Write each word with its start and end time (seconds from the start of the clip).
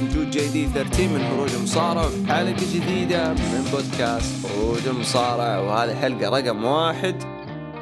معكم 0.00 0.14
جود 0.14 0.30
JD 0.30 0.66
13 0.66 1.08
من 1.08 1.28
هروج 1.30 1.54
المصارعة 1.54 2.02
في 2.02 2.32
حلقة 2.32 2.52
جديدة 2.74 3.32
من 3.32 3.68
بودكاست 3.72 4.46
هروج 4.46 4.86
المصارعة 4.86 5.58
وهذه 5.58 5.94
حلقة 5.94 6.28
رقم 6.38 6.64
واحد 6.64 7.22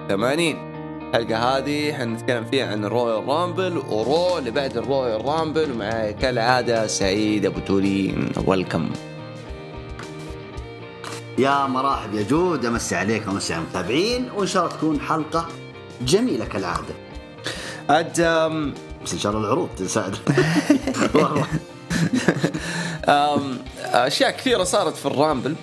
80 0.08 0.68
الحلقة 1.14 1.36
هذه 1.58 1.92
حنتكلم 1.92 2.44
فيها 2.44 2.66
عن 2.72 2.84
ال 2.84 3.28
Royal 3.28 3.51
Rumble 3.51 3.78
و 3.78 3.93
Raw 3.93 4.38
اللي 4.38 4.50
بعد 4.50 4.76
ال 4.76 5.24
Royal 5.24 5.46
Rumble 5.46 5.72
ومعي 5.72 6.12
كالعادة 6.12 6.86
سعيد 6.86 7.46
أبو 7.46 7.60
تولين. 7.60 8.32
Welcome 8.46 8.90
يا 11.38 11.66
مرحب 11.66 12.14
يا 12.14 12.22
جود 12.22 12.64
أمسي 12.64 12.96
عليك 12.96 13.28
وأمسي 13.28 13.54
على 13.54 13.62
المتابعين 13.62 14.30
وإن 14.36 14.46
شاء 14.46 14.64
الله 14.64 14.76
تكون 14.76 15.00
حلقة 15.00 15.48
جميلة 16.02 16.44
كالعادة. 16.44 16.94
عاد 17.90 18.20
أم، 18.20 18.74
بس 19.04 19.12
إن 19.12 19.18
شاء 19.18 19.32
الله 19.32 19.44
العروض 19.44 19.68
تساعد. 19.76 20.16
أم، 21.16 21.42
أشياء 23.94 24.30
كثيرة 24.30 24.64
صارت 24.64 24.96
في 24.96 25.06
ال 25.06 25.12
Rumble. 25.12 25.54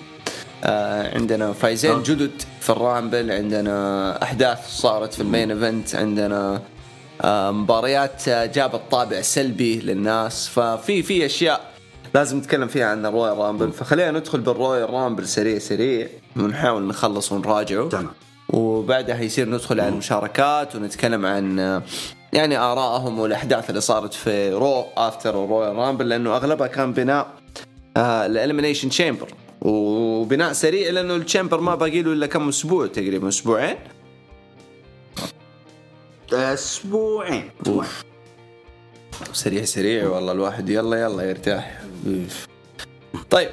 آه، 0.64 1.14
عندنا 1.14 1.52
فايزين 1.52 1.90
آه. 1.90 2.02
جدد 2.02 2.42
في 2.60 2.70
ال 2.70 2.79
Rumble 2.79 3.30
عندنا 3.30 4.22
أحداث 4.22 4.58
صارت 4.68 5.14
في 5.14 5.22
ال 5.22 5.28
main 5.28 5.50
event 5.50 5.94
عندنا 5.94 6.62
آه، 7.22 7.50
مباريات 7.50 8.28
جابت 8.28 8.80
طابع 8.90 9.20
سلبي 9.20 9.80
للناس. 9.80 10.48
ففي 10.48 11.02
في 11.02 11.26
أشياء 11.26 11.72
لازم 12.14 12.38
نتكلم 12.38 12.68
فيها 12.68 12.86
عن 12.86 13.06
ال 13.06 13.38
Royal 13.38 13.52
Rumble. 13.52 13.72
فخلينا 13.72 14.10
ندخل 14.10 14.40
بال 14.40 14.90
Royal 14.90 15.06
Rumble 15.06 15.26
سريع 15.26 15.58
سريع. 15.58 16.08
ونحاول 16.36 16.82
نخلص 16.86 17.32
ونراجعه. 17.32 17.88
تمام. 17.88 18.10
وبعدها 18.48 19.20
يصير 19.20 19.48
ندخل 19.48 19.80
على 19.80 19.88
المشاركات 19.88 20.76
ونتكلم 20.76 21.26
عن 21.26 21.82
يعني 22.32 22.58
آرائهم 22.58 23.18
والأحداث 23.18 23.70
اللي 23.70 23.80
صارت 23.80 24.14
في 24.14 24.50
Raw 24.52 24.84
after 24.96 25.34
Royal 25.34 25.76
Rumble 25.76 26.08
لأنه 26.08 26.36
أغلبها 26.36 26.66
كان 26.66 26.92
بناء 26.92 27.26
ال 27.96 28.04
Elimination 28.04 28.88
Chamber 28.88 29.28
وبناء 29.60 30.52
سريع 30.52 30.90
لأنه 30.90 31.16
ال 31.16 31.22
Chamber 31.22 31.60
ما 31.60 31.74
باقي 31.74 32.02
له 32.02 32.12
إلا 32.12 32.26
كم 32.26 32.48
أسبوع 32.48 32.86
تقريبا 32.86 33.28
أسبوعين. 33.28 33.76
أسبوعين. 36.32 37.50
أسبوعين. 37.62 37.90
سريع 39.32 39.64
سريع 39.64 40.08
والله 40.08 40.32
الواحد. 40.32 40.68
يلا 40.68 40.96
يلا 40.96 41.22
يرتاح. 41.22 41.80
طيب. 43.30 43.50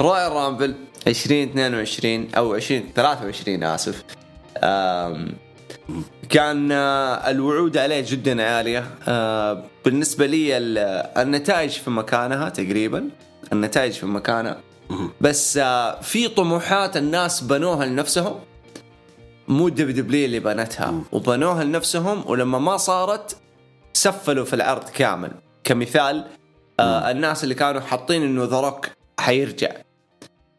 Royal 0.00 0.32
Rumble 0.32 0.74
2022 1.06 2.28
أو 2.34 2.54
2023 2.54 3.64
آسف. 3.64 4.04
كان 6.28 6.72
آه، 6.72 7.30
الوعود 7.30 7.76
عليه 7.76 8.04
جدا 8.08 8.42
عالية. 8.42 8.90
آه، 9.08 9.64
بالنسبة 9.84 10.26
لي 10.26 10.56
ال- 10.56 10.78
النتائج 11.18 11.70
في 11.70 11.90
مكانها 11.90 12.48
تقريبا 12.48 13.08
النتائج 13.52 13.92
في 13.92 14.06
مكانها. 14.06 14.60
بس 15.20 15.56
آه، 15.56 16.00
في 16.00 16.28
طموحات 16.28 16.96
الناس 16.96 17.40
بنوها 17.40 17.86
لنفسهم. 17.86 18.40
مو 19.48 19.68
WWE 19.68 20.24
اللي 20.24 20.40
بنتها. 20.40 21.00
وبنوها 21.12 21.64
لنفسهم 21.64 22.24
ولما 22.26 22.58
ما 22.58 22.76
صارت 22.76 23.36
سفلوا 23.92 24.44
في 24.44 24.54
العرض 24.54 24.84
كامل. 24.88 25.30
كمثال 25.64 26.24
آه 26.80 27.10
الناس 27.10 27.44
اللي 27.44 27.54
كانوا 27.54 27.80
حاطين 27.80 28.22
إنه 28.22 28.44
The 28.44 28.60
Rock 28.60 28.86
حيرجع. 29.20 29.70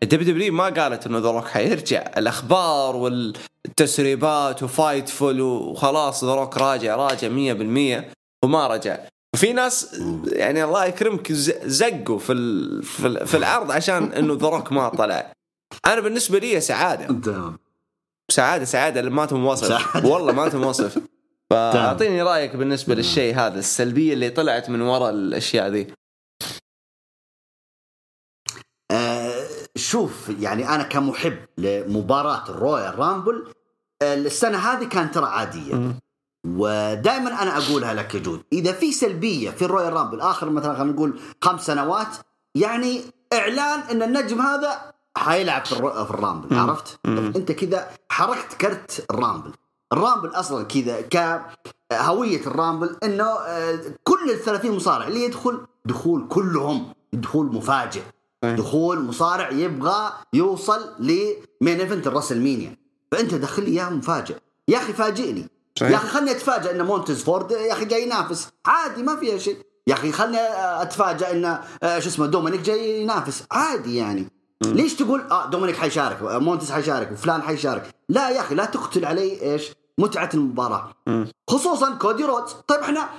ال 0.04 0.24
WWE 0.24 0.54
ما 0.54 0.64
قالت 0.64 1.08
إنه 1.08 1.18
The 1.20 1.32
Rock 1.32 1.46
حيرجع 1.48 2.12
الأخبار 2.18 2.96
والتسريبات 2.96 4.64
و 4.64 5.10
Fightful 5.10 5.42
وخلاص 5.42 6.24
The 6.24 6.36
Rock 6.36 6.58
راجع 6.58 6.96
راجع 6.96 7.28
100% 7.30 8.14
وما 8.46 8.68
رجع. 8.68 8.98
وفي 9.34 9.54
ناس 9.54 10.02
يعني 10.28 10.64
الله 10.64 10.86
يكرمك 10.86 11.32
زقوا 11.32 12.20
في 12.20 12.34
ال- 12.34 12.84
في, 12.84 13.08
ال- 13.08 13.28
في 13.28 13.38
العرض 13.38 13.72
عشان 13.72 14.14
إنه 14.14 14.34
The 14.34 14.48
Rock 14.50 14.72
ما 14.72 14.90
طلع. 14.90 15.34
أنا 15.86 16.02
بالنسبة 16.02 16.40
لي 16.40 16.62
سعادة. 16.62 17.08
سعادة 18.31 18.66
سعادة. 18.66 19.02
ما 19.10 19.26
تم 19.26 19.46
وصف. 19.46 19.68
سعادة. 19.68 20.10
والله 20.10 20.31
ما 20.34 20.50
تم 20.50 20.64
وصف. 20.66 20.98
فأعطيني 21.50 22.22
رأيك 22.22 22.56
بالنسبة 22.56 22.96
للشيء 22.96 23.36
هذا 23.36 23.60
السلبية 23.60 24.14
اللي 24.14 24.30
طلعت 24.30 24.70
من 24.70 24.81
وراء 24.81 25.10
الأشياء 25.10 25.68
ذي 25.68 25.88
آه 28.92 29.48
شوف 29.90 30.30
يعني 30.40 30.70
أنا 30.76 30.84
كمحب 30.84 31.38
لمباراة 31.58 32.50
ال 32.50 33.00
Royal 33.00 33.21
Rumble 33.21 33.48
آه، 34.02 34.16
السنة 34.16 34.58
هذه 34.58 34.84
كانت 34.84 35.14
ترى 35.14 35.26
عادية. 35.26 35.94
ودائما 36.48 37.42
أنا 37.42 37.58
أقولها 37.58 37.94
لك 37.94 38.16
يا 38.16 38.20
جود 38.20 38.42
إذا 38.54 38.72
في 38.72 38.92
سلبية 38.92 39.50
في 39.50 39.66
ال 39.66 39.94
Royal 39.94 40.06
Rumble 40.06 40.22
آخر 40.22 40.50
مثلا 40.50 40.74
خلينا 40.74 40.94
نقول 40.94 41.20
خمس 41.42 41.66
سنوات 41.66 42.08
يعني 42.56 43.02
إعلان 43.34 43.80
إن 43.80 44.04
النجم 44.04 44.42
هذا 44.42 44.94
حيلعب 45.18 45.66
في. 45.66 45.76
في 45.76 46.12
ال 46.12 46.18
Rumble 46.18 46.58
عرفت؟ 46.58 47.00
أنت 47.06 47.52
كذا 47.52 47.88
حركت 48.10 48.54
كرت 48.54 49.06
ال 49.12 49.17
Rumble. 49.17 49.52
ال 49.94 49.99
Rumble 49.99 50.30
أصلا 50.30 50.64
كذا 50.64 51.02
كهوية 51.02 52.48
ال 52.48 52.54
Rumble 52.54 52.96
إنه 53.04 53.26
آه، 53.26 53.80
كل 54.04 54.32
ال 54.32 54.40
30 54.40 54.72
مصارع 54.72 55.08
اللي 55.08 55.24
يدخل 55.24 55.66
دخول 55.86 56.28
كلهم 56.28 56.94
دخول 57.14 57.46
مفاجئ. 57.46 58.02
دخول 58.44 59.00
مصارع 59.00 59.52
يبغى 59.52 60.14
يوصل 60.34 60.96
ل 61.00 61.16
main 61.16 61.80
event 61.80 62.08
ال 62.08 62.13
WrestleMania 62.13 62.78
فأنت 63.12 63.34
دخل 63.34 63.64
لي 63.64 63.72
اياه 63.72 63.90
مفاجئ. 63.90 64.36
يا 64.68 64.78
أخي 64.78 64.94
فاجئني. 64.94 65.48
يا 65.82 65.96
أخي 65.96 66.08
خلني 66.08 66.32
اتفاجئ 66.32 66.72
إن 66.72 66.86
Montez 66.86 67.24
Ford 67.24 67.52
يا 67.52 67.74
أخي 67.74 67.86
جاي 67.86 68.04
ينافس. 68.04 68.48
عادي 68.66 69.04
ما 69.04 69.16
فيها 69.16 69.38
شيء. 69.38 69.58
يا 69.88 69.94
أخي 69.94 70.12
خلني 70.12 70.38
اتفاجئ 70.82 71.32
إن 71.32 71.46
آه، 71.84 72.00
شو 72.00 72.10
اسمه 72.10 72.26
Dominik 72.26 72.62
جاي 72.62 73.02
ينافس. 73.02 73.44
عادي 73.52 73.96
يعني. 73.96 74.28
ليش 74.66 74.94
تقول 74.94 75.22
آه 75.32 75.46
Dominik 75.46 75.76
حيشارك 75.76 76.22
آه، 76.22 76.38
Montez 76.38 76.72
حيشارك 76.72 77.12
وفلان 77.12 77.42
حيشارك؟ 77.42 77.96
لا 78.10 78.30
يا 78.30 78.40
أخي 78.40 78.56
لا 78.56 78.66
تقتل 78.66 79.06
علي 79.06 79.42
إيش 79.42 79.72
متعة 79.98 80.30
المباراة. 80.34 80.94
خصوصا 81.50 81.96
Cody 81.96 82.24
Rhodes 82.24 82.52
طيب 82.68 82.80
إحنا 82.80 83.10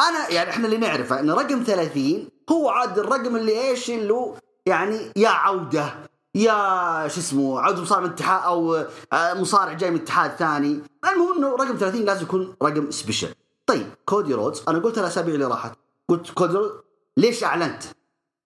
أنا 0.00 0.30
يعني 0.30 0.50
إحنا 0.50 0.66
اللي 0.66 0.76
نعرفه 0.76 1.20
إن 1.20 1.30
رقم 1.30 1.62
30 1.62 2.28
هو 2.50 2.68
عاد 2.68 2.98
الرقم 2.98 3.36
اللي 3.36 3.68
إيش 3.68 3.90
اللي 3.90 4.34
يعني 4.66 5.12
يا 5.16 5.28
عودة 5.28 5.94
يا 6.34 7.08
شو 7.08 7.20
اسمه 7.20 7.60
عوده 7.60 7.82
مصارع 7.82 8.00
من 8.00 8.10
اتحاد 8.10 8.42
أو 8.44 8.74
آه، 9.12 9.34
مصارع 9.34 9.72
جاي 9.72 9.90
من 9.90 9.96
اتحاد 10.00 10.30
ثاني. 10.30 10.80
المهم 11.12 11.36
إنه 11.38 11.56
رقم 11.56 11.76
30 11.76 12.00
لازم 12.04 12.22
يكون 12.22 12.54
رقم 12.62 12.90
special 12.90 13.28
طيب 13.66 13.86
Cody 14.06 14.34
Rhodes 14.34 14.62
أنا 14.68 14.78
قلت 14.78 14.98
الاسابيع 14.98 15.34
اللي 15.34 15.44
راحت. 15.46 15.72
قلت 16.08 16.30
Cody 16.30 16.54
Rhodes 16.54 16.72
ليش 17.16 17.44
أعلنت؟ 17.44 17.82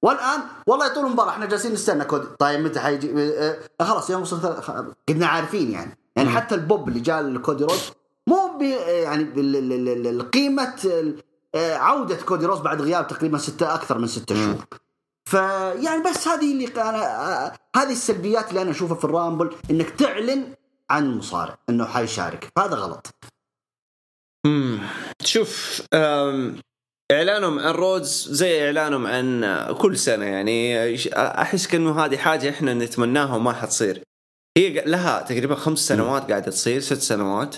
والآن 0.02 0.40
والله 0.66 0.88
طول 0.94 1.06
المباراة 1.06 1.30
إحنا 1.30 1.46
جالسين 1.46 1.72
نستنى 1.72 2.04
Cody. 2.04 2.26
طيب 2.38 2.60
متى 2.60 2.80
حيجي؟ 2.80 3.12
آه، 3.22 3.58
آه، 3.80 3.84
خلاص 3.84 4.10
يوم 4.10 4.22
وصل 4.22 4.40
ثلاث- 4.40 4.60
خ- 4.60 4.84
قدنا 5.08 5.26
عارفين 5.26 5.70
يعني. 5.70 5.98
يعني 6.16 6.28
حتى 6.30 6.54
البوب 6.54 6.88
اللي 6.88 7.00
جاء 7.00 7.22
ل 7.22 7.31
Cody 7.31 7.64
Rhodes 7.64 7.90
مو 8.26 8.58
ب 8.58 8.62
يعني 8.62 9.24
بال- 9.24 9.56
ال- 9.56 9.72
ال- 9.72 9.88
ال- 10.06 10.20
القيمه 10.20 10.74
ال- 10.84 11.22
آه، 11.54 11.74
عودة 11.76 12.16
Cody 12.16 12.46
Rhodes 12.46 12.58
بعد 12.60 12.82
غياب 12.82 13.06
تقريبا 13.08 13.38
ستة 13.38 13.74
أكثر 13.74 13.98
من 13.98 14.06
ستة 14.06 14.34
شهور. 14.34 14.64
فيعني 15.30 16.02
بس 16.02 16.28
هذه 16.28 16.52
اللي 16.52 16.66
أنا 16.66 17.46
آه، 17.46 17.52
هذه 17.76 17.92
السلبيات 17.92 18.48
اللي 18.48 18.62
أنا 18.62 18.70
أشوفها 18.70 18.96
في 18.96 19.04
ال 19.04 19.11
Rumble 19.11 19.54
إنك 19.70 19.90
تعلن 19.90 20.54
عن 20.90 21.04
المصارع 21.04 21.58
إنه 21.70 21.84
حيشارك. 21.84 22.52
فهذا 22.56 22.74
غلط. 22.74 23.06
مم. 24.46 24.80
شوف 25.24 25.82
إعلانهم 27.12 27.58
عن 27.58 27.74
Rhodes 27.74 28.28
زي 28.30 28.66
إعلانهم 28.66 29.06
عن 29.06 29.44
كل 29.78 29.98
سنة 29.98 30.24
يعني 30.24 30.94
أحس 31.16 31.66
كأنه 31.66 32.04
هذه 32.04 32.16
حاجة 32.16 32.50
إحنا 32.50 32.74
نتمناها 32.74 33.36
وما 33.36 33.52
حتصير 33.52 34.02
هي 34.58 34.84
لها 34.86 35.22
تقريبا 35.22 35.54
خمس 35.54 35.78
سنوات 35.78 36.30
قاعدة 36.30 36.50
تصير 36.50 36.80
ست 36.80 36.94
سنوات. 37.00 37.56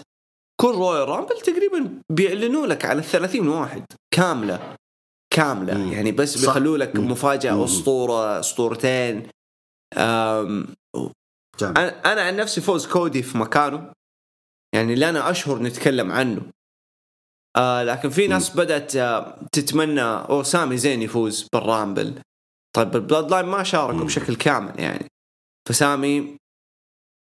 كل 0.61 0.69
Royal 0.75 1.09
Rumble 1.09 1.41
تقريبا 1.40 2.02
بيعلنوا 2.12 2.67
لك 2.67 2.84
على 2.84 3.02
30 3.02 3.49
واحد 3.49 3.84
كاملة. 4.14 4.76
كاملة 5.31 5.75
مم. 5.75 5.93
يعني 5.93 6.12
بس. 6.12 6.41
بيخلوا 6.41 6.79
لك 6.79 6.97
مم. 6.97 7.11
مفاجأة 7.11 7.55
مم. 7.55 7.62
أسطورة 7.62 8.41
أسطورتين 8.41 9.29
جميل. 11.61 11.79
أنا 11.79 12.23
عن 12.23 12.37
نفسي 12.37 12.61
فوز 12.61 12.87
كودي 12.87 13.23
في 13.23 13.38
مكانه 13.38 13.93
يعني 14.75 14.94
لنا 14.94 15.31
أشهر 15.31 15.62
نتكلم 15.62 16.12
عنه 16.12 16.43
آه 17.56 17.82
لكن 17.82 18.11
في 18.11 18.27
ناس 18.27 18.56
بدأت 18.56 18.97
آه 18.97 19.41
تتمنى 19.53 20.03
أو 20.03 20.43
سامي 20.43 20.77
زين 20.77 21.03
يفوز 21.03 21.47
بال 21.53 21.70
Rumble 21.70 22.23
طيب 22.77 22.97
ال 22.97 23.31
Bloodline 23.31 23.47
ما 23.47 23.62
شاركوا 23.62 23.99
مم. 24.00 24.06
بشكل 24.06 24.37
كامل 24.37 24.81
يعني 24.81 25.06
فسامي 25.69 26.37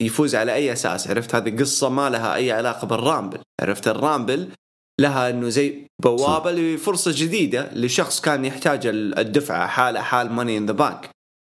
يفوز 0.01 0.35
على 0.35 0.53
أي 0.53 0.73
أساس 0.73 1.07
عرفت 1.07 1.35
هذه 1.35 1.59
قصة 1.59 1.89
ما 1.89 2.09
لها 2.09 2.35
أي 2.35 2.51
علاقة 2.51 2.87
بال 2.87 3.00
Rumble 3.00 3.39
عرفت 3.61 3.87
ال 3.87 3.96
Rumble 3.96 4.51
لها 4.99 5.29
إنه 5.29 5.49
زي 5.49 5.87
بوابة 6.03 6.51
لفرصة 6.51 7.11
جديدة 7.15 7.73
لشخص 7.73 8.21
كان 8.21 8.45
يحتاج 8.45 8.87
الدفعه 8.87 9.67
حاله 9.67 10.01
حال 10.01 10.31
Money 10.31 10.57
in 10.57 10.65
the 10.65 10.73
Bank 10.73 11.09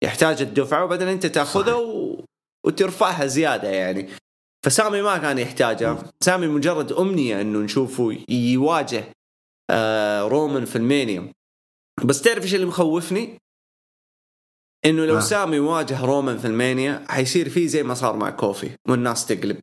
يحتاج 0.03 0.41
الدفعه 0.41 0.83
وبعدين 0.83 1.07
أنت 1.07 1.25
تأخذها 1.25 1.73
و... 1.73 2.25
وترفعها 2.65 3.25
زيادة 3.25 3.67
يعني. 3.69 4.09
فسامي 4.65 5.01
ما 5.01 5.17
كان 5.17 5.37
يحتاجها. 5.37 6.11
سامي 6.23 6.47
مجرد 6.47 6.91
أمنية 6.91 7.41
إنه 7.41 7.59
نشوفه 7.59 8.17
يواجه 8.29 9.03
آه 9.69 10.21
رومان 10.21 10.65
في 10.65 10.75
المانيا 10.75 11.31
بس 12.05 12.21
تعرف 12.21 12.43
إيش 12.43 12.55
اللي 12.55 12.65
مخوفني؟ 12.65 13.37
إنه 14.85 15.05
لو. 15.05 15.19
سامي 15.19 15.59
واجه 15.59 16.05
رومان 16.05 16.37
في 16.37 16.47
المانيا 16.47 17.05
حيصير 17.09 17.49
فيه 17.49 17.67
زي 17.67 17.83
ما 17.83 17.93
صار 17.93 18.15
مع 18.15 18.29
كودي 18.29 18.69
والناس 18.89 19.25
تقلب. 19.25 19.59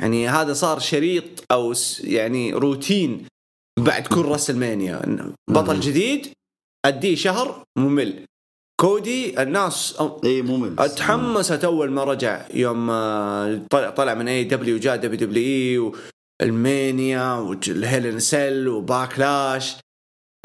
يعني 0.00 0.28
هذا 0.28 0.52
صار 0.52 0.78
شريط 0.78 1.24
أو 1.52 1.74
يعني 2.00 2.52
روتين 2.52 3.26
بعد 3.78 4.06
كل 4.06 4.22
راسلمانيا 4.22 5.02
بطل. 5.50 5.80
جديد 5.80 6.32
أديه 6.84 7.14
شهر 7.16 7.64
ممل. 7.78 8.24
كودي 8.80 9.42
الناس 9.42 9.96
إي 10.24 10.42
ممل. 10.42 10.76
تحمست 10.76 11.64
أول 11.64 11.90
ما 11.90 12.04
رجع. 12.04 12.46
يوم 12.54 12.90
آه، 12.90 13.60
طلع 13.70 13.90
طلع 13.90 14.14
من 14.14 14.28
AEW 14.28 14.78
جاء 14.78 14.96
WWE 14.96 16.00
والمانيا 16.42 17.32
والهيلن 17.32 18.18
سيل 18.18 18.68
وباكلاش 18.68 19.76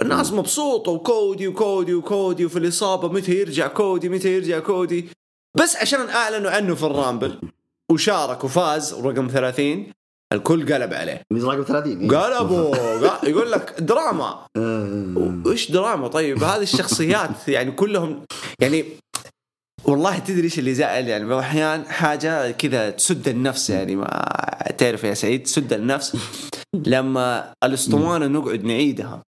الناس 0.01 0.33
مبسوطة 0.33 0.91
وكودي 0.91 1.47
وكودي 1.47 1.93
وكودي 1.93 2.45
وفي 2.45 2.59
الإصابة 2.59 3.07
متى 3.07 3.31
يرجع 3.39 3.67
كودي 3.67 4.09
متى 4.09 4.35
يرجع 4.35 4.59
كودي. 4.59 5.09
بس 5.57 5.75
عشان 5.75 6.09
أعلنوا 6.09 6.51
عنه 6.51 6.75
في 6.75 6.83
الرامبل. 6.83 7.39
وشارك 7.91 8.43
وفاز 8.43 8.93
رقم 8.93 9.27
30 9.27 9.85
الكل 10.33 10.73
قلب 10.73 10.93
عليه. 10.93 11.21
رقم 11.33 11.63
30 11.63 12.01
إيه. 12.01 12.09
قلبوا 12.09 12.75
يقول 13.23 13.51
لك 13.51 13.75
دراما. 13.79 14.45
آه. 14.57 15.41
وش 15.45 15.71
دراما؟ 15.71 16.07
طيب 16.07 16.43
هذه 16.43 16.61
الشخصيات 16.61 17.47
يعني 17.47 17.71
كلهم 17.71 18.25
يعني 18.59 18.85
والله 19.85 20.19
تدري 20.19 20.43
إيش 20.43 20.59
اللي 20.59 20.73
زعل؟ 20.73 21.07
يعني 21.07 21.25
بعض 21.25 21.37
الاحيان 21.37 21.85
حاجة 21.85 22.51
كذا 22.51 22.89
تسد 22.89 23.27
النفس 23.27 23.69
يعني 23.69 23.95
ما 23.95 24.07
تعرف 24.77 25.03
يا 25.03 25.13
سعيد 25.13 25.43
تسد 25.43 25.73
النفس. 25.73 26.17
لما 26.73 27.53
الأسطوانة 27.63 28.27
نقعد 28.27 28.63
نعيدها. 28.63 29.23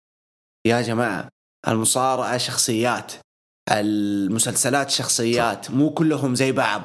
يا 0.67 0.83
جماعة 0.83 1.29
المصارعة 1.69 2.39
شخصيات. 2.39 3.13
المسلسلات 3.71 4.91
شخصيات 4.91 5.71
مو 5.71 5.91
كلهم 5.91 6.35
زي 6.35 6.53
بعض. 6.53 6.83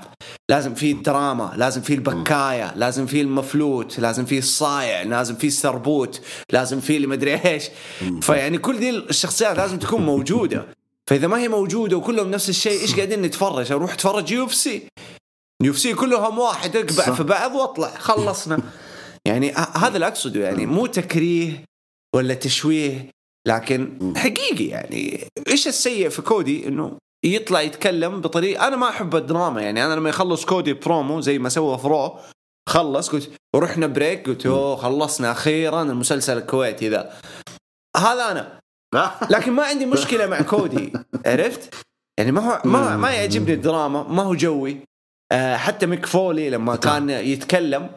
لازم 0.49 0.73
في 0.73 0.91
الدراما 0.91 1.53
لازم 1.55 1.81
في 1.81 1.93
البكاية 1.93 2.73
لازم 2.75 3.05
في 3.05 3.21
المفلوت 3.21 3.99
لازم 3.99 4.25
في 4.25 4.37
الصايع 4.37 5.01
لازم 5.03 5.35
في 5.35 5.47
السربوت 5.47 6.21
لازم 6.51 6.79
في 6.79 6.95
اللي 6.97 7.07
مدري 7.07 7.35
إيش 7.45 7.63
فيعني 8.21 8.57
كل 8.57 8.79
دي 8.79 8.89
الشخصيات 8.89 9.57
لازم 9.57 9.79
تكون 9.79 10.01
موجودة. 10.01 10.65
فإذا 11.07 11.27
ما 11.27 11.37
هي 11.37 11.47
موجودة 11.47 11.97
وكلهم 11.97 12.31
نفس 12.31 12.49
الشيء 12.49 12.81
إيش 12.81 12.95
قاعدين 12.95 13.21
نتفرج؟ 13.21 13.71
أروح 13.71 13.93
أتفرج 13.93 14.31
UFC. 14.31 14.87
UFC 15.63 15.93
كلهم 15.93 16.39
واحد 16.39 16.75
أقبع. 16.75 17.15
في 17.15 17.23
بعض 17.23 17.55
وأطلع. 17.55 17.89
خلصنا. 17.97 18.59
يعني 19.25 19.51
هذا 19.51 19.95
اللي 19.95 20.07
أقصده 20.07 20.43
يعني 20.43 20.65
مو 20.65 20.85
تكريه 20.85 21.63
ولا 22.15 22.33
تشويه. 22.33 23.18
لكن 23.49 24.13
حقيقي 24.17 24.65
يعني 24.65 25.27
إيش 25.47 25.67
السيء 25.67 26.09
في 26.09 26.21
كودي؟ 26.21 26.67
إنه 26.67 26.97
يطلع 27.25 27.61
يتكلم 27.61 28.21
بطريقة 28.21 28.67
أنا 28.67 28.75
ما 28.75 28.89
أحب 28.89 29.15
الدراما 29.15 29.61
يعني 29.61 29.85
أنا 29.85 29.93
لما 29.93 30.09
يخلص 30.09 30.45
كودي 30.45 30.73
برومو 30.73 31.21
زي 31.21 31.39
ما 31.39 31.49
سوى 31.49 31.77
في 31.77 31.87
Raw 31.87 32.19
خلص 32.69 33.09
قلت 33.09 33.31
ورحنا 33.55 33.87
break 33.87 34.29
قلت 34.29 34.45
أوه 34.45 34.75
خلصنا 34.75 35.31
أخيرا 35.31 35.81
المسلسل 35.81 36.37
الكويتي 36.37 36.89
ذا. 36.89 37.13
هذا 37.97 38.31
أنا. 38.31 38.59
لكن 39.29 39.51
ما 39.51 39.63
عندي 39.63 39.85
مشكلة 39.85 40.27
مع 40.27 40.41
كودي. 40.41 40.93
عرفت؟ 41.25 41.75
يعني 42.19 42.31
ما 42.31 42.41
هو 42.41 42.61
ما 42.65 42.97
ما 42.97 43.11
يعجبني 43.11 43.53
الدراما 43.53 44.03
ما 44.03 44.23
هو 44.23 44.35
جوي. 44.35 44.77
آه 45.31 45.57
حتى 45.57 45.85
ميك 45.85 46.05
فولي 46.05 46.49
لما 46.49 46.75
كان 46.75 47.09
يتكلم 47.09 47.89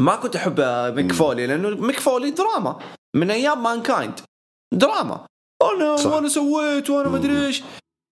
ما 0.00 0.16
كنت 0.16 0.36
أحب 0.36 0.60
ميك 0.96 1.12
فولي 1.12 1.46
لأنه 1.46 1.68
ميك 1.68 2.00
فولي 2.00 2.30
دراما 2.30 2.78
من 3.16 3.30
أيام 3.30 3.62
Mankind 3.62 4.20
دراما. 4.74 5.26
أنا 5.62 5.96
صح. 5.96 6.10
وأنا 6.10 6.28
سويت 6.28 6.90
وأنا 6.90 7.08
مدري 7.08 7.46
إيش. 7.46 7.62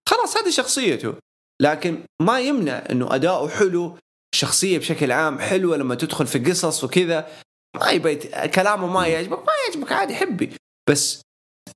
خلاص 0.09 0.37
هذه 0.37 0.51
شخصيته. 0.51 1.15
لكن 1.63 2.05
ما 2.23 2.41
يمنع 2.41 2.85
إنه 2.91 3.15
أداؤه 3.15 3.49
حلو 3.49 3.99
شخصية 4.35 4.79
بشكل 4.79 5.13
عام 5.13 5.39
حلوة 5.39 5.77
لما 5.77 5.95
تدخل 5.95 6.27
في 6.27 6.39
قصص 6.39 6.85
وكذا. 6.85 7.29
ما 7.77 7.91
يبي 7.91 8.17
كلامه 8.49 8.87
ما 8.87 9.07
يعجبك 9.07 9.39
ما 9.39 9.53
يعجبك 9.67 9.93
عادي 9.93 10.15
حبي. 10.15 10.53
بس 10.91 11.23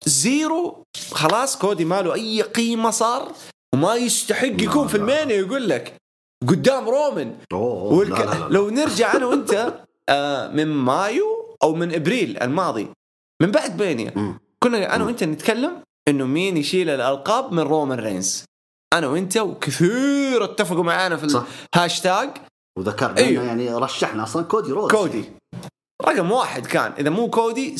زيرو 0.05 0.85
خلاص 1.12 1.59
كودي 1.59 1.85
ماله 1.85 2.15
أي 2.15 2.43
قيمة 2.43 2.91
صار 2.91 3.32
وما 3.75 3.94
يستحق 3.94 4.62
يكون 4.62 4.88
في 4.88 4.97
المانيا 4.97 5.37
يقول 5.37 5.69
لك 5.69 5.94
قدام 6.49 6.88
رومان 6.88 7.38
أوه، 7.53 7.93
والك... 7.93 8.21
لا، 8.21 8.25
لا، 8.25 8.35
لا. 8.35 8.49
لو 8.49 8.71
نرجع 8.71 9.17
أنا 9.17 9.27
وأنت 9.27 9.85
آه 10.09 10.49
من 10.49 10.67
مايو 10.67 11.56
أو 11.62 11.75
من 11.75 11.94
إبريل 11.94 12.43
الماضي. 12.43 12.88
من 13.43 13.50
بعد 13.50 13.77
بينيا. 13.77 14.38
كنا 14.64 14.96
أنا 14.96 15.04
وأنت 15.04 15.24
نتكلم 15.24 15.82
إنه 16.08 16.26
مين 16.26 16.56
يشيل 16.56 16.90
الألقاب 16.90 17.52
من 17.52 17.60
رومان 17.60 18.00
رينز. 18.00 18.44
أنا 18.92 19.06
وأنت 19.06 19.36
وكثير 19.36 20.44
اتفقوا 20.44 20.84
معانا 20.84 21.16
في. 21.16 21.44
الهاشتاج 21.74 22.30
وذكرنا 22.78 23.18
أيوه. 23.18 23.44
يعني 23.44 23.74
رشحنا 23.74 24.22
أصلا 24.22 24.42
كودي 24.44 24.72
روز 24.72 24.90
كودي. 24.90 25.24
رقم 26.02 26.32
واحد 26.32 26.66
كان 26.66 26.92
إذا 26.98 27.10
مو 27.10 27.30
كودي 27.30 27.76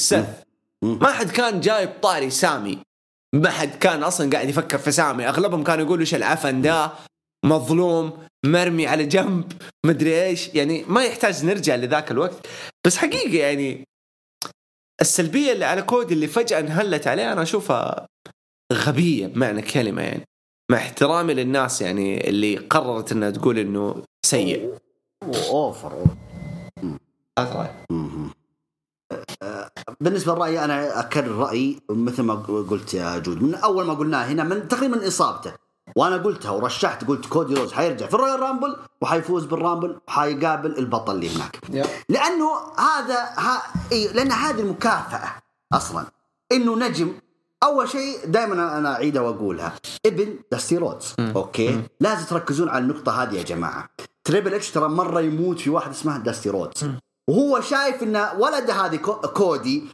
مم. 0.83 0.99
ما 0.99 1.13
حد 1.13 1.31
كان 1.31 1.61
جايب 1.61 1.91
طاري 2.03 2.31
سامي. 2.31 2.79
ما 3.35 3.51
حد 3.51 3.71
كان 3.71 4.03
أصلا 4.03 4.31
قاعد 4.31 4.49
يفكر 4.49 4.79
في 4.79 4.93
سامي. 4.93 5.29
أغلبهم 5.29 5.65
كانوا 5.65 5.85
يقولوا 5.85 6.01
إيش 6.01 6.15
العفن 6.15 6.63
ده؟ 6.63 6.93
مظلوم 7.45 8.27
مرمي 8.47 8.87
على 8.87 9.05
جنب 9.05 9.53
مدري 9.87 10.25
إيش. 10.25 10.55
يعني 10.55 10.85
ما 10.89 11.05
يحتاج 11.05 11.45
نرجع 11.45 11.75
لذاك 11.75 12.11
الوقت. 12.11 12.47
بس 12.87 12.97
حقيقة 12.97 13.37
يعني 13.39 13.85
السلبية 15.01 15.53
اللي 15.53 15.65
على 15.65 15.83
كودي 15.83 16.15
اللي 16.15 16.27
فجأة 16.27 16.61
انهلت 16.61 17.07
عليه 17.07 17.33
أنا 17.33 17.43
أشوفها 17.43 18.07
غبية 18.73 19.27
بمعنى 19.27 19.61
الكلمة 19.61 20.03
يعني 20.03 20.25
مع 20.71 20.77
احترامي 20.79 21.35
للناس 21.35 21.83
يعني 21.83 22.29
اللي 22.29 22.57
قررت 22.57 23.13
إنها 23.13 23.31
تقول 23.31 23.59
إنه 23.59 24.03
سيء 24.27 24.75
over. 25.25 26.05
مهم. 27.91 28.31
آه، 29.43 29.71
بالنسبة 30.01 30.35
لرأيي 30.35 30.65
أنا 30.65 31.01
أكرر 31.01 31.31
رأيي 31.37 31.81
مثل 31.91 32.23
ما 32.23 32.35
قلت 32.71 32.95
يا 32.95 33.19
جود 33.19 33.43
من 33.43 33.55
أول 33.55 33.87
ما 33.87 33.95
قلناه 33.95 34.25
هنا 34.25 34.45
من 34.45 34.69
تقريبا 34.69 35.09
إصابته 35.09 35.55
وأنا 35.97 36.17
قلتها 36.17 36.51
ورشحت 36.51 37.05
قلت 37.05 37.27
كودي 37.27 37.55
رودز 37.55 37.73
حيرجع 37.73 38.07
في 38.07 38.15
ال 38.15 38.41
Royal 38.41 38.57
Rumble 38.57 38.77
وحيفوز 39.01 39.45
بال 39.45 39.59
Rumble 39.59 40.01
وحيقابل 40.09 40.79
البطل 40.79 41.15
اللي 41.15 41.37
هناك. 41.37 41.61
لأنه 42.09 42.51
هذا 42.79 43.25
ها 43.39 43.63
إيه 43.93 44.13
لأن 44.13 44.33
هذه 44.33 44.61
المكافأة 44.61 45.29
أصلا. 45.73 46.05
إنه 46.53 46.77
نجم 46.77 47.13
أول 47.63 47.89
شيء 47.89 48.19
دائما 48.27 48.79
أنا 48.79 48.93
اعيدها 48.93 49.23
وأقولها. 49.23 49.73
ابن 50.07 50.39
داستي 50.53 50.77
رودز. 50.79 51.15
okay؟ 51.37 51.83
لازم 52.01 52.25
تركزون 52.25 52.69
على 52.69 52.79
النقطة 52.85 53.23
هذه 53.23 53.35
يا 53.37 53.43
جماعة. 53.43 53.89
تريبل 54.25 54.55
إتش 54.55 54.71
ترى 54.71 54.89
مرة 54.89 55.21
يموت 55.21 55.61
في 55.61 55.71
واحد 55.71 55.91
اسمه 55.91 56.19
داستي 56.19 56.51
رودز. 56.51 56.91
وهو 57.29 57.61
شايف 57.61 58.03
إن 58.03 58.29
ولده 58.39 58.73
هذه 58.75 58.97
كو- 58.97 59.21
كودي 59.21 59.85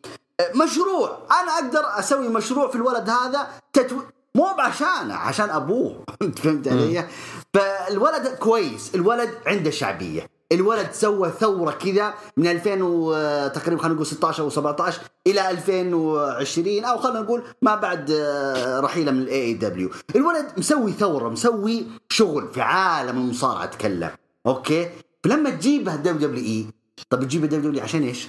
مشروع. 0.55 1.19
أنا 1.43 1.53
أقدر 1.53 1.99
أسوي 1.99 2.29
مشروع 2.29 2.69
في 2.69 2.75
الولد 2.76 3.11
هذا 3.11 3.47
تتو... 3.73 3.97
مو 4.37 4.55
بعشانه 4.59 5.14
عشان 5.14 5.50
أبوه. 5.50 6.05
أنت 6.23 6.38
فهمت 6.38 6.69
علي؟ 6.69 7.07
فالولد 7.55 8.28
كويس 8.28 8.95
الولد 8.95 9.31
عنده 9.47 9.71
شعبية. 9.71 10.26
الولد 10.52 10.93
سوى 10.93 11.31
ثورة 11.40 11.71
كذا 11.71 12.14
من 12.37 12.47
2000 12.47 12.83
و- 12.83 13.14
آه، 13.14 13.49
تقريبا 13.49 13.83
خلينا 13.83 13.95
نقول 13.95 14.07
16 14.07 14.43
أو 14.43 14.50
17 14.50 15.00
إلى 15.26 15.50
2020 15.50 16.85
أو 16.85 16.99
خلينا 16.99 17.21
نقول 17.21 17.43
ما 17.62 17.75
بعد 17.75 18.11
آه، 18.11 18.81
رحيله 18.81 19.12
من 19.12 19.23
ال 19.23 19.43
AEW 19.43 19.91
الولد 20.16 20.47
مسوي 20.57 20.93
ثورة 20.93 21.28
مسوي 21.28 21.87
شغل 22.09 22.49
في 22.52 22.61
عالم 22.61 23.16
المصارعة 23.19 23.64
أتكلم. 23.64 24.11
okay؟ 24.47 24.91
فلما 25.25 25.50
تجيبه 25.50 25.97
WWE 25.97 26.67
طب 27.11 27.25
تجيبه 27.25 27.47
WW 27.47 27.83
عشان 27.83 28.02
إيش؟ 28.02 28.28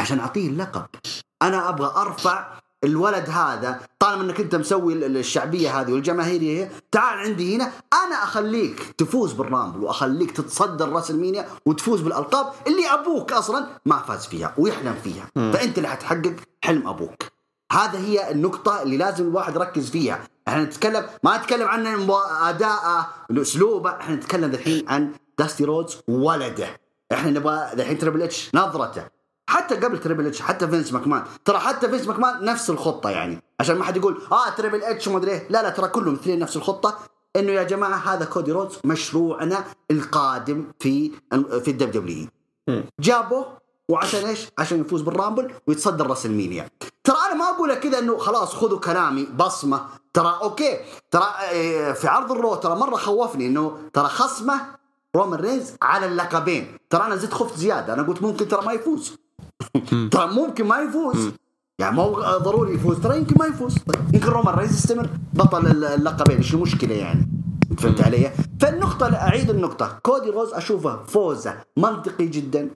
عشان 0.00 0.18
أعطيه 0.20 0.48
اللقب. 0.48 0.86
أنا 1.42 1.68
أبغى 1.68 1.92
أرفع 2.02 2.46
الولد 2.84 3.30
هذا 3.30 3.80
طالما 3.98 4.22
إنك 4.22 4.40
أنت 4.40 4.54
مسوي 4.54 4.92
ال- 4.92 5.16
الشعبية 5.16 5.80
هذه 5.80 5.92
والجماهيرية 5.92 6.72
تعال 6.92 7.18
عندي 7.18 7.56
هنا 7.56 7.72
أنا 8.06 8.14
أخليك 8.22 8.94
تفوز 8.98 9.32
بال 9.32 9.45
Rumble 9.45 9.84
وأخليك 9.84 10.30
تتصدر 10.30 10.88
راسلمينيا 10.88 11.46
وتفوز 11.66 12.00
بالألقاب 12.00 12.52
اللي 12.66 12.86
أبوك 12.86 13.32
أصلا 13.32 13.66
ما 13.86 13.98
فاز 13.98 14.26
فيها 14.26 14.54
ويحلم 14.58 14.94
فيها. 15.04 15.26
فأنت 15.34 15.78
اللي 15.78 15.88
حتحقق 15.88 16.34
حلم 16.64 16.88
أبوك. 16.88 17.22
هذا 17.72 17.98
هي 17.98 18.30
النقطة 18.30 18.82
اللي 18.82 18.96
لازم 18.96 19.28
الواحد 19.28 19.54
يركز 19.56 19.90
فيها، 19.90 20.20
إحنا 20.48 20.64
نتكلم 20.64 21.06
ما 21.24 21.36
نتكلم 21.38 21.68
عن 21.68 21.86
اداءه 22.42 23.08
اسلوبه، 23.30 23.90
إحنا 23.90 24.16
نتكلم 24.16 24.50
الحين 24.50 24.88
عن 24.88 25.12
داستي 25.38 25.64
رودز 25.64 25.98
ولده، 26.08 26.80
إحنا 27.12 27.30
نبغى 27.30 27.72
الحين 27.72 27.98
تريبل 27.98 28.22
إتش 28.22 28.50
نظرته، 28.54 29.04
حتى 29.46 29.74
قبل 29.76 29.98
تريبل 29.98 30.26
اتش 30.26 30.42
حتى 30.42 30.68
فينس 30.68 30.92
ماكمان، 30.92 31.22
ترى 31.44 31.58
حتى 31.58 31.88
فينس 31.88 32.06
ماكمان 32.06 32.44
نفس 32.44 32.70
الخطة 32.70 33.10
يعني، 33.10 33.42
عشان 33.60 33.76
ما 33.76 33.84
حد 33.84 33.96
يقول 33.96 34.22
آه 34.32 34.50
تريبل 34.50 34.82
اتش 34.82 35.08
وما 35.08 35.18
أدري 35.18 35.30
إيه. 35.30 35.46
لا 35.50 35.62
لا 35.62 35.70
ترى 35.70 35.88
كلهم 35.88 36.14
اثنين 36.14 36.38
نفس 36.38 36.56
الخطة، 36.56 36.98
إنه 37.36 37.52
يا 37.52 37.62
جماعة 37.62 37.96
هذا 37.96 38.24
كودي 38.24 38.52
رودز 38.52 38.78
مشروعنا 38.84 39.64
القادم 39.90 40.64
في 40.80 41.10
في 41.64 41.68
الدبليو 41.70 42.26
دبليو 42.68 42.82
جابوه 43.00 43.62
وعشان 43.88 44.24
إيش؟ 44.26 44.48
عشان 44.58 44.80
يفوز 44.80 45.02
بال 45.02 45.15
Rumble 45.15 45.54
ويتصدر 45.66 46.06
راسلمانيا 46.06 46.68
ترى 47.04 47.16
أنا 47.26 47.34
ما 47.34 47.50
اقولها 47.50 47.74
كذا 47.74 47.98
إنه 47.98 48.18
خلاص 48.18 48.54
خذوا 48.54 48.78
كلامي 48.78 49.24
بصمة. 49.24 49.86
ترى 50.14 50.38
okay. 50.42 50.78
ترى 51.10 51.34
إيه، 51.50 51.92
في 51.92 52.08
عرض 52.08 52.32
الرو 52.32 52.54
ترى 52.54 52.74
مرة 52.74 52.96
خوفني 52.96 53.46
إنه 53.46 53.78
ترى 53.92 54.08
خصمه 54.08 54.60
رومان 55.16 55.40
رينز 55.40 55.72
على 55.82 56.06
اللقبين. 56.06 56.78
ترى 56.90 57.02
أنا 57.06 57.16
زدت 57.16 57.34
خفت 57.34 57.56
زيادة. 57.56 57.94
أنا 57.94 58.02
قلت 58.02 58.22
ممكن 58.22 58.48
ترى 58.48 58.66
ما 58.66 58.72
يفوز. 58.72 59.16
ترى 60.10 60.26
ممكن 60.26 60.64
ما 60.64 60.78
يفوز. 60.78 61.30
يعني 61.78 61.96
مو 61.96 62.12
ضروري 62.20 62.74
يفوز. 62.74 63.00
ترى 63.00 63.18
يمكن 63.18 63.34
ما 63.38 63.46
يفوز. 63.46 63.76
يمكن 64.14 64.28
رومان 64.28 64.54
رينز 64.54 64.72
يستمر. 64.72 65.08
بطل 65.32 65.66
اللقبين 65.84 66.36
إيش 66.36 66.54
المشكلة 66.54 66.94
يعني. 66.94 67.28
فهمت 67.78 68.00
علي؟ 68.00 68.32
فالنقطة 68.60 69.14
أعيد 69.14 69.50
النقطة. 69.50 69.98
كودي 70.02 70.30
رودز 70.30 70.52
أشوفه 70.52 71.04
فوزه 71.04 71.54
منطقي 71.76 72.26
جدا. 72.26 72.70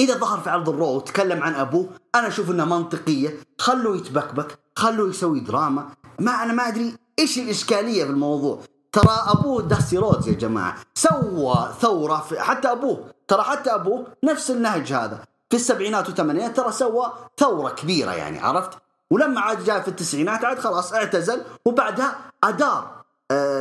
إذا 0.00 0.18
ظهر 0.18 0.40
في 0.40 0.50
عرض 0.50 0.68
الرو 0.68 0.96
وتكلم 0.96 1.42
عن 1.42 1.54
أبوه 1.54 1.88
أنا 2.14 2.28
أشوف 2.28 2.50
إنها 2.50 2.64
منطقية. 2.64 3.36
خلوه 3.58 3.96
يتبكبك 3.96 4.58
خلوه 4.76 5.08
يسوي 5.08 5.40
دراما. 5.40 5.88
ما 6.18 6.42
أنا 6.42 6.52
ما 6.52 6.68
أدري 6.68 6.94
إيش 7.18 7.38
الإشكالية 7.38 8.04
في 8.04 8.10
الموضوع. 8.10 8.58
ترى 8.92 9.16
أبوه 9.26 9.62
داستي 9.62 9.98
رودز 9.98 10.28
يا 10.28 10.32
جماعة. 10.32 10.76
سوى 10.94 11.68
ثورة 11.80 12.16
في 12.16 12.40
حتى 12.40 12.72
أبوه 12.72 13.04
ترى 13.28 13.42
حتى 13.42 13.74
أبوه 13.74 14.06
نفس 14.24 14.50
النهج 14.50 14.92
هذا. 14.92 15.24
في 15.52 15.56
السبعينات 15.56 16.08
والثمانينات 16.08 16.56
ترى 16.56 16.72
سوى 16.72 17.12
ثورة 17.38 17.70
كبيرة 17.70 18.12
يعني 18.12 18.38
عرفت؟ 18.38 18.70
ولما 19.10 19.40
عاد 19.40 19.64
جاء 19.64 19.80
في 19.80 19.88
التسعينات 19.88 20.44
عاد 20.44 20.58
خلاص 20.58 20.92
اعتزل 20.92 21.42
وبعدها 21.64 22.16
أدار 22.44 23.04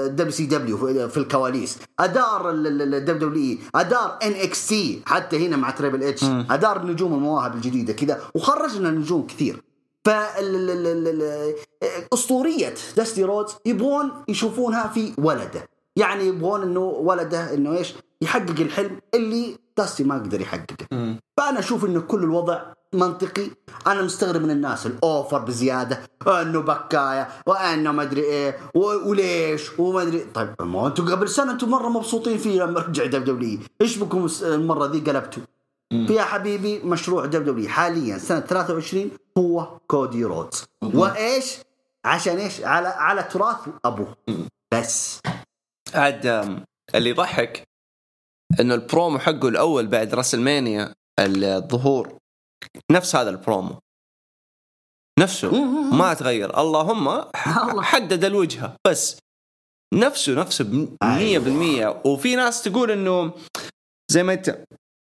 دبليو 0.08 0.32
سي 0.32 0.46
دبليو 0.46 0.78
في 1.08 1.18
الكواليس 1.18 1.78
أدار 2.00 2.52
الدبليو 2.52 3.00
دبليو 3.00 3.44
اي 3.44 3.60
أدار 3.76 4.18
ان 4.24 4.32
إكس 4.32 4.68
تي 4.68 5.02
حتى 5.06 5.48
هنا 5.48 5.58
مع 5.58 5.70
تريبل 5.70 6.04
اتش 6.04 6.24
أدار 6.50 6.86
نجوم 6.86 7.14
المواهب 7.14 7.56
الجديدة 7.56 7.94
كذا 7.94 8.22
وخرج 8.36 8.78
لنا 8.78 8.90
نجوم 8.90 9.28
كثير. 9.28 9.64
ف 10.06 10.10
أسطورية 12.14 12.74
داستي 12.98 13.24
رودز 13.24 13.56
يبغون 13.66 14.12
يشوفونها 14.28 14.88
في 14.88 15.14
ولده. 15.18 15.70
يعني 15.96 16.28
يبغون 16.28 16.62
إنه 16.62 16.80
ولده 16.80 17.54
إنه 17.54 17.78
إيش؟ 17.78 17.94
يحقق 18.22 18.60
الحلم 18.60 19.00
اللي 19.14 19.58
داستي 19.78 20.04
ما 20.04 20.16
قدر 20.16 20.42
يحققه. 20.42 21.18
فأنا 21.38 21.60
أشوف 21.60 21.86
انه 21.86 22.02
كل 22.02 22.24
الوضع 22.24 22.62
منطقي. 22.94 23.48
أنا 23.88 24.02
مستغرب 24.02 24.42
من 24.42 24.52
الناس 24.52 24.86
ال 24.86 24.97
over 24.97 25.40
بزيادة 25.40 26.02
انه 26.28 26.62
بكاية 26.62 27.28
وأنه 27.46 27.92
ما 27.92 28.04
أدري 28.04 28.22
إيه 28.22 28.58
وليش 28.76 29.80
وما 29.80 30.02
أدري. 30.02 30.20
طيب 30.20 30.56
ما 30.60 30.88
أنتم 30.88 31.12
قبل 31.12 31.30
سنة 31.30 31.52
أنتم 31.52 31.70
مرة 31.70 31.90
مبسوطين 31.90 32.38
فيه 32.38 32.64
لما 32.64 32.80
رجع 32.80 33.06
دبليو 33.06 33.60
إيش 33.82 33.98
بكم 33.98 34.28
المرة 34.42 34.86
ذي 34.86 35.00
قلبتوا؟ 35.00 35.44
في 35.92 36.14
يا 36.14 36.24
حبيبي 36.24 36.80
مشروع 36.80 37.26
دبليو 37.26 37.70
حاليا 37.70 38.18
سنة 38.18 38.40
23 38.40 39.12
هو 39.38 39.80
كودي 39.88 40.26
رودز. 40.26 40.66
وإيش؟ 40.84 41.58
عشان 42.06 42.38
إيش؟ 42.38 42.62
على 42.62 42.88
على 42.88 43.24
تراث 43.24 43.58
أبوه. 43.86 44.16
بس. 44.74 45.20
عاد 45.94 46.26
اللي 46.96 47.10
يضحك 47.10 47.71
إنه 48.60 48.76
البرومو 48.76 49.20
حقه 49.20 49.48
الأول 49.48 49.88
بعد 49.88 50.14
راسلمانيا 50.14 50.94
الظهور. 51.20 52.18
نفس 52.92 53.16
هذا 53.16 53.30
البرومو. 53.30 53.80
نفسه 55.20 55.64
ما 55.94 56.14
تغير. 56.14 56.60
اللهم 56.60 57.26
حدد 57.92 58.24
الوجهة. 58.24 58.76
بس 58.88 59.20
نفسه 59.94 60.34
نفسه 60.34 60.66
100% 60.66 60.98
أيوة. 61.04 62.08
وفي 62.08 62.36
ناس 62.36 62.64
تقول 62.64 62.92
إنه 62.92 63.34
زي 64.12 64.24
ما 64.24 64.34
أنت 64.34 64.64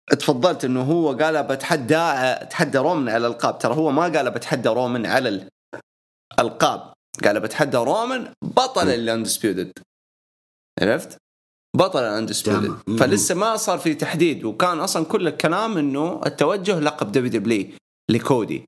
تفضلت 0.09 0.65
إنه 0.65 0.83
هو 0.83 1.17
قال 1.17 1.43
بتحدى 1.43 2.35
تحدى 2.49 2.77
رومان 2.77 3.09
على 3.09 3.27
الألقاب. 3.27 3.59
ترى 3.59 3.75
هو 3.75 3.91
ما 3.91 4.03
قال 4.03 4.31
بتحدى 4.31 4.69
رومان 4.69 5.05
على 5.05 5.49
الألقاب. 6.33 6.93
قال 7.23 7.39
بتحدى 7.39 7.77
رومان 7.77 8.33
بطل 8.41 8.89
ال 8.89 8.97
undisputed 8.97 9.71
عرفت؟ 10.81 11.17
بطل 11.77 11.99
ال 11.99 12.09
undisputed 12.09 12.99
فلسه 12.99 13.35
ما 13.35 13.55
صار 13.55 13.77
في 13.77 13.93
تحديد 13.93 14.43
وكان 14.43 14.79
أصلا 14.79 15.05
كل 15.05 15.27
الكلام 15.27 15.77
إنه 15.77 16.21
التوجه 16.25 16.79
لقب 16.79 17.11
دبليو 17.11 17.31
دبليو 17.31 17.67
لكودي. 18.11 18.63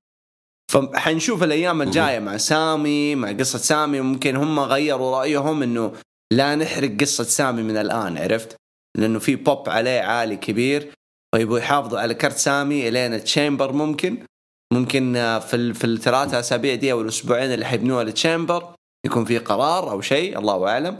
فحنشوف 0.71 1.43
الأيام 1.43 1.81
الجاية 1.81 2.19
مع 2.19 2.37
سامي 2.37 3.15
مع 3.15 3.31
قصة 3.31 3.59
سامي 3.59 4.01
ممكن 4.01 4.35
هم 4.35 4.59
غيروا 4.59 5.17
رأيهم 5.17 5.63
إنه 5.63 5.93
لا 6.33 6.55
نحرق 6.55 6.97
قصة 7.01 7.23
سامي 7.23 7.63
من 7.63 7.77
الآن 7.77 8.17
عرفت؟ 8.17 8.55
لأنه 8.97 9.19
في 9.19 9.35
بوب 9.35 9.69
عليه 9.69 10.01
عالي 10.01 10.35
كبير 10.35 10.91
ويبغوا 11.35 11.59
يحافظوا 11.59 11.99
على 11.99 12.13
card 12.13 12.37
سامي 12.37 12.87
Elimination 12.89 13.23
Chamber 13.23 13.71
ممكن. 13.71 14.25
ممكن 14.73 15.13
في 15.47 15.73
في 15.73 15.83
الثلاثة 15.83 16.39
أسابيع 16.39 16.75
دي 16.75 16.91
أو 16.91 17.01
الأسبوعين 17.01 17.53
اللي 17.53 17.65
حيبنوها 17.65 18.03
ل 18.03 18.12
Chamber 18.12 18.73
يكون 19.05 19.25
في 19.25 19.37
قرار 19.37 19.91
أو 19.91 20.01
شيء 20.01 20.39
الله 20.39 20.67
أعلم. 20.67 20.97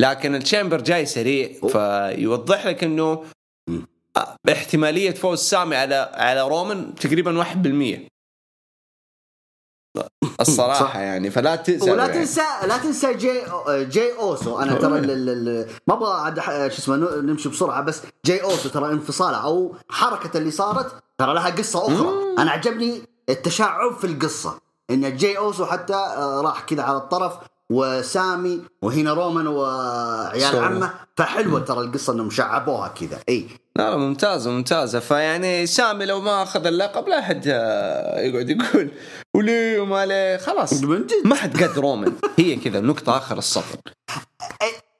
لكن 0.00 0.34
ال 0.34 0.40
Chamber 0.40 0.80
جاي 0.80 1.06
سريع 1.06 1.52
فيوضح 1.68 2.66
لك 2.66 2.84
إنه 2.84 3.24
احتماليه 4.52 5.10
فوز 5.10 5.38
سامي 5.38 5.76
على 5.76 6.10
على 6.14 6.48
رومان 6.48 6.94
تقريبا 6.94 7.44
1% 7.44 8.08
الصراحة 10.40 10.80
صح. 10.80 10.96
يعني 10.96 11.30
فلا 11.30 11.56
تنسى 11.56 11.90
ولا 11.90 12.06
يعني. 12.06 12.18
تنسى 12.18 12.42
لا 12.66 12.78
تنسى 12.78 13.14
جي 13.14 13.42
جي 13.68 14.12
أوسو. 14.12 14.58
أنا 14.58 14.74
ترى 14.74 15.00
ما 15.86 15.94
أبغى 15.94 16.12
عاد 16.12 16.38
شو 16.70 16.78
اسمه 16.78 16.96
نمشي 16.96 17.48
بسرعة 17.48 17.82
بس 17.82 18.02
جي 18.26 18.42
أوسو 18.42 18.68
ترى 18.68 18.92
انفصاله 18.92 19.36
أو 19.36 19.74
حركة 19.90 20.38
اللي 20.38 20.50
صارت 20.50 20.92
ترى 21.18 21.34
لها 21.34 21.50
قصة 21.50 21.86
أخرى. 21.86 22.34
أنا 22.38 22.50
عجبني 22.50 23.02
التشعب 23.28 23.98
في 23.98 24.06
القصة. 24.06 24.60
إن 24.90 25.16
جي 25.16 25.38
أوسو 25.38 25.66
حتى 25.66 25.94
آه، 25.94 26.40
راح 26.40 26.60
كذا 26.60 26.82
على 26.82 26.96
الطرف 26.96 27.38
وسامي 27.70 28.62
وهنا 28.82 29.12
رومان 29.12 29.46
وعيال 29.46 30.56
عمه. 30.56 30.90
فحلوة 31.16 31.60
ترى 31.60 31.80
القصة 31.80 32.12
إنهم 32.12 32.30
شعبوها 32.30 32.88
كذا. 32.88 33.18
إي. 33.28 33.46
لا 33.76 33.90
لا 33.90 33.96
ممتازة 33.96 34.50
ممتازة. 34.50 34.98
فيعني 34.98 35.66
سامي 35.66 36.06
لو 36.06 36.20
ما 36.20 36.42
أخذ 36.42 36.66
اللقب 36.66 37.08
لا 37.08 37.20
حد 37.20 37.46
يقعد 37.46 38.50
يقول 38.50 38.90
وليه 39.36 39.80
وما 39.80 40.06
ليه 40.06 40.36
خلاص. 40.36 40.82
ما 41.24 41.34
حد 41.34 41.62
قد 41.62 41.78
رومان. 41.78 42.12
هي 42.38 42.56
كذا 42.56 42.80
نقطة 42.80 43.16
آخر 43.16 43.38
السطر 43.38 43.78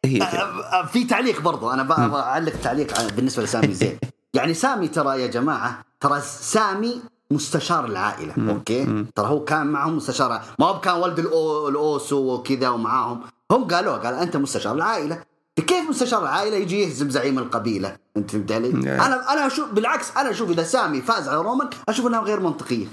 هي 0.04 0.18
كذا. 0.18 0.88
في 0.92 1.04
تعليق 1.04 1.40
برضو. 1.40 1.70
أنا 1.70 1.82
بعلق 1.82 2.52
تعليق 2.62 3.10
بالنسبة 3.10 3.42
لسامي 3.42 3.74
زين. 3.74 3.98
يعني 4.36 4.54
سامي 4.54 4.88
ترى 4.88 5.22
يا 5.22 5.26
جماعة 5.26 5.84
ترى 6.00 6.20
سامي 6.20 7.02
مستشار 7.32 7.84
العائلة 7.84 8.34
مم. 8.36 8.50
أوكي؟ 8.50 8.84
مم. 8.84 9.06
ترى 9.14 9.26
هو 9.26 9.44
كان 9.44 9.66
معهم 9.66 9.96
مستشار 9.96 10.42
ما 10.58 10.66
هو 10.66 10.80
كان 10.80 10.94
ولد 10.94 11.18
الأوسو 11.18 12.34
وكذا 12.34 12.68
ومعاهم. 12.68 13.20
هم 13.50 13.64
قالوا 13.64 13.96
قال 13.96 14.14
أنت 14.14 14.36
مستشار 14.36 14.74
العائلة. 14.74 15.22
كيف 15.56 15.88
مستشار 15.88 16.22
العائلة 16.22 16.56
يجي 16.56 16.82
يهزم 16.82 17.10
زعيم 17.10 17.38
القبيلة؟ 17.38 17.96
أنت 18.16 18.30
فهمت 18.30 18.52
علي؟ 18.52 18.70
أنا 18.70 19.32
أنا 19.32 19.46
أشوف 19.46 19.72
بالعكس 19.72 20.16
أنا 20.16 20.30
أشوف 20.30 20.50
إذا 20.50 20.62
سامي 20.62 21.02
فاز 21.02 21.28
على 21.28 21.42
رومان 21.42 21.70
أشوف 21.88 22.06
إنها 22.06 22.20
غير 22.20 22.40
منطقية. 22.40 22.86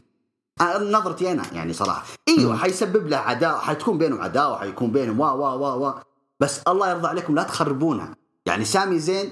نظرتي 0.82 1.32
أنا 1.32 1.44
يعني 1.54 1.74
صراحة. 1.74 2.04
إيوه 2.28 2.58
حيسبب 2.58 3.08
له 3.08 3.18
عداوة 3.18 3.60
حتكون 3.60 3.98
بينهم 3.98 4.22
عداوة 4.22 4.60
حيكون 4.60 4.92
بينهم 4.92 5.20
وا 5.20 5.32
وا 5.32 5.54
وا 5.54 5.74
وا. 5.74 5.94
بس 6.40 6.60
الله 6.68 6.90
يرضى 6.90 7.08
عليكم 7.08 7.36
لا 7.36 7.44
تخربونها. 7.44 8.16
يعني 8.46 8.66
سامي 8.66 9.00
زين 9.00 9.30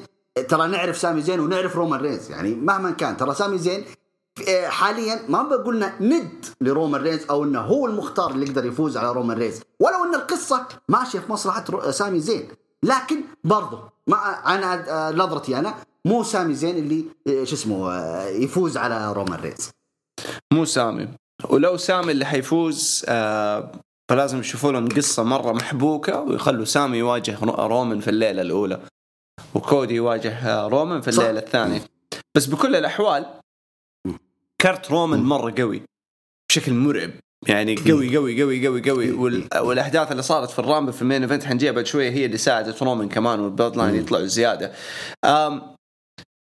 ترى 0.49 0.67
نعرف 0.67 0.97
سامي 0.97 1.21
زين 1.21 1.39
ونعرف 1.39 1.75
رومان 1.75 1.99
رينز. 1.99 2.31
يعني 2.31 2.55
مهما 2.55 2.91
كان 2.91 3.17
ترى 3.17 3.33
سامي 3.33 3.57
زين 3.57 3.85
حاليا 4.65 5.19
ما 5.29 5.43
بقولنا 5.43 5.93
ند 6.01 6.45
لرومان 6.61 7.01
رينز 7.01 7.25
أو 7.29 7.43
إنه 7.43 7.61
هو 7.61 7.87
المختار 7.87 8.31
اللي 8.31 8.45
يقدر 8.45 8.65
يفوز 8.65 8.97
على 8.97 9.11
رومان 9.11 9.37
رينز. 9.37 9.61
ولو 9.79 10.03
إن 10.03 10.15
القصة 10.15 10.67
ماشية 10.89 11.19
في 11.19 11.31
مصلحة 11.31 11.91
سامي 11.91 12.19
زين. 12.19 12.47
لكن 12.83 13.21
برضه 13.43 13.79
ما 14.07 14.17
أنا 14.55 14.89
آه، 14.89 15.11
نظرتي 15.11 15.59
أنا 15.59 15.75
مو 16.05 16.23
سامي 16.23 16.53
زين 16.53 16.77
اللي 16.77 17.05
آه، 17.27 17.43
شو 17.43 17.55
اسمه 17.55 17.93
يفوز 18.23 18.77
على 18.77 19.13
رومان 19.13 19.39
رينز. 19.39 19.69
مو 20.53 20.65
سامي. 20.65 21.07
ولو 21.49 21.77
سامي 21.77 22.11
اللي 22.11 22.25
حيفوز 22.25 23.05
فلازم 24.09 24.39
يشوفوا 24.39 24.71
لهم 24.71 24.89
قصة 24.89 25.23
مرة 25.23 25.51
محبوكة 25.51 26.21
ويخلوا 26.21 26.65
سامي 26.65 26.97
يواجه 26.97 27.37
رومان 27.43 27.99
في 27.99 28.09
الليلة 28.09 28.41
الأولى. 28.41 28.79
وكودي 29.55 29.95
يواجه 29.95 30.67
رومان 30.67 31.01
في 31.01 31.07
الليلة 31.07 31.39
الثانية. 31.39 31.81
بس 32.35 32.45
بكل 32.45 32.75
الأحوال 32.75 33.25
card 34.63 34.91
رومان 34.91 35.23
مرة 35.23 35.53
قوي 35.57 35.83
بشكل 36.49 36.73
مرعب. 36.73 37.11
يعني 37.47 37.75
قوي 37.75 38.17
قوي 38.17 38.41
قوي 38.41 38.67
قوي 38.67 38.89
قوي. 38.89 39.11
والأحداث 39.61 40.11
اللي 40.11 40.23
صارت 40.23 40.49
في 40.49 40.59
ال 40.59 40.64
Rumble 40.64 40.93
في 40.93 41.01
ال 41.01 41.05
main 41.05 41.21
event 41.21 41.43
حنجيها 41.43 41.71
بعد 41.71 41.85
شوية 41.85 42.11
هي 42.11 42.25
اللي 42.25 42.37
ساعدت 42.37 42.83
رومان 42.83 43.09
كمان 43.09 43.39
وال 43.39 43.77
Bloodline 43.77 43.95
يطلعوا 43.95 44.25
زيادة. 44.25 44.71
أم 45.25 45.75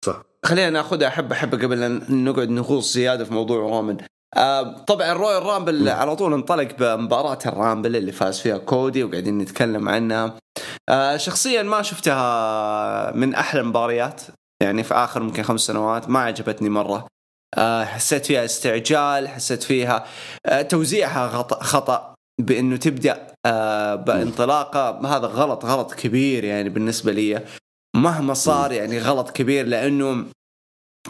صح. 0.05 0.21
خلينا 0.45 0.69
ناخذها 0.69 1.09
حبة 1.09 1.35
حبة 1.35 1.57
قبل 1.57 1.83
أن 1.83 2.23
نقعد 2.23 2.49
نغوص 2.49 2.93
زيادة 2.93 3.25
في 3.25 3.33
موضوع 3.33 3.57
رومان. 3.57 3.97
طبعا 4.87 5.11
ال 5.11 5.43
Royal 5.43 5.64
Rumble 5.64 5.89
على 5.89 6.15
طول 6.15 6.33
انطلق 6.33 6.75
بمباراة 6.79 7.39
ال 7.45 7.52
Rumble 7.52 7.95
اللي 7.95 8.11
فاز 8.11 8.39
فيها 8.39 8.57
كودي 8.57 9.03
وقاعدين 9.03 9.37
نتكلم 9.37 9.89
عنها. 9.89 10.37
أه، 10.89 11.17
شخصيا 11.17 11.63
ما 11.63 11.81
شفتها 11.81 13.15
من 13.15 13.35
أحلى 13.35 13.61
المباريات 13.61 14.21
يعني 14.63 14.83
في 14.83 14.93
آخر 14.93 15.23
ممكن 15.23 15.43
خمس 15.43 15.61
سنوات 15.61 16.09
ما 16.09 16.19
عجبتني 16.19 16.69
مرة. 16.69 16.97
آه، 16.97 17.18
حسيت 17.83 18.25
فيها 18.25 18.45
استعجال 18.45 19.27
حسيت 19.27 19.63
فيها 19.63 20.05
آه، 20.45 20.61
توزيعها 20.61 21.27
خطا 21.29 21.63
خطأ 21.63 22.15
بإنه 22.41 22.77
تبدأ 22.77 23.27
آه، 23.45 23.95
بانطلاقة. 23.95 24.89
هذا 25.17 25.27
غلط 25.27 25.65
غلط 25.65 25.93
كبير 25.93 26.43
يعني 26.43 26.69
بالنسبة 26.69 27.11
لي. 27.11 27.45
مهما 27.95 28.33
صار 28.33 28.71
يعني 28.71 28.99
غلط 28.99 29.29
كبير 29.29 29.65
لأنه 29.67 30.25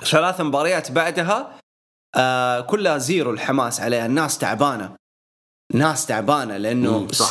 ثلاث 0.06 0.42
مباريات 0.42 0.92
بعدها 0.92 1.60
آه 2.16 2.62
كلها 2.62 2.98
زيرو 2.98 3.32
الحماس 3.32 3.82
عليها. 3.82 4.06
الناس 4.06 4.38
تعبانة. 4.38 4.96
ناس 5.74 6.06
تعبانة 6.06 6.58
لأنه 6.58 7.00
مم، 7.00 7.08
صح. 7.08 7.30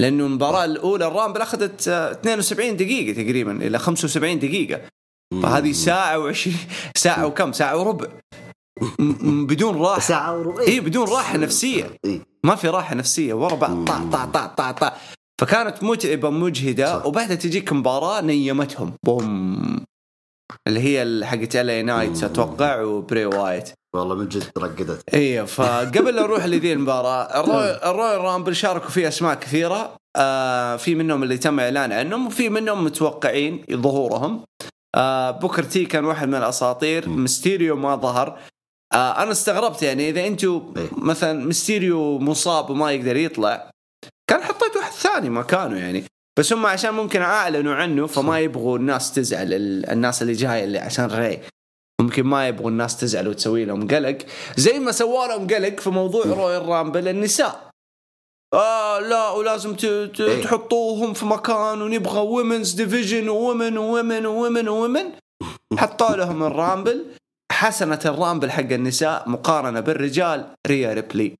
لأنه 0.00 0.26
المباراة 0.26 0.64
الأولى 0.64 1.06
ال 1.06 1.11
Rumble 1.11 1.40
أخذت 1.42 1.88
آه، 1.88 2.12
72 2.12 2.76
دقيقة 2.76 3.22
تقريبا 3.22 3.52
إلى 3.52 3.78
75 3.78 4.38
دقيقة. 4.38 4.80
فهذه 5.42 5.72
ساعة 5.72 6.32
و20 6.32 6.48
ساعة 6.96 7.26
وكم؟ 7.26 7.52
ساعة 7.52 7.76
وربع. 7.78 8.06
بدون 9.22 9.76
راحة. 9.82 10.00
ساعة 10.00 10.38
وربع. 10.38 10.62
اي 10.62 10.80
بدون 10.80 11.08
راحة 11.08 11.38
نفسية. 11.38 11.96
إيه. 12.04 12.20
ما 12.44 12.54
في 12.54 12.68
راحة 12.68 12.94
نفسية. 12.94 13.34
ورا 13.34 13.54
بعض 13.54 13.84
طع 13.88 14.00
طع 14.12 14.24
طع 14.24 14.46
طع 14.46 14.70
طع 14.70 14.92
فكانت 15.40 15.84
متعبة 15.84 16.30
مجهدة. 16.30 16.98
صح. 17.00 17.06
وبعدها 17.06 17.36
تجيك 17.36 17.72
مباراة 17.72 18.20
نيمتهم. 18.20 18.92
بوم. 19.06 19.84
اللي 20.68 20.80
هي 20.80 21.26
حقت 21.26 21.56
ال 21.56 21.86
نايت 21.86 22.24
أتوقع 22.24 22.82
وبراي 22.82 23.24
وايت. 23.24 23.70
والله 23.94 24.14
من 24.14 24.28
جد 24.28 24.44
رقدت. 24.58 25.14
أيوه 25.14 25.46
فقبل 25.46 26.14
لا 26.14 26.22
نروح 26.22 26.44
لذي 26.44 26.72
المباراة 26.72 27.22
ال 27.40 27.90
Roy- 27.90 28.20
ال 28.20 28.23
Royal 28.23 28.38
Rumble 28.38 28.56
شاركوا 28.56 28.88
فيه 28.90 29.08
أسماء 29.08 29.34
كثيرة. 29.34 29.96
آه 30.16 30.76
في 30.76 30.94
منهم 30.94 31.22
اللي 31.22 31.38
تم 31.38 31.60
إعلان 31.60 31.92
عنهم 31.92 32.26
وفي 32.26 32.48
منهم 32.48 32.84
متوقعين 32.84 33.64
ظهورهم. 33.72 34.44
آه 34.94 35.30
بوكر 35.30 35.62
تي 35.62 35.84
كان 35.84 36.04
واحد 36.04 36.28
من 36.28 36.34
الأساطير. 36.34 37.08
ميستيريو 37.08 37.76
ما 37.76 37.96
ظهر. 37.96 38.38
آه 38.94 39.22
أنا 39.22 39.30
استغربت 39.32 39.82
يعني 39.82 40.08
إذا 40.08 40.26
أنتم 40.26 40.74
إيه. 40.76 40.88
مثلا 40.92 41.44
ميستيريو 41.46 42.18
مصاب 42.18 42.70
وما 42.70 42.92
يقدر 42.92 43.16
يطلع 43.16 43.70
كان 44.30 44.42
حطيت 44.42 44.76
واحد 44.76 44.92
ثاني 44.92 45.30
مكانه 45.30 45.78
يعني. 45.78 46.04
بس 46.38 46.52
هم 46.52 46.66
عشان 46.66 46.94
ممكن 46.94 47.22
أعلنوا 47.22 47.74
عنه 47.74 48.06
فما 48.06 48.40
يبغوا 48.40 48.78
الناس 48.78 49.14
تزعل. 49.14 49.54
ال- 49.54 49.90
الناس 49.90 50.22
اللي 50.22 50.32
جاية 50.32 50.64
اللي 50.64 50.78
عشان 50.78 51.04
ري. 51.06 51.40
ممكن 52.00 52.22
ما 52.22 52.48
يبغوا 52.48 52.70
الناس 52.70 52.96
تزعل 52.96 53.28
وتسوي 53.28 53.64
لهم 53.64 53.88
قلق. 53.88 54.18
زي 54.56 54.78
ما 54.78 54.92
سووا 54.92 55.26
لهم 55.26 55.46
قلق 55.46 55.80
في 55.80 55.90
موضوع 55.90 56.24
Royal 56.24 56.66
Rumble 56.68 57.08
النساء. 57.08 57.70
آه 58.54 58.98
لا 59.00 59.30
ولازم 59.30 59.76
إيه. 59.84 60.42
تحطوهم 60.42 61.12
في 61.12 61.26
مكان 61.26 61.82
ونبغى 61.82 62.20
ومنز 62.20 62.72
ديفيجن 62.72 63.28
وومن 63.28 63.78
وومن 63.78 64.26
وومن 64.26 64.68
وومن 64.68 65.04
حطوا 65.78 66.16
لهم 66.16 66.42
ال 66.42 66.50
Rumble. 66.50 67.04
حسنة 67.52 68.00
ال 68.04 68.11
Rumble 68.11 68.50
حق 68.50 68.72
النساء 68.72 69.28
مقارنة 69.28 69.80
بالرجال 69.80 70.54
ريا 70.66 70.94
ريبلي. 70.94 71.34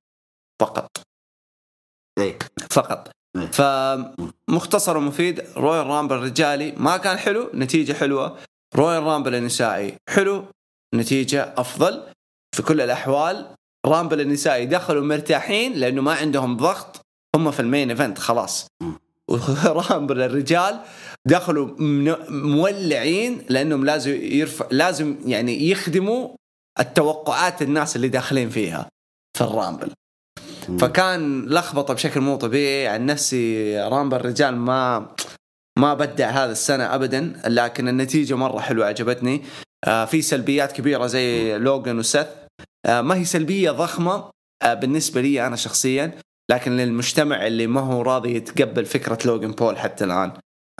فقط. 0.61 0.89
إيه. 2.19 2.39
فقط. 2.71 3.11
إيه. 3.35 3.51
فمختصر 3.51 4.97
ومفيد. 4.97 5.43
Royal 5.57 5.87
Rumble 5.87 6.15
رجالي 6.15 6.71
ما 6.71 6.97
كان 6.97 7.17
حلو 7.17 7.49
نتيجة 7.53 7.93
حلوة. 7.93 8.37
Royal 8.75 9.03
Rumble 9.03 9.35
النسائي 9.35 9.97
حلو 10.09 10.45
نتيجة 10.95 11.53
أفضل. 11.57 12.03
في 12.55 12.61
كل 12.61 12.81
الأحوال 12.81 13.55
Rumble 13.85 14.21
النسائي 14.21 14.65
دخلوا 14.65 15.05
مرتاحين 15.05 15.73
لأنه 15.73 16.01
ما 16.01 16.13
عندهم 16.13 16.57
ضغط. 16.57 17.01
هم 17.35 17.51
في 17.51 17.59
ال 17.59 17.65
main 17.65 17.89
event 17.89 18.19
خلاص. 18.19 18.67
و 19.27 19.40
Rumble 19.40 20.21
الرجال 20.27 20.79
دخلوا 21.27 21.69
مولعين 22.29 23.41
لأنهم 23.49 23.85
لازم 23.85 24.11
يرفع 24.11 24.65
لازم 24.71 25.15
يعني 25.25 25.69
يخدموا 25.69 26.29
التوقعات 26.79 27.61
الناس 27.61 27.95
اللي 27.95 28.07
داخلين 28.07 28.49
فيها 28.49 28.89
في 29.37 29.43
الرامبل. 29.43 29.91
فكان 30.79 31.45
لخبطة 31.45 31.93
بشكل 31.93 32.19
مو 32.21 32.35
طبيعي. 32.35 32.87
عن 32.87 33.05
نفسي 33.05 33.77
رامبل 33.79 34.17
الرجال 34.17 34.55
ما 34.55 35.15
ما 35.79 35.93
بدع 35.93 36.29
هذا 36.29 36.51
السنة 36.51 36.95
ابدا 36.95 37.41
لكن 37.47 37.87
النتيجة 37.87 38.35
مرة 38.35 38.59
حلوة 38.59 38.85
عجبتني. 38.85 39.41
آه 39.85 40.05
في 40.05 40.21
سلبيات 40.21 40.71
كبيرة 40.71 41.07
زي 41.07 41.57
لوجان 41.57 41.99
وسث 41.99 42.27
آه 42.85 43.01
ما 43.01 43.15
هي 43.15 43.25
سلبية 43.25 43.71
ضخمة 43.71 44.29
آه 44.63 44.73
بالنسبة 44.73 45.21
لي 45.21 45.47
أنا 45.47 45.55
شخصيا 45.55 46.11
لكن 46.51 46.77
للمجتمع 46.77 47.47
اللي 47.47 47.67
ما 47.67 47.81
هو 47.81 48.01
راضي 48.01 48.35
يتقبل 48.35 48.85
فكرة 48.85 49.17
لوجان 49.25 49.51
بول 49.51 49.77
حتى 49.77 50.03
الآن. 50.03 50.31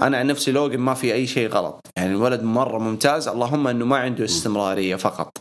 أنا 0.01 0.17
عن 0.17 0.27
نفسي 0.27 0.51
لوجان 0.51 0.79
ما 0.79 0.93
في 0.93 1.13
أي 1.13 1.27
شيء 1.27 1.49
غلط. 1.49 1.87
يعني 1.97 2.11
الولد 2.11 2.43
مرة 2.43 2.77
ممتاز 2.77 3.27
اللهم 3.27 3.67
إنه 3.67 3.85
ما 3.85 3.97
عنده 3.97 4.25
استمرارية 4.25 4.95
فقط. 4.95 5.37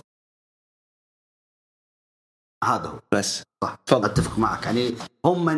هذا 2.65 2.89
هو. 2.89 2.99
بس. 3.13 3.43
صح. 3.65 3.75
تفضل. 3.87 4.05
أتفق 4.05 4.39
معك. 4.39 4.67
يعني 4.67 4.95
هم 5.25 5.51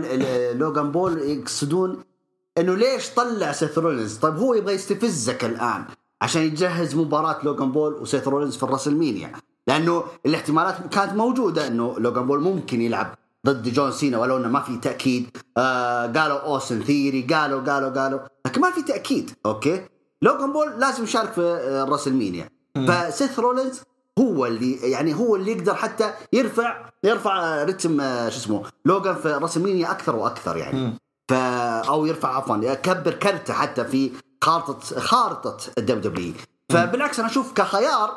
لوغان 0.59 0.93
بول 0.93 1.19
يقصدون 1.19 2.05
إنه 2.59 2.75
ليش 2.75 3.11
طلع 3.11 3.53
سيث 3.53 3.79
رولينز؟ 3.79 4.17
طيب 4.17 4.35
هو 4.35 4.55
يبغى 4.55 4.75
يستفزك 4.75 5.45
الآن 5.45 5.85
عشان 6.23 6.43
يجهز 6.43 6.95
مباراة 6.95 7.45
لوغان 7.45 7.73
بول 7.73 7.95
وسيث 7.95 8.29
رولينز 8.29 8.57
في 8.57 8.63
الراسلمينيا 8.63 9.33
لأنه 9.67 10.05
الاحتمالات 10.27 10.95
كانت 10.95 11.13
موجودة 11.13 11.67
إنه 11.67 11.99
لوغان 11.99 12.27
بول 12.27 12.41
ممكن 12.41 12.81
يلعب 12.81 13.15
ضد 13.47 13.69
جون 13.69 13.93
سينا 13.93 14.19
ولو 14.19 14.37
إنه 14.37 14.49
ما 14.49 14.61
في 14.61 14.77
تأكيد. 14.77 15.37
آه 15.57 16.07
قالوا 16.07 16.39
أوستن 16.39 16.83
ثيوري 16.83 17.23
قالوا 17.23 17.61
قالوا 17.61 17.91
قالوا 17.91 18.21
لكن 18.47 18.61
ما 18.61 18.71
في 18.71 18.83
تأكيد 18.83 19.31
أوكي؟ 19.47 19.87
لوغان 20.23 20.53
بول 20.53 20.81
لازم 20.81 21.05
يشارك 21.05 21.33
في 21.33 21.41
آه، 21.41 21.85
الراسلمينيا 21.85 22.49
فسيث 22.89 23.39
رولينز 23.39 23.81
هو 24.19 24.47
اللي 24.47 24.75
يعني 24.91 25.15
هو 25.15 25.37
اللي 25.37 25.53
يقدر 25.53 25.75
حتى 25.75 26.13
يرفع 26.33 26.91
يرفع 27.05 27.65
رتم 27.65 28.01
آه، 28.01 28.29
شو 28.29 28.37
اسمه 28.37 28.63
لوغان 28.85 29.15
في 29.15 29.29
راسلمينيا 29.29 29.91
أكثر 29.91 30.17
وأكثر 30.17 30.57
يعني. 30.57 30.99
ف 31.29 31.33
أو 31.89 32.07
يرفع 32.07 32.37
عفوا 32.37 32.57
يكبر 32.57 33.15
كرته 33.15 33.55
حتى 33.55 33.85
في 33.85 34.11
خارطة 34.45 35.01
خارطة 35.01 35.57
الدبليو 35.79 36.01
دبليو 36.01 36.33
فبالعكس 36.73 37.19
أنا 37.19 37.29
أشوف 37.29 37.53
كخيار 37.53 38.15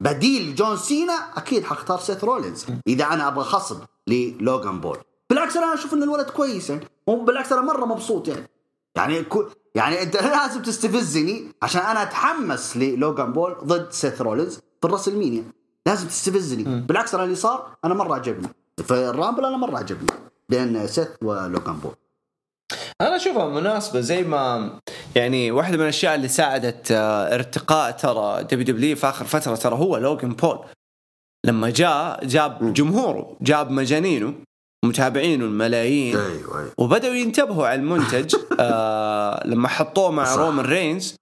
بديل 0.00 0.54
جون 0.54 0.76
سينا 0.76 1.12
أكيد 1.36 1.64
حختار 1.64 1.98
سيث 1.98 2.24
رولينز. 2.24 2.66
إذا 2.86 3.04
أنا 3.04 3.28
أبغى 3.28 3.44
خصم 3.44 3.78
للوغان 4.10 4.80
بول. 4.80 4.98
بالعكس 5.30 5.56
أنا 5.56 5.74
أشوف 5.74 5.94
إن 5.94 6.02
الولد 6.02 6.30
كويس 6.30 6.70
يعني. 6.70 6.84
وبالعكس 7.06 7.52
أنا 7.52 7.60
مرة 7.60 7.84
مبسوط 7.84 8.28
يعني. 8.28 8.46
يعني 8.96 9.22
كو 9.22 9.44
يعني 9.74 10.02
أنت 10.02 10.16
لازم 10.36 10.62
تستفزني 10.62 11.44
عشان 11.62 11.80
أنا 11.80 12.02
أتحمس 12.02 12.76
للوغان 12.76 13.32
بول 13.32 13.56
ضد 13.64 13.90
سيث 13.90 14.20
رولينز 14.22 14.54
في 14.54 14.84
الراسلمينيا 14.84 15.44
لازم 15.86 16.08
تستفزني. 16.08 16.80
بالعكس 16.80 17.14
أنا 17.14 17.24
اللي 17.24 17.34
صار 17.34 17.70
أنا 17.84 17.94
مرة 17.94 18.14
عجبني. 18.14 18.48
في 18.84 18.94
الرامبل 18.94 19.44
أنا 19.44 19.56
مرة 19.56 19.78
عجبني 19.78 20.10
بين 20.48 20.86
سيث 20.86 21.08
ولوغان 21.22 21.76
بول. 21.76 21.94
أنا 23.00 23.16
أشوفها 23.16 23.48
مناسبة 23.48 24.00
زي 24.00 24.22
ما 24.22 24.70
يعني 25.16 25.50
واحدة 25.50 25.76
من 25.76 25.82
الأشياء 25.82 26.14
اللي 26.14 26.28
ساعدت 26.28 26.90
آه، 26.92 27.34
ارتقاء 27.34 27.90
ترى 27.90 28.42
دبليو 28.42 28.64
دبليو 28.64 28.96
في 28.96 29.08
آخر 29.08 29.24
فترة 29.24 29.54
ترى 29.56 29.74
هو 29.74 29.96
لوجن 29.96 30.28
بول. 30.28 30.58
لما 31.46 31.70
جاء 31.70 32.24
جاب 32.24 32.72
جمهوره 32.72 33.36
جاب 33.40 33.70
مجانينه 33.70 34.34
متابعينه 34.84 35.44
الملايين. 35.44 36.16
أيوه 36.16 36.58
أيوه. 36.58 36.72
وبدأوا 36.78 37.14
ينتبهوا 37.14 37.66
على 37.66 37.80
المنتج 37.80 38.34
آه 38.60 39.46
لما 39.46 39.68
حطوه 39.68 40.10
مع 40.10 40.24
صح. 40.24 40.36
رومان 40.40 40.66
رينز. 40.66 41.16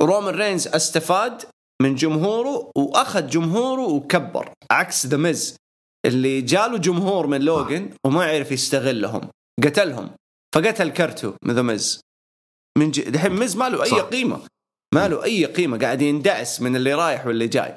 رومان 0.00 0.34
رينز 0.34 0.68
استفاد 0.68 1.42
من 1.82 1.94
جمهوره 1.94 2.70
وأخذ 2.76 3.26
جمهوره 3.26 3.82
وكبر. 3.82 4.52
عكس 4.70 5.06
ذا 5.06 5.16
ميز 5.16 5.56
اللي 6.06 6.40
جاله 6.40 6.78
جمهور 6.78 7.26
من 7.26 7.40
لوجن 7.40 7.90
وما 8.06 8.24
عرف 8.24 8.52
يستغلهم. 8.52 9.20
قتلهم. 9.64 10.10
فقتل 10.54 10.90
كرتو 10.90 11.32
من 11.44 11.54
ذا 11.54 11.62
ميز 11.62 12.00
من 12.78 12.90
ج... 12.90 13.00
دحين 13.00 13.32
ميز 13.32 13.56
ما 13.56 13.68
له 13.68 13.82
أي 13.82 13.90
صح. 13.90 14.00
قيمة. 14.00 14.40
ما 14.94 15.08
له 15.08 15.24
أي 15.24 15.44
قيمة. 15.44 15.78
قاعد 15.78 16.02
يندعس 16.02 16.60
من 16.60 16.76
اللي 16.76 16.94
رايح 16.94 17.26
واللي 17.26 17.48
جاي. 17.48 17.76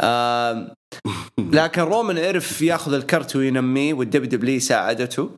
آه 0.00 0.74
لكن 1.58 1.82
رومان 1.82 2.18
عرف 2.18 2.62
ياخذ 2.62 2.92
الكرت 2.94 3.36
وينميه 3.36 3.94
والدبليو 3.94 4.22
دبليو 4.24 4.60
ساعدته 4.60 5.30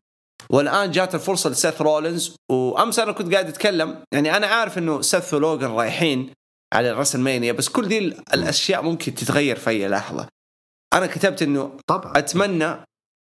والآن 0.51 0.91
جات 0.91 1.15
الفرصة 1.15 1.51
لسيث 1.51 1.83
رولينز 1.83 2.37
وأمس 2.51 2.99
أنا 2.99 3.13
كنت 3.13 3.33
قاعد 3.33 3.49
أتكلم 3.49 4.03
يعني 4.13 4.37
أنا 4.37 4.47
عارف 4.47 4.79
إنه 4.79 5.01
سيث 5.01 5.35
ولوجن 5.35 5.67
رايحين 5.67 6.31
على 6.75 6.91
الرسلمانيا 6.91 7.53
بس 7.53 7.69
كل 7.69 7.89
دي 7.89 7.99
الأشياء 8.35 8.83
ممكن 8.83 9.15
تتغير 9.15 9.57
في 9.57 9.71
أي 9.71 9.89
لحظة. 9.89 10.29
أنا 10.95 11.07
كتبت 11.07 11.43
إنه 11.43 11.77
طبعا. 11.87 12.19
أتمنى 12.19 12.77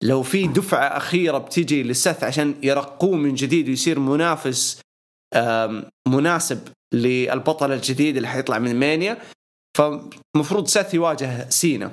لو 0.02 0.22
في 0.22 0.46
دفعة 0.46 0.96
أخيرة 0.96 1.38
بتجي 1.38 1.82
لسيث 1.82 2.24
عشان 2.24 2.54
يرقوه 2.62 3.16
من 3.16 3.34
جديد 3.34 3.68
ويصير 3.68 3.98
منافس 3.98 4.80
مناسب 6.08 6.68
للبطل 6.94 7.72
الجديد 7.72 8.16
اللي 8.16 8.28
حيطلع 8.28 8.58
من 8.58 8.76
مانيا. 8.76 9.18
فمفروض 9.80 10.66
سيث 10.68 10.94
يواجه 10.94 11.48
سينا 11.48 11.92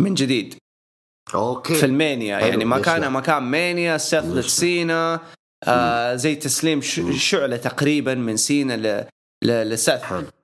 من 0.00 0.14
جديد. 0.14 0.54
أوكي. 1.34 1.74
في 1.74 1.86
المانيا 1.86 2.38
يعني 2.38 2.56
ليش 2.56 2.66
مكان 2.66 3.42
مانيا 3.42 3.96
سيث 3.98 4.24
ضد 4.24 4.34
ليش 4.34 4.44
لا؟ 4.44 4.50
سينا 4.50 5.20
آه 5.64 6.14
زي 6.14 6.34
تسليم. 6.34 6.80
شعلة 7.16 7.56
تقريبا 7.56 8.14
من 8.14 8.36
سينا 8.36 8.76
ل- 8.76 9.06
ل- 9.44 9.70
لسيث. 9.70 10.00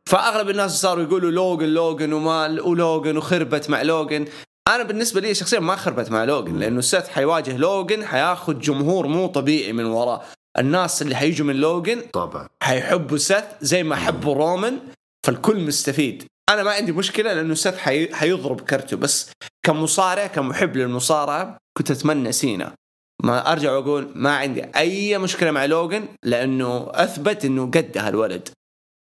فأغلب 0.06 0.50
الناس 0.50 0.80
صاروا 0.80 1.02
يقولوا 1.04 1.30
لوجن 1.30 1.68
لوجن 1.68 2.12
وما 2.12 2.60
ولوجن 2.60 3.16
وخربت 3.16 3.70
مع 3.70 3.82
لوجن 3.82 4.24
أنا 4.68 4.82
بالنسبة 4.82 5.20
لي 5.20 5.34
شخصيا 5.34 5.60
ما 5.60 5.76
خربت 5.76 6.10
مع 6.10 6.24
لوجن 6.24 6.58
لأنه 6.58 6.80
سيث 6.80 7.08
حيواجه 7.08 7.56
لوجن 7.56 8.04
حياخذ 8.06 8.58
جمهور 8.58 9.06
مو 9.06 9.26
طبيعي 9.26 9.72
من 9.72 9.84
وراه 9.84 10.22
الناس 10.58 11.02
اللي 11.02 11.16
حيجوا 11.16 11.46
من 11.46 11.56
لوجن 11.56 12.00
طبعا. 12.12 12.48
حيحبوا 12.62 13.16
سيث 13.18 13.44
زي 13.60 13.82
ما 13.82 13.96
حبوا 13.96 14.34
رومان 14.34 14.78
فالكل 15.24 15.60
مستفيد. 15.66 16.24
أنا 16.50 16.62
ما 16.62 16.70
عندي 16.70 16.92
مشكلة 16.92 17.32
لأنه 17.32 17.54
سيث 17.54 17.76
حي... 17.76 18.14
حيضرب 18.14 18.60
كرته 18.60 18.96
بس 18.96 19.30
كمصارع 19.66 20.26
كمحب 20.26 20.76
للمصارعة 20.76 21.56
كنت 21.78 21.90
أتمنى 21.90 22.32
سينا. 22.32 22.74
ما 23.22 23.52
أرجع 23.52 23.72
وأقول 23.72 24.12
ما 24.14 24.36
عندي 24.36 24.64
أي 24.76 25.18
مشكلة 25.18 25.50
مع 25.50 25.64
لوجن 25.64 26.08
لأنه 26.24 26.86
أثبت 26.90 27.44
إنه 27.44 27.66
قد 27.66 27.98
هالولد. 27.98 28.48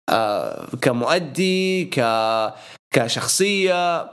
آه 0.10 0.68
كمؤدي 0.82 1.86
ك 1.86 2.04
كشخصية. 2.94 4.12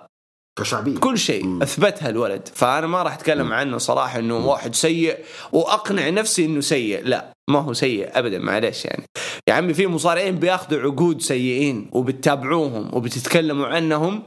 كشعبية. 0.58 0.98
كل 0.98 1.18
شيء 1.18 1.44
مم. 1.44 1.62
أثبتها 1.62 2.08
الولد. 2.08 2.48
فأنا 2.54 2.86
ما 2.86 3.02
راح 3.02 3.14
أتكلم 3.14 3.52
عنه 3.52 3.78
صراحة 3.78 4.18
إنه 4.18 4.46
واحد 4.46 4.74
سيء 4.74 5.18
وأقنع 5.52 6.08
نفسي 6.08 6.44
إنه 6.44 6.60
سيء. 6.60 7.04
لا 7.04 7.32
ما 7.50 7.58
هو 7.58 7.72
سيء 7.72 8.18
ابدا 8.18 8.38
معلش 8.38 8.84
يعني. 8.84 9.04
يا 9.48 9.54
عمي 9.54 9.74
في 9.74 9.86
مصارعين 9.86 10.36
بياخذوا 10.36 10.80
عقود 10.80 11.22
سيئين 11.22 11.90
وبتتابعوهم 11.92 12.90
وبتتكلموا 12.92 13.66
عنهم 13.66 14.22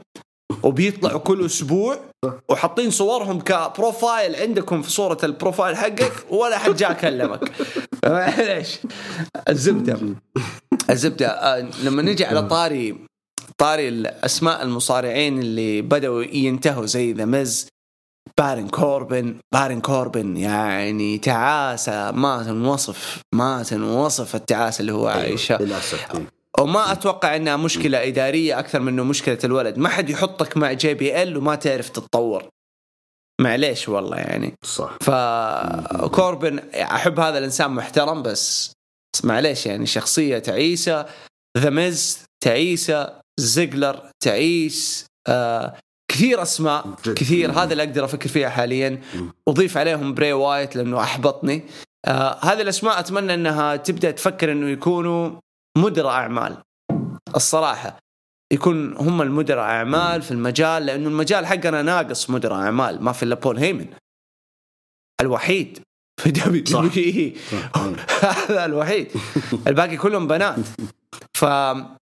وبيطلعوا 0.62 1.18
كل 1.18 1.46
أسبوع 1.46 1.98
وحاطين 2.48 2.90
صورهم 2.90 3.40
ك 3.40 3.52
profile 3.52 4.36
عندكم 4.36 4.82
في 4.82 4.90
صورة 4.90 5.18
ال 5.24 5.31
profile 5.31 5.76
حقك 5.76 6.12
ولا 6.30 6.58
حد 6.58 6.76
جاء 6.76 6.92
كلمك. 6.92 7.52
معلش 8.06 8.78
الزبدة. 9.48 9.98
الزبدة 10.90 11.26
آه، 11.26 11.68
لما 11.84 12.02
نجي 12.02 12.24
على 12.24 12.42
طاري 12.42 13.11
طاري 13.58 13.88
الأسماء 13.88 14.62
المصارعين 14.62 15.38
اللي 15.38 15.82
بدأوا 15.82 16.22
ينتهوا 16.22 16.86
زي 16.86 17.12
ذا 17.12 17.24
ميز 17.24 17.66
بارون 18.38 18.68
كوربن 18.68 19.36
بارون 19.54 19.80
كوربن 19.80 20.36
يعني 20.36 21.18
تعاسة 21.18 22.10
ما 22.10 22.42
تنوصف 22.42 23.22
ما 23.34 23.62
تنوصف 23.62 24.34
التعاسة 24.34 24.80
اللي 24.80 24.92
هو 24.92 25.08
عايشها. 25.08 25.58
للأسف 25.58 26.14
إيه. 26.14 26.26
وما 26.58 26.92
أتوقع 26.92 27.36
إنها 27.36 27.56
مشكلة 27.56 28.08
إدارية 28.08 28.58
أكثر 28.58 28.80
من 28.80 28.88
إنه 28.88 29.04
مشكلة 29.04 29.38
الولد. 29.44 29.78
ما 29.78 29.88
حد 29.88 30.10
يحطك 30.10 30.56
مع 30.56 30.72
جي 30.72 30.94
بي 30.94 31.22
ال 31.22 31.36
وما 31.36 31.54
تعرف 31.54 31.88
تتطور. 31.88 32.48
معليش 33.40 33.88
والله 33.88 34.16
يعني. 34.16 34.54
صح. 34.64 34.96
فكوربن 35.00 36.58
أحب 36.74 37.20
هذا 37.20 37.38
الإنسان 37.38 37.70
محترم 37.70 38.22
بس 38.22 38.72
بس 39.14 39.24
معليش 39.24 39.66
يعني 39.66 39.86
شخصية 39.86 40.38
تعيسة. 40.38 41.06
ذا 41.58 41.70
ميز 41.70 42.24
تعيسة. 42.44 43.21
زيجلر 43.40 44.10
تعيس 44.24 45.06
آه 45.28 45.76
كثير 46.10 46.42
أسماء. 46.42 46.94
كثير. 47.16 47.50
هذا 47.52 47.72
اللي 47.72 47.82
أقدر 47.82 48.04
أفكر 48.04 48.28
فيها 48.28 48.48
حاليا. 48.48 49.00
أضيف 49.48 49.76
عليهم 49.76 50.14
بري 50.14 50.32
وايت 50.32 50.76
لأنه 50.76 51.00
أحبطني. 51.00 51.62
آه 52.06 52.38
هذه 52.44 52.60
الأسماء 52.62 53.00
أتمنى 53.00 53.34
إنها 53.34 53.76
تبدأ 53.76 54.10
تفكر 54.10 54.52
إنه 54.52 54.68
يكونوا 54.68 55.30
مدراء 55.78 56.12
أعمال. 56.12 56.56
الصراحة 57.36 57.98
يكون 58.52 58.96
هم 58.96 59.22
المدراء 59.22 59.64
أعمال 59.64 60.22
في 60.22 60.30
المجال 60.30 60.86
لأنه 60.86 61.08
المجال 61.08 61.46
حقنا 61.46 61.82
ناقص 61.82 62.30
مدراء 62.30 62.58
أعمال 62.58 63.02
ما 63.04 63.12
في 63.12 63.22
إلا 63.22 63.34
بول 63.34 63.58
هيمن. 63.58 63.86
الوحيد. 65.20 65.78
في 66.20 66.30
دبليو 66.30 66.60
دبليو 66.60 66.90
إي. 66.96 67.36
هذا 68.22 68.64
الوحيد. 68.64 69.08
الباقي 69.68 69.96
كلهم 69.96 70.26
بنات. 70.26 70.58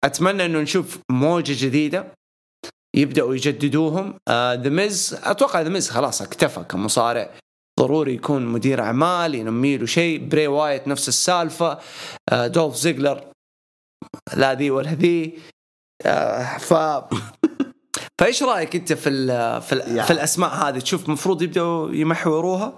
فاتمنى 0.04 0.46
إنه 0.46 0.60
نشوف 0.60 1.00
موجة 1.12 1.66
جديدة 1.66 2.14
يبدأوا 2.96 3.36
يجددوهم. 3.36 4.18
ذا 4.30 4.70
ميز 4.70 5.20
أتوقع 5.24 5.62
ذا 5.62 5.70
ميز 5.70 5.90
خلاص 5.90 6.22
اكتفى 6.22 6.64
كمصارع. 6.64 7.30
ضروري 7.80 8.14
يكون 8.14 8.46
مدير 8.46 8.82
أعمال 8.82 9.36
ينمي 9.36 9.78
له 9.78 9.86
شيء. 9.86 10.28
بري 10.28 10.48
وايت 10.48 10.88
نفس 10.88 11.08
السالفة. 11.08 11.80
آه، 12.30 12.48
دولف 12.48 12.76
زيجلر 12.76 13.32
لا 14.36 14.54
ذي 14.54 14.72
ولا 14.72 14.94
ذي. 14.94 15.40
آه، 16.06 16.58
ف 16.58 16.74
فإيش 18.20 18.44
رأيك 18.44 18.76
أنت 18.76 18.94
في 18.94 19.10
ال 19.10 19.62
في, 19.62 19.74
ال 19.74 19.80
يعني. 19.80 20.04
في 20.04 20.14
الأسماء 20.14 20.50
هذه؟ 20.50 20.80
تشوف 20.80 21.06
المفروض 21.06 21.42
يبدأوا 21.42 21.92
يمحوروها؟ 21.92 22.78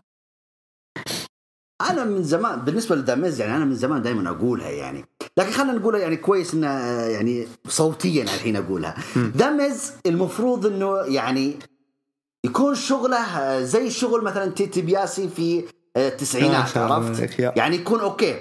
أنا 1.89 2.03
من 2.03 2.23
زمان 2.23 2.59
بالنسبة 2.59 2.95
لداميز 2.95 3.41
يعني 3.41 3.55
أنا 3.57 3.65
من 3.65 3.75
زمان 3.75 4.01
دائما 4.01 4.29
أقولها 4.29 4.69
يعني. 4.69 5.05
لكن 5.37 5.51
خلينا 5.51 5.73
نقولها 5.73 5.99
يعني 5.99 6.17
كويس 6.17 6.53
إنها 6.53 7.07
يعني 7.07 7.47
صوتيا 7.67 8.23
الحين 8.23 8.55
أقولها. 8.55 8.95
داميز 9.15 9.93
المفروض 10.05 10.65
إنه 10.65 10.97
يعني 10.97 11.59
يكون 12.45 12.75
شغله 12.75 13.61
زي 13.61 13.89
شغل 13.89 14.23
مثلا 14.23 14.51
تيتي 14.51 14.81
بياسي 14.81 15.29
في 15.29 15.63
آه، 15.97 16.07
التسعينات 16.07 16.77
عرفت؟ 16.77 17.39
يعني 17.39 17.75
يكون 17.75 17.99
أوكي. 17.99 18.35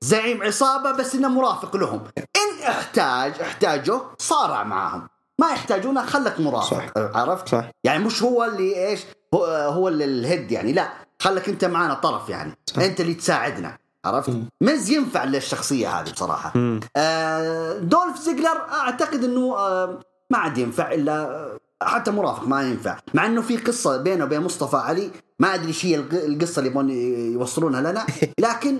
زعيم 0.00 0.42
عصابة 0.42 0.92
بس 0.92 1.14
إنه 1.14 1.28
مرافق 1.28 1.76
لهم. 1.76 2.00
إن 2.18 2.62
احتاج 2.68 3.32
احتاجه 3.40 4.00
صارع 4.18 4.64
معاهم. 4.64 5.08
ما 5.40 5.48
يحتاجونه 5.48 6.06
خلك 6.06 6.40
مرافق 6.40 6.70
صح. 6.70 6.92
عرفت؟ 6.96 7.48
صح. 7.48 7.70
يعني 7.84 8.04
مش 8.04 8.22
هو 8.22 8.44
اللي 8.44 8.88
إيش 8.88 9.00
هو, 9.34 9.44
هو 9.44 9.88
اللي 9.88 10.04
ال 10.04 10.14
head 10.14 10.52
يعني 10.52 10.72
لا. 10.72 11.07
خلك 11.22 11.48
انت 11.48 11.64
معانا 11.64 11.94
طرف 11.94 12.28
يعني 12.28 12.58
صح. 12.66 12.82
انت 12.82 13.00
اللي 13.00 13.14
تساعدنا 13.14 13.78
عرفت 14.04 14.28
مم. 14.30 14.48
ميز 14.60 14.90
ينفع 14.90 15.24
للشخصيه 15.24 15.88
هذه 16.00 16.10
بصراحة. 16.10 16.52
آه 16.96 17.78
دولف 17.78 18.18
زيجلر 18.18 18.60
أعتقد 18.72 19.24
إنه 19.24 19.56
آه 19.56 20.00
ما 20.30 20.38
عاد 20.38 20.58
ينفع 20.58 20.92
إلا 20.92 21.12
آه، 21.30 21.58
حتى 21.82 22.10
مرافق 22.10 22.44
ما 22.44 22.62
ينفع 22.62 22.98
مع 23.14 23.26
إنه 23.26 23.42
في 23.42 23.56
قصة 23.56 23.96
بينه 23.96 24.24
وبين 24.24 24.40
مصطفى 24.40 24.76
علي 24.76 25.10
ما 25.38 25.54
أدري 25.54 25.66
إيش 25.68 25.86
هي 25.86 25.94
الق- 25.96 26.24
القصة 26.24 26.58
اللي 26.58 26.70
يبغون 26.70 26.90
يوصلونها 27.32 27.80
لنا 27.80 28.06
لكن 28.40 28.78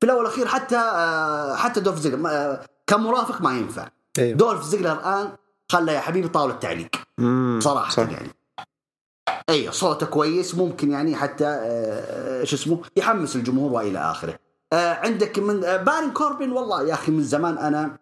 في 0.00 0.04
الأول 0.06 0.18
والأخير 0.18 0.46
حتى 0.48 0.76
آه 0.76 1.56
حتى 1.56 1.80
دولف 1.80 1.98
زيجلر 1.98 2.28
آه 2.30 2.60
كمرافق 2.86 3.40
ما 3.42 3.58
ينفع 3.58 3.88
أيوه 4.18 4.36
دولف 4.36 4.62
زيجلر 4.64 4.92
الآن 4.92 5.28
خلى 5.72 5.92
يا 5.92 6.00
حبيبي 6.00 6.28
طاولة 6.28 6.54
تعليق. 6.54 6.90
صراحة 7.58 7.90
صح. 7.90 7.98
يعني 8.10 8.30
أي 9.50 9.72
صوته 9.72 10.06
كويس 10.06 10.54
ممكن 10.54 10.90
يعني 10.90 11.16
حتى 11.16 11.44
آه، 11.46 12.44
شو 12.44 12.56
اسمه 12.56 12.80
يحمس 12.96 13.36
الجمهور 13.36 13.72
وإلى 13.72 13.98
آخره. 13.98 14.38
آه، 14.72 14.94
عندك 14.94 15.38
من 15.38 15.64
آه، 15.64 15.76
بارن 15.76 16.10
كوربن 16.10 16.52
والله 16.52 16.88
يا 16.88 16.94
أخي 16.94 17.12
من 17.12 17.22
زمان 17.22 17.58
أنا 17.58 17.98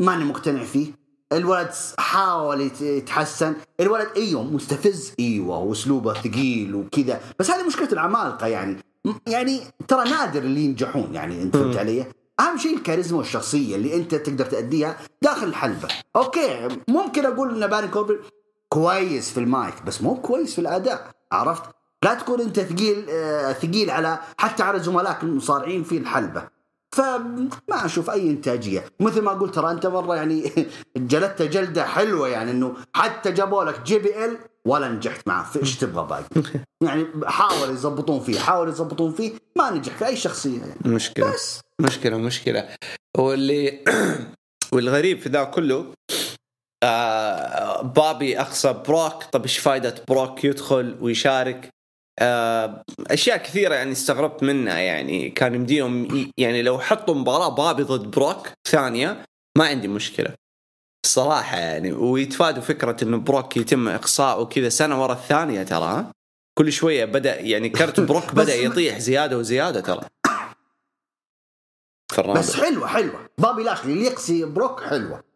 ماني 0.00 0.24
مقتنع 0.24 0.64
فيه. 0.64 1.02
الولد 1.32 1.70
حاول 1.98 2.60
يت- 2.60 2.80
يتحسن. 2.80 3.54
الولد 3.80 4.08
أيوه 4.16 4.42
مستفز 4.42 5.12
أيوه 5.20 5.58
وأسلوبه 5.58 6.14
ثقيل 6.14 6.74
وكذا. 6.74 7.20
بس 7.38 7.50
هذه 7.50 7.66
مشكلة 7.66 7.88
العمالقة 7.92 8.46
يعني. 8.46 8.76
يعني 9.26 9.60
ترى 9.88 10.10
نادر 10.10 10.42
اللي 10.42 10.60
ينجحون 10.60 11.08
يعني 11.14 11.42
أنت 11.42 11.56
فهمت 11.56 11.76
علي؟ 11.76 12.06
أهم 12.40 12.58
شيء 12.58 12.76
الكاريزما 12.76 13.18
والشخصيه 13.18 13.76
اللي 13.76 13.96
أنت 13.96 14.14
تقدر 14.14 14.44
تأديها 14.44 14.96
داخل 15.22 15.46
الحلبة. 15.46 15.88
أوكي 16.16 16.68
ممكن 16.88 17.26
أقول 17.26 17.62
إن 17.62 17.70
بارون 17.70 17.88
كوربن 17.88 18.16
كويس 18.72 19.30
في 19.30 19.40
المايك 19.40 19.82
بس 19.86 20.02
مو 20.02 20.14
كويس 20.14 20.54
في 20.54 20.60
الأداء 20.60 21.10
عرفت؟ 21.32 21.62
لا 22.04 22.14
تكون 22.14 22.40
أنت 22.40 22.60
ثقيل 22.60 23.06
آه، 23.10 23.52
ثقيل 23.52 23.90
على 23.90 24.18
حتى 24.38 24.62
على 24.62 24.80
زملائك 24.80 25.22
المصارعين 25.22 25.82
في 25.82 25.98
الحلبة. 25.98 26.48
فما 26.92 27.48
أشوف 27.70 28.10
أي 28.10 28.30
إنتاجية. 28.30 28.84
مثل 29.00 29.22
ما 29.22 29.30
قلت 29.30 29.54
ترى 29.54 29.70
أنت 29.70 29.86
مرة 29.86 30.16
يعني 30.16 30.52
جلدت 30.96 31.42
جلدة 31.42 31.84
حلوة 31.84 32.28
يعني 32.28 32.50
إنه 32.50 32.74
حتى 32.94 33.32
جابوا 33.32 33.64
لك 33.64 33.82
جي 33.82 33.98
بي 33.98 34.24
إل 34.24 34.38
ولا 34.64 34.88
نجحت 34.88 35.28
معه. 35.28 35.50
في 35.50 35.58
إيش 35.58 35.76
تبغى 35.76 36.06
باقي؟ 36.06 36.24
يعني 36.86 37.06
حاولوا 37.24 37.74
يضبطون 37.74 38.20
فيه 38.20 38.38
حاولوا 38.38 38.72
يضبطون 38.72 39.12
فيه 39.12 39.32
ما 39.56 39.70
نجح 39.70 39.96
في 39.96 40.06
أي 40.06 40.16
شخصية 40.16 40.60
يعني. 40.60 40.74
مشكلة 40.84 41.32
بس. 41.32 41.60
مشكلة 41.80 42.16
مشكلة. 42.16 42.68
واللي 43.18 43.84
والغريب 44.72 45.20
في 45.20 45.28
ذا 45.28 45.44
كله 45.44 45.86
آه 46.82 47.82
بابي 47.82 48.40
اقصى 48.40 48.72
بروك 48.88 49.24
طب 49.24 49.42
إيش 49.42 49.58
فائده 49.58 49.94
بروك 50.08 50.44
يدخل 50.44 50.96
ويشارك؟ 51.00 51.68
آه 52.18 52.82
أشياء 53.10 53.36
كثيرة 53.36 53.74
يعني 53.74 53.92
استغربت 53.92 54.42
منها 54.42 54.78
يعني. 54.78 55.30
كان 55.30 55.54
يمديهم 55.54 56.08
يعني 56.38 56.62
لو 56.62 56.78
حطوا 56.78 57.14
مباراة 57.14 57.48
بابي 57.48 57.82
ضد 57.82 58.10
بروك 58.10 58.48
ثانية 58.68 59.24
ما 59.58 59.66
عندي 59.66 59.88
مشكلة. 59.88 60.34
الصراحه 61.06 61.58
يعني 61.58 61.92
ويتفادوا 61.92 62.62
فكرة 62.62 62.96
إنه 63.04 63.16
بروك 63.16 63.56
يتم 63.56 63.88
اقصاؤه 63.88 64.44
كذا 64.46 64.68
سنة 64.68 65.02
ورا 65.02 65.12
الثانية 65.12 65.62
ترى؟ 65.62 66.06
كل 66.58 66.72
شوية 66.72 67.04
بدأ 67.04 67.40
يعني 67.40 67.68
كرت 67.68 68.00
بروك 68.00 68.34
بدأ 68.40 68.54
يطيح 68.54 68.98
زيادة 68.98 69.38
وزيادة 69.38 69.80
ترى. 69.80 70.02
بس 72.34 72.56
حلوة 72.56 72.86
حلوة. 72.86 73.28
بابي 73.38 73.62
لاشلي 73.62 73.92
اللي 73.92 74.04
يقصي 74.04 74.44
بروك 74.44 74.80
حلوة. 74.80 75.31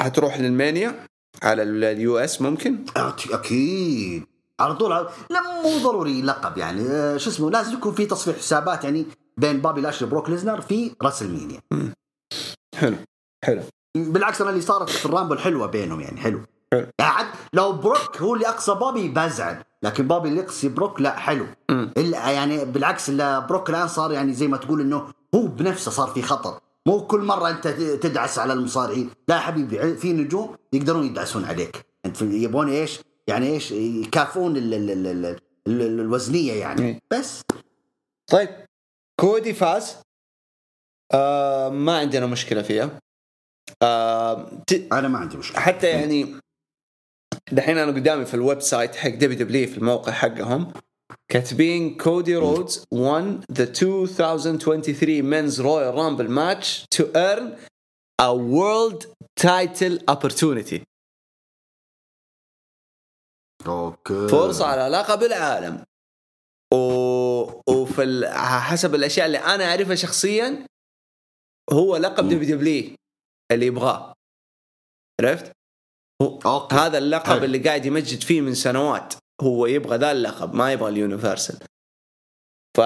هتروح 0.00 0.40
للمانيا 0.40 1.06
على 1.42 1.62
ال 1.62 2.18
US 2.18 2.42
ممكن؟ 2.42 2.84
أكيد 3.30 4.24
على 4.60 4.74
طول 4.74 4.92
على... 4.92 5.08
لا 5.30 5.40
مو 5.62 5.78
ضروري 5.78 6.22
لقب 6.22 6.58
يعني. 6.58 6.82
آه، 6.88 7.16
شو 7.16 7.30
اسمه 7.30 7.50
لازم 7.50 7.72
يكون 7.72 7.94
في 7.94 8.06
تصفيح 8.06 8.36
حسابات 8.36 8.84
يعني 8.84 9.06
بين 9.36 9.60
بابي 9.60 9.80
لاشلي 9.80 10.08
وبروك 10.08 10.30
ليزنر 10.30 10.60
في 10.60 10.92
راسلمينيا 11.02 11.60
حلو 12.76 12.96
حلو. 13.44 13.62
بالعكس 13.96 14.40
أنا 14.40 14.50
اللي 14.50 14.60
صارت 14.60 14.90
في 14.90 15.06
ال 15.06 15.11
Rumble 15.11 15.38
حلوة 15.38 15.66
بينهم 15.66 16.00
يعني 16.00 16.20
حلو. 16.20 16.40
حلو. 16.72 16.86
لو 17.52 17.72
بروك 17.72 18.16
هو 18.16 18.34
اللي 18.34 18.48
أقصى 18.48 18.74
بابي 18.74 19.08
بزعل 19.08 19.62
لكن 19.82 20.08
بابي 20.08 20.28
اللي 20.28 20.40
يقصي 20.40 20.68
بروك 20.68 21.00
لا 21.00 21.16
حلو. 21.16 21.46
إلا 21.70 22.30
يعني 22.30 22.64
بالعكس 22.64 23.08
إلا 23.08 23.38
بروك 23.38 23.70
الآن 23.70 23.88
صار 23.88 24.12
يعني 24.12 24.32
زي 24.34 24.48
ما 24.48 24.56
تقول 24.56 24.80
إنه 24.80 25.06
هو 25.34 25.46
بنفسه 25.46 25.90
صار 25.90 26.08
في 26.08 26.22
خطر. 26.22 26.60
مو 26.88 27.06
كل 27.06 27.20
مرة 27.20 27.50
أنت 27.50 27.68
تدعس 28.02 28.38
على 28.38 28.52
المصارعين. 28.52 29.10
لا 29.28 29.38
حبيبي 29.40 29.96
في 29.96 30.12
نجوم 30.12 30.56
يقدرون 30.72 31.06
يدعسون 31.06 31.44
عليك. 31.44 31.86
أنت 32.06 32.22
يبون 32.22 32.68
إيش؟ 32.68 33.00
يعني 33.26 33.46
إيش؟ 33.46 33.72
يكافئون 33.72 34.56
ال- 34.56 34.74
ال- 34.74 34.90
ال- 34.90 35.06
ال- 35.06 35.38
ال- 35.66 36.00
الوزنية 36.00 36.52
يعني. 36.52 36.82
إيه. 36.82 36.98
بس. 37.10 37.42
طيب. 38.30 38.48
كودي 39.20 39.54
فاز. 39.54 39.96
آه 41.14 41.68
ما 41.68 41.98
عندنا 41.98 42.26
مشكلة 42.26 42.62
فيها. 42.62 42.98
آه 43.82 44.50
ت- 44.66 44.88
أنا 44.92 45.08
ما 45.08 45.18
عندي 45.18 45.36
مشكلة. 45.36 45.60
حتى 45.60 45.86
يعني 45.86 46.36
دحين 47.52 47.78
أنا 47.78 47.92
قدامي 47.92 48.24
في 48.24 48.34
ال 48.34 48.60
website 48.60 48.96
حق 48.96 49.08
WW 49.10 49.68
في 49.68 49.78
الموقع 49.78 50.12
حقهم. 50.12 50.72
كاتبين 51.30 51.96
كودي 51.96 52.36
رودز 52.36 52.84
won 52.94 53.44
the 53.52 53.66
2023 53.66 55.22
men's 55.22 55.60
Royal 55.60 55.94
Rumble 55.94 56.28
match 56.28 56.86
to 56.96 57.04
earn 57.14 57.56
a 58.22 58.34
world 58.34 59.06
title 59.40 59.98
opportunity 60.10 60.82
أوكي 63.66 64.28
فرصة 64.28 64.66
على 64.66 64.96
لقب 64.96 65.22
العالم 65.22 65.84
و... 66.74 66.76
وفي 67.72 68.02
ال... 68.02 68.28
حسب 68.62 68.94
الأشياء 68.94 69.26
اللي 69.26 69.38
أنا 69.38 69.64
أعرفها 69.64 69.94
شخصيا 69.94 70.66
هو 71.72 71.96
لقب. 71.96 72.28
WW 72.28 72.96
اللي 73.52 73.66
يبغاه 73.66 74.14
عرفت؟ 75.20 75.52
هو... 76.22 76.38
أوكي 76.46 76.76
هذا 76.76 76.98
اللقب. 76.98 77.44
اللي 77.44 77.58
قاعد 77.58 77.86
يمجد 77.86 78.22
فيه 78.22 78.40
من 78.40 78.54
سنوات 78.54 79.14
هو 79.40 79.66
يبغى 79.66 79.96
ذا 79.98 80.12
اللقب 80.12 80.54
ما 80.54 80.72
يبغى 80.72 80.88
ال 80.88 80.95
Universal 80.95 81.58
ف 82.76 82.80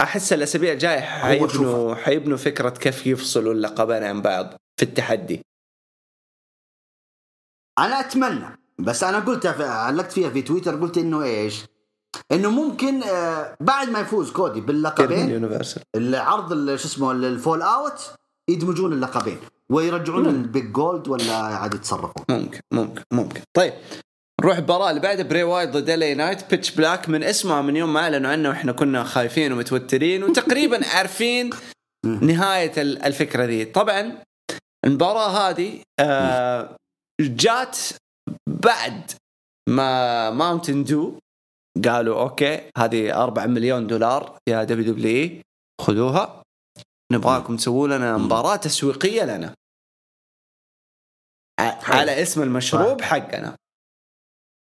أحس 0.00 0.32
الأسابيع 0.32 0.72
الجاية 0.72 1.00
حيبنوا. 1.00 1.94
حيبنوا 1.94 2.36
فكرة 2.36 2.70
كيف 2.70 3.06
يفصلوا 3.06 3.52
اللقبين 3.54 4.02
عن 4.02 4.22
بعض 4.22 4.54
في 4.76 4.82
التحدي 4.84 5.40
أنا 7.78 8.00
أتمنى 8.00 8.58
بس 8.78 9.04
أنا 9.04 9.18
قلت 9.18 9.46
علقت 9.60 10.12
فيها 10.12 10.30
في 10.30 10.42
تويتر 10.42 10.80
قلت 10.80 10.98
إنه 10.98 11.22
إيش؟ 11.22 11.64
إنه 12.32 12.50
ممكن 12.50 13.02
آه، 13.02 13.56
بعد 13.60 13.88
ما 13.90 14.00
يفوز 14.00 14.30
كودي 14.32 14.60
باللقبين 14.60 15.44
العرض 15.96 16.52
ال- 16.52 16.80
شو 16.80 16.86
اسمه 16.88 17.12
ال 17.12 17.62
fallout 17.62 18.14
يدمجون 18.48 18.92
اللقبين 18.92 19.38
ويرجعون. 19.70 20.26
ال 20.26 20.38
Big 20.38 20.72
Gold 20.72 21.08
ولا 21.08 21.32
عاد 21.36 21.74
يتصرفون 21.74 22.24
ممكن 22.28 22.60
ممكن 22.72 23.02
ممكن 23.12 23.40
طيب 23.56 23.72
نروح 24.40 24.56
المباراة 24.56 24.90
اللي 24.90 25.00
بعدها 25.00 25.22
بري 25.24 25.42
وايت 25.42 25.68
ضد 25.70 25.90
LA 25.90 26.14
Knight 26.14 26.50
Pitch 26.50 26.70
Black 26.70 27.08
من 27.08 27.22
اسمها 27.22 27.62
من 27.62 27.76
يوم 27.76 27.92
ما 27.92 28.00
أعلنوا 28.00 28.30
عنه 28.30 28.48
وإحنا 28.48 28.72
كنا 28.72 29.04
خايفين 29.04 29.52
ومتوترين 29.52 30.24
وتقريبا 30.24 30.86
عارفين 30.96 31.50
نهاية 32.06 32.82
ال- 32.82 33.02
الفكرة 33.02 33.44
ذي. 33.44 33.64
طبعا 33.64 34.22
المباراة 34.84 35.28
هذه 35.50 35.82
آه 36.00 36.76
جات 37.20 37.78
بعد 38.48 39.12
ما 39.68 40.30
Mountain 40.30 40.84
Dew 40.84 41.18
قالوا 41.84 42.20
أوكي 42.20 42.70
هذه 42.78 43.22
4 43.22 43.46
مليون 43.46 43.86
دولار 43.86 44.38
يا 44.48 44.64
WW 44.64 45.42
خذوها. 45.80 46.42
نبغاكم 47.12 47.56
تسووا 47.56 47.88
لنا 47.88 48.16
مباراة 48.16 48.56
تسويقية 48.56 49.22
لنا. 49.24 49.54
على 51.82 52.22
اسم 52.22 52.42
المشروب 52.42 53.00
حقنا. 53.02 53.56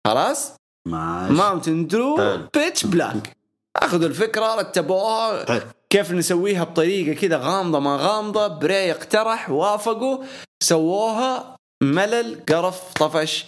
خلاص؟ 0.06 0.52
ماشي. 0.88 1.32
Mountain 1.32 1.86
Dew. 1.86 2.38
Pitch 2.54 2.86
Black 2.86 3.36
اخذوا 3.76 4.08
الفكرة 4.08 4.54
رتبوها. 4.54 5.64
كيف 5.90 6.12
نسويها 6.12 6.64
بطريقة 6.64 7.20
كذا 7.20 7.36
غامضة 7.36 7.78
ما 7.78 7.96
غامضة 7.96 8.46
بري 8.46 8.90
اقترح 8.90 9.50
وافقوا. 9.50 10.24
سووها 10.62 11.56
ملل 11.82 12.40
قرف 12.48 12.92
طفش. 12.92 13.46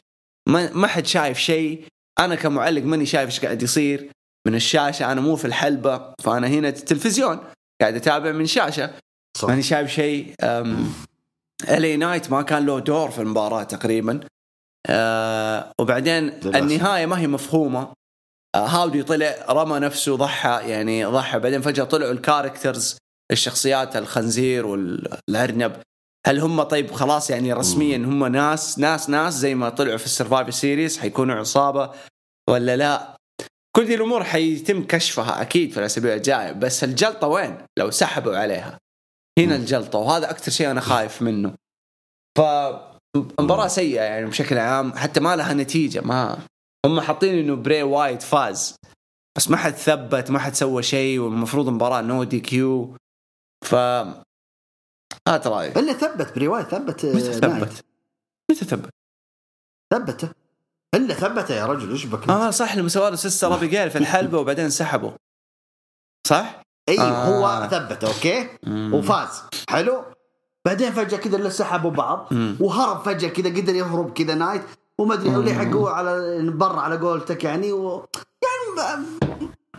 ما, 0.49 0.73
ما 0.73 0.87
حد 0.87 1.07
شايف 1.07 1.39
شيء. 1.39 1.85
أنا 2.19 2.35
كمعلق 2.35 2.83
ماني 2.83 3.07
شايف 3.07 3.27
إيش 3.31 3.41
قاعد 3.41 3.63
يصير. 3.63 4.11
من 4.47 4.55
الشاشة 4.55 5.13
أنا 5.13 5.21
مو 5.21 5.37
في 5.37 5.45
الحلبة. 5.45 6.15
فأنا 6.23 6.47
هنا 6.47 6.69
التلفزيون 6.69 7.41
قاعد 7.81 7.95
أتابع 7.95 8.33
من 8.33 8.47
شاشة. 8.47 8.91
صح. 9.37 9.49
ماني 9.49 9.63
شايف 9.63 9.91
شيء 9.91 10.35
LA 11.69 11.97
Knight 11.97 12.31
ما 12.31 12.43
كان 12.43 12.67
له 12.67 12.79
دور 12.79 13.11
في 13.11 13.19
المباراة 13.23 13.63
تقريبا. 13.63 14.21
آه 14.91 15.73
وبعدين. 15.81 16.29
النهاية 16.45 17.07
ما 17.07 17.19
هي 17.19 17.27
مفهومة. 17.27 17.93
آه 18.55 18.67
هاودي 18.67 19.03
طلع 19.03 19.35
رمى 19.51 19.79
نفسه 19.79 20.17
ضحى 20.17 20.61
يعني 20.71 21.05
ضحى. 21.05 21.39
بعدين 21.39 21.61
فجأة 21.61 21.85
طلعوا 21.85 22.13
ال 22.13 22.20
characters 22.20 22.97
الشخصيات 23.33 23.97
الخنزير 23.97 24.67
والارنب 24.67 25.83
هل 26.27 26.41
هم 26.41 26.63
طيب؟ 26.63 26.91
خلاص 26.91 27.31
يعني 27.31 27.53
رسميا 27.53 27.97
هم 27.97 28.27
ناس 28.27 28.79
ناس 28.79 29.11
ناس 29.11 29.35
زي 29.35 29.55
ما 29.55 29.69
طلعوا 29.69 29.97
في 29.97 30.05
ال 30.05 30.10
Survivor 30.10 30.55
Series 30.55 30.99
حيكونوا 30.99 31.35
عصابة 31.37 31.91
ولا 32.51 32.77
لا؟ 32.77 33.17
كل 33.77 33.87
دي 33.87 33.95
الأمور 33.95 34.25
حيتم 34.25 34.85
كشفها 34.85 35.43
أكيد 35.43 35.73
في 35.73 35.79
الأسابيع 35.81 36.15
الجاية. 36.15 36.53
بس 36.53 36.85
الجلطة 36.85 37.27
وين؟ 37.27 37.59
لو 37.79 37.91
سحبوا 37.91 38.37
عليها. 38.37 38.79
هنا 39.39 39.57
الجلطة 39.57 39.99
وهذا 39.99 40.31
أكثر 40.31 40.51
شيء 40.53 40.71
أنا 40.71 40.81
خايف 40.81 41.23
منه. 41.23 41.55
ف 42.39 42.41
مباراة 43.17 43.69
سيئة 43.69 44.03
يعني 44.03 44.27
بشكل 44.27 44.59
عام 44.59 44.93
حتى 44.93 45.21
ما 45.21 45.37
لها 45.37 45.55
نتيجة 45.55 46.01
ما 46.01 46.39
هم 46.87 47.01
حاطين 47.01 47.39
إنه 47.39 47.57
بري 47.57 47.83
وايت 47.83 48.23
فاز 48.23 48.77
بس 49.37 49.51
ما 49.51 49.57
حد 49.57 49.73
ثبت 49.73 50.31
ما 50.31 50.39
حد 50.39 50.55
سوى 50.55 50.83
شيء 50.83 51.19
والمفروض 51.19 51.69
مباراة 51.69 52.01
no 52.01 52.25
DQ 52.25 52.97
ف 53.65 53.75
هات 55.29 55.47
رايك 55.47 55.79
إلا 55.79 55.93
ثبت 55.93 56.35
بري 56.35 56.49
وايت 56.49 56.63
ثبت 56.63 57.05
آه، 57.05 57.15
متى 57.15 57.29
نايت. 57.29 57.45
ثبت؟ 57.45 57.85
متى 58.51 58.65
ثبت؟ 58.65 58.91
ثبته 59.95 60.31
إلا 60.95 61.15
ثبته 61.15 61.55
يا 61.55 61.67
رجل 61.67 61.91
إيش 61.91 62.07
بك 62.07 62.29
آه 62.29 62.51
صح 62.51 62.77
لما 62.77 62.89
سوى 62.89 63.11
له 63.11 63.17
Sister 63.17 63.55
Abigail 63.55 63.91
في 63.95 63.99
الحلبة 63.99 64.39
وبعدين 64.39 64.71
سحبوا 64.71 65.11
صح؟ 66.27 66.63
إي 66.89 67.01
آه. 67.01 67.25
هو 67.25 67.69
ثبته 67.71 68.09
أوكي 68.09 68.49
وفاز 68.97 69.43
حلو 69.71 70.05
بعدين 70.65 70.93
فجأة 70.93 71.19
كذا 71.19 71.37
اللي 71.37 71.51
سحبوا 71.51 71.91
بعض 71.91 72.29
مم. 72.31 72.57
وهرب 72.61 73.03
فجأة 73.03 73.29
كذا 73.29 73.49
قدر 73.49 73.75
يهرب 73.75 74.13
كذا 74.13 74.35
نايت 74.35 74.63
وما 74.99 75.15
أدري 75.15 75.31
مم. 75.31 75.45
لحقوه 75.45 75.91
على 75.91 76.43
برا 76.51 76.81
على 76.81 76.97
قولتك 76.97 77.45
يعني 77.45 77.73
و... 77.73 78.07
يعني 78.43 79.07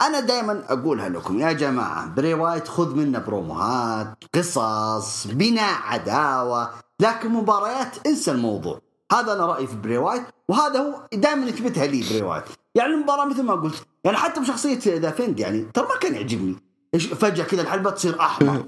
أنا 0.01 0.19
دائما 0.19 0.63
أقولها 0.69 1.09
لكم 1.09 1.39
يا 1.39 1.51
جماعة 1.51 2.07
بري 2.07 2.33
وايت 2.33 2.67
خذ 2.67 2.95
منا 2.95 3.19
بروموهات 3.19 4.23
قصص 4.35 5.27
بناء 5.27 5.81
عداوة 5.83 6.69
لكن 6.99 7.29
مباريات 7.29 8.07
انسى 8.07 8.31
الموضوع 8.31 8.79
هذا 9.11 9.33
أنا 9.33 9.45
رأيي 9.45 9.67
في 9.67 9.75
بري 9.75 9.97
وايت 9.97 10.23
وهذا 10.49 10.79
هو 10.79 11.07
دائما 11.13 11.45
يثبتها 11.45 11.85
لي 11.85 12.03
بري 12.09 12.21
وايت 12.21 12.43
يعني 12.75 12.93
المباراة 12.93 13.25
مثل 13.25 13.43
ما 13.43 13.53
قلت 13.53 13.83
يعني 14.03 14.17
حتى 14.17 14.39
بشخصية 14.39 14.79
The 14.99 15.11
Fiend 15.11 15.39
يعني 15.39 15.61
ترى 15.73 15.87
ما 15.87 15.97
كان 16.01 16.15
يعجبني 16.15 16.55
فجأة 16.99 17.43
كذا 17.43 17.61
الحلبة 17.61 17.89
تصير 17.89 18.19
أحمر 18.19 18.63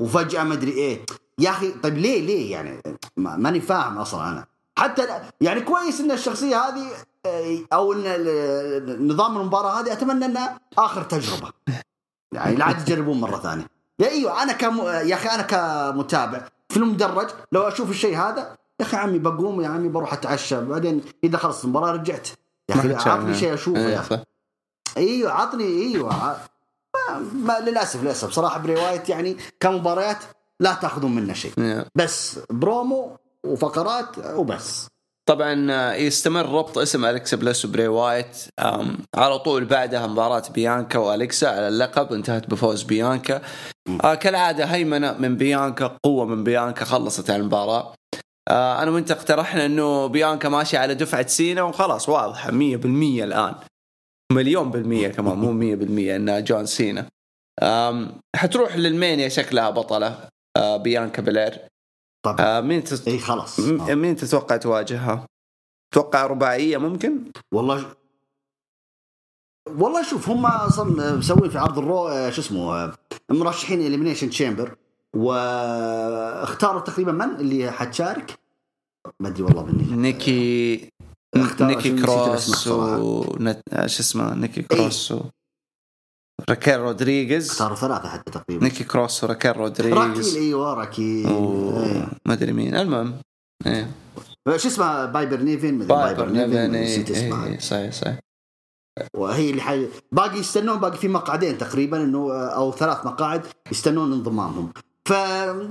وفجأة 0.00 0.44
ما 0.44 0.54
أدري 0.54 0.70
إيه 0.70 1.00
يا 1.38 1.50
أخي 1.50 1.70
طيب 1.70 1.98
ليه 1.98 2.26
ليه 2.26 2.52
يعني؟ 2.52 2.82
ما- 3.16 3.36
ماني 3.36 3.60
فاهم 3.60 3.98
أصلا 3.98 4.28
أنا. 4.28 4.46
حتى 4.78 5.06
يعني 5.40 5.60
كويس 5.60 6.00
إن 6.00 6.10
الشخصية 6.10 6.56
هذه 6.68 6.86
آه، 7.26 7.58
أو 7.72 7.92
إن 7.92 9.08
نظام 9.08 9.36
المباراة 9.36 9.80
هذه 9.80 9.92
أتمنى 9.92 10.24
إنها 10.24 10.60
آخر 10.78 11.02
تجربة. 11.02 11.52
يعني 12.34 12.56
لا 12.56 12.64
عاد 12.64 12.88
يجربون 12.88 13.20
مرة 13.20 13.36
ثانية. 13.38 13.66
يا 13.98 14.08
أيوه 14.08 14.42
أنا 14.42 14.52
كم 14.52 14.78
يا 14.86 15.14
أخي 15.14 15.28
أنا 15.28 15.42
كمتابع 15.42 16.48
في 16.68 16.76
المدرج 16.76 17.30
لو 17.52 17.62
أشوف 17.62 17.90
الشيء 17.90 18.16
هذا 18.18 18.56
يا 18.80 18.86
أخي 18.86 18.96
عمي 18.96 19.18
بقوم 19.18 19.60
يا 19.60 19.68
عمي 19.68 19.88
بروح 19.88 20.12
أتعشى. 20.12 20.60
بعدين 20.60 21.02
إذا 21.24 21.38
خلصت 21.38 21.64
المباراة 21.64 21.92
رجعت. 21.92 22.28
يا 22.70 22.74
أخي. 22.74 23.10
عطني 23.10 23.34
شيء 23.34 23.54
أشوفه 23.54 23.80
يا 23.80 23.86
إيه، 23.88 24.00
أخي. 24.00 24.18
أيوه 24.96 25.32
عطني 25.32 25.64
أيوه. 25.64 26.36
ما, 27.08 27.18
ما 27.34 27.60
للأسف 27.60 28.02
للأسف. 28.02 28.30
صراحة 28.32 28.58
بري 28.58 28.74
وايت 28.74 29.08
يعني 29.08 29.36
كمباريات 29.60 30.18
لا 30.62 30.74
تاخذون 30.74 31.14
منه 31.14 31.32
شيء. 31.32 31.52
إيه. 31.58 31.86
بس 31.98 32.40
برومو 32.50 33.16
وفقرات 33.46 34.18
وبس. 34.18 34.86
طبعا 35.28 35.66
آه، 35.70 35.94
يستمر 35.94 36.46
ربط 36.46 36.78
اسم 36.78 37.04
أليكسا 37.04 37.36
بليس 37.36 37.64
وبري 37.64 37.86
وايت 37.88 38.36
على 39.16 39.38
طول 39.38 39.64
بعدها 39.64 40.06
مباراة 40.06 40.42
بيانكا 40.54 40.98
وأليكسا 40.98 41.46
على 41.46 41.68
اللقب 41.68 42.12
انتهت 42.12 42.50
بفوز 42.50 42.82
بيانكا. 42.82 43.42
آه، 44.04 44.14
كالعادة 44.14 44.64
هيمنة 44.64 45.12
من 45.12 45.36
بيانكا 45.36 45.96
قوة 46.04 46.24
من 46.24 46.44
بيانكا 46.44 46.84
خلصت 46.84 47.30
على 47.30 47.40
المباراة. 47.40 47.94
آه، 48.48 48.82
أنا 48.82 48.90
وأنت 48.90 49.10
اقترحنا 49.10 49.66
إنه 49.66 50.06
بيانكا 50.06 50.48
ماشي 50.48 50.76
على 50.76 50.94
دفعة 50.94 51.26
سينا 51.26 51.62
وخلاص 51.62 52.08
واضحة 52.08 52.50
100% 52.50 53.24
الآن. 53.24 53.54
مليون 54.32 54.70
بالمية 54.70 55.08
كمان 55.08 55.38
مو 55.38 55.52
100% 55.52 56.16
إنها 56.16 56.40
جون 56.40 56.66
سينا. 56.66 57.06
حتروح 58.36 58.76
لل 58.76 58.91
Mania 58.91 59.28
شكلها 59.28 59.70
بطلة. 59.70 60.31
بيانكا 60.58 61.22
بلير 61.22 61.58
طبعا 62.24 62.40
آه 62.40 62.60
مين 62.60 62.84
تت... 62.84 63.08
إي 63.08 63.18
خلاص 63.18 63.60
آه. 63.60 63.94
مين 63.94 64.16
تتوقع 64.16 64.56
تواجهها؟ 64.56 65.26
تتوقع 65.92 66.26
رباعية 66.26 66.76
ممكن؟ 66.76 67.24
والله 67.54 67.94
والله 69.68 70.02
شوف 70.02 70.28
هم 70.28 70.46
أصلا 70.46 71.16
مسوين 71.16 71.50
في 71.50 71.58
عرض 71.58 71.78
ال 71.78 71.85
Raw 71.85 72.08
آه، 72.08 72.30
شو 72.30 72.40
اسمه 72.40 72.74
آه، 72.74 72.94
مرشحين 73.30 73.80
Elimination 73.80 74.30
Chamber 74.30 74.76
واختاروا 75.16 76.80
تقريبا 76.80 77.12
من 77.12 77.34
اللي 77.34 77.70
حتشارك 77.70 78.38
ما 79.20 79.28
أدري 79.28 79.42
والله 79.42 79.64
مين 79.64 79.96
نيكي 79.96 80.90
نيكي 81.60 82.02
كروس. 82.02 82.68
و. 82.68 83.24
آه، 83.72 83.86
شو 83.86 84.00
اسمه 84.00 84.34
نيكي 84.34 84.62
كروس 84.62 85.12
و... 85.12 85.20
راكيل 86.50 86.80
رودريغيز. 86.80 87.50
اختاروا 87.50 87.76
ثلاثة 87.76 88.08
حتى 88.08 88.30
تقريبا. 88.30 88.64
نيكي 88.64 88.84
كروس 88.84 89.24
وراكيل 89.24 89.56
راكيل 89.56 89.92
رودريغيز 89.92 90.36
إيوه 90.36 90.74
راكيل 90.74 91.26
إيه. 91.26 91.36
وما 91.36 92.32
أدري 92.32 92.52
مين. 92.52 92.76
المهم 92.76 93.14
إيه. 93.66 93.90
شو 94.56 94.68
اسمه؟ 94.68 95.06
بايبر 95.06 95.36
نيفن 95.36 95.78
بايبر 95.78 96.28
نيفن 96.28 96.74
إيه 96.74 96.84
نسيت 96.84 97.10
اسمها 97.10 97.46
إيه، 97.46 97.58
صحيح 97.58 97.92
صحيح. 97.92 98.18
وهي 99.14 99.50
اللي 99.50 99.62
حي... 99.62 99.86
باقي 100.12 100.38
يستنون 100.38 100.80
باقي 100.80 100.96
في 100.96 101.08
مقعدين 101.08 101.58
تقريبا 101.58 102.02
إنه 102.02 102.32
أو 102.32 102.72
ثلاث 102.72 103.06
مقاعد 103.06 103.42
يستنون 103.70 104.12
انضمامهم. 104.12 104.72
ف 105.08 105.10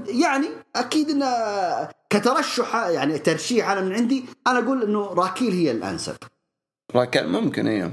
يعني 0.07 0.47
أكيد 0.75 1.09
انه 1.09 1.27
كترشح 2.09 2.75
يعني 2.75 3.19
ترشيح 3.19 3.69
أنا 3.69 3.81
من 3.81 3.93
عندي 3.93 4.25
أنا 4.47 4.59
أقول 4.59 4.83
إنه 4.83 5.05
راكيل 5.05 5.53
هي 5.53 5.71
الأنسب. 5.71 6.15
راكيل 6.95 7.27
ممكن 7.29 7.67
أيوه 7.67 7.91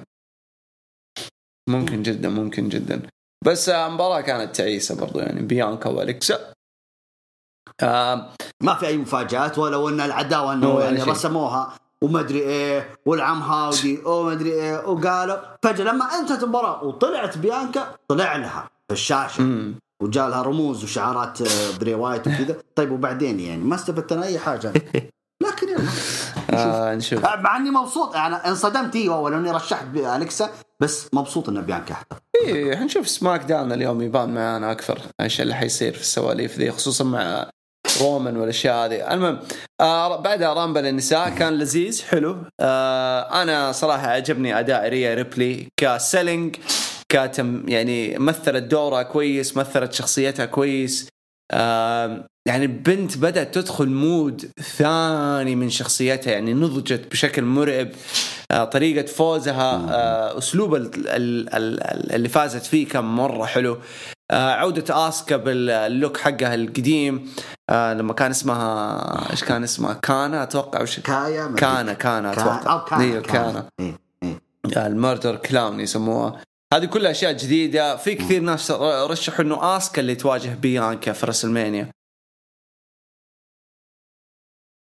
ممكن 1.69 2.03
جدا 2.03 2.29
ممكن 2.29 2.69
جدا. 2.69 3.03
بس 3.45 3.69
آه، 3.69 3.87
المباراة 3.87 4.21
كانت 4.21 4.57
تعيسة 4.57 5.01
برضو 5.01 5.19
يعني 5.19 5.41
بيانكا 5.41 5.91
والكسا 5.91 6.53
آه 7.83 8.31
ما 8.63 8.75
في 8.75 8.87
أي 8.87 8.97
مفاجآت 8.97 9.59
ولو 9.59 9.89
أن 9.89 10.01
العداوه 10.01 10.53
انه 10.53 10.81
يعني 10.81 11.01
شيء. 11.01 11.09
رسموها 11.09 11.73
وما 12.03 12.21
ادري 12.21 12.39
إيه 12.39 12.95
والعم 13.07 13.43
هاودي 13.43 13.99
وما 14.07 14.33
ادري 14.33 14.53
إيه 14.53 14.87
وقالوا 14.87 15.37
فجأة 15.63 15.85
لما 15.85 16.05
انتهت 16.05 16.43
المباراة 16.43 16.85
وطلعت 16.85 17.39
بيانكا 17.39 17.97
طلع 18.09 18.37
لها 18.37 18.71
في 18.89 18.93
الشاشة. 18.95 19.43
مم. 19.43 19.75
وجاء 20.03 20.29
لها 20.29 20.43
رموز 20.43 20.85
وشعارات 20.85 21.43
آه، 21.43 21.79
بري 21.81 21.95
وايت 21.95 22.21
وكذا. 22.29 22.57
طيب 22.77 22.93
وبعدين 22.93 23.41
يعني 23.41 23.65
ما 23.65 23.75
استفدت 23.75 24.13
أنا 24.13 24.27
أي 24.27 24.39
حاجة. 24.39 24.73
لكن 25.45 25.69
يلا. 25.69 25.89
آه 26.51 26.95
نشوف. 26.95 27.25
مع 27.25 27.57
إني 27.57 27.71
مبسوط 27.71 28.17
أنا 28.17 28.49
انصدمت 28.49 28.97
إيوه 28.97 29.21
ولو 29.21 29.39
إني 29.39 29.51
رشحت 29.51 29.85
اليكسا 29.97 30.51
بس 30.83 31.09
مبسوط 31.13 31.49
ان 31.49 31.63
بيانكا 31.63 31.95
احضر 31.95 32.19
إيه 32.45 32.77
حنشوف 32.77 33.09
SmackDown 33.09 33.73
اليوم 33.73 34.03
يبان 34.03 34.35
معانا 34.35 34.73
أكثر. 34.73 35.03
إيش 35.21 35.41
اللي 35.41 35.55
حيصير 35.55 35.93
في 35.93 36.01
السواليف 36.01 36.59
ذي 36.59 36.71
خصوصا 36.71 37.05
مع 37.05 37.51
رومان 38.01 38.37
والأشياء 38.37 38.87
هذه. 38.87 39.15
المهم 39.15 39.39
آه 39.81 40.21
بعدها 40.21 40.55
Rumble 40.55 40.87
النساء 40.87 41.31
كان 41.31 41.59
لذيذ 41.59 42.03
حلو. 42.03 42.37
آه 42.61 43.43
أنا 43.43 43.73
صراحة 43.73 44.07
عجبني 44.07 44.59
أداء 44.59 44.89
ريا 44.89 45.15
ريبلي 45.15 45.69
ك 45.77 45.87
selling 45.87 46.57
كتم 47.09 47.69
يعني 47.69 48.19
مثلت 48.19 48.63
دورها 48.63 49.03
كويس 49.03 49.57
مثلت 49.57 49.93
شخصيتها 49.93 50.47
كويس. 50.47 51.09
آه 51.53 52.27
يعني 52.49 52.67
بنت 52.67 53.19
بدأت 53.19 53.55
تدخل 53.55 53.89
mood 53.89 54.51
ثاني 54.77 55.57
من 55.57 55.71
شخصيتها 55.71 56.33
يعني 56.33 56.55
نضجت 56.55 57.11
بشكل 57.11 57.43
مرعب. 57.43 57.89
آه 58.51 58.65
طريقة 58.65 59.07
فوزها 59.07 59.73
آه 59.91 60.39
أسلوب 60.39 60.75
ال- 60.75 61.09
ال- 61.09 61.55
ال- 61.55 62.13
اللي 62.15 62.29
فازت 62.29 62.67
فيه 62.67 62.89
كان 62.89 63.05
مرة 63.05 63.45
حلو. 63.47 63.79
آه 64.31 64.51
عودة 64.51 65.09
آسكا 65.09 65.37
بال 65.37 65.63
look 65.63 66.17
حقها 66.17 66.55
القديم. 66.55 67.35
آه 67.71 67.95
لما 67.95 68.13
كان 68.13 68.31
اسمها 68.31 69.31
إيش 69.31 69.45
كان 69.45 69.63
اسمها؟ 69.65 69.93
كانا 69.95 70.43
أتوقع 70.43 70.83
وش 70.83 71.01
كايا. 71.01 71.55
كانا 71.57 71.93
كانا 71.93 72.35
كا- 72.35 72.43
أتوقع. 72.43 72.73
أو 72.73 72.85
كان 72.85 73.01
أيوه 73.01 73.23
كانا. 73.23 73.69
إيه. 73.81 73.99
المردر 74.77 75.37
كلاون 75.37 75.81
يسموها. 75.81 76.43
هذه 76.75 76.85
كلها 76.85 77.11
أشياء 77.11 77.33
جديدة. 77.33 77.97
في 77.97 78.15
كثير 78.15 78.41
ناس 78.43 78.71
رشحوا 79.11 79.45
إنه 79.45 79.77
آسكا 79.77 80.01
اللي 80.01 80.15
تواجه 80.15 80.55
بيانكا 80.55 81.13
في 81.13 81.27
رسلمانيا. 81.27 81.91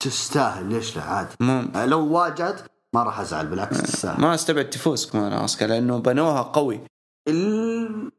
تستاهل 0.03 0.73
ليش 0.73 0.97
لا؟ 0.97 1.03
عاد. 1.03 1.29
مو 1.41 1.65
آه، 1.75 1.87
لو 1.87 2.13
واجهت 2.13 2.72
ما 2.95 3.03
راح 3.03 3.21
أزعل 3.21 3.47
بالعكس 3.47 3.83
تستاهل 3.83 4.21
ما 4.21 4.35
استبعد 4.35 4.71
تفوز 4.71 5.07
كمان 5.07 5.33
اسكا 5.33 5.65
لأنه 5.65 5.99
بنوها 5.99 6.43
قوي 6.43 6.81
ال- 7.29 8.11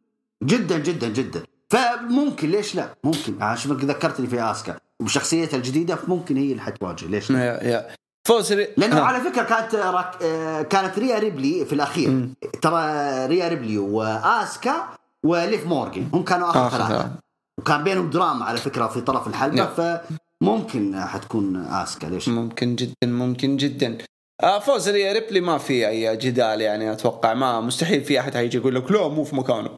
جدا 0.44 0.78
جدا 0.78 1.08
جدا 1.08 1.44
فممكن 1.70 2.50
ليش 2.50 2.76
لا 2.76 2.96
ممكن 3.04 3.42
عشان 3.42 3.72
ذكرتني 3.72 4.28
في 4.28 4.42
اسكا 4.42 4.78
وبشخصيتها 5.02 5.58
الجديدة 5.58 5.98
ممكن 6.08 6.38
هي 6.38 6.52
اللي 6.52 6.62
حتواجه 6.62 7.06
ليش 7.06 7.32
لا 7.32 7.46
يا 7.46 7.64
يا 7.64 7.96
فوز 8.28 8.54
ري... 8.54 8.68
لأنه 8.78 8.98
آه. 8.98 9.02
على 9.02 9.20
فكرة 9.32 9.44
كانت. 9.44 9.76
آه، 10.22 10.62
كانت 10.62 11.00
ريا 11.00 11.20
ريبلي 11.20 11.66
في 11.66 11.74
الأخير 11.74 12.10
مم. 12.10 12.34
ترى 12.62 12.82
ريا 13.28 13.48
ريبلي 13.48 13.78
واسكا 13.78 14.88
وليف 15.26 15.68
مورجن 15.68 16.10
هم 16.14 16.24
كانوا 16.24 16.50
آخر 16.50 16.68
آخر 16.68 16.78
ثلاثة. 16.78 17.12
وكان 17.60 17.84
بينهم 17.84 18.10
دراما 18.10 18.46
على 18.46 18.58
فكرة 18.58 18.88
في 18.88 19.02
طرف 19.02 19.28
الحلبة 19.28 19.56
نعم. 19.56 20.00
فممكن 20.42 21.02
حتكون 21.02 21.56
اسكا 21.66 22.08
ليش؟ 22.08 22.30
ممكن 22.30 22.76
جدا 22.76 22.94
ممكن 23.06 23.58
جدا 23.58 23.98
فوز 24.44 24.90
ريا 24.90 25.14
ريبلي 25.14 25.42
ما 25.42 25.58
في 25.58 25.88
أي 25.88 26.18
جدال 26.18 26.62
يعني 26.62 26.92
أتوقع 26.92 27.34
ما 27.34 27.62
مستحيل 27.62 28.04
في 28.04 28.20
أحد 28.20 28.38
هيجي 28.38 28.58
يقول 28.58 28.76
لك 28.76 28.92
لا 28.92 29.08
مو 29.08 29.24
في 29.24 29.36
مكانه. 29.36 29.70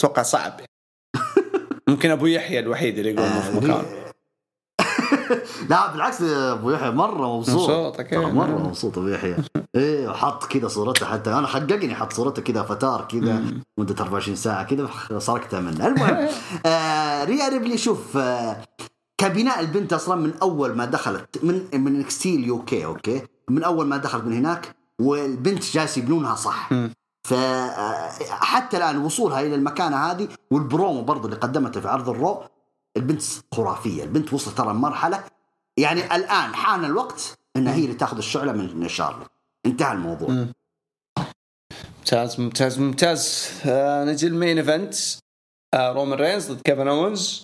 أتوقع 0.00 0.22
صعب. 0.22 0.60
ممكن 1.88 2.10
أبو 2.10 2.26
يحيى 2.26 2.58
الوحيد 2.58 2.98
اللي 2.98 3.10
يقول 3.10 3.28
مو 3.28 3.40
في 3.40 3.48
آه، 3.48 3.56
مكانه. 3.56 4.04
لا 5.70 5.92
بالعكس 5.92 6.22
أبو 6.22 6.70
يحيى 6.70 6.90
مرة 6.90 7.36
مبسوط. 7.36 7.70
مبسوط، 7.70 8.14
مرة 8.14 8.68
مبسوط 8.68 8.98
أبو 8.98 9.08
يحيى. 9.08 9.36
إيه 9.76 10.08
وحط 10.08 10.44
كذا 10.44 10.68
صورته 10.68 11.06
حتى. 11.06 11.32
أنا 11.32 11.46
حققني 11.46 11.94
حط 11.94 12.12
صورته 12.12 12.42
كذا 12.42 12.62
فتار 12.62 13.08
كذا 13.08 13.42
مدة 13.78 14.04
24 14.04 14.36
ساعة 14.36 14.64
كذا 14.64 15.18
سرقتها 15.18 15.60
منه. 15.60 15.86
المهم 15.86 16.28
آه 16.66 17.24
ريا 17.24 17.48
ريبلي 17.48 17.78
شوف 17.78 18.16
آه 18.16 18.56
كبناء 19.18 19.60
البنت 19.60 19.92
أصلا 19.92 20.20
من 20.20 20.34
أول 20.42 20.76
ما 20.76 20.84
دخلت 20.84 21.44
من 21.44 21.80
NXT 21.80 22.36
ال 22.36 22.64
UK 22.64 22.84
أوكي؟ 22.84 23.22
من 23.50 23.64
أول 23.64 23.86
ما 23.86 23.96
دخلت 23.96 24.24
من 24.24 24.32
هناك 24.32 24.76
والبنت 25.00 25.64
جالس 25.64 25.98
يبنونها 25.98 26.34
صح. 26.34 26.70
فحتى 27.28 28.76
الآن 28.76 28.98
وصولها 28.98 29.40
إلى 29.40 29.54
المكانه 29.54 29.96
هذه 29.96 30.28
والبرومو 30.50 31.02
برضو 31.02 31.28
اللي 31.28 31.36
قدمته 31.36 31.80
في 31.80 31.88
عرض 31.88 32.08
ال 32.08 32.16
Raw 32.16 32.42
البنت 32.96 33.22
خرافية 33.54 34.04
البنت 34.04 34.32
وصلت 34.32 34.56
ترى 34.58 34.74
مرحلة 34.74 35.24
يعني 35.76 36.16
الآن 36.16 36.54
حان 36.54 36.84
الوقت 36.84 37.38
إنها 37.56 37.74
هي 37.74 37.84
اللي 37.84 37.94
تاخذ 37.94 38.16
الشعلة 38.16 38.52
من 38.52 38.88
شارلوت 38.88 39.30
انتهى 39.66 39.92
الموضوع. 39.92 40.28
مم. 40.28 40.52
ممتاز 41.98 42.40
ممتاز 42.40 42.78
ممتاز. 42.78 43.50
آه 43.66 44.04
نجي 44.04 44.26
ال 44.26 44.32
main 44.32 44.58
event. 44.58 44.94
آه 45.74 45.92
رومان 45.92 46.18
رينز 46.18 46.52
ضد 46.52 46.60
كيفن 46.60 46.88
اونز 46.88 47.42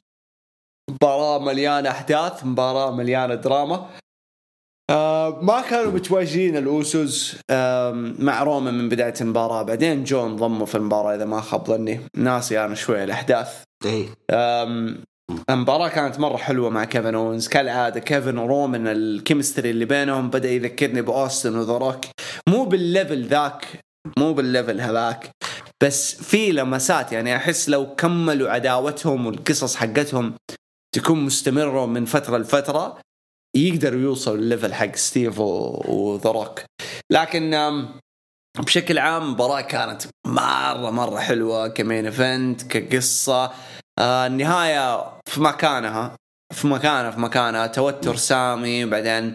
مباراة 0.90 1.38
مليانة 1.38 1.90
أحداث 1.90 2.44
مباراة 2.44 2.90
مليانة 2.90 3.34
دراما. 3.34 3.90
آه 4.90 5.38
ما 5.42 5.60
كانوا 5.60 5.92
متواجدين 5.92 6.56
الأوسوس 6.56 7.36
آه 7.50 7.92
مع 8.18 8.42
رومان 8.42 8.74
من 8.74 8.88
بداية 8.88 9.14
المباراة. 9.20 9.62
بعدين 9.62 10.04
جو 10.04 10.26
انضموا 10.26 10.66
في 10.66 10.74
المباراة 10.74 11.14
إذا 11.14 11.24
ما 11.24 11.40
خاب 11.40 11.66
ظني. 11.66 12.00
ناسي 12.16 12.64
أنا 12.64 12.74
شوي 12.74 13.04
الأحداث. 13.04 13.62
إيه. 13.84 14.06
أم، 14.30 15.04
المباراة 15.50 15.88
كانت 15.88 16.20
مرة 16.20 16.36
حلوة 16.36 16.70
مع 16.70 16.84
كيفن 16.84 17.14
اونز 17.14 17.48
كالعادة 17.48 18.00
كيفن 18.00 18.38
ورومان 18.38 18.86
ال 18.86 18.95
chemistry 18.95 19.70
اللي 19.70 19.84
بينهم 19.84 20.30
بدأ 20.30 20.50
يذكرني 20.50 21.02
بأوستن 21.02 21.56
وذا 21.56 21.72
روك. 21.72 22.00
مو 22.48 22.64
بال 22.64 22.82
level 22.82 23.26
ذاك 23.26 23.66
مو 24.18 24.32
بال 24.32 24.46
level 24.46 24.80
هذاك 24.80 25.30
بس 25.82 26.14
في 26.14 26.52
لمسات. 26.52 27.12
يعني 27.12 27.36
أحس 27.36 27.68
لو 27.68 27.94
كملوا 27.94 28.50
عداوتهم 28.50 29.26
والقصص 29.26 29.76
حقتهم 29.76 30.34
تكون 30.94 31.24
مستمرة 31.24 31.86
من 31.86 32.04
فترة 32.04 32.38
لفترة 32.38 32.98
يقدروا 33.56 34.00
يوصلوا 34.00 34.36
ال 34.36 34.43
level 34.43 34.74
حق 34.74 34.96
ستيف 34.96 35.38
وذا 35.38 36.30
روك. 36.30 36.60
لكن 37.12 37.56
بشكل 38.58 38.98
عام 38.98 39.22
المباراة 39.22 39.60
كانت 39.60 40.02
مرة 40.26 40.90
مرة 40.90 41.18
حلوة 41.18 41.68
ك 41.68 41.76
main 41.76 42.06
event 42.06 42.62
كقصة. 42.62 43.52
آه 43.98 44.26
النهاية 44.26 45.18
في 45.26 45.40
مكانها 45.40 46.16
في 46.54 46.66
مكانها 46.66 47.10
في 47.10 47.20
مكانها. 47.20 47.66
توتر 47.66 48.16
سامي 48.16 48.84
بعدين 48.84 49.32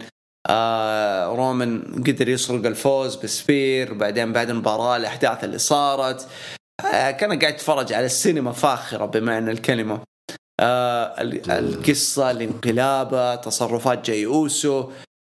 آه 0.50 1.26
رومان 1.26 2.02
قدر 2.06 2.28
يسرق 2.28 2.66
الفوز 2.66 3.16
ب 3.16 3.29
spear 3.29 3.94
بعدين 3.94 4.32
بعد 4.32 4.50
المباراة 4.50 4.96
الأحداث 4.96 5.44
اللي 5.44 5.58
صارت. 5.58 6.28
آه 6.94 7.10
كان 7.10 7.38
قاعد 7.38 7.54
اتفرج 7.54 7.92
على 7.92 8.06
السينما 8.06 8.52
فاخرة 8.52 9.06
بمعنى 9.06 9.50
الكلمة. 9.50 10.00
آه 10.60 11.20
ال- 11.22 11.50
القصة 11.50 12.30
الانقلابة 12.30 13.34
تصرفات 13.34 14.06
جاي 14.06 14.26
أوسو 14.26 14.90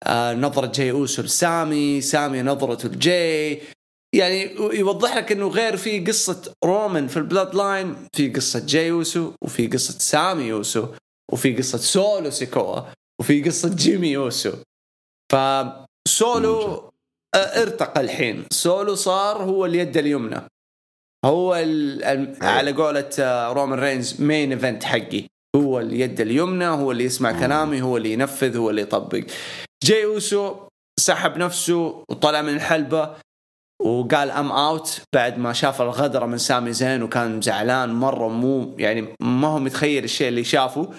آه 0.03 0.33
نظرة 0.33 0.65
جاي 0.65 0.91
أوسو 0.91 1.21
لسامي 1.21 2.01
سامي 2.01 2.41
نظرته 2.41 2.89
لجاي. 2.89 3.61
يعني 4.15 4.55
يوضح 4.55 5.17
لك 5.17 5.31
إنه 5.31 5.47
غير 5.47 5.77
في 5.77 5.99
قصة 6.05 6.53
رومان 6.65 7.07
في 7.07 7.17
ال 7.17 7.55
Bloodline 7.55 7.95
في 8.13 8.29
قصة 8.29 8.59
جاي 8.65 8.87
يوسو 8.87 9.31
وفي 9.43 9.67
قصة 9.67 9.99
سامي 9.99 10.43
يوسو 10.43 10.87
وفي 11.31 11.55
قصة 11.55 11.77
سولو 11.77 12.29
سيكوا 12.29 12.81
وفي 13.19 13.43
قصة 13.43 13.75
جيمي 13.75 14.17
أوسو. 14.17 14.51
فسولو 15.31 16.89
آه، 17.35 17.37
ارتقى 17.37 18.01
الحين. 18.01 18.45
سولو 18.51 18.95
صار 18.95 19.43
هو 19.43 19.65
اليد 19.65 19.97
اليمنى. 19.97 20.41
هو 21.25 21.55
ال- 21.55 22.03
ال- 22.03 22.35
على 22.41 22.71
قولة 22.71 23.09
رومان 23.53 23.79
رينز 23.79 24.21
main 24.21 24.51
event 24.51 24.83
حقي. 24.83 25.23
هو 25.55 25.79
اليد 25.79 26.21
اليمنى 26.21 26.65
هو 26.67 26.91
اللي 26.91 27.03
يسمع 27.03 27.39
كلامي 27.39 27.81
هو 27.81 27.97
اللي 27.97 28.13
ينفذ 28.13 28.57
هو 28.57 28.69
اللي 28.69 28.81
يطبق. 28.81 29.23
جاي 29.83 30.05
اوسو 30.05 30.55
سحب 30.99 31.37
نفسه 31.37 32.03
وطلع 32.09 32.41
من 32.41 32.53
الحلبة 32.53 33.15
وقال 33.81 34.31
I'm 34.31 34.51
out 34.51 35.01
بعد 35.15 35.37
ما 35.37 35.53
شاف 35.53 35.81
الغدرة 35.81 36.25
من 36.25 36.37
سامي 36.37 36.73
زين 36.73 37.03
وكان 37.03 37.41
زعلان 37.41 37.89
مرة 37.93 38.27
مو 38.27 38.75
يعني 38.77 39.15
ما 39.21 39.47
هو 39.47 39.59
متخيل 39.59 40.03
الشيء 40.03 40.27
اللي 40.27 40.43
شافه. 40.43 40.89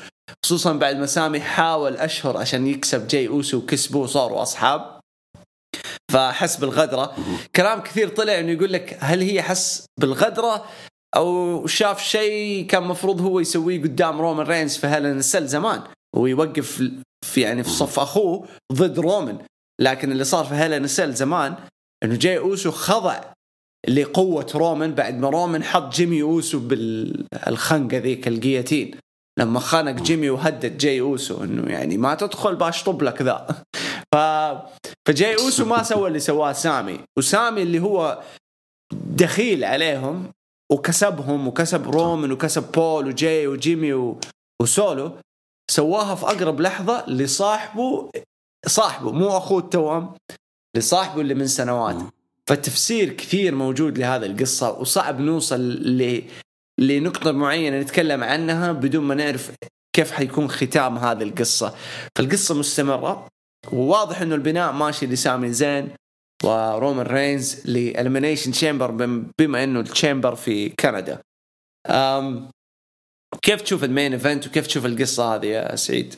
خصوصا 0.45 0.73
بعد 0.73 0.97
ما 0.97 1.07
سامي 1.07 1.41
حاول 1.41 1.97
أشهر 1.97 2.37
عشان 2.37 2.66
يكسب 2.66 3.07
جاي 3.09 3.29
اوسو 3.29 3.57
وكسبه 3.59 3.99
وصاروا 3.99 4.43
أصحاب. 4.43 4.99
فحس 6.12 6.57
بالغدرة. 6.57 7.16
كلام 7.57 7.81
كثير 7.81 8.09
طلع 8.09 8.39
إنه 8.39 8.53
يقول 8.53 8.73
لك 8.73 8.99
هل 9.01 9.21
هي 9.21 9.43
حس 9.43 9.87
بالغدرة 10.01 10.64
أو 11.16 11.66
شاف 11.66 12.03
شيء 12.03 12.66
كان 12.66 12.83
مفروض 12.83 13.21
هو 13.21 13.41
يسويه 13.41 13.83
قدام 13.83 14.21
رومان 14.21 14.47
رينز 14.47 14.77
في 14.77 14.87
Hell 14.87 15.08
in 15.08 15.18
a 15.18 15.24
Cell 15.24 15.47
زمان. 15.47 15.83
ويوقف 16.16 16.83
في 17.25 17.41
يعني 17.41 17.64
في 17.64 17.71
صف 17.71 17.99
أخوه 17.99 18.49
ضد 18.73 18.99
رومان. 18.99 19.39
لكن 19.81 20.12
اللي 20.12 20.25
صار 20.25 20.45
في 20.45 20.55
Hell 20.55 20.74
in 20.74 20.85
a 20.85 20.90
Cell 20.90 21.12
زمان 21.14 21.55
إنه 22.05 22.16
جاي 22.16 22.39
أوسو 22.39 22.71
خضع 22.71 23.21
لقوة 23.89 24.47
رومان 24.55 24.95
بعد 24.95 25.18
ما 25.18 25.29
رومان 25.29 25.64
حط 25.64 25.93
جيمي 25.93 26.23
أوسو 26.23 26.59
بالخنقة 26.59 27.99
ذيك 27.99 28.29
ال 28.28 28.35
guillotine 28.35 28.95
لما 29.39 29.61
خانق 29.61 30.03
جيمي 30.03 30.31
وهدد 30.31 30.79
جاي 30.79 31.01
أوسو 31.01 31.45
إنه 31.45 31.73
يعني 31.73 31.99
ما 31.99 32.14
تدخل 32.14 32.57
باشطب 32.57 33.03
لك 33.03 33.23
ذا. 33.23 33.47
ف... 34.14 34.16
فجاي 35.09 35.34
أوسو 35.34 35.64
ما 35.64 35.82
سوى 35.82 36.09
اللي 36.09 36.20
سواه 36.20 36.53
سامي. 36.53 37.01
وسامي 37.18 37.62
اللي 37.62 37.78
هو 37.78 38.22
دخيل 38.92 39.64
عليهم 39.64 40.32
وكسبهم 40.72 41.48
وكسب 41.48 41.90
رومان 41.90 42.32
وكسب 42.32 42.72
بول 42.72 43.07
وجاي 43.09 43.46
وجيمي 43.46 43.92
و... 43.92 44.20
وسولو 44.62 45.12
سواها 45.70 46.14
في 46.14 46.26
أقرب 46.26 46.61
لحظة 46.61 47.11
لصاحبه 47.11 48.11
صاحبه 48.66 49.12
مو 49.12 49.36
أخوه 49.36 49.59
التوأم 49.59 50.14
لصاحبه 50.76 51.20
اللي 51.20 51.34
من 51.34 51.46
سنوات. 51.46 51.96
فالتفسير 52.46 53.12
كثير 53.12 53.55
موجود 53.55 53.98
لهذه 53.98 54.26
القصة 54.26 54.70
وصعب 54.70 55.20
نوصل 55.20 55.61
ل 55.61 56.22
لنقطة 56.80 57.32
معينة 57.32 57.80
نتكلم 57.80 58.24
عنها 58.24 58.72
بدون 58.72 59.05
ما 59.05 59.14
نعرف 59.14 59.53
كيف 59.96 60.11
حيكون 60.11 60.51
ختام 60.51 60.98
هذه 60.98 61.22
القصة. 61.22 61.74
فالقصة 62.16 62.55
مستمرة. 62.55 63.28
وواضح 63.73 64.21
إنه 64.21 64.35
البناء 64.35 64.73
ماشي 64.73 65.07
لسامي 65.07 65.53
زين 65.53 65.95
ورومان 66.45 67.07
رينز 67.07 67.67
ل 67.66 67.74
Elimination 67.74 68.53
Chamber 68.53 68.91
بما 69.39 69.65
إنه 69.65 69.81
ال 69.81 69.87
Chamber 69.87 70.35
في 70.35 70.69
كندا 70.69 71.21
أم 71.87 72.51
كيف 73.43 73.63
تشوف 73.63 73.85
ال 73.85 73.90
main 73.90 74.12
event 74.12 74.47
وكيف 74.47 74.67
تشوف 74.67 74.87
القصة 74.87 75.35
هذه 75.35 75.47
يا 75.47 75.77
سعيد؟ 75.77 76.15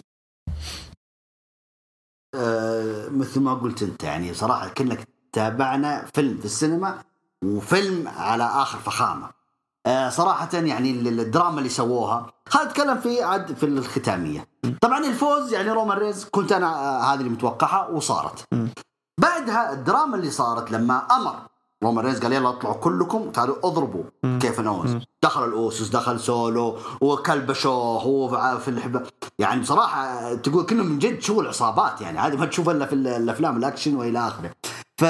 آه 2.34 3.08
مثل 3.08 3.40
ما 3.40 3.54
قلت 3.54 3.82
أنت 3.82 4.04
يعني 4.04 4.34
صراحة 4.34 4.68
كانك 4.68 5.08
تابعنا 5.32 6.04
فيلم 6.14 6.38
في 6.38 6.44
السينما 6.44 7.04
وفيلم 7.44 8.08
على 8.08 8.44
آخر 8.44 8.78
فخامة 8.78 9.30
آه 9.86 10.08
صراحة 10.08 10.48
يعني 10.52 10.90
ال- 10.90 11.20
الدراما 11.20 11.58
اللي 11.58 11.68
سووها. 11.68 12.26
خلينا 12.48 12.70
نتكلم 12.70 12.98
في 13.00 13.22
عاد 13.22 13.52
في 13.54 13.66
الختامية. 13.66 14.48
طبعا 14.80 14.98
الفوز 14.98 15.52
يعني 15.52 15.70
رومان 15.70 15.98
رينز 15.98 16.24
كنت 16.24 16.52
أنا 16.52 16.66
آه 16.76 17.00
هذه 17.14 17.18
اللي 17.18 17.30
متوقعها 17.30 17.88
وصارت. 17.88 18.44
بعدها 19.20 19.72
الدراما 19.72 20.16
اللي 20.16 20.30
صارت 20.30 20.70
لما 20.70 20.98
أمر. 21.10 21.34
رومان 21.84 22.04
رينز 22.04 22.20
قال 22.22 22.32
يلا 22.32 22.48
اطلعوا 22.48 22.74
كلكم 22.76 23.30
تعالوا 23.30 23.56
اضربوا 23.64 24.02
كيفن 24.40 24.66
أوينز 24.66 24.96
دخل 25.22 25.44
الأوسوس 25.44 25.88
دخل 25.88 26.20
سولو 26.20 26.78
وكلبشوه 27.00 27.74
هو 28.02 28.28
في 28.58 28.68
الحب. 28.68 29.06
يعني 29.38 29.60
بصراحة 29.60 30.34
تقول 30.34 30.66
كنا 30.66 30.82
من 30.82 30.98
جد 30.98 31.20
شغل 31.20 31.48
عصابات 31.48 32.00
يعني. 32.00 32.18
هذه 32.18 32.36
ما 32.36 32.46
تشوفها 32.46 32.74
إلا 32.74 32.86
في 32.86 32.94
ال- 32.94 33.06
الأفلام 33.06 33.56
الأكشن 33.56 33.96
وإلى 33.96 34.18
آخره. 34.28 34.50
ف 34.98 35.04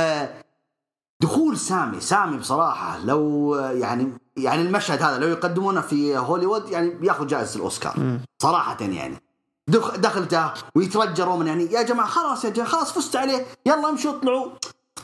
دخول 1.23 1.59
سامي 1.59 2.01
سامي 2.01 2.37
بصراحة 2.37 2.99
لو 2.99 3.55
يعني 3.57 4.13
يعني 4.37 4.63
المشهد 4.63 5.03
هذا 5.03 5.19
لو 5.19 5.29
يقدمونه 5.29 5.81
في 5.81 6.17
هوليوود 6.19 6.69
يعني 6.69 6.91
بياخذ 6.91 7.27
جائزة 7.27 7.57
الأوسكار. 7.57 8.19
صراحة 8.43 8.77
يعني. 8.81 9.23
دخ- 9.69 9.97
دخلته 9.97 10.53
ويترجى 10.75 11.23
رومان 11.23 11.47
يعني 11.47 11.65
يا 11.65 11.83
جماعة 11.83 12.09
خلاص 12.09 12.45
يا 12.45 12.51
جماعة 12.51 12.71
خلاص 12.71 12.93
فزت 12.93 13.17
عليه 13.17 13.47
يلا 13.67 13.89
امشوا 13.89 14.11
اطلعوا. 14.11 14.51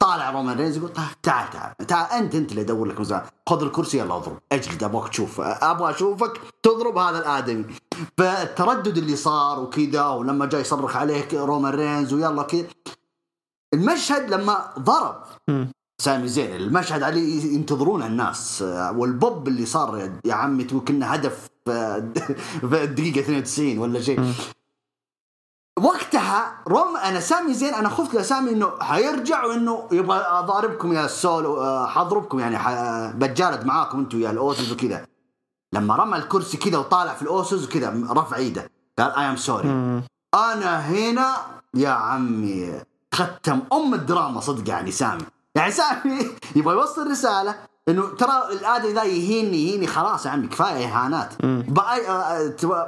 طالع 0.01 0.31
رومان 0.31 0.57
رينز 0.57 0.76
يقول 0.76 0.93
"طيب، 0.93 1.05
تعال 1.22 1.51
تعال 1.51 1.87
تعال 1.87 2.11
انت 2.24 2.35
انت 2.35 2.51
اللي 2.51 2.61
ادور 2.62 2.87
لك 2.87 3.01
مزاح 3.01 3.24
خذ 3.49 3.62
الكرسي 3.62 3.99
يلا 3.99 4.16
اضرب. 4.16 4.39
اجلد 4.53 4.85
ابغاك 4.85 5.09
تشوف 5.09 5.41
أبغى 5.41 5.91
اشوفك 5.91 6.41
تضرب 6.62 6.99
هذا 6.99 7.18
الآدمي. 7.18 7.64
فالتردد 8.18 8.99
اللي 8.99 9.16
صار 9.16 9.61
وكذا 9.61 10.07
ولما 10.07 10.47
جاي 10.47 10.61
يصرخ 10.61 10.97
عليه 10.97 11.29
رومان 11.33 11.74
رينز 11.74 12.12
ويلا 12.12 12.43
كذا 12.43 12.66
المشهد 13.74 14.31
لما 14.31 14.72
ضرب 14.79 15.22
سامي 16.01 16.28
زين 16.28 16.57
المشهد 16.57 17.03
عليه 17.03 17.55
ينتظرونه 17.55 18.07
الناس. 18.07 18.62
والبوب 18.96 19.49
اللي 19.49 19.66
صار 19.66 20.11
يا 20.24 20.34
عمي 20.34 20.64
كنا 20.64 21.14
هدف 21.14 21.49
في 21.64 22.82
الدقيقة 22.84 23.20
92 23.20 23.78
ولا 23.78 24.01
شيء. 24.01 24.32
وقتها 25.78 26.55
روم 26.68 26.96
أنا 26.96 27.20
سامي 27.20 27.55
زين 27.55 27.74
أنا 27.74 27.88
خفت 27.88 28.14
لسامي 28.14 28.51
إنه 28.51 28.70
حيرجع 28.80 29.44
وإنه 29.44 29.88
يبغى 29.92 30.18
أضاربكم 30.18 30.92
يا 30.92 31.05
السولو 31.05 31.61
آه، 31.61 31.86
حضربكم 31.86 32.38
يعني 32.40 32.59
بتجالد 33.18 33.64
معاكم 33.66 33.99
أنتم 33.99 34.20
يا 34.20 34.30
الأوسوس 34.30 34.72
وكذا. 34.72 35.07
لما 35.72 35.96
رمى 35.96 36.16
الكرسي 36.16 36.57
كذا 36.57 36.78
وطالع 36.78 37.14
في 37.14 37.22
الأوسوس 37.22 37.64
وكذا 37.64 37.94
رفع 38.11 38.36
إيده. 38.36 38.70
قال 38.99 39.11
I'm 39.12 39.36
sorry 39.36 39.68
أنا 40.34 40.78
هنا 40.80 41.36
يا 41.74 41.88
عمي 41.88 42.80
ختم 43.14 43.61
أم 43.72 43.94
الدراما 43.94 44.40
صدق 44.40 44.68
يعني 44.70 44.90
سامي. 44.90 45.22
يعني 45.68 45.72
سامي 45.72 46.30
يبغى 46.56 46.74
يوصل 46.74 47.10
رسالة 47.10 47.54
إنه 47.88 48.08
ترى 48.08 48.42
الادمي 48.52 48.92
ذا 48.92 49.02
يهيني 49.02 49.56
يهيني 49.56 49.86
خلاص 49.86 50.26
يا 50.26 50.30
عمي 50.30 50.46
كفاية 50.46 50.84
إهانات. 50.84 51.34
بقى 51.68 52.00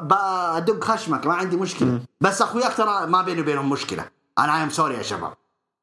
بقى 0.02 0.56
أدق 0.56 0.84
خشمك 0.84 1.26
ما 1.26 1.34
عندي 1.34 1.56
مشكلة. 1.56 2.00
بس 2.20 2.42
أخوياك 2.42 2.76
ترى 2.76 3.06
ما 3.06 3.22
بيني 3.22 3.40
وبينهم 3.40 3.70
مشكلة. 3.70 4.04
أنا 4.38 4.62
I'm 4.62 4.70
sorry 4.70 4.94
يا 4.94 5.02
شباب. 5.02 5.34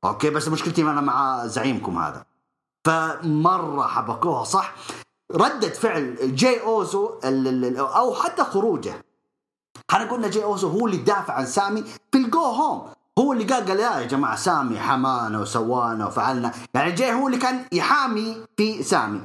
Okay؟ 0.06 0.30
بس 0.30 0.48
مشكلتي 0.48 0.82
أنا 0.82 1.02
مع 1.02 1.48
زعيمكم 1.48 1.98
هذا. 1.98 2.26
فمرة 2.86 3.88
حبكوها 3.88 4.44
صح؟ 4.44 4.74
ردة 5.36 5.70
فعل 5.70 6.36
جاي 6.36 6.62
اوزو 6.62 7.20
أو 7.80 8.14
حتى 8.14 8.44
خروجه. 8.44 9.06
إحنا 9.92 10.12
قلنا 10.12 10.28
جاي 10.28 10.44
اوزو 10.44 10.70
هو 10.70 10.86
اللي 10.86 10.98
دافع 10.98 11.34
عن 11.34 11.46
سامي 11.46 11.84
في 12.12 12.18
الجو 12.18 12.40
هوم 12.40 12.90
هو 13.18 13.34
اللي 13.34 13.44
قال 13.44 13.66
قال 13.68 13.80
يا 13.80 14.08
جماعة 14.08 14.36
سامي 14.36 14.80
حمانا 14.80 15.40
وسوانا 15.40 16.08
وفعلنا. 16.08 16.52
يعني 16.74 16.92
جاي 16.92 17.14
هو 17.14 17.28
اللي 17.28 17.38
كان 17.38 17.66
يحامي 17.72 18.38
في 18.58 18.84
سامي. 18.84 19.22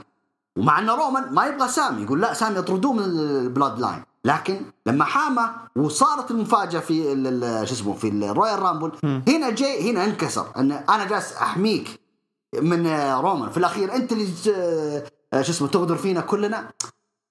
ومع 0.58 0.78
ان 0.78 0.90
رومان 0.90 1.34
ما 1.34 1.44
يبغى 1.44 1.68
سامي 1.68 2.02
يقول 2.02 2.20
لا 2.20 2.34
سامي 2.34 2.58
اطردوه 2.58 2.92
من 2.92 3.02
البلود 3.02 3.78
لاين. 3.78 4.02
لكن 4.24 4.60
لما 4.86 5.04
حامى 5.04 5.50
وصارت 5.76 6.30
المفاجأة 6.30 6.80
في 6.80 7.02
شو 7.66 7.74
اسمه 7.74 7.94
في 7.94 8.08
ال 8.08 8.58
Royal 8.58 8.74
Rumble 8.74 8.92
هنا 9.28 9.50
جاي 9.50 9.90
هنا 9.90 10.04
انكسر. 10.04 10.46
إن 10.56 10.72
أنا 10.72 11.04
جالس 11.04 11.32
أحميك 11.32 12.00
من 12.62 12.86
رومان. 13.12 13.50
في 13.50 13.56
الأخير 13.56 13.94
أنت 13.94 14.12
اللي 14.12 14.26
شو 15.32 15.52
اسمه 15.52 15.68
تغدر 15.68 15.96
فينا 15.96 16.20
كلنا. 16.20 16.70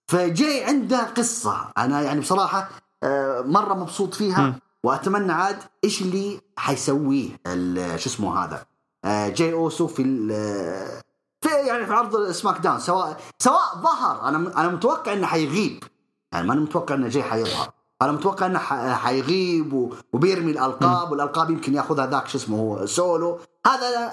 فجاي 0.07 0.63
عنده 0.63 1.03
قصة. 1.03 1.71
أنا 1.77 2.01
يعني 2.01 2.19
بصراحة 2.19 2.69
آه، 3.03 3.41
مرة 3.41 3.73
مبسوط 3.73 4.13
فيها. 4.13 4.55
وأتمنى 4.83 5.31
عاد 5.31 5.57
إيش 5.83 6.01
اللي 6.01 6.39
حيسويه 6.57 7.29
ال- 7.47 7.99
شو 7.99 8.09
اسمه 8.09 8.43
هذا؟ 8.43 8.65
جاي 9.33 9.53
اوزو 9.53 9.87
في 9.87 10.03
في 11.41 11.49
يعني 11.49 11.85
في 11.85 11.93
عرض 11.93 12.31
سماك 12.31 12.57
داون. 12.57 12.79
سواء 12.79 13.21
سواء 13.39 13.75
ظهر 13.77 14.21
أنا 14.27 14.37
أنا 14.61 14.67
متوقع 14.69 15.13
إنه 15.13 15.27
حيغيب. 15.27 15.83
يعني 16.33 16.47
ما 16.47 16.53
أنا 16.53 16.61
متوقع 16.61 16.95
إنه 16.95 17.07
جاي 17.07 17.23
حيظهر. 17.23 17.69
أنا 18.01 18.11
متوقع 18.11 18.45
إنه 18.45 18.59
حيغيب 18.95 19.93
وبيرمي 20.13 20.51
الألقاب 20.51 21.11
والألقاب 21.11 21.49
يمكن 21.49 21.73
ياخذها 21.73 22.07
ذاك 22.07 22.27
شو 22.27 22.37
اسمه 22.37 22.57
هو 22.59 22.85
سولو. 22.85 23.39
هذا 23.67 24.11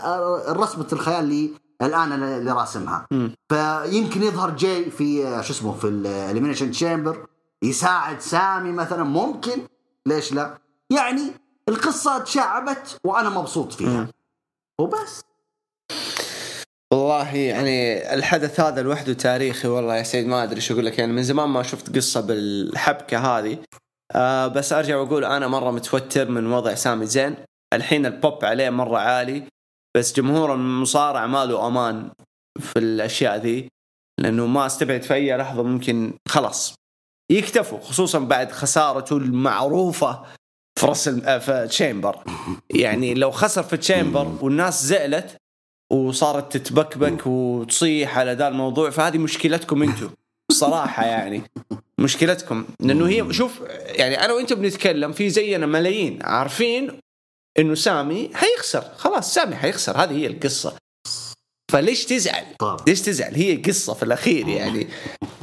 رسمه 0.48 0.86
الخيال 0.92 1.24
اللي 1.24 1.50
الآن 1.82 2.12
أنا 2.12 2.36
اللي 2.36 2.52
راسمها. 2.52 3.06
فيمكن 3.48 4.22
يظهر 4.22 4.50
جاي 4.50 4.90
في 4.90 5.26
آه، 5.26 5.40
شو 5.40 5.52
اسمه 5.52 5.72
في 5.72 5.86
ال 5.88 5.95
Elimination 5.95 6.70
Chamber 6.70 7.26
يساعد 7.62 8.20
سامي 8.20 8.72
مثلا. 8.72 9.04
ممكن 9.04 9.58
ليش 10.08 10.32
لا؟ 10.32 10.58
يعني 10.92 11.32
القصة 11.68 12.18
تشعبت 12.18 12.98
وأنا 13.04 13.28
مبسوط 13.28 13.72
فيها. 13.72 14.08
وبس. 14.80 15.20
والله 16.92 17.36
يعني 17.36 18.14
الحدث 18.14 18.60
هذا 18.60 18.82
لوحده 18.82 19.12
تاريخي 19.12 19.68
والله 19.68 19.96
يا 19.96 20.02
سيد 20.02 20.26
ما 20.26 20.42
أدري 20.42 20.60
شو 20.60 20.74
أقول 20.74 20.86
لك. 20.86 20.98
يعني 20.98 21.12
من 21.12 21.22
زمان 21.22 21.48
ما 21.48 21.62
شفت 21.62 21.96
قصة 21.96 22.20
بالحبكة 22.20 23.18
هذه. 23.18 23.58
آه 24.12 24.46
بس 24.46 24.72
أرجع 24.72 24.96
وأقول 24.96 25.24
أنا 25.24 25.48
مرة 25.48 25.70
متوتر 25.70 26.30
من 26.30 26.52
وضع 26.52 26.74
سامي 26.74 27.06
زين. 27.06 27.36
الحين 27.72 28.06
البوب 28.06 28.44
عليه 28.44 28.70
مرة 28.70 28.98
عالي. 28.98 29.42
بس 29.96 30.12
جمهور 30.12 30.54
المصارعة 30.54 31.26
ما 31.26 31.44
له 31.44 31.66
أمان 31.66 32.10
في 32.60 32.78
الأشياء 32.78 33.36
ذي. 33.36 33.68
لأنه 34.20 34.46
ما 34.46 34.66
أستبعد 34.66 35.02
في 35.02 35.14
أي 35.14 35.36
لحظة 35.36 35.62
ممكن 35.62 36.12
خلاص 36.28 36.74
يكتفوا 37.30 37.80
خصوصا 37.80 38.18
بعد 38.18 38.52
خسارته 38.52 39.16
المعروفة 39.16 40.24
في 40.78 40.86
راسي 40.86 41.08
في 41.08 41.66
Chamber. 41.70 42.18
يعني 42.70 43.14
لو 43.14 43.30
خسر 43.30 43.62
في 43.62 43.76
Chamber 43.76 44.38
والناس 44.40 44.84
زعلت 44.84 45.36
وصارت 45.92 46.56
تتبكبك 46.56 47.26
وتصيح 47.26 48.18
على 48.18 48.32
ذا 48.32 48.48
الموضوع 48.48 48.90
فهذه 48.90 49.18
مشكلتكم 49.18 49.82
أنتم. 49.82 50.10
صراحة 50.52 51.04
يعني. 51.04 51.42
مشكلتكم. 51.98 52.64
لأنه 52.80 53.08
هي 53.08 53.32
شوف 53.32 53.60
يعني 53.86 54.24
أنا 54.24 54.32
وأنت 54.32 54.52
بنتكلم 54.52 55.12
في 55.12 55.30
زينا 55.30 55.66
ملايين. 55.66 56.18
عارفين 56.22 57.00
إنه 57.58 57.74
سامي 57.74 58.30
حيخسر. 58.34 58.84
خلاص 58.96 59.34
سامي 59.34 59.56
حيخسر. 59.56 59.96
هذه 59.96 60.12
هي 60.12 60.26
القصة. 60.26 60.76
فليش 61.70 62.04
تزعل؟ 62.06 62.44
طبعا. 62.58 62.76
ليش 62.86 63.00
تزعل؟ 63.02 63.34
هي 63.34 63.56
قصة 63.56 63.94
في 63.94 64.02
الأخير 64.02 64.48
يعني 64.48 64.88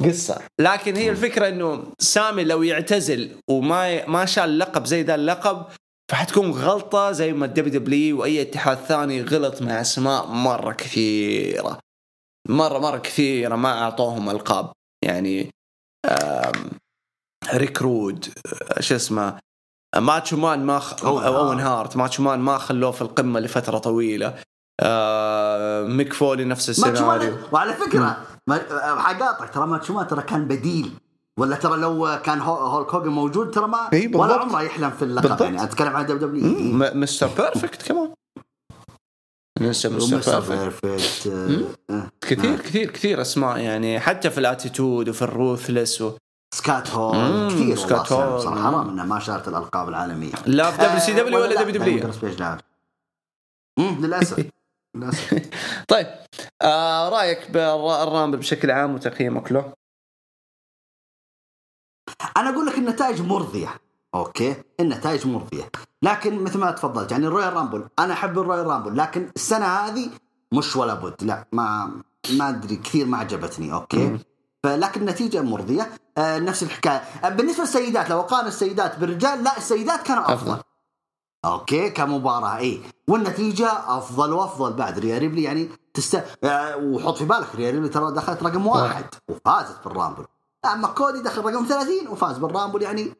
قصة 0.04 0.40
لكن 0.60 0.96
هي 0.96 1.10
الفكرة 1.10 1.48
إنه 1.48 1.84
سامي 1.98 2.44
لو 2.44 2.62
يعتزل 2.62 3.36
وما 3.50 4.06
ما 4.06 4.24
شال 4.26 4.58
لقب 4.58 4.84
زي 4.86 5.02
ذا 5.02 5.14
اللقب 5.14 5.66
فحتكون 6.12 6.50
غلطة 6.50 7.12
زي 7.12 7.32
ما 7.32 7.44
الدبليو 7.46 7.78
دبليو 7.80 8.20
وأي 8.20 8.42
اتحاد 8.42 8.76
ثاني 8.78 9.22
غلط 9.22 9.62
مع 9.62 9.80
أسماء 9.80 10.26
مرة 10.26 10.72
كثيرة 10.72 11.78
مرة 12.48 12.78
مرة 12.78 12.98
كثيرة 12.98 13.56
ما 13.56 13.82
أعطوهم 13.82 14.30
ألقاب 14.30 14.72
يعني 15.04 15.50
آم، 16.06 16.70
ريك 17.54 17.82
رود 17.82 18.26
آه، 18.76 18.80
شو 18.80 18.96
اسمه 18.96 19.38
ماتشو 19.96 20.36
مان 20.36 20.64
ما 20.64 20.78
خ... 20.78 21.04
أوين 21.04 21.24
أو 21.24 21.36
أوين 21.36 21.60
هارت. 21.60 21.68
هارت 21.78 21.96
ماتشو 21.96 22.22
مان 22.22 22.38
ما 22.40 22.58
خلوه 22.58 22.90
في 22.90 23.02
القمة 23.02 23.40
لفترة 23.40 23.78
طويلة 23.78 24.34
آه 24.80 25.82
ميك 25.82 26.12
فولي 26.12 26.44
نفس 26.44 26.70
السيناريو. 26.70 27.36
وعلى 27.52 27.72
فكرة 27.72 28.16
ما 28.46 28.60
حقاطعك 28.98 29.54
ترى 29.54 29.66
ماتشو 29.66 29.78
مان 29.78 30.06
ترى 30.06 30.22
كان 30.22 30.44
بديل. 30.44 30.90
ولا 31.40 31.56
ترى 31.56 31.76
لو 31.76 32.18
كان 32.24 32.40
هو- 32.40 32.56
هولك 32.66 32.94
هوجن 32.94 33.08
موجود 33.08 33.50
ترى 33.50 33.66
ما. 33.68 33.90
ولا 34.14 34.34
عمره 34.34 34.62
يحلم 34.62 34.90
في 34.90 35.02
اللقب 35.02 35.22
بالضبط. 35.28 35.42
يعني. 35.42 35.62
أتكلم 35.62 35.96
عن 35.96 36.06
دبليو 36.06 36.28
دبليو 36.28 36.90
مستر 36.94 37.26
بيرفكت 37.26 37.82
كمان 37.82 38.12
لسه 39.60 39.90
مستر 39.90 40.16
بيرفكت 40.40 40.52
بيرفكت 40.84 41.26
آه، 41.26 41.94
آه. 41.94 42.08
كثير 42.20 42.56
كثير 42.60 42.90
كثير 42.90 43.20
أسماء 43.20 43.58
يعني 43.58 44.00
حتى 44.00 44.30
في 44.30 44.38
ال 44.38 44.46
Attitude 44.46 45.08
وفي 45.08 45.22
ال 45.22 45.31
Ruthless 45.31 46.00
و... 46.02 46.12
سكات 46.54 46.90
هول 46.90 47.16
مم، 47.16 47.48
كثير 47.50 47.76
سكات 47.76 48.12
هول. 48.12 48.42
صراحة. 48.42 48.62
حرام 48.62 48.88
إنه 48.88 49.04
ما 49.04 49.18
شال 49.20 49.48
الألقاب 49.48 49.88
العالمية. 49.88 50.32
لا 50.46 50.70
في 50.70 50.82
دبليو 50.84 51.00
سي 51.00 51.12
آه، 51.12 51.22
دبليو 51.22 51.38
ولا 51.40 51.54
لا، 51.54 51.62
دبليو 51.62 51.82
دبليو 51.82 52.58
للأسف. 53.78 54.46
للأسف. 54.96 55.50
طيب 55.88 56.06
آه 56.62 57.08
رأيك 57.08 57.50
بال 57.50 57.72
Rumble 57.72 58.38
بشكل 58.38 58.70
عام 58.70 58.94
وتقييمك 58.94 59.52
له؟ 59.52 59.72
أنا 62.36 62.50
أقول 62.50 62.66
لك 62.66 62.78
النتائج 62.78 63.22
مرضية 63.22 63.68
أوكي؟ 64.14 64.56
النتائج 64.80 65.26
مرضية. 65.26 65.70
لكن 66.02 66.42
مثل 66.44 66.58
ما 66.58 66.70
تفضلت 66.70 67.12
يعني 67.12 67.26
ال 67.26 67.52
Royal 67.52 67.68
Rumble 67.68 67.88
أنا 67.98 68.12
أحب 68.12 68.38
ال 68.38 68.66
Royal 68.66 68.80
Rumble 68.80 68.96
لكن 68.96 69.30
السنة 69.36 69.66
هذه 69.66 70.10
مش 70.52 70.76
ولا 70.76 70.94
بد 70.94 71.24
لا 71.24 71.44
ما 71.52 71.90
ما 72.30 72.48
أدري 72.48 72.76
كثير 72.76 73.06
ما 73.06 73.18
عجبتني 73.18 73.72
okay؟ 73.72 74.18
فلكن 74.62 75.00
النتيجة 75.00 75.42
مرضية. 75.42 75.90
آه 76.18 76.38
نفس 76.38 76.62
الحكاية. 76.62 76.96
آه 77.24 77.28
بالنسبة 77.28 77.62
للسيدات 77.62 78.10
لو 78.10 78.20
أقارن 78.20 78.46
السيدات 78.46 78.98
بالرجال 78.98 79.44
لا 79.44 79.56
السيدات 79.56 80.02
كانوا 80.02 80.22
أفضل, 80.22 80.52
أفضل. 80.52 80.62
Okay 81.46 81.90
كمباراة. 81.90 82.56
إي. 82.56 82.80
والنتيجة 83.08 83.70
أفضل 83.86 84.32
وأفضل 84.32 84.72
بعد 84.72 84.98
ريا 84.98 85.18
ريبلي 85.18 85.42
يعني 85.42 85.68
تست 85.94 86.24
آه، 86.44 86.76
وحط 86.76 87.16
في 87.18 87.24
بالك 87.24 87.54
ريا 87.54 87.70
ريبلي 87.70 87.88
ترى 87.88 88.12
دخلت 88.12 88.42
رقم 88.42 88.66
واحد 88.66 89.04
وفازت 89.28 89.76
بال 89.84 89.93
Rumble. 89.93 90.24
أما 90.72 90.88
كودي 90.88 91.22
دخل 91.22 91.44
رقم 91.44 91.66
30 91.68 92.08
وفاز 92.08 92.38
بال 92.38 92.49
Rumble 92.49 92.82
يعني 92.82 93.12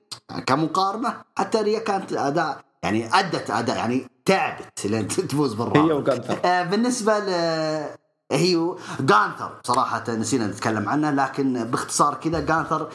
كمقارنة 0.47 1.15
حتى 1.39 1.59
ريا 1.59 1.79
كانت 1.79 2.13
أداء 2.13 2.61
يعني 2.83 3.19
أدت 3.19 3.51
أداء 3.51 3.77
يعني 3.77 4.09
تعبت 4.25 4.87
لين 4.87 5.09
تفوز 5.29 5.55
بالرامبل. 5.55 5.93
هي 5.93 5.93
وجانثر 5.93 6.39
آه، 6.45 6.63
بالنسبة 6.63 7.19
ل 7.19 7.31
هي 8.33 8.75
جانثر 9.01 9.61
صراحة 9.65 10.05
نسينا 10.09 10.47
نتكلم 10.47 10.89
عنه 10.89 11.11
لكن 11.11 11.65
باختصار 11.65 12.15
كذا 12.15 12.41
جانثر 12.41 12.89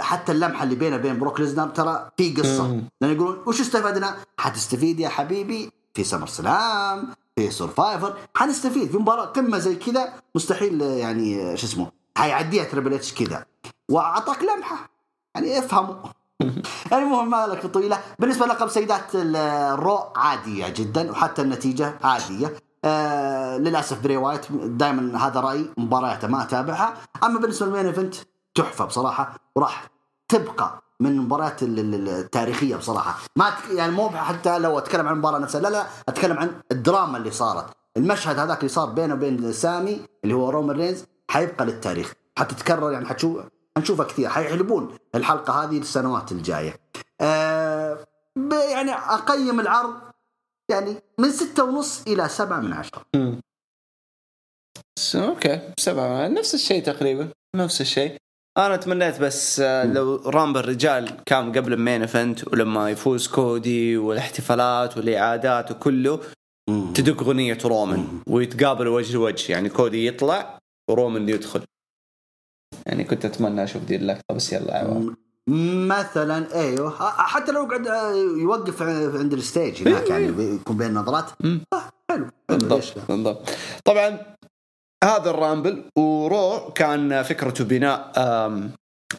حتى 0.00 0.32
اللمحة 0.32 0.64
اللي 0.64 0.74
بينه 0.74 0.96
وبين 0.96 1.18
بروك 1.18 1.40
ليزنر 1.40 1.68
ترى 1.68 2.10
في 2.16 2.34
قصة. 2.34 2.66
مم. 2.68 2.82
لأن 3.00 3.12
يقولون 3.12 3.42
وش 3.46 3.60
استفدنا؟ 3.60 4.16
حتستفيد 4.38 5.00
يا 5.00 5.08
حبيبي 5.08 5.72
في 5.94 6.04
SummerSlam 6.04 7.08
في 7.36 7.50
Survivor 7.50 8.14
حنستفيد 8.36 8.90
في 8.90 8.96
مباراة 8.98 9.24
قمة 9.24 9.58
زي 9.58 9.74
كذا 9.76 10.12
مستحيل 10.34 10.82
آه، 10.82 10.86
يعني 10.86 11.42
آه، 11.52 11.54
شو 11.54 11.66
اسمه 11.66 11.90
حيعديها 12.16 12.64
Triple 12.64 12.94
H 12.94 13.14
كذا. 13.14 13.44
وأعطاك 13.90 14.38
لمحة. 14.42 14.90
يعني 15.34 15.58
افهموا. 15.58 15.94
المهم 16.92 17.30
ما 17.30 17.46
لك 17.46 17.66
طويلة. 17.66 17.98
بالنسبة 18.18 18.46
للقب 18.46 18.68
سيدات 18.68 19.14
ال- 19.14 19.36
ال 19.36 19.52
Raw 19.52 19.98
عادية 20.16 20.68
جدا 20.68 21.10
وحتى 21.10 21.42
النتيجة 21.42 21.98
عادية. 22.04 22.54
آه 22.84 23.56
للأسف 23.58 24.00
بري 24.02 24.16
وايت 24.16 24.52
دائما 24.52 25.26
هذا 25.26 25.40
رايي 25.40 25.70
مبارياته 25.76 26.28
ما 26.28 26.42
أتابعها. 26.42 26.94
أما 27.24 27.38
بالنسبة 27.40 27.66
لل 27.66 27.73
main 27.73 27.86
event 27.86 28.14
تحفة 28.58 28.84
بصراحة 28.84 29.36
وراح 29.56 29.90
تبقى 30.28 30.82
من 31.00 31.10
المباريات 31.10 31.62
ال- 31.62 31.78
ال- 31.78 32.08
التاريخية 32.08 32.76
بصراحة. 32.76 33.18
ما 33.36 33.52
يعني 33.74 33.92
مو 33.92 34.08
حتى 34.08 34.58
لو 34.58 34.78
أتكلم 34.78 35.06
عن 35.06 35.12
المباراة 35.12 35.38
نفسها 35.38 35.60
لا 35.60 35.68
لا 35.68 35.86
أتكلم 36.08 36.38
عن 36.38 36.60
الدراما 36.72 37.18
اللي 37.18 37.30
صارت. 37.30 37.66
المشهد 37.96 38.38
هذاك 38.38 38.58
اللي 38.58 38.68
صار 38.68 38.90
بينه 38.90 39.14
وبين 39.14 39.52
سامي 39.52 40.06
اللي 40.24 40.34
هو 40.34 40.50
رومان 40.50 40.76
رينز 40.76 41.04
حيبقى 41.30 41.64
للتاريخ. 41.66 42.12
حتتكرر 42.38 42.92
يعني 42.92 43.06
حتشوف 43.06 43.40
حنشوفها 43.76 44.06
كثير. 44.06 44.28
حيحلبون 44.28 44.98
الحلقة 45.14 45.64
هذه 45.64 45.78
للسنوات 45.78 46.32
الجاية. 46.32 46.80
ب- 48.36 48.52
يعني 48.72 48.92
أقيم 48.92 49.60
العرض 49.60 49.94
يعني 50.70 50.96
من 51.18 51.30
ستة 51.30 51.64
ونص 51.64 52.02
إلى 52.06 52.28
سبعة 52.28 52.60
من 52.60 52.72
عشرة. 52.72 53.02
أوكي 55.16 55.74
سبعة. 55.78 56.28
نفس 56.28 56.54
الشيء 56.54 56.82
تقريبا. 56.84 57.28
نفس 57.56 57.80
الشيء. 57.80 58.16
أنا 58.58 58.76
تمنيت 58.76 59.20
بس 59.20 59.60
آه، 59.60 59.84
لو 59.84 60.16
Rumble 60.16 60.68
رجال 60.68 61.24
كان 61.26 61.52
قبل 61.52 61.72
ال 61.72 61.78
main 61.78 62.00
event 62.02 62.48
ولما 62.48 62.90
يفوز 62.90 63.28
كودي 63.28 63.96
والاحتفالات 63.96 64.96
والإعادات 64.96 65.70
وكله 65.70 66.20
تدق 66.94 67.22
أغنية 67.22 67.58
رومان 67.64 68.06
ويتقابلوا 68.26 68.96
وجه 68.96 69.14
لوجه. 69.14 69.52
يعني 69.52 69.68
كودي 69.68 70.06
يطلع 70.06 70.58
ورومان 70.90 71.28
يدخل. 71.28 71.60
يعني 72.86 73.04
كنت 73.04 73.24
أتمنى 73.24 73.64
أشوف 73.64 73.82
دي 73.82 73.96
اللقطة 73.96 74.34
بس 74.34 74.52
يلا 74.52 74.78
عوام. 74.78 75.16
مثلا 75.88 76.60
إيوه. 76.60 76.90
حتى 77.10 77.52
لو 77.52 77.64
قعد 77.64 77.86
آه، 77.86 78.12
يوقف 78.42 78.82
عند 78.82 79.32
ال 79.32 79.41
stage 79.41 79.88
هناك 79.88 80.10
يعني 80.10 80.54
يكون 80.54 80.76
بين 80.76 80.94
نظرات. 80.94 81.30
آه، 81.72 81.90
حلو 82.10 82.26
بالضبط 82.48 82.94
بالضبط. 83.08 83.50
طبعا 83.84 84.18
هذا 85.04 85.30
ال 85.30 85.38
Rumble 85.38 85.84
و 85.98 86.17
Raw 86.17 86.72
كان 86.72 87.22
فكرته 87.22 87.64
بناء 87.64 88.12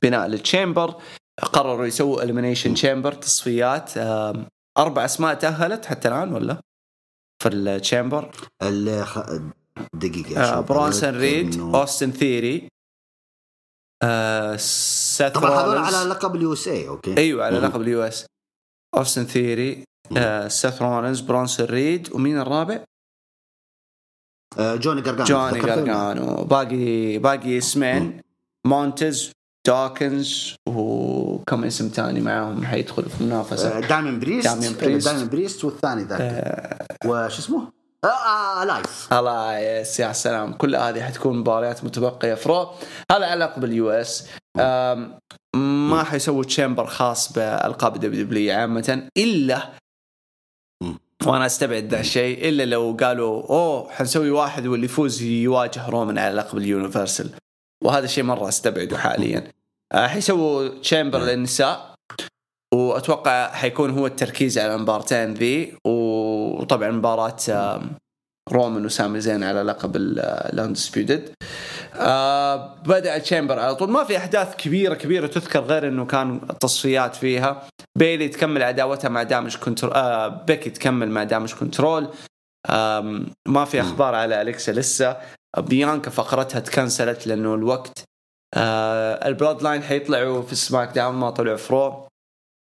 بناء 0.03 0.27
لل 0.27 0.44
Chamber 0.44 1.01
قرروا 1.53 1.85
يسووا 1.85 2.23
Elimination 2.23 2.73
Chamber 2.73 3.13
تصفيات 3.13 3.91
أربع 4.77 5.05
أسماء 5.05 5.33
تأهلت 5.33 5.85
حتى 5.85 6.07
الآن 6.07 6.33
ولا 6.33 6.57
في 7.43 7.49
ال 7.49 7.60
Chamber 7.60 8.31
آه 10.37 10.55
أشوف. 10.55 10.67
برونسون 10.67 11.09
ريد 11.17 11.59
اوستن 11.59 12.11
ثيري 12.11 12.67
آه 14.03 14.55
سيث 14.55 15.31
طبعا 15.31 15.51
هذول. 15.51 15.77
على 15.77 16.09
لقب 16.09 16.35
ال 16.35 16.53
USA 16.53 16.87
أوكي 16.87 17.17
أيوه 17.17 17.45
على. 17.45 17.59
لقب 17.59 17.81
ال 17.81 18.03
US 18.03 18.25
اوستن 18.97 19.23
ثيري 19.23 19.83
آه 20.17 20.47
سيث 20.47 20.81
رولينز 20.81 21.19
برونسون 21.19 21.65
ريد 21.65 22.13
ومين 22.13 22.39
الرابع؟ 22.39 22.83
آه، 24.57 24.75
جوني 24.75 25.01
جرجانو 25.01 25.49
جوني؟ 25.49 25.65
جارجانو 25.65 26.43
باقي 26.43 27.17
باقي 27.17 27.57
اسمين 27.57 28.21
مونتز 28.67 29.31
دوكنز 29.67 30.55
وكم 30.67 31.63
اسم 31.63 31.87
ثاني 31.87 32.21
معاهم 32.21 32.65
حيدخلوا 32.65 33.09
في 33.09 33.21
المنافسة 33.21 33.77
آه، 33.77 33.79
دايمن 33.79 34.19
بريست 34.19 34.47
دايمن 34.47 34.77
بريست. 34.77 35.07
دايمن 35.07 35.27
بريست 35.29 35.65
والثاني 35.65 36.03
ذاك 36.03 36.21
آه، 36.21 36.85
وش 37.05 37.39
اسمه؟ 37.39 37.71
آه، 38.03 38.07
آه 38.07 38.63
إلياس 39.19 39.99
يا 39.99 40.13
سلام 40.13 40.53
كل 40.53 40.75
هذه 40.75 41.01
حتكون 41.01 41.37
مباريات 41.37 41.83
متبقية 41.83 42.33
في 42.33 42.49
Raw 42.49 42.67
هذا 43.11 43.25
علاقه 43.25 43.59
بال 43.59 43.89
US 43.89 44.27
ما 45.55 46.03
حيسووا 46.03 46.43
Chamber 46.43 46.85
خاص 46.85 47.33
بالقاب 47.33 47.97
WW 47.97 48.53
عامة 48.53 49.09
إلا. 49.17 49.69
وأنا 51.25 51.45
استبعد 51.45 51.85
ذا 51.85 51.99
الشيء 51.99 52.49
إلا 52.49 52.65
لو 52.65 52.97
قالوا 52.99 53.43
أوه 53.49 53.91
حنسوي 53.91 54.31
واحد 54.31 54.67
واللي 54.67 54.85
يفوز 54.85 55.21
يواجه 55.21 55.89
رومان 55.89 56.17
على 56.17 56.35
لقب 56.35 56.57
ال 56.57 56.64
Universal. 56.64 57.29
وهذا 57.83 58.05
الشيء 58.05 58.23
مرة 58.23 58.47
أستبعده 58.47 58.97
حاليا. 58.97 59.51
آه، 59.93 60.07
حيسووا 60.07 60.79
Chamber 60.81 61.19
للنساء 61.19 61.95
وأتوقع 62.73 63.51
حيكون 63.51 63.89
هو 63.89 64.07
التركيز 64.07 64.57
على 64.57 64.75
المبارتين 64.75 65.33
ذي. 65.33 65.73
وطبعا 65.85 66.91
مباراة 66.91 67.37
رومان 68.51 68.85
وسامي 68.85 69.19
زين 69.19 69.43
على 69.43 69.61
لقب 69.61 69.95
ال 69.95 70.08
Undisputed 70.08 71.33
آه 71.95 72.75
بدأ 72.85 73.17
Chamber 73.17 73.59
على 73.59 73.75
طول. 73.75 73.89
ما 73.89 74.03
في 74.03 74.17
أحداث 74.17 74.55
كبيرة 74.55 74.93
كبيرة 74.93 75.27
تذكر 75.27 75.59
غير 75.59 75.87
إنه 75.87 76.05
كان 76.05 76.41
تصفيات 76.59 77.15
فيها. 77.15 77.67
بيلي 77.97 78.27
تكمل 78.27 78.63
عداوتها 78.63 79.09
مع 79.09 79.23
Damage 79.23 79.57
Control 79.57 79.93
آه 79.93 80.27
بيكي 80.27 80.69
تكمل 80.69 81.09
مع 81.09 81.23
Damage 81.23 81.53
Control 81.53 82.09
آه 82.69 83.21
ما 83.47 83.65
في 83.65 83.81
أخبار 83.81 84.15
على 84.15 84.41
أليكسا 84.41 84.71
لسه. 84.71 85.17
بيانكا 85.57 86.11
فقرتها 86.11 86.59
تكنسلت 86.59 87.27
لأنه 87.27 87.55
الوقت 87.55 88.03
آه 88.55 89.27
ال 89.27 89.63
Bloodline 89.63 89.83
حيطلعوا 89.83 90.41
في 90.41 90.55
SmackDown 90.55 91.15
ما 91.15 91.29
طلعوا 91.29 91.57
ف 91.57 91.67
Raw. 91.67 92.07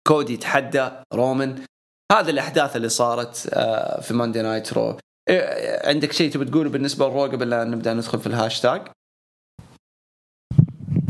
كودي 0.07 0.33
يتحدى 0.33 0.89
رومان 1.13 1.65
هذه 2.11 2.29
الأحداث 2.29 2.75
اللي 2.75 2.89
صارت 2.89 3.49
آه 3.53 4.01
في 4.01 4.13
Monday 4.13 4.41
Night 4.41 4.73
Raw 4.73 4.97
عندك 5.83 6.11
شيء 6.11 6.31
تبي 6.31 6.45
تقوله 6.45 6.69
بالنسبة 6.69 7.07
لل 7.07 7.13
Raw 7.13 7.23
قبل 7.23 7.49
لا 7.49 7.63
نبدأ 7.63 7.93
ندخل 7.93 8.19
في 8.19 8.27
الهاشتاج؟ 8.27 8.81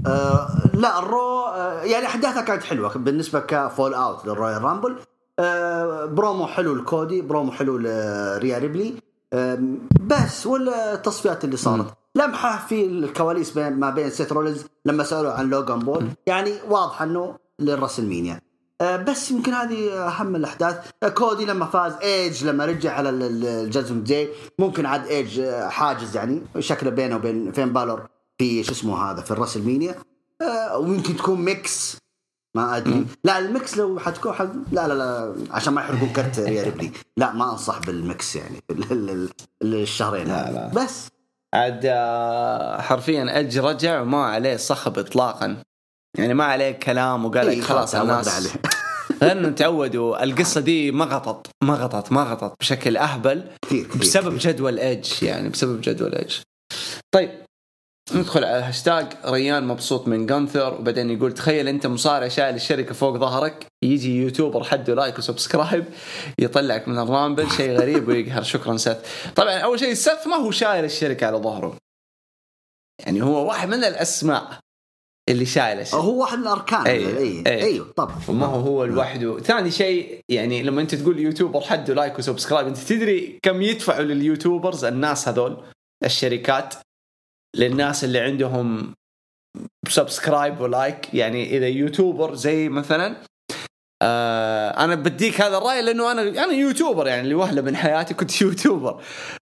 آه 0.08 0.48
لا 0.74 1.00
ال 1.00 1.11
Raw 1.11 1.46
آه 1.46 1.82
يعني 1.82 2.06
أحداثها 2.06 2.42
كانت 2.42 2.64
حلوة 2.64 2.98
بالنسبة 2.98 3.40
ك 3.40 3.46
fallout 3.47 3.94
لل 3.94 4.26
Royal 4.26 4.62
Rumble 4.62 4.96
آه 5.40 6.06
برومو 6.06 6.48
حلو 6.48 6.76
لكودي 6.76 7.22
برومو 7.22 7.52
حلو 7.52 7.78
لريا 7.78 8.58
ريبلي. 8.58 8.94
آه 9.34 9.60
بس 10.02 10.48
ولا 10.48 10.94
التصفيات 10.94 11.44
اللي 11.44 11.58
صارت. 11.58 11.86
م. 11.86 11.92
لمحة 12.16 12.68
في 12.68 12.86
الكواليس 12.86 13.52
بين 13.52 13.74
ما 13.74 13.90
بين 13.90 14.10
سيث 14.10 14.32
رولينز 14.32 14.66
لما 14.86 15.04
سألوا 15.04 15.32
عن 15.32 15.50
لوغان 15.50 15.80
بول. 15.80 16.08
يعني 16.28 16.54
واضح 16.70 17.02
إنه 17.02 17.36
لل 17.60 17.71
WrestleMania 17.71 18.42
آه، 18.82 18.98
بس 18.98 19.32
يمكن 19.32 19.54
هذه 19.54 20.08
أهم 20.08 20.36
الأحداث. 20.36 20.92
آه، 21.04 21.10
كودي 21.10 21.46
لما 21.46 21.66
فاز 21.66 21.94
ايج 22.02 22.46
لما 22.46 22.66
رجع 22.66 22.94
على 22.94 23.10
ال 23.10 23.20
Judgment 23.20 24.04
Day 24.04 24.28
ممكن 24.60 24.86
عاد 24.86 25.06
ايج 25.08 25.42
حاجز 25.52 26.16
يعني 26.16 26.42
شكله 26.60 26.90
بينه 26.90 27.16
وبين 27.16 27.52
فين 27.52 27.74
بالور. 27.74 28.08
في 28.42 28.64
شو 28.64 28.72
اسمه 28.72 29.12
هذا 29.12 29.22
في 29.22 29.32
ال 29.32 29.58
WrestleMania. 29.58 29.96
ويمكن 30.76 31.18
تكون 31.18 31.42
mix. 31.42 31.98
ما 32.58 32.78
أدري. 32.78 33.06
لا 33.24 33.40
ال 33.40 33.49
mix 33.49 33.78
لو 33.78 34.00
حتكون 34.00 34.34
حد 34.34 34.64
لا 34.72 34.88
لا 34.88 34.94
لا 34.94 35.36
عشان 35.52 35.74
ما 35.74 35.82
يحرقون 35.82 36.10
كرت 36.10 36.38
ريا 36.58 36.64
ريبلي 36.64 36.92
لا 37.18 37.34
ما 37.34 37.52
أنصح 37.52 37.80
بال 37.80 38.02
mix 38.02 38.36
يعني 38.36 38.60
الشهرين 39.64 40.28
لا 40.28 40.52
لا. 40.52 40.72
بس. 40.76 41.08
عاد 41.54 41.88
حرفيا 42.82 43.40
ايج 43.40 43.60
رجع 43.60 44.02
وما 44.02 44.26
عليه 44.26 44.58
صخب 44.58 45.00
اطلاقا. 45.00 45.58
يعني 46.18 46.34
ما 46.34 46.44
عليه 46.44 46.72
كلام 46.72 47.26
وقال 47.26 47.48
لك 47.48 47.54
إيه 47.54 47.62
خلاص 47.62 47.96
الناس 47.96 48.50
لأنه 49.22 49.50
تعودوا 49.50 50.24
القصة 50.24 50.62
دي 50.62 50.92
ما 50.92 51.06
غطت 51.06 51.48
ما 51.64 51.74
غطت 51.74 52.12
ما 52.12 52.24
غطت 52.24 52.54
بشكل 52.60 52.98
أهبل 52.98 53.44
كثير 53.62 53.88
بسبب 54.00 54.38
جدول 54.40 54.80
إيدج 54.80 55.24
يعني 55.24 55.50
بسبب 55.50 55.82
جدول 55.82 56.16
إيدج. 56.16 56.36
طيب. 57.12 57.51
ندخل 58.16 58.44
على 58.44 58.58
الهاشتاج 58.58 59.08
ريان 59.26 59.68
مبسوط 59.68 60.08
من 60.08 60.26
جانثر 60.26 60.74
وبعدين 60.74 61.10
يقول 61.10 61.34
تخيل 61.34 61.68
أنت 61.68 61.88
مصارع 61.88 62.28
شايل 62.28 62.56
الشركة 62.56 62.94
فوق 62.94 63.18
ظهرك 63.18 63.66
يجي 63.84 64.22
YouTuber 64.22 64.64
حده 64.64 64.94
like 64.94 65.18
و 65.18 65.25
subscribe 65.25 65.86
يطلعك 66.40 66.88
من 66.88 67.00
ال 67.00 67.07
Rumble 67.07 67.52
شيء 67.52 67.72
غريب 67.72 68.08
ويقهر. 68.08 68.44
شكرا 68.44 68.78
سث 68.78 69.32
طبعا 69.36 69.58
أول 69.58 69.80
شيء 69.80 69.94
سث 69.94 70.28
ما 70.28 70.36
هو 70.36 70.52
شايل 70.52 70.86
الشركة 70.86 71.28
على 71.28 71.38
ظهره. 71.38 71.78
يعني 73.06 73.24
هو 73.24 73.48
واحد 73.48 73.68
من 73.68 73.84
الأسماء 73.84 74.60
اللي 75.30 75.46
شايل 75.46 75.80
الشيء 75.80 76.00
هو 76.00 76.22
واحد 76.22 76.38
من 76.38 76.44
الأركان 76.44 76.86
أيوه 76.88 77.18
أيوه, 77.18 77.44
أيوه. 77.48 77.94
طبعا 77.96 78.16
ما 78.30 78.46
هو 78.46 78.60
هو 78.60 78.86
لوحده 78.86 79.40
ثاني 79.40 79.72
شيء 79.72 80.20
يعني 80.30 80.64
لما 80.64 80.82
أنت 80.82 80.96
تقول 80.96 81.20
YouTuber 81.20 81.62
حده 81.62 81.94
like 81.94 82.20
و 82.20 82.25
subscribe 82.25 82.68
أنت 82.68 82.78
تدري 82.78 83.40
كم 83.44 83.62
يدفعوا 83.62 84.04
لل 84.04 84.19
YouTubers 84.19 84.86
الناس 84.86 85.28
هذول 85.28 85.64
الشركات؟ 86.04 86.74
للناس 87.58 88.04
اللي 88.04 88.20
عندهم 88.20 88.94
subscribe 89.88 90.62
و 90.62 90.72
like 90.72 91.14
يعني 91.14 91.58
إذا 91.58 91.68
YouTuber 91.68 92.36
زي 92.36 92.70
مثلا 92.70 93.16
آه 94.02 94.70
أنا 94.70 94.96
بديك 94.96 95.42
هذا 95.42 95.58
الرأي 95.58 95.82
لأنه 95.82 96.12
أنا 96.12 96.22
أنا 96.22 96.54
YouTuber 96.54 97.08
يعني 97.08 97.22
اللي 97.22 97.36
وهلة 97.36 97.62
من 97.62 97.76
حياتي 97.76 98.14
كنت 98.14 98.42
YouTuber 98.42 99.04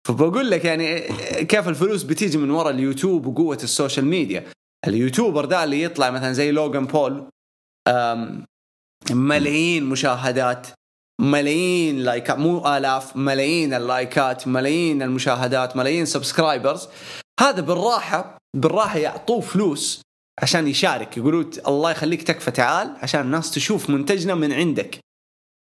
فبقول 0.07 0.51
لك 0.51 0.65
يعني 0.65 0.99
كيف 1.45 1.69
الفلوس 1.69 2.03
بتيجي 2.03 2.37
من 2.37 2.49
وراء 2.49 2.73
اليوتيوب 2.73 3.25
وقوة 3.25 3.57
ال 3.63 3.69
social 3.69 4.05
media؟ 4.05 4.43
ال 4.87 4.93
YouTuber 4.93 5.45
ده 5.45 5.63
اللي 5.63 5.83
يطلع 5.83 6.09
مثلا 6.09 6.33
زي 6.33 6.51
لوغان 6.51 6.85
بول 6.85 7.27
ملايين 9.11 9.83
مشاهدات 9.83 10.67
ملايين 11.21 11.99
لايكات 11.99 12.37
مو 12.37 12.77
آلاف 12.77 13.17
ملايين 13.17 13.73
اللايكات 13.73 14.47
ملايين 14.47 15.01
المشاهدات 15.01 15.77
ملايين 15.77 16.05
subscribers 16.05 16.87
هذا 17.39 17.61
بالراحة 17.61 18.37
بالراحة 18.55 18.97
يعطوه 18.97 19.41
فلوس 19.41 20.01
عشان 20.41 20.67
يشارك 20.67 21.17
يقولوا 21.17 21.43
الله 21.67 21.91
يخليك 21.91 22.23
تكفى 22.23 22.51
تعال 22.51 22.95
عشان 23.01 23.21
الناس 23.21 23.51
تشوف 23.51 23.89
منتجنا 23.89 24.35
من 24.35 24.53
عندك 24.53 24.99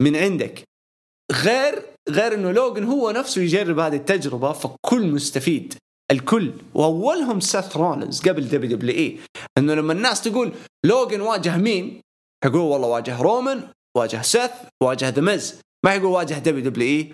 من 0.02 0.16
عندك. 0.16 0.64
غير 1.32 1.84
غير 2.10 2.34
إنه 2.34 2.52
لوجن 2.52 2.84
هو 2.84 3.12
نفسه 3.12 3.42
يجرب 3.42 3.80
هذه 3.80 3.96
التجربة 3.96 4.54
فكل 4.54 5.08
مستفيد 5.08 5.74
الكل. 6.12 6.54
وأولهم 6.74 7.40
سيث 7.40 7.78
رولنز 7.78 8.22
قبل 8.22 8.48
WWE. 8.48 9.20
إنه 9.58 9.74
لما 9.74 9.94
الناس 9.94 10.22
تقول 10.22 10.54
لوجن 10.86 11.22
واجه 11.22 11.58
مين؟ 11.58 12.02
حيقول 12.44 12.62
والله 12.62 12.88
واجه 12.88 13.22
رومان 13.22 13.68
واجه 13.98 14.22
سيث 14.22 14.52
واجه 14.84 15.10
ذا 15.10 15.22
ميز. 15.22 15.62
ما 15.86 15.92
حيقول 15.92 16.12
واجه 16.12 16.34
WWE. 16.34 17.14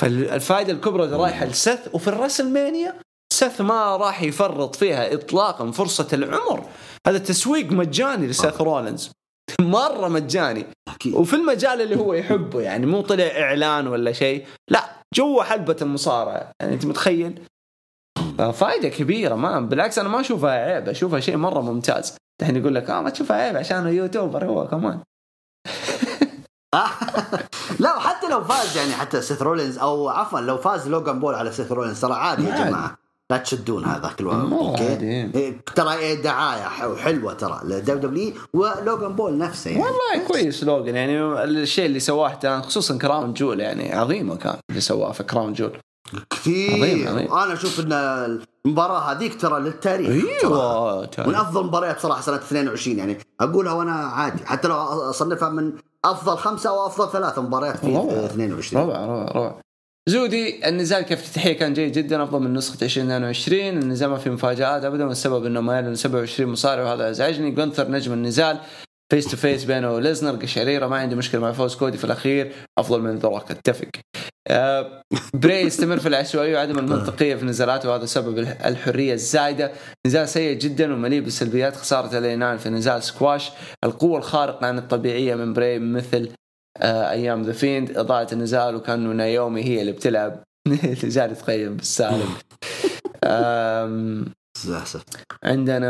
فالفائده 0.00 0.72
الكبرى 0.72 1.06
رايحة 1.06 1.46
لسيث 1.46 1.94
وفي 1.94 2.08
WrestleMania 2.08 3.00
سيث 3.40 3.60
ما 3.60 3.96
راح 3.96 4.22
يفرط 4.22 4.76
فيها 4.76 5.14
اطلاقا 5.14 5.70
فرصة 5.70 6.08
العمر. 6.12 6.66
هذا 7.06 7.18
تسويق 7.18 7.72
مجاني 7.72 8.26
لسيث 8.26 8.60
رولنز 8.60 9.10
مرة 9.60 10.08
مجاني. 10.08 10.66
أكيد. 10.88 11.14
وفي 11.14 11.36
المجال 11.36 11.80
اللي 11.80 11.96
هو 11.96 12.14
يحبه 12.14 12.60
يعني 12.60 12.86
مو 12.86 13.00
طلع 13.00 13.24
إعلان 13.24 13.86
ولا 13.86 14.12
شيء. 14.12 14.46
لا 14.70 14.90
جوا 15.14 15.42
حلبة 15.42 15.76
المصارعة. 15.82 16.52
يعني 16.60 16.74
أنت 16.74 16.86
متخيل؟ 16.86 17.40
فائده 18.38 18.88
كبيرة. 18.88 19.34
ما 19.34 19.60
بالعكس 19.60 19.98
أنا 19.98 20.08
ما 20.08 20.20
أشوفها 20.20 20.50
عيب. 20.50 20.88
أشوفها 20.88 21.20
شيء 21.20 21.36
مرة 21.36 21.60
ممتاز. 21.60 22.16
الحين 22.42 22.56
يقول 22.56 22.74
لك 22.74 22.90
آه 22.90 23.02
ما 23.02 23.10
تشوفها 23.10 23.36
عيب 23.36 23.56
عشان 23.56 23.86
يوتيوبر 23.86 24.44
هو 24.44 24.68
كمان 24.68 25.00
لا 27.80 27.96
وحتى 27.96 28.28
لو 28.28 28.44
فاز 28.44 28.76
يعني 28.76 28.92
حتى 28.92 29.22
سيث 29.22 29.42
رولينز 29.42 29.78
أو 29.78 30.08
عفوا 30.08 30.40
لو 30.40 30.58
فاز 30.58 30.88
لوغان 30.88 31.20
بول 31.20 31.34
على 31.34 31.52
سيث 31.52 31.72
رولينز 31.72 32.00
ترى 32.00 32.14
عادي 32.14 32.44
يا 32.44 32.64
جماعة. 32.64 32.99
لا 33.30 33.36
تشدون 33.36 33.84
هذاك 33.84 34.20
الوقت 34.20 34.52
okay. 34.52 34.82
إيه، 34.82 35.60
ترى 35.74 35.94
إيه 35.94 36.22
دعاية 36.22 36.62
حلوة 36.96 37.32
ترى. 37.32 37.60
ل 37.64 37.96
WWE 37.98 38.32
ولوغان 38.52 39.12
بول 39.12 39.38
نفسه 39.38 39.70
يعني. 39.70 39.82
والله 39.82 40.28
كويس 40.28 40.64
لوغان 40.64 40.96
يعني 40.96 41.44
الشيء 41.44 41.86
اللي 41.86 42.00
سواه 42.00 42.60
خصوصا 42.60 42.98
Crown 42.98 43.34
Jewel 43.34 43.60
يعني 43.60 43.94
عظيمة 43.94 44.36
كان 44.36 44.56
اللي 44.70 44.80
سواه 44.80 45.12
في 45.12 45.22
Crown 45.22 45.52
Jewel. 45.52 45.72
كثير. 46.30 46.72
عظيم 46.72 47.08
عظيم. 47.08 47.32
أنا 47.32 47.52
أشوف 47.52 47.80
إن 47.80 47.92
المباراة 48.66 48.98
هذيك 48.98 49.40
ترى 49.40 49.60
للتاريخ 49.60 50.08
أيوه 50.08 51.08
من 51.18 51.34
أفضل 51.34 51.64
مباريات 51.64 52.00
صراحة 52.00 52.20
سنة 52.20 52.36
22 52.36 52.98
يعني. 52.98 53.18
أقولها 53.40 53.72
وأنا 53.72 53.92
عادي. 53.92 54.46
حتى 54.46 54.68
لو 54.68 54.76
أصنفها 54.76 55.48
من 55.48 55.72
أفضل 56.04 56.36
خمسة 56.36 56.70
أو 56.70 56.86
أفضل 56.86 57.12
ثلاث 57.12 57.38
مباريات 57.38 57.76
في 57.76 57.96
روعة. 57.96 58.24
22 58.26 58.82
روعة 58.82 59.06
روعة 59.06 59.32
روعة. 59.32 59.60
زودي 60.08 60.68
النزال 60.68 61.02
كافتتاحيه 61.02 61.52
كان 61.52 61.72
جيد 61.74 61.92
جدا 61.92 62.22
أفضل 62.22 62.40
من 62.40 62.54
نسخة 62.54 62.84
2022 62.84 63.60
النزال 63.60 64.10
ما 64.10 64.18
في 64.18 64.30
مفاجآت 64.30 64.84
ابدا 64.84 65.04
والسبب 65.04 65.46
إنه 65.46 65.60
ما 65.60 65.74
يعلن 65.74 65.94
27 65.94 66.52
مصارع 66.52 66.82
وهذا 66.82 67.10
ازعجني 67.10 67.50
جونتر 67.50 67.90
نجم 67.90 68.12
النزال 68.12 68.58
face 69.10 69.30
to 69.30 69.36
face 69.36 69.64
بينه 69.64 69.92
وليسنر 69.92 70.36
قشعريرة 70.42 70.86
ما 70.86 70.96
عندي 70.96 71.14
مشكلة 71.14 71.40
مع 71.40 71.52
فوز 71.52 71.74
كودي 71.74 71.98
في 71.98 72.04
الأخير 72.04 72.52
أفضل 72.78 73.00
من 73.00 73.18
ذا 73.18 73.31
روك 73.31 73.50
أتفق. 73.50 73.88
آه 74.48 75.02
براي 75.34 75.60
يستمر 75.60 75.98
في 75.98 76.08
العشوائية 76.08 76.56
وعدم 76.56 76.78
المنطقية 76.78 77.34
في 77.34 77.44
نزالاته 77.44 77.90
وهذا 77.90 78.06
سبب 78.06 78.38
الحرية 78.38 79.12
الزايدة. 79.12 79.72
نزال 80.06 80.28
سيء 80.28 80.58
جدا 80.58 80.94
ومليء 80.94 81.20
بالسلبيات 81.20 81.76
خسارة 81.76 82.18
إل 82.18 82.26
إي 82.26 82.34
نايت 82.34 82.58
في 82.58 82.70
نزال 82.70 83.02
سكواش. 83.02 83.50
القوة 83.84 84.18
الخارقة 84.18 84.66
عن 84.66 84.78
الطبيعية 84.78 85.34
من 85.34 85.52
براي 85.52 85.78
مثل 85.78 86.30
أيام 86.82 87.42
The 87.42 87.52
Fiend 87.52 87.98
إضاءة 87.98 88.34
النزال 88.34 88.74
وكأنه 88.74 89.12
نيومي 89.12 89.64
هي 89.64 89.80
اللي 89.80 89.92
بتلعب. 89.92 90.42
نزال 91.04 91.32
يتقيم 91.32 91.76
بالسالم 91.76 92.34
للاسف 94.66 95.02
عندنا 95.44 95.86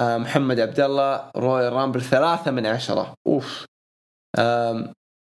آه، 0.00 0.18
محمد 0.18 0.60
عبد 0.60 0.80
الله 0.80 1.30
Royal 1.36 1.72
Rumble 1.72 2.02
ثلاثة 2.02 2.50
من 2.50 2.66
عشرة. 2.66 3.14
أوف. 3.26 3.64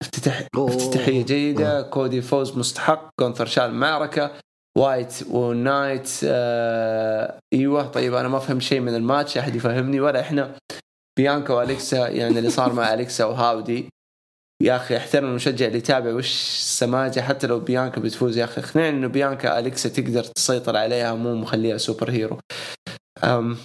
افتتح 0.02 0.48
افتتاحية 0.56 1.26
جيدة. 1.26 1.82
كودي 1.82 2.22
فوز 2.22 2.58
مستحق. 2.58 3.10
جونتر 3.20 3.46
شال 3.46 3.64
المعركة 3.64 4.32
وايت 4.78 5.24
ونايت 5.30 6.10
آه 6.24 7.40
إيوه. 7.54 7.88
طيب 7.88 8.14
أنا 8.14 8.28
ما 8.28 8.40
فهمت 8.40 8.62
شيء 8.62 8.80
من 8.80 8.96
الماتش 8.96 9.38
أحد 9.38 9.56
يفهمني؟ 9.56 10.00
ولا 10.00 10.20
إحنا. 10.20 10.56
بيانكا 11.18 11.54
وأليكسا 11.54 12.08
يعني 12.08 12.40
اللي 12.40 12.50
صار 12.50 12.74
مع 12.74 12.94
أليكسا 12.94 13.26
وهاودي. 13.26 13.90
يا 14.62 14.76
أخي 14.76 14.98
أحترم 14.98 15.26
المشجع 15.26 15.66
اللي 15.68 15.78
يتابع 15.78 16.14
وش 16.14 16.32
السماجة؟ 16.32 17.20
حتى 17.22 17.48
لو 17.48 17.60
بيانكا 17.60 18.02
بتفوز 18.02 18.38
يا 18.38 18.44
أخي. 18.44 18.62
اقنعني 18.62 18.90
إنه 18.90 19.08
بيانكا 19.08 19.60
أليكسا 19.60 19.90
تقدر 19.90 20.24
تسيطر 20.24 20.78
عليها 20.78 21.14
مو 21.14 21.36
مخليها 21.36 21.78
superhero. 21.78 22.40
أم 23.24 23.58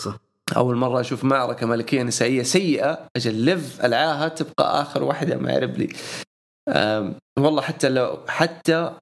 صح. 0.00 0.18
أول 0.56 0.76
مرة 0.76 1.00
أشوف 1.00 1.24
معركة 1.24 1.66
ملكية 1.66 2.02
نسائية 2.02 2.42
سيئة 2.42 3.06
أجل 3.16 3.34
ليف 3.34 3.84
ألعاها 3.84 4.28
تبقى 4.28 4.82
آخر 4.82 5.02
واحدة 5.02 5.36
مع 5.36 5.58
ريبلي 5.58 5.88
والله 7.38 7.62
حتى 7.62 7.88
لو 7.88 8.18
حتى 8.28 8.92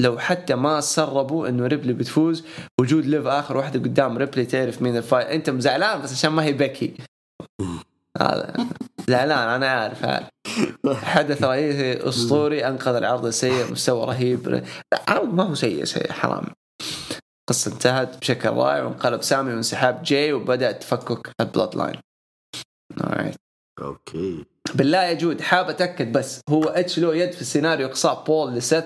لو 0.00 0.18
حتى 0.18 0.54
ما 0.54 0.80
سربوا 0.80 1.48
إنه 1.48 1.66
ريبلي 1.66 1.92
بتفوز 1.92 2.44
وجود 2.80 3.06
ليف 3.06 3.26
آخر 3.26 3.56
واحدة 3.56 3.80
قدام 3.80 4.18
ريبلي 4.18 4.46
تعرف 4.46 4.82
مين 4.82 4.96
ال 4.96 5.01
fight 5.01 5.26
أنت 5.26 5.50
مزعلان 5.50 6.02
بس 6.02 6.12
عشان 6.12 6.30
ما 6.30 6.44
هي 6.44 6.52
بيكي 6.52 6.94
هذا. 8.18 8.54
زعلان 9.08 9.48
أنا 9.48 9.68
عارف 9.68 10.04
عارف. 10.04 10.28
حدث 11.04 11.44
رئيسي 11.44 12.08
أسطوري 12.08 12.66
أنقذ 12.66 12.94
العرض 12.94 13.26
السيء 13.26 13.72
مستوى 13.72 14.06
رهيب. 14.06 14.48
لا 14.48 14.64
عرض 15.08 15.34
ما 15.34 15.42
هو 15.42 15.54
سيء 15.54 15.84
سيء 15.84 16.12
حرام. 16.12 16.44
القصة 17.40 17.72
انتهت 17.72 18.18
بشكل 18.18 18.48
رائع 18.48 18.82
وانقلب 18.82 19.22
سامي 19.22 19.52
وانسحاب 19.52 20.02
جاي 20.02 20.32
وبدأ 20.32 20.72
تفكك 20.72 21.30
ال 21.40 21.76
Bloodline. 21.76 22.00
Okay. 23.82 24.44
بالله 24.74 25.02
يا 25.04 25.12
جود 25.12 25.40
حاب 25.40 25.68
أتأكد 25.70 26.12
بس 26.12 26.40
هو 26.50 26.64
إتش 26.64 26.98
له 26.98 27.16
يد 27.16 27.32
في 27.32 27.40
السيناريو 27.40 27.86
إقصاء 27.86 28.24
بول 28.24 28.54
لسيث؟ 28.54 28.84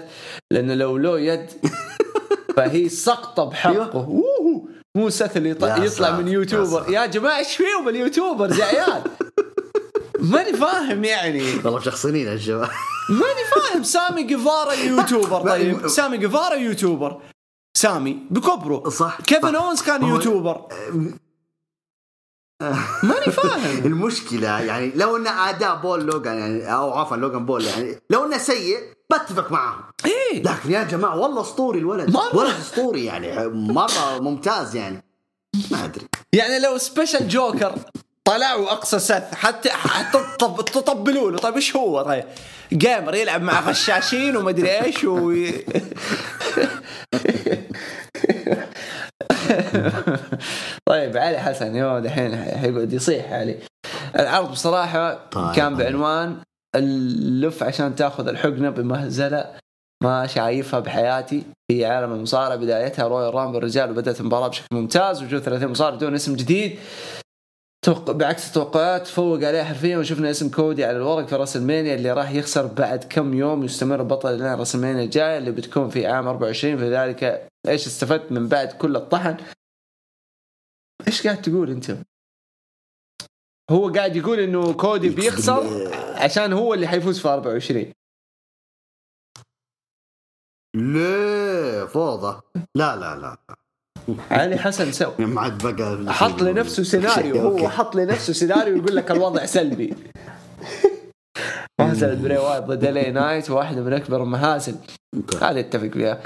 لأنه 0.52 0.74
لو 0.74 0.96
له 0.98 1.20
يد 1.20 1.50
فهي 2.56 2.88
سقطة 2.88 3.44
بحقه. 3.44 3.72
أيوه. 3.72 4.68
مو 4.96 5.10
سيث 5.10 5.36
اللي 5.36 5.54
يط- 5.54 5.62
يا 5.64 5.76
يطلع 5.84 5.88
ساتر، 6.08 6.12
من 6.22 6.28
يا 6.28 6.32
يوتيوبر. 6.32 6.80
ساتر. 6.80 6.92
يا 6.92 7.06
جماعة 7.06 7.38
إيش 7.38 7.56
فيهم 7.56 7.88
ال 7.88 7.95
YouTubers 7.95 8.58
يا 8.60 8.64
عيال 8.64 9.02
ماني 10.32 10.52
فاهم 10.52 11.04
يعني. 11.04 11.42
والله 11.64 11.78
مشخصنين 11.78 12.28
الشباب 12.28 12.68
ماني 13.08 13.44
فاهم. 13.70 13.82
سامي 13.82 14.22
جيفارا 14.22 14.72
يوتيوبر. 14.72 15.40
طيب 15.50 15.88
سامي 15.88 16.16
جيفارا 16.16 16.54
يوتيوبر. 16.54 17.20
سامي 17.76 18.18
بكبره. 18.30 18.88
صح 18.88 19.18
كيفن 19.20 19.54
أونز 19.54 19.82
كان 19.82 20.04
يوتيوبر. 20.04 20.66
ماني 23.02 23.32
فاهم. 23.32 23.78
المشكلة 23.86 24.60
يعني 24.60 24.92
لو 24.94 25.16
أن 25.16 25.26
أداء 25.26 25.76
بول 25.76 26.04
لوجان 26.06 26.38
يعني 26.38 26.74
أو 26.74 26.92
عفوا 26.98 27.16
لوجان 27.16 27.46
بول 27.46 27.64
يعني 27.64 27.98
لو 28.10 28.24
أنه 28.26 28.38
سيء 28.38 28.78
بتفق 29.12 29.52
معه 29.52 29.88
إيه. 30.04 30.42
لكن 30.42 30.70
يا 30.72 30.82
جماعة 30.82 31.18
والله 31.18 31.40
أسطوري 31.40 31.78
الولد. 31.78 32.10
مرة. 32.10 32.36
ولد 32.36 32.54
أسطوري 32.60 33.04
يعني 33.04 33.48
مرة 33.48 34.18
ممتاز 34.20 34.76
يعني. 34.76 35.04
ما 35.70 35.84
أدري. 35.84 36.06
يعني 36.32 36.58
لو 36.58 36.78
سبيشال 36.78 37.28
جوكر 37.28 37.74
طلعوا 38.24 38.72
اقصى 38.72 38.98
سيث 38.98 39.24
حتى 39.34 39.70
حتى 39.70 40.18
تطب- 40.38 40.64
تطبلوا 40.64 41.30
له 41.30 41.38
طيب 41.38 41.54
إيش 41.54 41.76
هو؟ 41.76 42.02
طيب 42.02 42.24
gamer 42.72 43.14
يلعب 43.14 43.42
مع 43.42 43.60
غشاشين 43.60 44.36
ومدري 44.36 44.82
إيش 44.84 45.04
و 45.04 45.32
طيب 50.90 51.16
علي 51.16 51.38
حسن 51.38 51.76
يو 51.76 51.98
دحين 51.98 52.36
حيقعد 52.36 52.92
يصيح 52.92 53.32
علي. 53.32 53.58
العرض 54.18 54.50
بصراحة 54.50 55.28
طيب. 55.30 55.54
كان 55.54 55.76
بعنوان 55.76 56.36
اللف 56.76 57.62
عشان 57.62 57.94
تاخذ 57.94 58.28
الحقنة 58.28 58.70
بمهزلة 58.70 59.50
ما 60.02 60.26
شايفها 60.26 60.80
بحياتي 60.80 61.42
في 61.70 61.84
عالم 61.84 62.12
المصارعة. 62.12 62.56
بدايتها 62.56 63.08
رويال 63.08 63.34
رامبل 63.34 63.56
الرجال 63.56 63.90
وبدأت 63.90 64.20
المباراة 64.20 64.48
بشكل 64.48 64.66
ممتاز 64.72 65.22
وجود 65.22 65.42
30 65.42 65.68
مصارع 65.68 65.96
دون 65.96 66.14
اسم 66.14 66.36
جديد. 66.36 66.78
توق... 67.84 68.10
بعكس 68.10 68.48
التوقعات 68.48 69.06
فوق 69.06 69.44
عليه 69.44 69.62
حرفيا 69.62 69.98
وشفنا 69.98 70.30
اسم 70.30 70.50
كودي 70.50 70.84
على 70.84 70.96
الورق 70.96 71.26
في 71.26 71.36
راس 71.36 71.56
المانيا 71.56 71.94
اللي 71.94 72.12
راح 72.12 72.30
يخسر 72.30 72.66
بعد 72.66 73.04
كم 73.04 73.34
يوم 73.34 73.64
يستمر 73.64 74.02
بطل 74.02 74.38
لين 74.38 74.54
راس 74.54 74.74
المانيا 74.74 75.04
الجايه 75.04 75.38
اللي 75.38 75.50
بتكون 75.50 75.88
في 75.88 76.06
عام 76.06 76.28
24 76.28 76.76
فلذلك 76.76 77.48
إيش 77.68 77.86
استفدت 77.86 78.32
من 78.32 78.48
بعد 78.48 78.72
كل 78.72 78.96
الطحن؟ 78.96 79.36
إيش 81.06 81.26
قاعد 81.26 81.42
تقول 81.42 81.70
أنت؟ 81.70 81.96
هو 83.70 83.92
قاعد 83.92 84.16
يقول 84.16 84.40
إنه 84.40 84.72
كودي 84.72 85.08
بيخسر 85.08 85.90
عشان 86.14 86.52
هو 86.52 86.74
اللي 86.74 86.86
حيفوز 86.86 87.20
في 87.20 87.28
24 87.28 87.92
ليه 90.76 91.84
فوضى. 91.84 92.40
لا 92.74 92.96
لا 92.96 93.16
لا. 93.16 93.56
علي 94.30 94.56
حسن 94.58 94.92
سو 94.92 95.12
ما 95.18 95.40
عاد 95.40 95.66
بقى. 95.66 96.14
حط 96.14 96.42
لنفسه 96.42 96.82
سيناريو 96.82 97.36
هو. 97.36 97.68
حط 97.68 97.96
لنفسه 97.96 98.32
سيناريو 98.32 98.76
يقول 98.76 98.96
لك 98.96 99.10
الوضع 99.10 99.46
سلبي. 99.46 99.94
مهزلة 101.80 102.22
براي 102.22 102.38
وايت 102.38 102.64
ضد 102.64 102.84
إل 102.84 102.97
إي 102.97 103.10
نايت 103.10 103.50
واحدة 103.50 103.82
من 103.82 103.92
أكبر 103.92 104.22
المهازل. 104.22 104.76
هذه 105.42 105.60
اتفق 105.60 105.88
فيها 105.88 106.22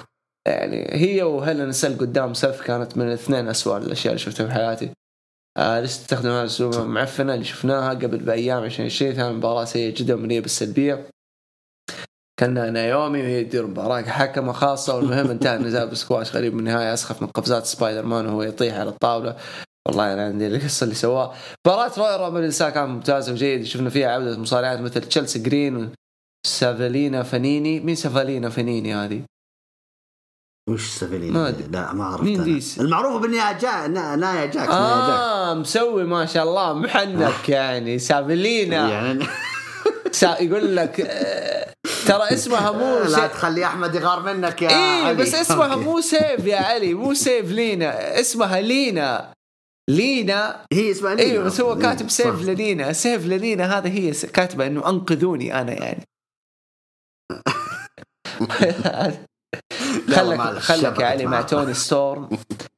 يعني 0.50 0.86
هي 0.90 1.22
و 1.22 1.29
Hell 1.29 1.58
in 1.58 1.72
a 1.72 1.77
Cell 1.77 1.98
قدام 1.98 2.34
سيث 2.34 2.60
كانت 2.60 2.96
من 2.96 3.08
الاثنين 3.08 3.48
أسوأ 3.48 3.78
الأشياء 3.78 4.14
اللي 4.14 4.24
شفتها 4.24 4.46
في 4.46 4.52
حياتي 4.52 4.90
آه 5.56 5.80
لسه 5.80 6.18
هذه 6.18 6.40
الأسلوب؟ 6.40 6.74
المعفنة 6.74 7.34
اللي 7.34 7.44
شفناها 7.44 7.90
قبل 7.90 8.18
بأيام 8.18 8.64
2020 8.64 9.12
كانت 9.12 9.36
مباراة 9.36 9.64
سيئة 9.64 9.94
جدا 9.94 10.14
ومليئة 10.14 10.40
بالسلبية 10.40 11.08
كان 12.40 12.72
نيومي 12.72 13.22
وهي 13.22 13.44
تدير 13.44 13.66
مباراة 13.66 14.00
كحكمة 14.00 14.52
خاصة 14.52 14.96
والمهم 14.96 15.30
انتهى 15.30 15.56
النزال 15.60 15.88
بسكواش 15.88 16.36
غريب 16.36 16.56
بالنهاية 16.56 16.94
أسخف 16.94 17.22
من 17.22 17.28
قفزات 17.28 17.66
سبايدر 17.66 18.02
مان 18.02 18.26
وهو 18.26 18.42
يطيح 18.42 18.74
على 18.74 18.88
الطاولة. 18.88 19.36
والله 19.88 20.12
أنا 20.12 20.26
عندي 20.26 20.46
القصة 20.46 20.84
اللي 20.84 20.94
سواه 20.94 21.34
مباراة 21.66 21.92
Royal 21.98 22.20
Rumble 22.20 22.40
النساء 22.40 22.70
كانت 22.70 22.88
ممتازة 22.88 23.32
وجيدة 23.32 23.64
شفنا 23.64 23.90
فيها 23.90 24.08
عودة 24.08 24.38
مصارعات 24.38 24.80
مثل 24.80 25.00
تشيلسي 25.00 25.38
جرين 25.38 25.92
وسافالينا 26.46 27.22
فانيني 27.22 27.80
مين 27.80 27.94
سافالينا 27.94 28.48
فانيني 28.48 28.94
هذه؟ 28.94 29.22
وش 30.68 30.86
سفلين 30.90 31.32
ما. 31.32 31.54
لا 31.72 31.92
ما 31.92 32.04
عرفت 32.04 32.22
مين. 32.22 32.44
ديس؟ 32.44 32.80
المعروفة 32.80 33.18
بالنهاية 33.18 33.86
نا- 33.86 34.16
نايا 34.16 34.46
جاكس 34.46 34.56
نايا 34.56 34.66
جاكس 34.66 34.70
آه 34.70 35.54
مسوي 35.54 36.04
ما 36.04 36.26
شاء 36.26 36.44
الله 36.44 36.72
محنك 36.72 37.48
يعني 37.58 37.98
سافالينا 37.98 38.90
يعني 38.90 39.26
سا 40.12 40.36
يقول 40.40 40.76
لك 40.76 41.00
آه، 41.00 41.72
ترى 42.06 42.22
اسمها 42.32 42.70
مو 42.72 42.98
لا 43.16 43.26
تخلي 43.26 43.64
أحمد 43.64 43.94
يغار 43.94 44.22
منك 44.22 44.62
يا 44.62 44.68
إيه 44.68 45.04
علي. 45.06 45.14
بس 45.22 45.34
اسمها. 45.34 45.76
مو 45.76 46.00
سيف 46.00 46.46
يا 46.46 46.56
علي 46.58 46.94
مو 46.94 47.14
سيف 47.14 47.50
لينا 47.50 48.20
اسمها 48.20 48.60
لينا 48.60 49.32
لينا 49.90 50.64
هي 50.72 50.90
اسمها 50.90 51.14
لينا. 51.14 51.30
أيوه 51.30 51.44
بس 51.44 51.60
هو 51.60 51.72
إيه، 51.74 51.78
كاتب 51.82 52.10
سيف 52.10 52.36
صح. 52.40 52.42
لنينا 52.44 52.92
سيف 52.92 53.26
لنينا 53.26 53.78
هذا 53.78 53.88
هي 53.88 54.10
كاتبة 54.10 54.66
إنه 54.66 54.88
أنقذوني 54.88 55.60
أنا 55.60 55.72
يعني 55.72 56.04
خلك 60.16 60.58
خلك 60.58 60.98
يا 61.00 61.06
علي 61.06 61.26
مع. 61.26 61.40
توني 61.42 61.74
ستورم. 61.74 62.28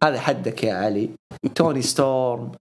هذا 0.05 0.21
حدك 0.21 0.65
يا 0.65 0.75
علي. 0.75 1.11
توني 1.55 1.83
ستورم. 1.83 2.53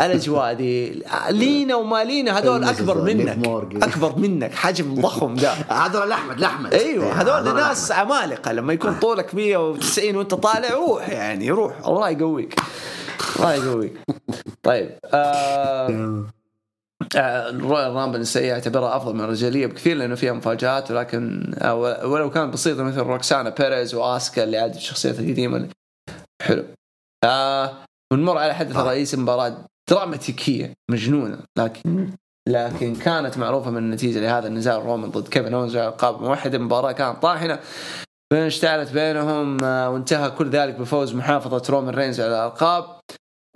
الأجواء 0.00 0.52
دي 0.54 1.02
لينا 1.30 1.74
وما 1.74 2.04
لينا 2.04 2.38
هذول 2.38 2.64
أكبر 2.64 3.02
منك. 3.02 3.38
أكبر 3.82 4.18
منك 4.18 4.54
حجم 4.54 4.94
ضخم 5.00 5.34
ده. 5.34 5.52
هذول 5.52 6.08
لأحمد 6.08 6.40
لأحمد. 6.40 6.74
أيوه 6.74 7.06
إيه، 7.06 7.12
هذول 7.12 7.54
ناس. 7.54 7.92
عمالقة. 7.92 8.52
لما 8.52 8.72
يكون 8.72 8.94
طولك 8.94 9.34
190 9.34 10.16
وأنت 10.16 10.34
طالع 10.34 10.70
روح 10.70 11.08
يعني 11.08 11.50
روح. 11.50 11.72
الله 11.86 12.10
يقويك. 12.10 12.54
الله 13.36 13.54
يقويك. 13.54 13.92
طيب 14.62 14.98
آه 15.14 16.24
آه، 17.16 17.50
ال 17.50 17.92
Royal 17.92 18.03
Rumble 18.03 18.16
النسائية 18.16 18.52
اعتبرها 18.52 18.96
أفضل 18.96 19.14
من 19.14 19.20
الرجالية 19.20 19.66
بكثير 19.66 19.96
لأنه 19.96 20.14
فيها 20.14 20.32
مفاجآت 20.32 20.90
ولكن 20.90 21.54
آه، 21.58 21.74
ولو 22.06 22.30
كانت 22.30 22.52
بسيطة 22.52 22.82
مثل 22.82 22.98
روكسانا 22.98 23.50
بيريز 23.50 23.94
واسكا 23.94 24.44
اللي 24.44 24.58
عاد 24.58 24.74
الشخصيات 24.74 25.18
القديمة. 25.18 25.68
حلو. 26.42 26.64
آه 27.24 27.84
ونمر 28.12 28.38
على 28.38 28.54
حدث 28.54 28.76
آه. 28.76 28.82
رئيسي 28.88 29.16
مباراة 29.16 29.66
دراماتيكية 29.90 30.72
مجنونة 30.90 31.38
لكن 31.58 32.10
لكن 32.48 32.94
كانت 32.94 33.38
معروفة 33.38 33.70
من 33.70 33.78
النتيجة 33.78 34.20
لهذا 34.20 34.48
النزال 34.48 34.82
رومان 34.82 35.10
ضد 35.10 35.28
كيفن 35.28 35.54
اونز 35.54 35.76
على 35.76 35.88
ألقاب 35.88 36.22
موحدة. 36.22 36.56
المباراة 36.58 36.92
كانت 36.92 37.22
طاحنة 37.22 37.58
بين 38.32 38.42
اشتعلت 38.42 38.92
بينهم 38.92 39.64
آه، 39.64 39.90
وانتهى 39.90 40.30
كل 40.30 40.50
ذلك 40.50 40.74
بفوز 40.74 41.14
محافظة 41.14 41.62
رومان 41.70 41.94
رينز 41.94 42.20
على 42.20 42.28
الألقاب. 42.30 42.84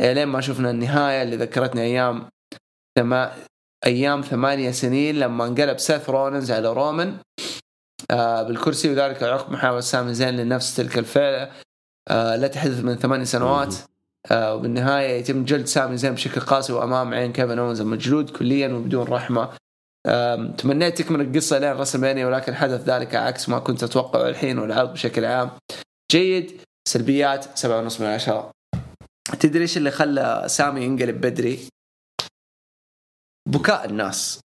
آه، 0.01 0.13
لين 0.13 0.29
ما 0.29 0.41
شفنا 0.41 0.71
النهاية 0.71 1.23
اللي 1.23 1.37
ذكرتنا 1.37 1.83
أيام 1.83 2.29
ثما 2.97 3.33
أيام 3.87 4.21
ثمانية 4.21 4.71
سنين 4.71 5.19
لما 5.19 5.47
انقلب 5.47 5.79
سيث 5.79 6.11
رولينز 6.11 6.51
على 6.51 6.73
رومان 6.73 7.17
آه 8.11 8.43
بالكرسي 8.43 8.91
وذلك 8.91 9.23
عقب 9.23 9.53
محاولة 9.53 9.81
سامي 9.81 10.15
زين 10.15 10.37
لنفس 10.37 10.77
تلك 10.77 10.99
الفعلة 10.99 11.51
آه 12.09 12.37
لا 12.37 12.49
تحدث 12.49 12.85
من 12.85 12.97
ثمانية 12.97 13.25
سنوات. 13.25 13.75
آه 14.31 14.55
وبالنهاية 14.55 15.19
يتم 15.21 15.45
جلد 15.45 15.67
سامي 15.67 15.97
زين 15.97 16.13
بشكل 16.13 16.41
قاسي 16.41 16.73
وأمام 16.73 17.15
عين 17.15 17.33
كيفن 17.33 17.59
أونز 17.59 17.81
المجلود 17.81 18.31
كليا 18.31 18.69
وبدون 18.69 19.07
رحمة. 19.07 19.51
آم، 20.07 20.53
تمنيت 20.53 20.99
تكمل 20.99 21.21
القصة 21.21 21.59
لين 21.59 21.73
رسلمانيا 21.73 22.27
ولكن 22.27 22.55
حدث 22.55 22.89
ذلك 22.89 23.15
عكس 23.15 23.49
ما 23.49 23.59
كنت 23.59 23.83
أتوقعه 23.83 24.29
الحين 24.29 24.59
والعرض 24.59 24.93
بشكل 24.93 25.25
عام. 25.25 25.51
جيد. 26.13 26.61
سلبيات 26.89 27.59
سبعة 27.59 27.79
ونص 27.79 28.01
من 28.01 28.07
عشرة. 28.07 28.51
تدري 29.41 29.63
إيش 29.63 29.77
اللي 29.77 29.91
خلى 29.91 30.45
سامي 30.47 30.83
ينقلب 30.85 31.21
بدري؟ 31.21 31.59
بكاء 33.47 33.85
الناس. 33.85 34.41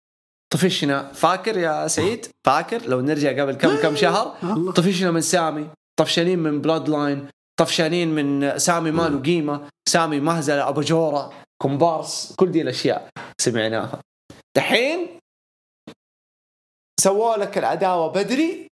طفشنا 0.53 1.13
فاكر 1.13 1.59
يا 1.59 1.89
سعيد؟ 1.89 2.27
فاكر؟ 2.47 2.83
لو 2.87 3.01
نرجع 3.01 3.43
قبل 3.43 3.55
كم 3.55 3.77
كم 3.83 3.97
شهر؟ 3.97 4.37
الله. 4.43 4.73
طفشنا 4.73 5.11
من 5.11 5.21
سامي؟ 5.21 5.69
طفشانين 5.99 6.39
من 6.39 6.61
Bloodline 6.61 7.29
طفشانين 7.61 8.15
من 8.15 8.59
سامي 8.59 8.91
ما 8.91 9.09
له 9.09 9.23
قيمة. 9.23 9.69
سامي 9.89 10.21
مهزلة 10.21 10.69
أبو 10.69 10.81
جورة 10.81 11.33
كومبارس 11.63 12.33
كل 12.37 12.51
دي 12.51 12.63
الأشياء 12.63 13.09
سمعناها. 13.41 14.01
دحين 14.57 15.21
سووا 17.01 17.37
لك 17.37 17.59
العداوة 17.59 18.13
بدري. 18.13 18.69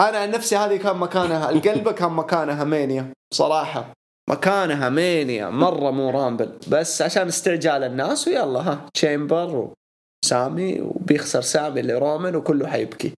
أنا 0.00 0.18
عن 0.18 0.30
نفسي 0.30 0.56
هذه 0.56 0.76
كان 0.76 0.96
مكانها 0.96 1.50
القلبه 1.50 1.92
كان 1.92 2.12
مكانها 2.12 2.64
مانيا 2.64 3.12
صراحة. 3.34 3.92
مكانها 4.30 4.88
مانيا 4.88 5.50
مرة 5.50 5.90
مو 5.90 6.10
رامبل. 6.10 6.58
بس 6.68 7.02
عشان 7.02 7.28
استعجال 7.28 7.84
الناس 7.84 8.28
ويلا 8.28 8.60
ها. 8.60 8.88
تشامبر 8.94 9.74
وسامي 10.24 10.80
وبيخسر 10.80 11.40
سامي 11.40 11.82
لرومان 11.82 12.36
وكله 12.36 12.66
حيبكي. 12.66 13.12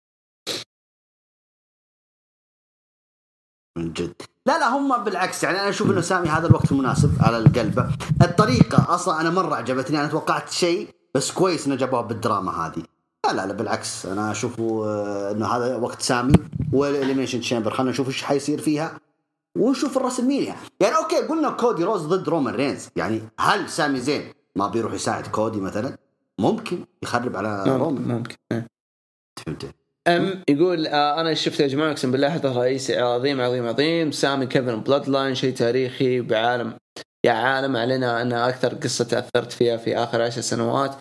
من 3.78 3.92
جد. 3.92 4.22
لا 4.46 4.58
لا 4.58 4.68
هم 4.68 5.04
بالعكس. 5.04 5.44
يعني 5.44 5.60
أنا 5.60 5.68
أشوف 5.68 5.90
إنه 5.90 6.00
سامي 6.00 6.28
هذا 6.28 6.46
الوقت 6.46 6.72
المناسب 6.72 7.10
على 7.20 7.38
القلبه 7.38 7.88
الطريقة 8.22 8.94
أصلا 8.94 9.20
أنا 9.20 9.30
مرة 9.30 9.54
عجبتني. 9.54 10.00
أنا 10.00 10.08
توقعت 10.08 10.50
شيء 10.50 10.88
بس 11.14 11.32
كويس 11.32 11.66
إنه 11.66 11.76
جابوها 11.76 12.02
بالدراما 12.02 12.66
هذه. 12.66 12.82
لا 13.26 13.32
لا 13.32 13.46
لا 13.46 13.52
بالعكس. 13.52 14.06
أنا 14.06 14.30
أشوفه 14.30 14.84
آه، 14.86 15.30
إنه 15.30 15.46
هذا 15.46 15.76
وقت 15.76 16.02
سامي 16.02 16.34
وال 16.72 16.83
Elimination 16.83 17.40
Chamber 17.40 17.74
خلينا 17.74 17.90
نشوف 17.90 18.08
إيش 18.08 18.22
حيصير 18.22 18.60
فيها. 18.60 19.00
ونشوف 19.58 19.96
الرسمية. 19.96 20.56
يعني 20.80 20.96
okay 20.96 21.16
قلنا 21.16 21.50
كودي 21.50 21.84
روز 21.84 22.06
ضد 22.06 22.28
رومان 22.28 22.54
رينز. 22.54 22.88
يعني 22.96 23.22
هل 23.40 23.68
سامي 23.68 24.00
زين 24.00 24.32
ما 24.56 24.68
بيروح 24.68 24.92
يساعد 24.92 25.26
كودي 25.26 25.60
مثلا؟ 25.60 25.96
ممكن 26.38 26.84
يخرب 27.02 27.36
على 27.36 27.64
رومان. 27.66 28.08
ممكن 28.08 28.36
إيه. 28.52 28.66
فهمت؟ 29.46 29.74
أم 30.08 30.42
يقول 30.48 30.86
آه 30.86 31.20
أنا 31.20 31.34
شفت 31.34 31.60
يا 31.60 31.66
جماعة 31.66 31.90
أقسم 31.90 32.10
بالله 32.10 32.30
حدث 32.30 32.56
رئيسي 32.56 32.98
عظيم 32.98 33.40
عظيم 33.40 33.66
عظيم. 33.66 34.10
سامي 34.10 34.46
كيفن 34.46 34.80
Bloodline 34.80 35.34
شيء 35.34 35.54
تاريخي 35.54 36.20
بعالم. 36.20 36.74
يا 37.24 37.32
عالم 37.32 37.76
علينا 37.76 38.22
انها 38.22 38.48
أكثر 38.48 38.74
قصة 38.74 39.04
تأثرت 39.04 39.52
فيها 39.52 39.76
في 39.76 39.96
آخر 39.96 40.22
عشر 40.22 40.40
سنوات. 40.40 40.96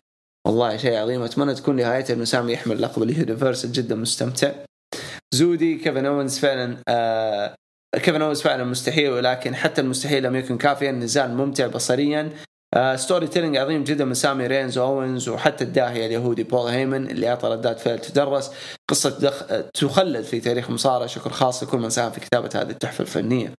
والله 0.48 0.78
شيء 0.78 0.98
عظيم. 0.98 1.22
أتمنى 1.22 1.54
تكون 1.54 1.76
نهايته 1.76 2.14
إنه 2.14 2.24
سامي 2.24 2.54
يحمل 2.54 2.82
لقب 2.82 3.04
ال 3.04 3.10
Universe. 3.10 3.66
جدا 3.66 3.96
مستمتع. 3.96 4.52
زودي 5.34 5.76
كيفن 5.76 6.06
اونز 6.06 6.40
فعلا 6.40 6.78
آه 6.88 7.56
كيفن 7.96 8.22
اونز 8.22 8.42
فعلا 8.42 8.64
مستحيل 8.64 9.10
ولكن 9.10 9.56
حتى 9.56 9.82
المستحيل 9.82 10.24
لم 10.24 10.36
يكن 10.36 10.58
كافيا 10.58 10.90
النزال 10.90 11.34
ممتع 11.38 11.68
بصريا. 11.68 12.30
آه 12.74 12.96
storytelling 12.96 13.58
عظيم 13.58 13.84
جدا 13.84 14.06
من 14.06 14.14
سامي 14.14 14.48
رينز 14.48 14.78
واونز 14.78 15.30
وحتى 15.30 15.64
الداهيه 15.64 16.06
اليهودي 16.06 16.44
بول 16.44 16.70
هيمن 16.70 17.10
اللي 17.12 17.30
اعطى 17.30 17.48
ردات 17.48 17.80
فعل 17.80 18.00
تدرس. 18.00 18.52
قصة 18.90 19.20
دخ... 19.20 19.44
آه، 19.52 19.70
تخلد 19.74 20.24
في 20.24 20.40
تاريخ 20.40 20.68
المصارعه 20.68 21.08
شكر 21.08 21.30
خاص 21.30 21.64
لكل 21.64 21.78
من 21.78 21.90
ساهم 21.90 22.12
في 22.12 22.20
كتابة 22.20 22.50
هذه 22.56 22.70
التحفة 22.70 23.02
الفنية. 23.02 23.54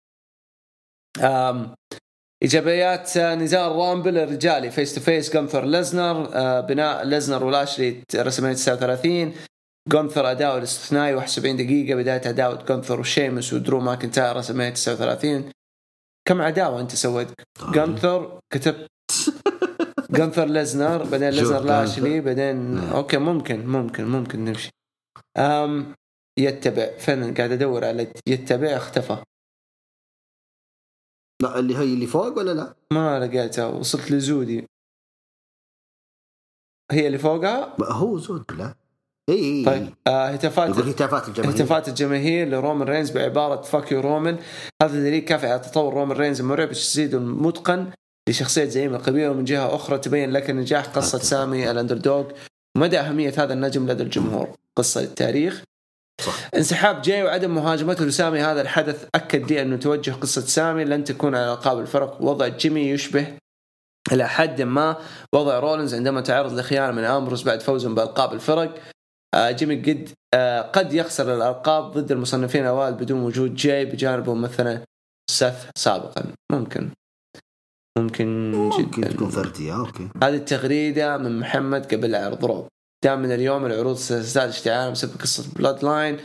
آم 1.21 1.75
إيجابيات 2.43 3.17
آه، 3.17 3.35
نزال 3.35 3.73
Rumble 3.73 4.19
الرجالي 4.19 4.71
face 4.71 4.95
to 4.95 5.01
face 5.01 5.33
جونثر 5.35 5.65
ليزنر 5.65 6.29
آه، 6.35 6.61
بناء 6.61 7.05
ليزنر 7.05 7.45
ولاشلي 7.45 8.03
رسمين 8.15 8.55
39 8.55 9.33
جونثر 9.89 10.31
اداؤه 10.31 10.59
الاستثنائي 10.59 11.15
71 11.15 11.57
دقيقة 11.57 11.95
بداية 11.95 12.29
عداوة 12.29 12.65
جونثر 12.65 13.01
وشيمس 13.01 13.53
ودرو 13.53 13.81
ماكنتاير 13.81 14.37
رسمين 14.37 14.73
39 14.73 15.53
كم 16.29 16.43
عداوة 16.43 16.81
أنت 16.81 16.95
سويت؟ 16.95 17.29
جونثر 17.63 18.41
كتبت 18.51 18.89
جونثر 20.17 20.45
ليزنر 20.45 21.03
بعدين 21.11 21.31
ليزنر. 21.31 21.61
لاشلي 21.61 22.21
بعدين 22.21 22.79
okay 22.79 23.19
ممكن 23.19 23.67
ممكن 23.67 24.05
ممكن 24.05 24.45
نمشي. 24.45 24.71
أم 25.37 25.95
يتبع 26.39 26.99
فين 26.99 27.35
قاعد 27.35 27.53
أدور 27.53 27.85
على 27.85 28.13
يتبع 28.27 28.77
اختفى. 28.77 29.23
لا 31.43 31.59
اللي 31.59 31.77
هي 31.77 31.83
اللي 31.83 32.07
فوق 32.07 32.39
ولا 32.39 32.51
لا؟ 32.51 32.75
ما 32.93 33.21
لقيتها 33.21 33.67
وصلت 33.67 34.11
لزودي. 34.11 34.67
هي 36.93 37.07
اللي 37.07 37.19
فوقها؟ 37.19 37.77
هو 37.93 38.19
زود 38.19 38.53
لا. 38.53 38.84
إي 39.29 39.65
طيب 39.65 39.95
آه 40.07 40.27
هتافات 40.27 40.79
هتافات 40.79 41.29
الجماهير. 41.29 41.55
هتافات 41.55 41.89
الجماهير 41.89 42.49
لرومان 42.49 42.89
رينز 42.89 43.11
بعبارة 43.11 43.63
fuck 43.63 43.93
you 43.93 44.01
رومان. 44.01 44.39
هذا 44.83 45.01
دليل 45.01 45.23
كافي 45.23 45.47
على 45.47 45.59
تطور 45.59 45.95
رومان 45.95 46.19
رينز 46.19 46.41
المرعب 46.41 46.69
التجسيد 46.69 47.15
المتقن 47.15 47.87
لشخصية 48.29 48.65
زعيم 48.65 48.95
القبيلة 48.95 49.31
ومن 49.31 49.45
جهة 49.45 49.75
أخرى 49.75 49.99
تبين 49.99 50.31
لك 50.31 50.51
نجاح 50.51 50.87
قصة 50.87 51.19
سامي 51.19 51.71
ال 51.71 51.76
underdog. 51.76 52.25
ومدى 52.77 53.01
أهمية 53.01 53.35
هذا 53.39 53.53
النجم 53.53 53.91
لدى 53.91 54.03
الجمهور. 54.03 54.49
قصة 54.77 55.01
التاريخ. 55.01 55.63
صح. 56.21 56.49
انسحاب 56.57 57.03
جاي 57.03 57.23
وعدم 57.23 57.55
مهاجمته 57.55 58.05
لسامي 58.05 58.41
هذا 58.41 58.61
الحدث 58.61 59.07
أكد 59.15 59.53
لي 59.53 59.63
أنه 59.63 59.77
توجه 59.77 60.11
قصة 60.11 60.41
سامي 60.41 60.85
لن 60.85 61.05
تكون 61.05 61.35
على 61.35 61.53
ألقاب 61.53 61.81
الفرق. 61.81 62.23
وضع 62.23 62.49
جيمي 62.49 62.81
يشبه 62.81 63.27
إلى 64.13 64.29
حد 64.29 64.63
ما 64.63 64.97
وضع 65.35 65.59
رولينز 65.59 65.95
عندما 65.95 66.21
تعرض 66.21 66.59
لخيانة 66.59 66.93
من 66.93 67.05
أمبروس 67.05 67.43
بعد 67.43 67.63
فوزهم 67.63 67.95
بألقاب 67.95 68.33
الفرق. 68.33 68.75
جيمي 69.37 69.77
قد 69.77 70.09
آه، 70.35 70.61
قد 70.61 70.93
يخسر 70.93 71.35
الألقاب 71.35 71.93
ضد 71.93 72.13
المصنفين 72.13 72.63
الأوائل 72.63 72.95
بدون 72.95 73.21
وجود 73.21 73.55
جاي 73.55 73.85
بجانبه 73.85 74.35
مثلا 74.35 74.81
سث 75.31 75.71
سابقا. 75.79 76.25
ممكن. 76.53 76.91
ممكن 77.99 78.53
ممكن 78.53 78.91
جدا. 79.01 79.09
تكون 79.13 79.29
فردية 79.29 79.77
okay. 79.79 80.09
هذه 80.23 80.35
التغريدة 80.35 81.17
من 81.17 81.39
محمد 81.39 81.95
قبل 81.95 82.15
عرض 82.15 82.45
رو 82.45 82.69
دام 83.05 83.23
من 83.23 83.33
اليوم 83.33 83.67
العروض 83.67 83.97
ستزداد 83.97 84.49
اشتعالا 84.49 84.91
بسبب 84.91 85.21
قصة 85.21 85.45
Bloodline. 85.57 86.19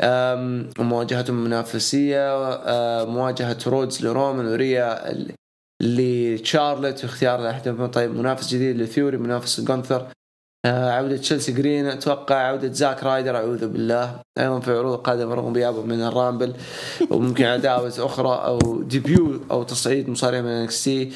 أم، 0.00 0.70
ومواجهتهم 0.78 1.38
المنافسية 1.38 2.34
مواجهة 3.04 3.58
رودز 3.66 4.06
لرومان 4.06 4.46
وريا 4.46 5.14
لتشارلت 5.82 7.04
واختيار 7.04 7.40
لأحدهم 7.40 7.86
طيب 7.86 8.10
منافس 8.10 8.54
جديد 8.54 8.76
لثيوري 8.76 9.16
منافس 9.16 9.60
لجونثر 9.60 10.00
أه، 10.00 10.10
عودة 10.66 11.16
تشيلسي 11.16 11.52
جرين 11.52 11.86
أتوقع 11.86 12.34
عودة 12.34 12.72
زاك 12.72 13.02
رايدر 13.04 13.36
أعوذ 13.36 13.68
بالله. 13.68 14.20
أيضا 14.38 14.60
في 14.60 14.78
عروض 14.78 14.98
قادمة 14.98 15.34
رغم 15.34 15.54
غيابه 15.54 15.82
من 15.82 16.02
ال 16.02 16.09
Rumble 16.09 16.54
وممكن 17.10 17.44
عداوة 17.44 17.94
أخرى 17.98 18.44
أو 18.44 18.82
debut 18.82 19.40
أو 19.50 19.62
تصعيد 19.62 20.08
مصارع 20.08 20.40
من 20.40 20.48
NXT. 20.48 21.12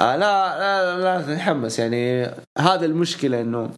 آه 0.00 0.16
لا 0.16 0.58
لا 0.58 0.98
لا 1.02 1.22
تتحمس 1.22 1.78
يعني 1.78 2.22
هذا 2.58 2.86
المشكلة 2.86 3.40
إنه 3.40 3.70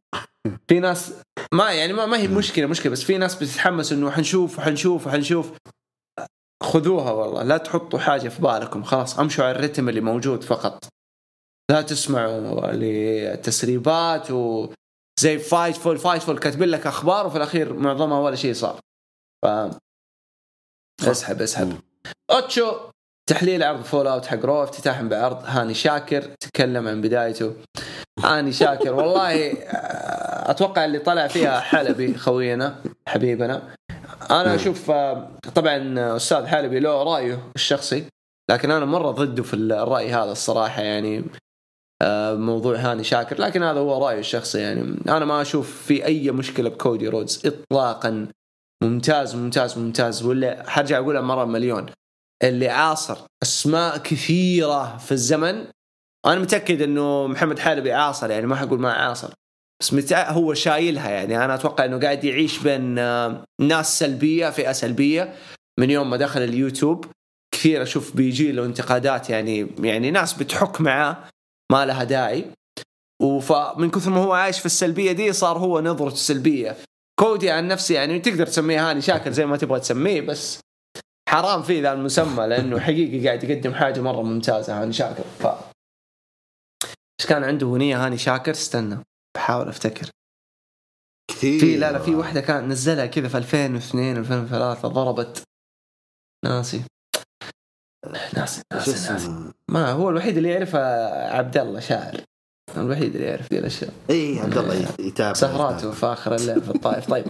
في 0.69 0.81
ناس 0.81 1.13
ما 1.55 1.73
يعني 1.73 1.93
ما, 1.93 2.07
ما 2.07 2.19
هي 2.19 2.29
مشكلة 2.29 2.67
مشكلة 2.67 2.93
بس 2.93 3.03
في 3.03 3.19
ناس 3.19 3.35
بتتحمس 3.35 3.93
إنه 3.93 4.11
حنشوف 4.11 4.59
وحنشوف 4.59 5.07
وحنشوف 5.07 5.53
خذوها 6.63 7.11
والله 7.11 7.43
لا 7.43 7.57
تحطوا 7.57 7.99
حاجة 7.99 8.29
في 8.29 8.43
بالكم 8.43 8.83
خلاص 8.83 9.19
امشوا 9.19 9.45
على 9.45 9.59
الرتم 9.59 9.89
اللي 9.89 10.01
موجود 10.01 10.45
فقط. 10.45 10.85
لا 11.71 11.83
تسمعوا 11.83 12.73
لتسريبات 12.73 14.31
و 14.31 14.69
زي 15.21 15.39
Fightful 15.39 15.99
Fightful 15.99 16.39
كاتبين 16.39 16.69
لك 16.69 16.87
أخبار 16.87 17.27
وفي 17.27 17.37
الأخير 17.37 17.73
معظمها 17.73 18.21
ولا 18.21 18.37
شيء 18.37 18.53
صار. 18.53 18.81
ف 19.45 19.47
اسحب 21.03 21.43
اسحب. 21.43 21.81
أوتشو 22.31 22.73
تحليل 23.29 23.63
عرض 23.63 23.83
fallout 23.83 24.27
حق 24.27 24.45
رو 24.45 24.63
افتتاحا 24.63 25.03
بعرض. 25.03 25.43
هاني 25.45 25.75
شاكر 25.75 26.23
تكلم 26.23 26.89
عن 26.89 27.01
بدايته. 27.01 27.55
هاني 28.19 28.53
شاكر 28.53 28.95
والله 28.95 29.53
آه، 29.53 30.51
أتوقع 30.51 30.85
اللي 30.85 30.99
طلع 30.99 31.27
فيها 31.27 31.61
حلبي 31.61 32.15
خوينا 32.15 32.83
حبيبنا. 33.09 33.75
أنا 34.31 34.55
أشوف 34.55 34.91
آه، 34.91 35.31
طبعا 35.55 36.17
أستاذ 36.17 36.47
حلبي 36.47 36.81
له 36.81 37.03
رأيه 37.03 37.51
الشخصي 37.57 38.05
لكن 38.51 38.71
أنا 38.71 38.85
مرة 38.85 39.11
ضده 39.11 39.43
في 39.43 39.55
الرأي 39.55 40.13
هذا 40.13 40.33
الصراحة 40.33 40.83
يعني 40.83 41.19
آه، 41.19 41.23
موضوع 42.37 42.77
هاني 42.77 43.05
شاكر. 43.05 43.41
لكن 43.41 43.63
هذا 43.63 43.81
هو 43.81 44.07
رايه 44.07 44.19
الشخصي 44.19 44.59
يعني. 44.59 44.81
أنا 45.09 45.25
ما 45.25 45.43
أشوف 45.43 45.83
في 45.83 46.05
أي 46.05 46.31
مشكلة 46.31 46.71
بكودي 46.71 47.09
رودز 47.09 47.43
اطلاقا. 47.47 48.29
ممتاز 48.83 49.37
ممتاز 49.37 49.79
ممتاز. 49.79 50.23
ولا 50.23 50.71
حرجع 50.71 50.99
أقولها 50.99 51.21
مرة 51.21 51.45
مليون. 51.45 51.87
اللي 52.43 52.69
عاصر 52.69 53.19
أسماء 53.43 53.99
كثيرة 53.99 54.97
في 54.97 55.13
الزمن. 55.13 55.67
أنا 56.27 56.41
متأكد 56.41 56.83
إنه 56.83 57.27
محمد 57.27 57.59
حلبي 57.59 57.93
عاصر 57.93 58.31
يعني. 58.31 58.47
ما 58.47 58.57
حقول 58.57 58.81
ما 58.81 58.93
عاصر. 58.93 59.33
بس. 59.81 60.13
هو 60.13 60.55
شايلها 60.55 61.11
يعني. 61.11 61.45
أنا 61.45 61.55
أتوقع 61.55 61.85
إنه 61.85 62.01
قاعد 62.01 62.25
يعيش 62.25 62.59
بين 62.59 62.99
آه، 62.99 63.45
ناس 63.61 63.99
سلبية 63.99 64.51
فئة 64.51 64.73
سلبية. 64.73 65.35
من 65.81 65.91
يوم 65.91 66.11
ما 66.11 66.17
دخل 66.17 66.43
اليوتيوب 66.43 67.05
كثير 67.55 67.83
أشوف 67.83 68.17
بيجي 68.17 68.53
له 68.53 68.65
انتقادات 68.65 69.31
يعني. 69.31 69.67
يعني 69.79 70.11
ناس 70.11 70.33
بتحك 70.33 70.81
معاه 70.81 71.17
ما 71.71 71.87
لها 71.87 72.05
داعي. 72.05 72.53
ومن 73.23 73.91
كثر 73.91 74.11
ما 74.11 74.17
هو 74.17 74.33
عايش 74.33 74.59
في 74.59 74.67
السلبية 74.67 75.13
دي 75.13 75.33
صار 75.33 75.59
هو 75.59 75.81
نظرته 75.81 76.17
سلبية. 76.17 76.77
كودي 77.21 77.51
عن 77.51 77.69
نفسي 77.69 77.95
يعني 77.95 78.19
تقدر 78.19 78.47
تسميه 78.47 78.91
هاني 78.91 79.01
شاكر 79.01 79.31
زي 79.33 79.47
ما 79.47 79.57
تبغى 79.57 79.81
تسميه 79.81 80.21
بس 80.21 80.61
حرام 81.29 81.63
فيه 81.63 81.83
ذا 81.83 81.93
المسمى 81.93 82.47
لأنه 82.47 82.81
حقيقي 82.81 83.27
قاعد 83.27 83.45
يقدم 83.45 83.75
حاجة 83.75 84.01
مرة 84.01 84.23
ممتازة 84.23 84.83
هاني 84.83 84.93
شاكر. 84.93 85.23
ف 85.23 85.47
إيش 87.21 87.29
كان 87.29 87.45
عنده 87.45 87.67
أغنية 87.67 88.07
هاني 88.07 88.19
شاكر 88.19 88.51
استنى 88.51 88.99
بحاول 89.37 89.69
أفتكر. 89.69 90.11
كثير. 91.31 91.61
في 91.61 91.77
لا 91.77 91.93
لا 91.93 91.99
في 91.99 92.15
واحدة 92.15 92.41
كانت 92.41 92.71
نزلها 92.71 93.07
كذا 93.07 93.29
في 93.29 93.39
2002 93.39 94.17
2003 94.17 94.89
ضربت. 94.89 95.43
ناسي. 96.45 96.83
ناسي 98.37 98.63
ناسي, 98.73 99.13
ناسي. 99.13 99.31
ما 99.69 99.91
هو 99.93 100.11
الوحيد 100.11 100.37
اللي 100.37 100.49
يعرفها 100.49 101.37
عبد 101.37 101.57
الله 101.57 101.81
شاعر. 101.81 102.21
الوحيد 102.77 103.15
اللي 103.15 103.27
يعرف 103.27 103.53
ذي 103.53 103.59
الأشياء. 103.59 103.93
إي 104.11 104.39
عبد 104.39 104.59
الله 104.59 104.87
يتابع. 105.01 105.33
سهراته 105.33 105.91
في 105.91 106.07
اخر 106.07 106.35
الليل 106.35 106.63
في 106.63 106.71
الطائف. 106.71 107.11
طيب. 107.11 107.25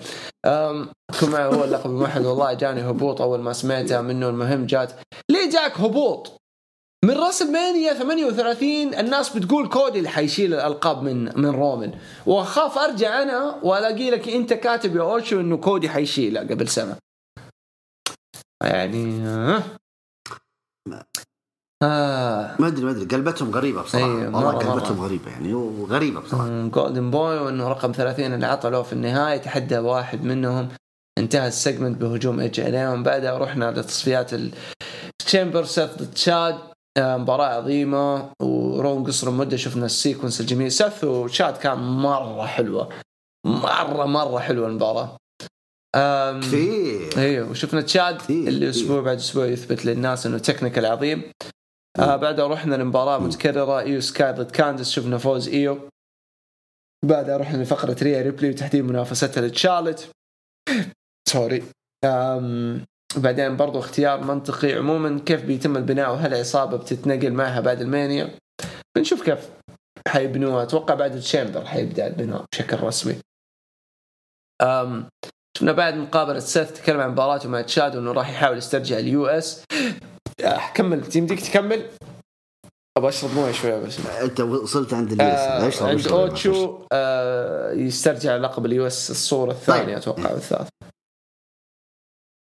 معي 1.23 1.45
هو 1.45 1.65
اللقب 1.65 1.91
الموحد؟ 1.91 2.25
والله 2.25 2.53
جاني 2.53 2.91
هبوط 2.91 3.21
أول 3.21 3.41
ما 3.41 3.53
سمعتها 3.53 4.01
منه 4.01 4.29
المهم 4.29 4.67
جات. 4.67 4.93
ليه 5.31 5.51
جاك 5.51 5.81
هبوط؟ 5.81 6.41
من 7.05 7.15
راس 7.15 7.43
المانيا 7.43 7.93
38 7.93 8.95
الناس 8.95 9.37
بتقول 9.37 9.69
كودي 9.69 9.99
اللي 9.99 10.09
حيشيل 10.09 10.55
الألقاب 10.55 11.03
من 11.03 11.41
من 11.41 11.47
رومان 11.47 11.93
وأخاف 12.27 12.79
أرجع 12.79 13.23
أنا 13.23 13.61
وألاقي 13.63 14.11
لك 14.11 14.29
أنت 14.29 14.53
كاتب 14.53 14.97
يا 14.97 15.03
أوشو 15.03 15.41
إنه 15.41 15.57
كودي 15.57 15.89
حيشيله 15.89 16.41
قبل 16.41 16.69
سنة. 16.69 16.97
يعني 18.63 19.23
آه. 21.83 22.57
ما 22.59 22.67
أدري 22.67 22.85
ما 22.85 22.91
أدري. 22.91 23.05
قلبتهم 23.05 23.51
غريبة 23.51 23.83
بصراحة. 23.83 24.07
أيوة، 24.07 24.25
والله 24.37 24.53
مرة- 24.53 24.65
قلبتهم 24.65 24.97
مرة. 24.97 25.05
غريبة 25.07 25.31
يعني 25.31 25.55
وغريبة 25.55 26.21
بصراحة. 26.21 26.69
golden 26.69 27.11
boy 27.11 27.39
وإنه 27.39 27.69
رقم 27.69 27.93
30 27.93 28.35
اللي 28.35 28.47
عطلوه 28.47 28.83
في 28.83 28.93
النهاية 28.93 29.37
تحدى 29.39 29.79
واحد 29.79 30.25
منهم. 30.25 30.69
انتهى 31.19 31.49
ال 31.49 31.55
segment 31.55 32.01
بهجوم 32.01 32.41
ايج 32.41 32.61
عليهم 32.61 33.03
بعدها 33.03 33.39
رحنا 33.39 33.71
لتصفيات 33.71 34.31
ال 34.35 34.51
chamber 34.51 35.65
سيث 35.65 35.91
ضد 35.99 36.11
تشاد 36.15 36.59
آه، 36.99 37.17
مباراة 37.17 37.47
عظيمة 37.47 38.31
ورغم 38.43 39.05
قصر 39.05 39.29
المدة 39.29 39.57
شفنا 39.57 39.87
ال 39.87 39.93
sequence 39.93 40.41
الجميل. 40.41 40.73
سيث 40.73 41.05
وتشاد 41.05 41.57
كان 41.57 41.79
مرة 41.79 42.47
حلوة. 42.47 42.89
مرة 43.47 44.05
مرة 44.07 44.39
حلوة 44.39 44.67
المباراة. 44.69 45.17
كثير. 46.43 47.19
إيوه 47.19 47.51
وشفنا 47.51 47.81
تشاد 47.81 48.31
اللي. 48.31 48.71
أسبوع 48.71 49.01
بعد 49.01 49.17
أسبوع 49.17 49.47
يثبت 49.47 49.85
للناس 49.85 50.27
إنه 50.27 50.39
technical 50.39 50.87
عظيم. 50.87 51.33
آه 51.99 52.17
بعدها 52.17 52.49
رحنا 52.49 52.75
لمباراة 52.75 53.19
متكررة 53.19 53.81
إيو 53.81 54.01
سكاي 54.01 54.33
ضد 54.33 54.51
كاندس 54.51 54.91
شفنا 54.91 55.19
فوز 55.19 55.49
إيو. 55.49 55.89
بعدها 57.05 57.37
رحنا 57.37 57.63
لفقرة 57.63 57.97
ريا 58.03 58.23
ريبلي 58.23 58.51
وتحديد 58.51 58.85
منافستها 58.85 59.43
لتشارلت. 59.43 60.11
sorry 61.29 61.65
بعدين 63.17 63.57
برضو 63.57 63.79
اختيار 63.79 64.25
منطقي 64.25 64.73
عموما 64.73 65.21
كيف 65.27 65.45
بيتم 65.45 65.77
البناء 65.77 66.11
وهل 66.11 66.35
عصابه 66.35 66.77
بتتنقل 66.77 67.33
معها 67.33 67.61
بعد 67.61 67.81
ال 67.81 67.89
Mania. 67.89 68.39
بنشوف 68.97 69.23
كيف 69.23 69.51
حيبنوها 70.09 70.63
أتوقع 70.63 70.95
بعد 70.95 71.15
ال 71.15 71.21
chamber 71.21 71.65
حيبدأ 71.65 72.07
البناء 72.07 72.45
بشكل 72.53 72.81
رسمي. 72.81 73.17
أم 74.63 75.09
شفنا 75.61 75.73
بعد 75.73 75.95
مقابلة 75.95 76.39
سيث 76.39 76.73
تكلم 76.73 77.01
عن 77.01 77.11
مباراته 77.11 77.49
مع 77.49 77.61
تشاد 77.61 77.97
انه 77.97 78.13
راح 78.13 78.31
يحاول 78.31 78.59
يسترجع 78.59 78.99
ال 78.99 79.27
US. 79.27 79.65
كمل 80.75 81.17
يمديك 81.17 81.41
تكمل. 81.41 81.87
أبغى 82.97 83.09
أشرب 83.09 83.35
موية 83.35 83.53
شوية 83.53 83.79
بس. 83.79 84.07
أنت 84.07 84.41
وصلت 84.41 84.95
عند 84.95 85.13
ال 85.13 85.21
US 85.21 85.39
آه 85.39 85.67
إيش 85.67 85.83
عند 85.83 86.09
أوتشو 86.09 86.79
آه 86.93 87.73
يسترجع 87.73 88.37
لقب 88.37 88.67
ال 88.67 88.87
US 88.87 89.11
الصورة 89.11 89.51
الثانية 89.51 89.85
طيب. 89.85 89.97
أتوقع 89.97 90.31
أو 90.31 90.37
الثالثة 90.37 90.71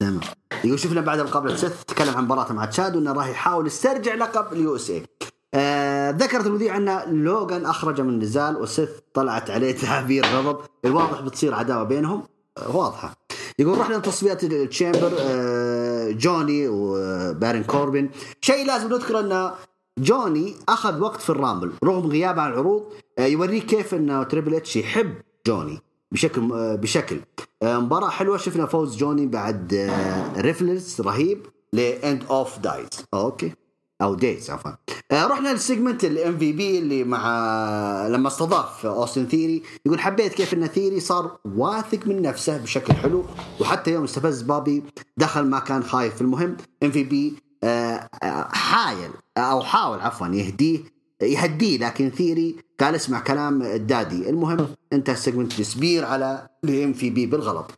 تمام. 0.02 0.20
يقول 0.64 0.78
شفنا 0.78 1.00
بعد 1.00 1.20
مقابلة 1.20 1.56
سيث 1.56 1.84
تكلم 1.84 2.16
عن 2.16 2.24
مباراته 2.24 2.54
مع 2.54 2.64
تشاد 2.64 2.96
وإنه 2.96 3.12
راح 3.12 3.28
يحاول 3.28 3.66
يسترجع 3.66 4.14
لقب 4.14 4.52
ال 4.53 4.76
US. 4.76 4.91
اي 4.90 5.06
آه 5.54 6.11
ذكرت 6.11 6.46
المذيع 6.46 6.76
أن 6.76 7.24
لوغان 7.24 7.66
أخرج 7.66 8.00
من 8.00 8.08
النزال 8.08 8.56
وسيث 8.56 8.90
طلعت 9.14 9.50
عليه 9.50 9.76
تعابير 9.76 10.26
غضب. 10.26 10.61
الواضح 10.84 11.20
بتصير 11.20 11.54
عداوة 11.54 11.82
بينهم. 11.82 12.20
آه 12.20 12.39
واضحة. 12.68 13.14
يقول 13.58 13.78
رحنا 13.78 13.94
لتصفيات 13.94 14.44
ال 14.45 14.53
chamber 14.53 15.12
آه 15.18 16.11
جوني 16.11 16.68
وبارون 16.68 17.62
كوربن. 17.62 18.08
شيء 18.40 18.66
لازم 18.66 18.88
نذكر 18.88 19.20
إن 19.20 19.50
جوني 19.98 20.54
أخذ 20.68 21.00
وقت 21.00 21.20
في 21.20 21.30
ال 21.30 21.36
Rumble 21.36 21.72
رغم 21.84 22.11
غيابه 22.11 22.42
عن 22.42 22.52
العروض 22.52 22.84
آه 23.18 23.26
يوريك 23.26 23.66
كيف 23.66 23.94
انه 23.94 24.22
تريبل 24.22 24.54
إتش 24.54 24.76
يحب 24.76 25.14
جوني 25.46 25.78
بشكل 26.12 26.52
آه 26.52 26.74
بشكل. 26.74 27.20
مباراة 27.62 28.08
حلوة 28.08 28.36
شفنا 28.36 28.66
فوز 28.66 28.96
جوني 28.96 29.26
بعد 29.26 29.90
reversal 30.36 31.01
رهيب 31.00 31.46
ل 31.72 31.86
End 31.86 32.24
of 32.30 32.59
Days 32.59 32.88
okay. 33.14 33.53
أو 34.03 34.14
Days 34.14 34.51
عفوا. 34.51 34.70
آه، 35.11 35.26
رحنا 35.26 35.48
لل 35.49 36.05
segment 36.05 36.38
ال 36.38 36.53
MVP 36.53 36.78
اللي 36.78 37.05
مع 37.05 37.26
لما 38.07 38.28
استضاف 38.28 38.86
أوستن 38.86 39.26
ثيري 39.26 39.62
يقول 39.86 40.01
حبيت 40.01 40.34
كيف 40.34 40.55
إن 40.55 40.66
ثيري 40.66 41.01
صار 41.01 41.38
واثق 41.57 42.07
من 42.07 42.22
نفسه 42.22 42.59
بشكل 42.59 42.92
حلو 42.92 43.24
وحتى 43.61 43.90
يوم 43.92 44.05
استفز 44.05 44.42
بابي 44.42 44.82
دخل 45.16 45.42
ما 45.42 45.59
كان 45.59 45.82
خايف 45.82 46.20
المهم. 46.20 46.57
MVP 46.82 47.34
حايل 48.53 49.11
أو 49.38 49.61
حاول 49.62 50.01
عفوا 50.01 50.26
يهديه 50.26 50.78
يهديه 51.22 51.78
لكن 51.78 52.11
ثيري 52.11 52.57
قال 52.80 52.94
اسمع 52.94 53.20
كلام 53.20 53.62
ال 53.62 53.74
daddy 53.74 54.30
المهم 54.30 54.66
انتهى 54.92 55.12
ال 55.12 55.18
segment 55.18 55.61
ب 55.61 55.68
spear 55.68 56.05
على 56.05 56.48
ال 56.64 56.93
MVP 56.93 57.26
بالغلط. 57.26 57.70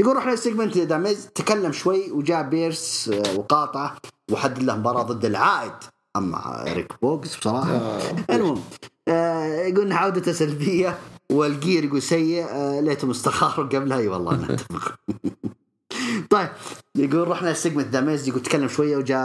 يقول 0.00 0.16
رحنا 0.16 0.32
ال 0.32 0.38
segment 0.38 0.78
ذا 0.78 0.98
ميز 0.98 1.28
تكلم 1.34 1.72
شوي 1.72 2.10
وجاء 2.10 2.42
بيرس 2.42 3.08
آه، 3.08 3.38
وقاطعه. 3.38 3.96
وحدد 4.32 4.62
له 4.62 4.76
مباراة 4.76 5.02
ضد 5.02 5.24
العائد. 5.24 5.72
أما 6.16 6.64
ريك 6.68 6.92
بوقز 7.02 7.36
بصراحة. 7.36 7.98
المهم 8.30 8.60
آه 9.08 9.44
يقول 9.44 9.86
ان 9.86 9.92
عودته 9.92 10.32
سلبية 10.32 10.98
وال 11.32 11.49
gear 11.49 11.84
يقول 11.84 12.02
سيء. 12.02 12.44
آه 12.50 12.80
ليتهم 12.80 13.10
استخاروا 13.10 13.66
قبلها. 13.66 13.98
أي 13.98 14.08
والله 14.08 14.34
نتفق 14.36 14.94
طيب 16.30 16.48
يقول 16.96 17.28
رحنا 17.28 17.50
ال 17.50 17.55
segment 17.55 17.86
ذا 17.86 18.03
ميز 18.03 18.28
يقول 18.28 18.42
تكلم 18.42 18.68
شوية 18.68 18.96
وجاء 18.96 19.18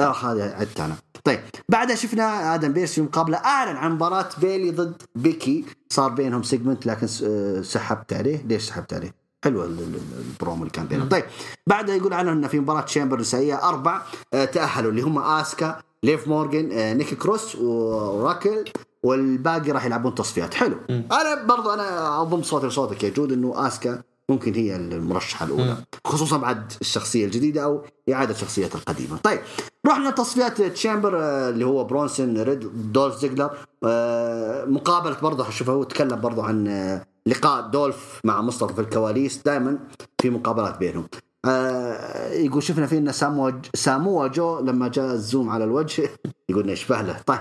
آه 0.00 0.12
هذا 0.12 0.54
عدت 0.54 0.80
أنا. 0.80 0.96
طيب 1.24 1.40
بعدها 1.68 1.96
شفنا 1.96 2.54
آدم 2.54 2.72
بيرس 2.72 2.92
في 2.94 3.02
مقابله 3.02 3.36
أعلن 3.36 3.76
عن 3.76 3.92
مباراة 3.92 4.28
بيلي 4.40 4.70
ضد 4.70 5.02
بيكي. 5.14 5.64
صار 5.90 6.10
بينهم 6.10 6.42
segment 6.42 6.86
لكن 6.86 7.06
آه، 7.24 7.60
سحبت 7.62 8.12
عليه. 8.12 8.42
ليش 8.46 8.62
سحبت 8.62 8.94
عليه؟ 8.94 9.14
حلو 9.44 9.64
ال- 9.64 9.68
ال- 9.78 9.78
ال- 9.94 10.24
البرومو 10.32 10.62
اللي 10.62 10.70
كان 10.70 10.86
بينهم. 10.86 11.08
طيب 11.08 11.24
بعدها 11.66 11.94
يقول 11.94 12.12
اعلن 12.12 12.28
انه 12.28 12.48
في 12.48 12.60
مباراة 12.60 12.80
chamber 12.80 13.20
نسائيه 13.20 13.68
أربع 13.68 14.02
تأهلوا 14.32 14.90
اللي 14.90 15.02
هم 15.02 15.18
آسكا 15.18 15.80
ليف 16.02 16.28
مورجن 16.28 16.72
آه، 16.72 16.92
نيكي 16.94 17.14
كروس 17.16 17.56
وراكل 17.56 18.64
والباقي 19.02 19.70
راح 19.70 19.84
يلعبون 19.84 20.14
تصفيات. 20.14 20.54
حلو. 20.54 20.76
أنا 20.90 21.42
برضو 21.46 21.70
أنا 21.70 22.20
أضم 22.22 22.42
صوتي 22.42 22.66
لصوتك 22.66 23.04
يا 23.04 23.08
جود 23.10 23.32
إنه 23.32 23.66
آسكا 23.66 24.02
ممكن 24.30 24.54
هي 24.54 24.76
المرشحة 24.76 25.46
الأولى 25.46 25.76
خصوصا 26.06 26.36
بعد 26.36 26.72
الشخصية 26.80 27.24
الجديدة 27.24 27.64
أو 27.64 27.82
إعادة 28.12 28.34
شخصيتها 28.34 28.78
القديمة. 28.78 29.16
طيب 29.16 29.40
رحنا 29.86 30.10
تصفيات 30.10 30.62
chamber 30.62 31.18
آه، 31.18 31.48
اللي 31.48 31.66
هو 31.66 31.84
برونسون 31.84 32.42
ريد 32.42 32.92
دولف 32.92 33.14
زيجلر 33.16 33.50
آه، 33.84 34.64
مقابلة 34.64 35.16
برضه 35.22 35.50
شوف 35.50 35.70
هو 35.70 35.82
تكلم 35.84 36.20
برضه 36.20 36.44
عن 36.44 36.68
لقاء 37.26 37.66
دولف 37.68 38.20
مع 38.24 38.40
مصطفى 38.42 38.74
في 38.74 38.80
الكواليس 38.80 39.42
دائما 39.42 39.78
في 40.20 40.30
مقابلات 40.30 40.78
بينهم. 40.78 41.08
آه، 41.44 42.32
يقول 42.32 42.62
شفنا 42.62 42.86
فيه 42.86 42.98
إن 42.98 43.12
ساموا 43.12 43.50
ساموا 43.74 44.26
جو 44.26 44.58
لما 44.60 44.88
جاء 44.88 45.12
ال 45.12 45.20
zoom 45.20 45.50
على 45.50 45.64
الوجه. 45.64 46.10
يقول 46.50 46.70
يشبه 46.70 47.02
له 47.02 47.20
طيب. 47.26 47.40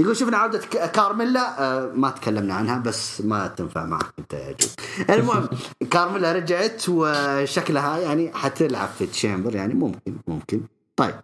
يقول 0.00 0.16
شفنا 0.16 0.36
عودة 0.36 0.58
كارميلا. 0.86 1.62
آه 1.62 1.92
ما 1.94 2.10
تكلمنا 2.10 2.54
عنها 2.54 2.78
بس 2.78 3.20
ما 3.20 3.46
تنفع 3.46 3.86
معك 3.86 4.12
أنت 4.18 4.32
يا 4.32 4.52
جود 4.52 4.70
المهم 5.10 5.48
كارميلا 5.92 6.32
رجعت 6.32 6.84
وشكلها 6.88 7.98
يعني 7.98 8.32
حتلعب 8.32 8.88
في 8.88 9.06
chamber 9.06 9.54
يعني 9.54 9.74
ممكن 9.74 10.16
ممكن. 10.26 10.60
طيب. 10.96 11.14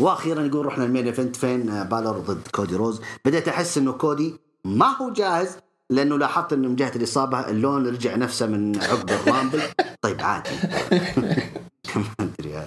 وأخيرا 0.00 0.42
يقول 0.42 0.66
رحنا 0.66 0.84
ال 0.84 0.88
main 0.88 1.06
event 1.06 1.36
فين؟ 1.36 1.68
آه، 1.68 1.82
بالر 1.82 2.18
ضد 2.18 2.48
كودي 2.54 2.76
رودز. 2.76 3.00
بديت 3.24 3.48
أحس 3.48 3.78
إنه 3.78 3.92
كودي 3.92 4.34
ما 4.64 4.86
هو 4.86 5.12
جاهز 5.12 5.56
لأنه 5.90 6.18
لاحظت 6.18 6.52
إنه 6.52 6.68
من 6.68 6.76
جهة 6.76 6.92
الإصابة 6.96 7.40
اللون 7.48 7.86
رجع 7.86 8.16
نفسه 8.16 8.46
من 8.46 8.82
عقب 8.82 9.10
ال 9.10 9.16
Rumble. 9.16 9.62
طيب 10.02 10.20
عادي. 10.20 10.50
ما 11.96 12.04
أدري. 12.20 12.62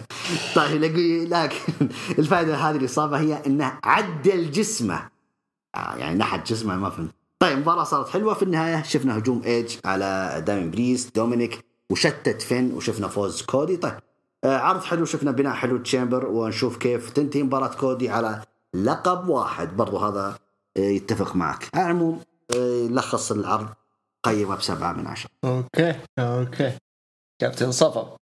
طيب 0.55 0.81
لكن 1.31 1.89
الفائدة 2.19 2.55
هذه 2.55 2.75
الإصابة 2.75 3.19
هي 3.19 3.41
انه 3.47 3.79
عدل 3.83 4.51
جسمه. 4.51 5.09
آه 5.75 5.95
يعني 5.95 6.17
نحت 6.17 6.51
جسمه 6.51 6.75
ما 6.75 6.89
فهمت. 6.89 7.11
طيب 7.39 7.53
المباراة 7.57 7.83
صارت 7.83 8.09
حلوة. 8.09 8.33
في 8.33 8.43
النهاية 8.43 8.83
شفنا 8.83 9.17
هجوم 9.17 9.41
ايج 9.45 9.75
على 9.85 10.43
دايمن 10.47 10.71
بريست 10.71 11.15
دومينيك 11.15 11.65
وشتت 11.89 12.41
فين 12.41 12.73
وشفنا 12.73 13.07
فوز 13.07 13.41
كودي. 13.41 13.77
طيب 13.77 13.93
آه 14.43 14.57
عرض 14.57 14.83
حلو 14.83 15.05
شفنا 15.05 15.31
بناء 15.31 15.53
حلو 15.53 15.77
chamber 15.77 16.25
ونشوف 16.25 16.77
كيف 16.77 17.09
تنتهي 17.09 17.43
مباراة 17.43 17.75
كودي 17.75 18.09
على 18.09 18.41
لقب 18.73 19.29
واحد. 19.29 19.77
برضو 19.77 19.97
هذا 19.97 20.37
آه 20.77 20.79
يتفق 20.79 21.35
معك. 21.35 21.69
على 21.73 21.85
العموم 21.85 22.19
آه 22.55 22.87
لخص 22.87 23.31
العرض 23.31 23.69
قيمه 24.25 24.55
بسبعة 24.55 24.93
من 24.93 25.07
عشرة. 25.07 25.29
okay 25.45 25.95
okay. 26.19 26.77
كابتن 27.41 27.71
صفا 27.71 28.17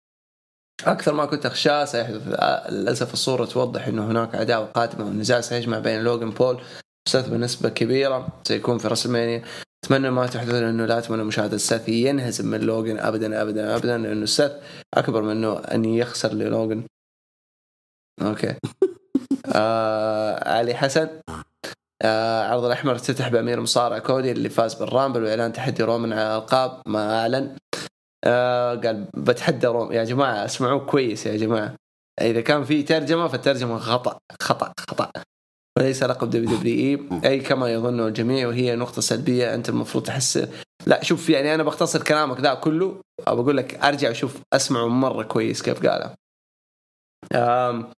أكثر 0.85 1.13
ما 1.13 1.25
كنت 1.25 1.45
اخشاه 1.45 1.85
سيحدث 1.85 2.27
للأسف 2.69 3.13
الصورة 3.13 3.45
توضح 3.45 3.87
إنه 3.87 4.11
هناك 4.11 4.35
عداوه 4.35 4.65
قادمه 4.65 5.05
والنزاع 5.05 5.41
سيجمع 5.41 5.79
بين 5.79 6.03
لوغان 6.03 6.29
بول 6.29 6.61
وسيث 7.07 7.27
بنسبة 7.27 7.69
كبيرة 7.69 8.27
سيكون 8.43 8.77
في 8.77 8.87
راسلمانيا 8.87 9.43
أتمنى 9.85 10.11
ما 10.11 10.27
تحدث 10.27 10.53
لأنه 10.53 10.85
لا 10.85 10.97
أتمنى 10.97 11.23
مشاهدة 11.23 11.57
سيث 11.57 11.89
ينهزم 11.89 12.47
من 12.47 12.59
لوجن 12.61 12.99
ابدا 12.99 13.41
ابدا 13.41 13.75
ابدا 13.75 13.97
لأنه 13.97 14.25
سيث 14.25 14.51
أكبر 14.93 15.21
منه 15.21 15.57
أن 15.57 15.85
يخسر 15.85 16.33
للوجن 16.33 16.83
okay. 18.21 18.55
آه 19.55 20.49
علي 20.49 20.73
حسن. 20.75 21.09
آه. 21.29 21.43
عرض 22.03 22.65
الأحمر 22.65 22.95
افتتح 22.95 23.27
بأمير 23.27 23.61
مصارع 23.61 23.99
كودي 23.99 24.31
اللي 24.31 24.49
فاز 24.49 24.73
بال 24.73 24.86
Rumble 24.86 25.23
وإعلان 25.23 25.53
تحدي 25.53 25.83
رومان 25.83 26.13
على 26.13 26.37
الألقاب 26.37 26.81
ما 26.85 27.19
اعلن 27.19 27.57
آه 28.23 28.75
قال 28.75 29.07
بتحدى 29.13 29.67
روم. 29.67 29.91
يا 29.91 30.03
جماعة 30.03 30.45
اسمعوه 30.45 30.85
كويس 30.85 31.25
يا 31.25 31.37
جماعة. 31.37 31.75
إذا 32.21 32.41
كان 32.41 32.63
في 32.63 32.83
ترجمة 32.83 33.27
فالترجمة 33.27 33.77
خطأ 33.77 34.19
خطأ 34.41 34.73
خطأ. 34.89 35.11
وليس 35.77 36.03
لقب 36.03 36.29
WWE. 36.29 37.29
أي 37.29 37.39
كما 37.39 37.69
يظنه 37.69 38.07
الجميع 38.07 38.47
وهي 38.47 38.75
نقطة 38.75 39.01
سلبية. 39.01 39.55
أنت 39.55 39.69
المفروض 39.69 40.03
تحس. 40.03 40.47
لا 40.85 41.03
شوف 41.03 41.29
يعني 41.29 41.55
أنا 41.55 41.63
بختصر 41.63 42.03
كلامك 42.03 42.39
ذا 42.39 42.53
كله. 42.53 43.01
بقول 43.27 43.57
لك 43.57 43.85
أرجع 43.85 44.09
وشوف 44.09 44.41
أسمعه 44.53 44.87
مرة 44.87 45.23
كويس 45.23 45.61
كيف 45.61 45.85
قالها 45.85 46.15
أم 47.35 47.91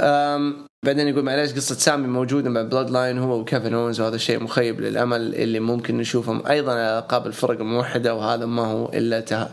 أم 0.00 0.66
بعدين 0.84 1.08
يقول 1.08 1.24
معليش 1.24 1.52
قصة 1.54 1.74
سامي 1.74 2.06
موجودة 2.06 2.50
مع 2.50 2.62
بلاد 2.62 2.90
لاين 2.90 3.18
هو 3.18 3.40
وكيفن 3.40 3.74
أونز 3.74 4.00
وهذا 4.00 4.16
الشيء 4.16 4.42
مخيب 4.42 4.80
للأمل 4.80 5.34
اللي 5.34 5.60
ممكن 5.60 5.96
نشوفهم 5.96 6.46
أيضا 6.46 6.72
على 6.72 6.98
ألقاب 6.98 7.26
الفرق 7.26 7.60
الموحدة 7.60 8.14
وهذا 8.14 8.46
ما 8.46 8.62
هو 8.66 8.88
إلا 8.88 9.20
ته... 9.20 9.48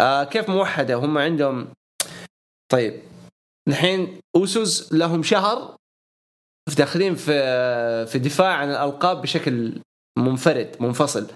آه 0.00 0.24
كيف 0.24 0.48
موحدة؟ 0.48 0.94
هم 0.94 1.18
عندهم 1.18 1.68
طيب 2.72 3.00
الحين 3.68 4.20
أوسوس 4.36 4.92
لهم 4.92 5.22
شهر 5.22 5.76
داخلين 6.76 7.14
في 7.14 7.32
في 8.06 8.18
دفاع 8.18 8.52
عن 8.54 8.70
الألقاب 8.70 9.22
بشكل 9.22 9.80
منفرد 10.18 10.76
منفصل. 10.80 11.26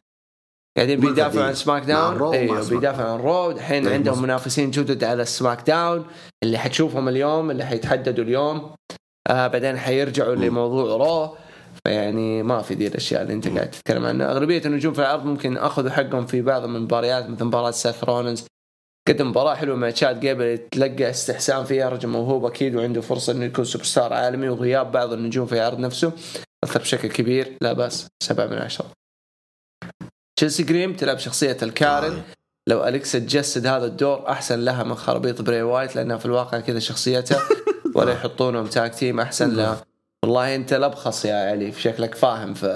قاعدين 0.77 1.01
بيدافعوا 1.01 1.45
عن 1.45 1.55
سماك 1.55 1.83
داون. 1.83 2.35
أيوه 2.35 2.69
بيدافعوا 2.69 3.11
عن 3.11 3.21
رو 3.21 3.51
الحين 3.51 3.89
عندهم 3.89 4.23
منافسين 4.23 4.71
جدد 4.71 5.05
على 5.05 5.23
السماك 5.23 5.67
داون 5.67 6.07
اللي 6.43 6.59
حتشوفهم 6.59 7.09
اليوم 7.09 7.51
اللي 7.51 7.65
حيتحددوا 7.65 8.25
اليوم. 8.25 8.75
آه 9.29 9.47
بعدين 9.47 9.79
حيرجعوا. 9.79 10.35
لموضوع 10.35 10.97
رو 10.97 11.37
فيعني 11.85 12.43
ما 12.43 12.63
في 12.63 12.75
دي 12.75 12.87
الأشياء 12.87 13.23
اللي 13.23 13.33
أنت 13.33 13.49
قاعد 13.49 13.71
تتكلم 13.71 14.05
عنها. 14.07 14.33
أغلبية 14.33 14.63
النجوم 14.67 14.95
في 14.95 15.01
العرض 15.01 15.25
ممكن 15.25 15.57
اخذوا 15.57 15.91
حقهم 15.91 16.27
في 16.27 16.43
بعض 16.43 16.65
المباريات 16.65 17.31
مثل 17.31 17.45
مباراة 17.45 17.71
سيث 17.71 18.05
رولنز 18.05 18.47
قدم 19.09 19.29
مباراة 19.29 19.55
حلوة 19.55 19.77
مع 19.77 19.91
تشاد 19.91 20.21
جيبل 20.21 20.45
يتلقى 20.45 21.11
استحسان 21.11 21.65
فيها 21.65 21.89
رجل 21.89 22.09
موهوب 22.09 22.45
أكيد 22.45 22.75
وعنده 22.75 23.01
فرصة 23.01 23.33
إنه 23.33 23.45
يكون 23.45 23.65
سوبر 23.65 23.85
ستار 23.85 24.13
عالمي 24.13 24.49
وغياب 24.49 24.93
بعض 24.93 25.13
النجوم 25.13 25.47
في 25.47 25.53
العرض 25.53 25.79
نفسه. 25.79 26.13
أثر 26.65 26.81
بشكل 26.81 27.09
كبير. 27.09 27.57
لا 27.63 27.73
بأس. 27.73 28.09
سبعة 28.23 28.47
من 28.47 28.59
عشرة. 28.59 28.87
تشيلسي 30.37 30.63
جريم 30.63 30.97
تلعب 30.97 31.19
شخصية 31.19 31.57
ال 31.63 31.71
Karen. 31.71 32.23
لو 32.69 32.85
أليكسا 32.85 33.19
تجسد 33.19 33.67
هذا 33.67 33.87
الدور 33.87 34.29
أحسن 34.29 34.65
لها 34.65 34.85
من 34.85 34.95
خرابيط 34.95 35.43
بري 35.43 35.63
وايت 35.63 35.97
لأنها 35.97 36.17
في 36.17 36.27
الواقع 36.27 36.61
كذا 36.61 36.79
شخصيتها. 36.79 37.39
ولا 37.95 38.13
يحطونهم 38.13 38.67
tag 38.67 38.95
team 38.95 39.21
أحسن 39.21 39.57
لها 39.57 39.85
والله 40.25 40.55
أنت 40.55 40.75
لبخص 40.75 41.25
يا 41.25 41.51
علي 41.51 41.73
في 41.73 41.81
شكلك 41.81 42.15
فاهم 42.15 42.55
في 42.55 42.67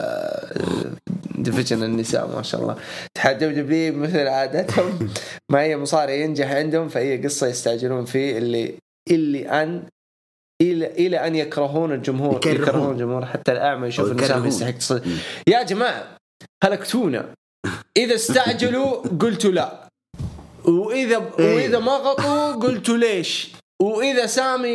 division 1.35 1.83
النساء 1.83 2.27
ما 2.37 2.43
شاء 2.43 2.61
الله. 2.61 2.77
WWE 3.15 3.95
مثل 3.95 4.27
عادتهم. 4.27 5.11
ما 5.53 5.61
هي 5.63 5.77
مصارع 5.77 6.15
ينجح 6.15 6.51
عندهم 6.51 6.89
فهي 6.89 7.23
قصة 7.23 7.47
يستعجلون 7.47 8.05
فيه 8.05 8.39
اللي 8.39 8.75
اللي 9.11 9.49
أن 9.49 9.83
إلى 10.63 10.87
إلى 10.87 11.27
أن 11.27 11.35
يكرهون 11.35 11.93
الجمهور 11.93 12.37
يكرهون, 12.37 12.63
يكرهون 12.63 12.93
الجمهور. 12.93 13.27
حتى 13.27 13.53
الأعمى 13.53 13.89
يشوف 13.89 14.11
النساء 14.11 14.47
يستحق 14.47 15.03
يا 15.49 15.63
جماعة 15.63 16.17
هلكتونا. 16.65 17.35
إذا 17.97 18.15
استعجلوا 18.15 19.03
قلتوا 19.21 19.51
لا. 19.51 19.89
واذا 20.65 21.31
إيه. 21.39 21.57
وإذا 21.57 21.79
ما 21.79 21.93
غطوا 21.93 22.53
قلتوا 22.53 22.97
ليش؟ 22.97 23.53
وإذا 23.83 24.27
سامي 24.27 24.75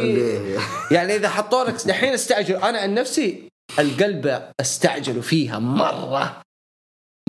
يعني 0.91 1.15
إذا 1.15 1.29
حطوا 1.29 1.63
لك 1.63 1.73
دحين 1.87 2.13
استعجلوا. 2.13 2.69
أنا 2.69 2.79
عن 2.79 2.93
نفسي 2.93 3.49
القلب 3.79 4.51
استعجلوا 4.59 5.21
فيها 5.21 5.59
مرة. 5.59 6.41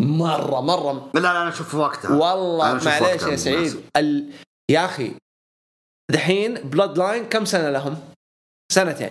مرة 0.00 0.60
مرة. 0.60 1.10
لا 1.14 1.20
لا 1.20 1.30
أنا 1.30 1.48
أشوف 1.48 1.74
وقتها. 1.74 2.10
والله 2.10 2.84
معليش 2.84 3.22
يا 3.22 3.36
سعيد. 3.36 3.84
ال... 3.96 4.32
يا 4.70 4.84
أخي 4.84 5.14
دحين 6.10 6.54
بلود 6.54 6.98
لاين 6.98 7.24
كم 7.24 7.44
سنة 7.44 7.70
لهم؟ 7.70 8.00
سنتين. 8.72 9.10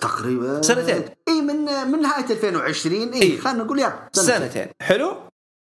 تقريبا 0.00 0.62
سنتين. 0.62 1.04
اي 1.28 1.40
من 1.40 1.64
من 1.64 2.00
نهاية 2.00 2.30
2020 2.30 3.12
اي 3.12 3.22
إيه؟ 3.22 3.40
خلينا 3.40 3.64
نقول 3.64 3.78
يا 3.78 4.08
سنتين. 4.12 4.38
سنتين. 4.38 4.68
حلو؟ 4.82 5.14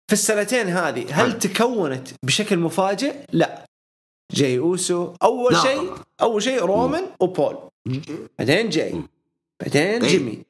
في 0.07 0.13
السنتين 0.13 0.67
هذه 0.67 1.23
هل 1.23 1.39
تكونت 1.39 2.07
بشكل 2.25 2.57
مفاجئ؟ 2.57 3.25
لا. 3.31 3.65
جاي 4.33 4.59
أوسو 4.59 5.13
أول 5.23 5.57
شيء 5.57 5.93
أول 6.21 6.43
شيء 6.43 6.61
رومان 6.61 7.05
وبول. 7.19 7.57
بعدين 8.39 8.69
جاي. 8.69 9.01
بعدين 9.61 10.01
طيب. 10.01 10.09
جيمي. 10.09 10.43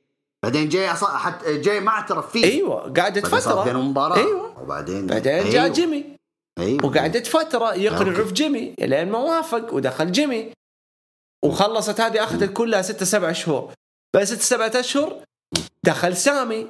بعدين 0.43 0.69
جاي 0.69 0.89
حتى 0.89 1.57
جاي 1.57 1.79
ما 1.79 1.89
اعترف 1.89 2.31
فيه 2.31 2.43
أيوه 2.43 2.93
قعدت 2.93 3.25
فتره 3.27 3.63
بينهم 3.63 3.89
مباراة. 3.89 4.17
أيوه. 4.17 4.61
وبعدين 4.61 5.07
بعدين 5.07 5.33
أيوة. 5.33 5.49
جاء 5.49 5.67
جيمي. 5.67 6.05
أيوه. 6.59 6.85
وقعدت 6.85 7.27
فتره 7.27 7.73
يقنعوا 7.73 8.25
في 8.25 8.33
جيمي. 8.33 8.75
لين 8.79 9.11
ما 9.11 9.17
وافق 9.17 9.73
ودخل 9.73 10.11
جيمي. 10.11 10.51
وخلصت 11.45 12.01
هذه 12.01 12.23
أخذت 12.23 12.53
كلها 12.53 12.81
ستة 12.81 13.05
سبعة 13.05 13.33
شهور. 13.33 13.73
بعد 14.15 14.23
ستة 14.23 14.41
سبعة 14.41 14.71
أشهر 14.75 15.23
دخل 15.85 16.17
سامي. 16.17 16.67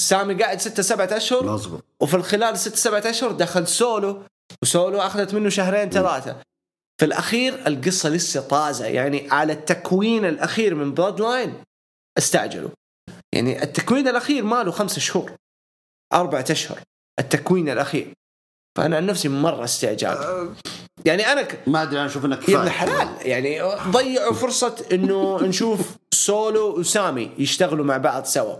سامي 0.00 0.34
قاعد 0.34 0.60
ستة 0.60 0.82
سبعة 0.82 1.08
أشهر. 1.12 1.44
مظبوط. 1.44 1.84
وفي 2.00 2.14
الخلال 2.14 2.58
ستة 2.58 2.76
سبعة 2.76 3.02
أشهر 3.06 3.32
دخل 3.32 3.66
سولو. 3.66 4.22
وسولو 4.62 4.98
أخذت 4.98 5.34
منه 5.34 5.48
شهرين 5.48 5.90
ثلاثة. 5.90 6.36
في 7.04 7.08
الاخير 7.08 7.66
القصة 7.66 8.08
لسه 8.08 8.40
طازة 8.40 8.86
يعني 8.86 9.30
على 9.30 9.52
التكوين 9.52 10.24
الأخير 10.24 10.74
من 10.74 10.94
بلود 10.94 11.20
لاين 11.20 11.54
استعجلوا. 12.18 12.70
يعني 13.34 13.62
التكوين 13.62 14.08
الأخير 14.08 14.44
ماله 14.44 14.70
خمسة 14.70 15.00
شهور 15.00 15.32
أربعة 16.12 16.44
أشهر 16.50 16.78
التكوين 17.18 17.68
الأخير. 17.68 18.12
فأنا 18.78 18.96
عن 18.96 19.06
نفسي 19.06 19.28
مرة 19.28 19.64
استعجال. 19.64 20.16
أه، 20.16 20.54
يعني 21.04 21.26
أنا 21.32 21.42
ك... 21.42 21.68
ما 21.68 21.82
أدري 21.82 21.98
أنا 21.98 22.06
أشوف 22.06 22.24
إنك 22.24 22.48
يا 22.48 22.60
ابن 22.60 22.70
حلال 22.70 23.26
يعني 23.26 23.62
ضيعوا 23.90 24.34
فرصة 24.34 24.86
إنه 24.92 25.42
نشوف 25.42 25.96
سولو 26.14 26.78
وسامي 26.78 27.30
يشتغلوا 27.38 27.84
مع 27.84 27.96
بعض 27.96 28.24
سوا 28.24 28.56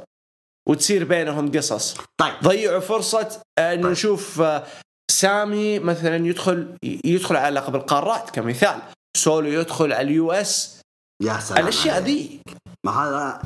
وتصير 0.68 1.04
بينهم 1.04 1.52
قصص. 1.52 1.96
طيب. 2.20 2.34
ضيعوا 2.42 2.80
فرصة 2.80 3.42
انه 3.58 3.82
طيب. 3.82 3.86
نشوف 3.86 4.42
سامي 5.10 5.78
مثلا 5.78 6.26
يدخل 6.26 6.76
يدخل 6.82 7.36
على 7.36 7.55
لقب 7.55 7.76
القارات 7.76 8.31
كمثال. 8.31 8.78
سولو 9.16 9.48
يدخل 9.48 9.93
على 9.93 10.02
ال 10.02 10.32
US. 10.32 10.80
يا 11.22 11.40
سلام 11.40 11.62
الأشياء 11.62 12.02
ذي. 12.02 12.40
ما 12.85 12.93
هذا 12.93 13.43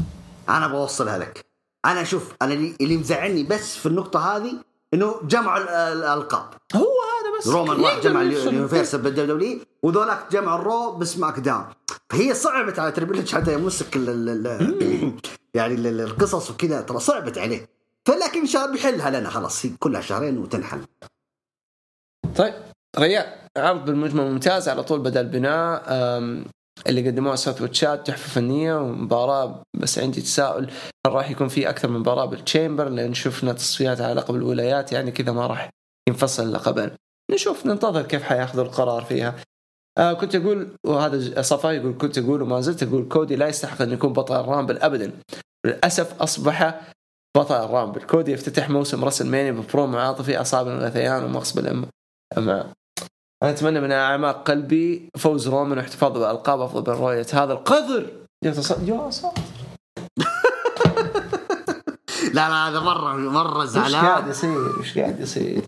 أنا 0.49 0.69
بوصلها 0.69 1.19
لك. 1.19 1.45
أنا 1.85 2.05
شوف 2.05 2.33
أنا 2.43 2.55
اللي 2.55 2.97
مزعلني 2.97 3.43
بس 3.43 3.77
في 3.77 3.87
النقطة 3.87 4.37
هذه 4.37 4.53
إنه 4.95 5.21
جمعوا 5.23 5.93
الألقاب. 5.93 6.51
هو 6.75 6.81
هذا 6.81 7.39
بس 7.39 7.47
رومان 7.47 7.81
راح 7.81 7.99
جمع 7.99 8.23
ال 8.23 8.31
Universal 8.31 9.01
بال 9.01 9.40
W 9.40 9.59
وذولاك 9.83 10.33
جمعوا 10.33 10.59
الرو 10.59 10.93
بسماك 10.93 11.39
داون. 11.39 11.65
فهي 12.11 12.35
صعبت 12.35 12.79
على 12.79 12.93
تريبل 12.93 13.19
إتش 13.19 13.35
حتى 13.35 13.53
يمسك 13.53 13.97
يعني 15.55 15.75
القصص 15.75 16.51
وكذا 16.51 16.81
ترى 16.81 17.01
صعبت 17.01 17.39
عليه. 17.39 17.69
فلكن 18.05 18.41
ان 18.41 18.47
شاء 18.47 18.65
الله 18.65 18.75
بيحلها 18.75 19.11
لنا 19.11 19.31
خلاص 19.31 19.67
هي 19.67 19.71
كلها 19.79 20.01
شهرين 20.01 20.39
وتنحل. 20.39 20.81
طيب 22.39 22.55
ريال 22.99 23.27
عرض 23.57 23.85
بالمجمل 23.85 24.31
ممتاز 24.31 24.69
على 24.69 24.83
طول 24.83 25.01
بدا 25.01 25.21
البناء 25.21 25.83
اللي 26.87 27.11
قدموها 27.11 27.37
سيث 27.37 27.63
وتشاد 27.63 28.07
تحفة 28.07 28.29
فنية 28.29 28.75
ومباراة 28.75 29.63
بس 29.77 29.99
عندي 29.99 30.21
تساؤل 30.21 30.71
هل 31.07 31.13
راح 31.13 31.31
يكون 31.31 31.49
في 31.49 31.69
أكثر 31.69 31.89
من 31.89 32.01
مباراة 32.01 32.25
بال 32.25 32.39
Chamber 32.39 32.89
لأن 32.89 33.15
شفنا 33.15 33.53
تصفيات 33.53 34.01
على 34.01 34.15
لقب 34.15 34.35
الولايات 34.35 34.93
يعني 34.93 35.11
كذا 35.11 35.33
ما 35.33 35.47
راح 35.47 35.71
ينفصل 36.09 36.43
اللقبين. 36.43 36.91
نشوف 37.31 37.67
ننتظر 37.67 38.03
كيف 38.03 38.23
حياخذوا 38.23 38.65
القرار 38.65 39.03
فيها. 39.03 39.35
آه 39.99 40.13
كنت 40.13 40.35
أقول 40.35 40.69
وهذا 40.87 41.43
صفا 41.43 41.71
يقول 41.71 41.95
كنت 41.99 42.19
أقول 42.19 42.43
وما 42.43 42.61
زلت 42.61 42.83
أقول 42.83 43.09
كودي 43.09 43.37
لا 43.37 43.49
يستحق 43.49 43.83
أن 43.83 43.93
يكون 43.93 44.13
بطل 44.13 44.41
ال 44.41 44.46
Rumble 44.46 44.79
ابدا. 44.79 45.13
للأسف 45.67 46.23
أصبح 46.23 46.81
بطل 47.37 47.65
ال 47.65 47.70
Rumble. 47.70 48.03
كودي 48.03 48.33
يفتتح 48.33 48.71
موسم 48.71 49.05
رسل 49.05 49.27
ماني 49.27 49.53
ببرومو 49.53 49.99
عاطفي 49.99 50.41
اصاب 50.41 50.69
الغثيان 50.69 51.25
ومغص 51.25 51.52
ب 51.52 51.59
أنا 52.37 52.73
أتمنى 53.43 53.81
من 53.81 53.93
أعماق 53.93 54.49
قلبي 54.51 55.09
فوز 55.17 55.49
رومان 55.49 55.79
واحتفاظ 55.79 56.13
بالالقاب 56.13 56.61
أفضل 56.61 56.93
من 56.93 56.99
رؤية. 56.99 57.27
هذا 57.33 57.53
القذر 57.53 58.11
يا 58.45 58.51
يا 58.51 58.53
ساتر 58.53 58.83
لا 62.35 62.49
لا 62.49 62.69
هذا 62.69 62.81
مره 62.81 63.17
مرة 63.17 63.65
زعلان 63.65 63.89
وش 63.89 64.05
قاعد 64.05 64.29
يصير؟ 64.29 64.79
وش 64.79 64.99
قاعد 64.99 65.21
يصير؟ 65.21 65.63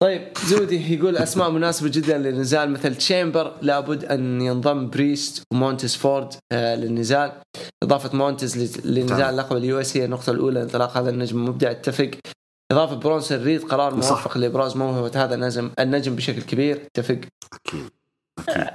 طيب 0.00 0.28
زود 0.46 0.94
يقول 0.94 1.16
أسماء 1.16 1.50
مناسبة 1.50 1.88
جدا 1.88 2.18
للنزال 2.18 2.70
مثل 2.70 2.94
Chamber. 2.94 3.52
لابد 3.62 4.04
أن 4.04 4.40
ينضم 4.40 4.90
بريست 4.90 5.42
ومونتيز 5.52 5.96
فورد 5.96 6.34
آه، 6.52 6.74
للنزال. 6.74 7.32
إضافة 7.82 8.16
مونتيز 8.16 8.56
لنزال 8.86 9.36
لقب 9.36 9.56
ال 9.56 9.80
US 9.80 9.96
هي 9.96 10.04
النقطة 10.04 10.30
الأولى 10.30 10.60
لانطلاق 10.60 10.96
هذا 10.96 11.10
النجم. 11.10 11.38
المبدع 11.38 11.70
اتفق. 11.70 12.10
إضافة 12.70 12.96
برونسون 12.96 13.42
ريد 13.44 13.62
قرار. 13.64 13.94
موفق 13.94 14.38
لابراز 14.38 14.76
موهبه 14.76 15.24
هذا 15.24 15.34
النجم 15.34 15.70
النجم 15.78 16.16
بشكل 16.16 16.42
كبير 16.42 16.82
اتفق 16.86 17.20
أكيد. 17.66 17.90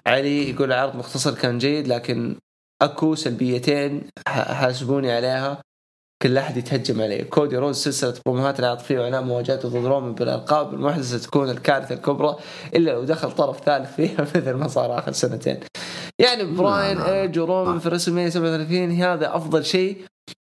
علي 0.07 0.49
يقول 0.49 0.67
العرض 0.73 0.95
مختصر 0.95 1.33
كان 1.35 1.57
جيد 1.57 1.87
لكن 1.87 2.35
أكو 2.81 3.15
سلبيتين 3.15 4.01
ح- 4.27 4.51
حاسبوني 4.51 5.11
عليها. 5.11 5.61
كل 6.21 6.37
أحد 6.37 6.57
يتهجم 6.57 7.01
عليه. 7.01 7.23
كودي 7.23 7.57
رودز 7.57 7.75
سلسلة 7.77 8.13
بروموهات 8.25 8.59
العاطفيه 8.59 8.99
واعلان 8.99 9.23
مواجهته 9.23 9.69
ضد 9.69 9.85
رومان 9.85 10.13
بالألقاب 10.15 10.73
المحدثة 10.73 11.17
ستكون 11.17 11.49
الكارثة 11.49 11.95
الكبرى 11.95 12.35
إلا 12.75 12.91
لو 12.91 13.03
دخل 13.03 13.31
طرف 13.31 13.63
ثالث 13.63 13.95
فيها 13.95 14.21
مثل 14.35 14.51
ما 14.53 14.67
صار 14.67 14.99
آخر 14.99 15.11
سنتين. 15.11 15.59
يعني 16.19 16.43
براين 16.43 16.97
لا. 16.97 17.21
إيدج 17.21 17.39
ورومان 17.39 17.79
في 17.79 17.89
رسل 17.89 18.31
37 18.31 18.91
هذا 18.91 19.35
أفضل 19.35 19.65
شيء. 19.65 19.97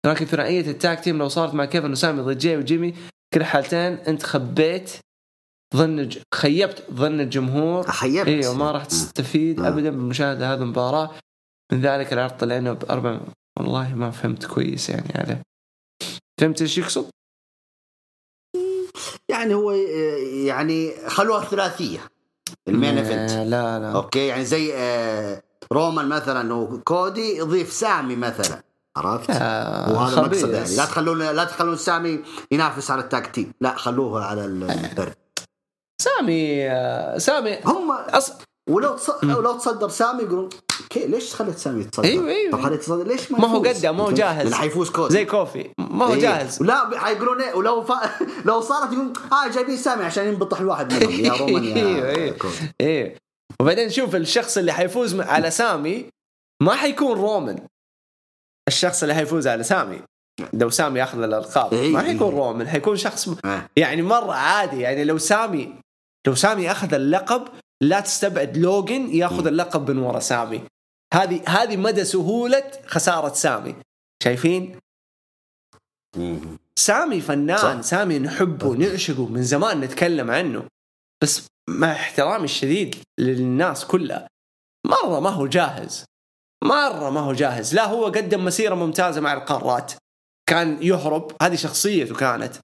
لكن 0.06 0.24
ثنائية 0.26 0.70
ال 0.70 0.78
tag 0.78 1.00
team 1.00 1.18
لو 1.18 1.28
صارت 1.28 1.54
مع 1.54 1.64
كيفن 1.64 1.92
وسامي 1.92 2.22
ضد 2.22 2.38
جاي 2.38 2.56
وجيمي 2.56 2.94
كل 3.34 3.44
حالتين 3.44 3.92
انت 3.92 4.22
خبيت 4.22 4.90
ظن 5.76 6.10
خيبت 6.34 6.84
ظن 6.92 7.20
الجمهور. 7.20 7.82
خيبت. 7.90 8.28
أيوه 8.28 8.54
ما 8.54 8.70
راح 8.70 8.84
تستفيد 8.84 9.60
مم. 9.60 9.66
ابدا 9.66 9.90
بمشاهدة 9.90 10.52
هذه 10.54 10.58
المباراة. 10.58 11.10
من 11.72 11.80
ذلك 11.80 12.12
العرض 12.12 12.36
طلعنا 12.36 12.72
باربع 12.72 13.20
والله 13.58 13.94
ما 13.94 14.10
فهمت 14.10 14.46
كويس 14.46 14.90
يعني 14.90 15.12
عليه. 15.14 15.42
فهمت 16.40 16.62
إيش 16.62 16.78
يقصد؟ 16.78 17.10
يعني 19.28 19.54
هو 19.54 19.72
يعني 20.46 21.08
خلوها 21.08 21.44
ثلاثيه 21.44 21.98
ال 22.68 22.74
main 22.74 22.98
event. 22.98 23.30
لا 23.30 23.78
لا. 23.78 23.92
okay 23.92 24.26
يعني 24.26 24.44
زي 24.44 24.74
آه، 24.74 25.42
رومان 25.72 26.08
مثلا 26.08 26.54
وكودي 26.54 27.36
يضيف 27.36 27.72
سامي 27.72 28.16
مثلا. 28.16 28.62
عرفت؟ 28.96 29.30
آه، 29.30 29.92
وهذا. 29.92 30.22
مقصد 30.22 30.50
يعني 30.52 30.76
لا 30.76 30.84
تخلون 30.84 31.18
لا 31.18 31.44
تخلون 31.44 31.76
سامي 31.76 32.20
ينافس 32.52 32.90
على 32.90 33.02
ال 33.02 33.08
tag 33.08 33.26
team 33.26 33.52
لا 33.60 33.74
خلوها 33.76 34.24
على 34.24 34.44
البرد 34.44 35.14
سامي 36.02 36.70
آه، 36.70 37.18
سامي 37.18 37.58
هم 37.64 37.92
أص... 37.92 38.32
ولو 38.70 38.96
تص... 38.96 39.24
ولو 39.24 39.52
تصدر 39.58 39.88
سامي 39.88 40.22
يقولون 40.22 40.48
كي 40.90 41.06
ليش 41.06 41.34
خليت 41.34 41.58
سامي 41.58 41.80
يتصدر؟ 41.80 42.08
أيوة، 42.08 42.28
أيوة. 42.28 42.52
طب 42.52 42.62
خليت 42.62 42.80
يتصدر 42.80 43.06
ليش 43.06 43.32
ما 43.32 43.38
ما 43.38 43.48
هو؟ 43.48 43.62
قده، 43.62 43.92
ما 43.92 44.04
هو 44.04 44.10
جاهز. 44.10 44.44
اللي 44.44 44.56
حيفوز 44.56 44.90
كودي 44.90 45.14
زي 45.14 45.24
كوفي 45.24 45.70
ما 45.78 46.04
هو 46.04 46.12
إيه. 46.14 46.20
جاهز 46.20 46.62
لا 46.62 46.98
حيقولون 46.98 47.40
إيه 47.40 47.54
ولو 47.54 47.82
ف... 47.84 47.92
لو 48.48 48.60
صارت 48.60 48.92
يقول 48.92 49.12
آه 49.32 49.48
جايبين 49.48 49.76
سامي 49.76 50.04
عشان 50.04 50.28
ينبطح 50.28 50.60
الواحد 50.60 50.92
منهم 50.92 51.24
يا 51.24 51.32
رومان 51.32 51.64
أيوة، 51.76 52.08
يا 52.08 52.16
أيوة. 52.16 52.36
كودي 52.36 52.72
إيه 52.80 53.16
وبعدين 53.60 53.90
شوف 53.90 54.14
الشخص 54.14 54.58
اللي 54.58 54.72
حيفوز 54.72 55.20
على 55.20 55.50
سامي 55.50 56.06
ما 56.62 56.74
حيكون 56.74 57.18
رومان 57.18 57.66
الشخص 58.68 59.02
اللي 59.02 59.14
حيفوز 59.14 59.46
على 59.48 59.62
سامي. 59.62 60.00
لو 60.52 60.70
سامي 60.70 61.00
ياخذ 61.00 61.22
الألقاب 61.22 61.74
إيه. 61.74 61.92
ما 61.92 62.02
حيكون 62.02 62.28
رومان 62.34 62.68
حيكون 62.68 62.96
شخص 62.96 63.28
م- 63.28 63.36
آه. 63.44 63.68
يعني 63.76 64.02
مرة 64.02 64.32
عادي. 64.32 64.80
يعني 64.80 65.04
لو 65.04 65.18
سامي 65.18 65.74
لو 66.26 66.34
سامي 66.34 66.70
اخذ 66.70 66.94
اللقب 66.94 67.48
لا 67.82 68.00
تستبعد 68.00 68.56
لوجن 68.56 69.10
ياخذ 69.14 69.46
اللقب 69.46 69.90
من 69.90 69.98
ورا 69.98 70.18
سامي. 70.20 70.62
هذه 71.14 71.42
هذه 71.48 71.76
مدى 71.76 72.04
سهولة 72.04 72.70
خسارة 72.86 73.32
سامي. 73.32 73.74
شايفين. 74.22 74.78
سامي 76.76 77.20
فنان 77.20 77.58
صح. 77.58 77.80
سامي 77.80 78.18
نحبه 78.18 78.72
نعشقه 78.74 79.26
من 79.26 79.42
زمان 79.42 79.80
نتكلم 79.80 80.30
عنه. 80.30 80.64
بس 81.22 81.46
مع 81.68 81.92
احترامي 81.92 82.44
الشديد 82.44 82.94
للناس 83.18 83.84
كلها 83.84 84.28
مرة 84.86 85.20
ما 85.20 85.30
هو 85.30 85.46
جاهز. 85.46 86.04
مرة 86.64 87.10
ما 87.10 87.20
هو 87.20 87.32
جاهز. 87.32 87.74
لا 87.74 87.86
هو 87.86 88.04
قدم 88.04 88.44
مسيرة 88.44 88.74
ممتازة 88.74 89.20
مع 89.20 89.32
القارات. 89.32 89.92
كان 90.48 90.82
يهرب 90.82 91.32
هذه 91.42 91.54
شخصيته 91.54 92.14
كانت. 92.14 92.56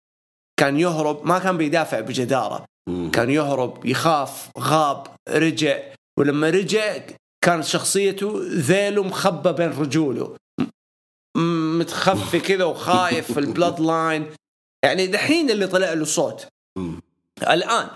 كان 0.60 0.80
يهرب 0.80 1.26
ما 1.26 1.38
كان 1.38 1.56
بيدافع 1.56 2.00
بجدارة. 2.00 2.64
مم. 2.88 3.10
كان 3.10 3.30
يهرب 3.30 3.86
يخاف 3.86 4.50
غاب 4.58 5.06
رجع. 5.28 5.78
ولما 6.18 6.50
رجع 6.50 6.98
كانت 7.44 7.64
شخصيته 7.64 8.40
ذيله 8.42 9.02
مخبى 9.02 9.52
بين 9.52 9.70
رجوله. 9.70 10.36
متخفي 11.78 12.40
كذا 12.40 12.64
وخايف 12.64 13.32
في 13.32 13.40
البلاد 13.40 13.80
لاين 13.80 14.26
يعني 14.84 15.06
دحين 15.06 15.50
اللي 15.50 15.66
طلع 15.66 15.92
له 15.92 16.04
صوت. 16.04 16.48
الآن. 17.42 17.88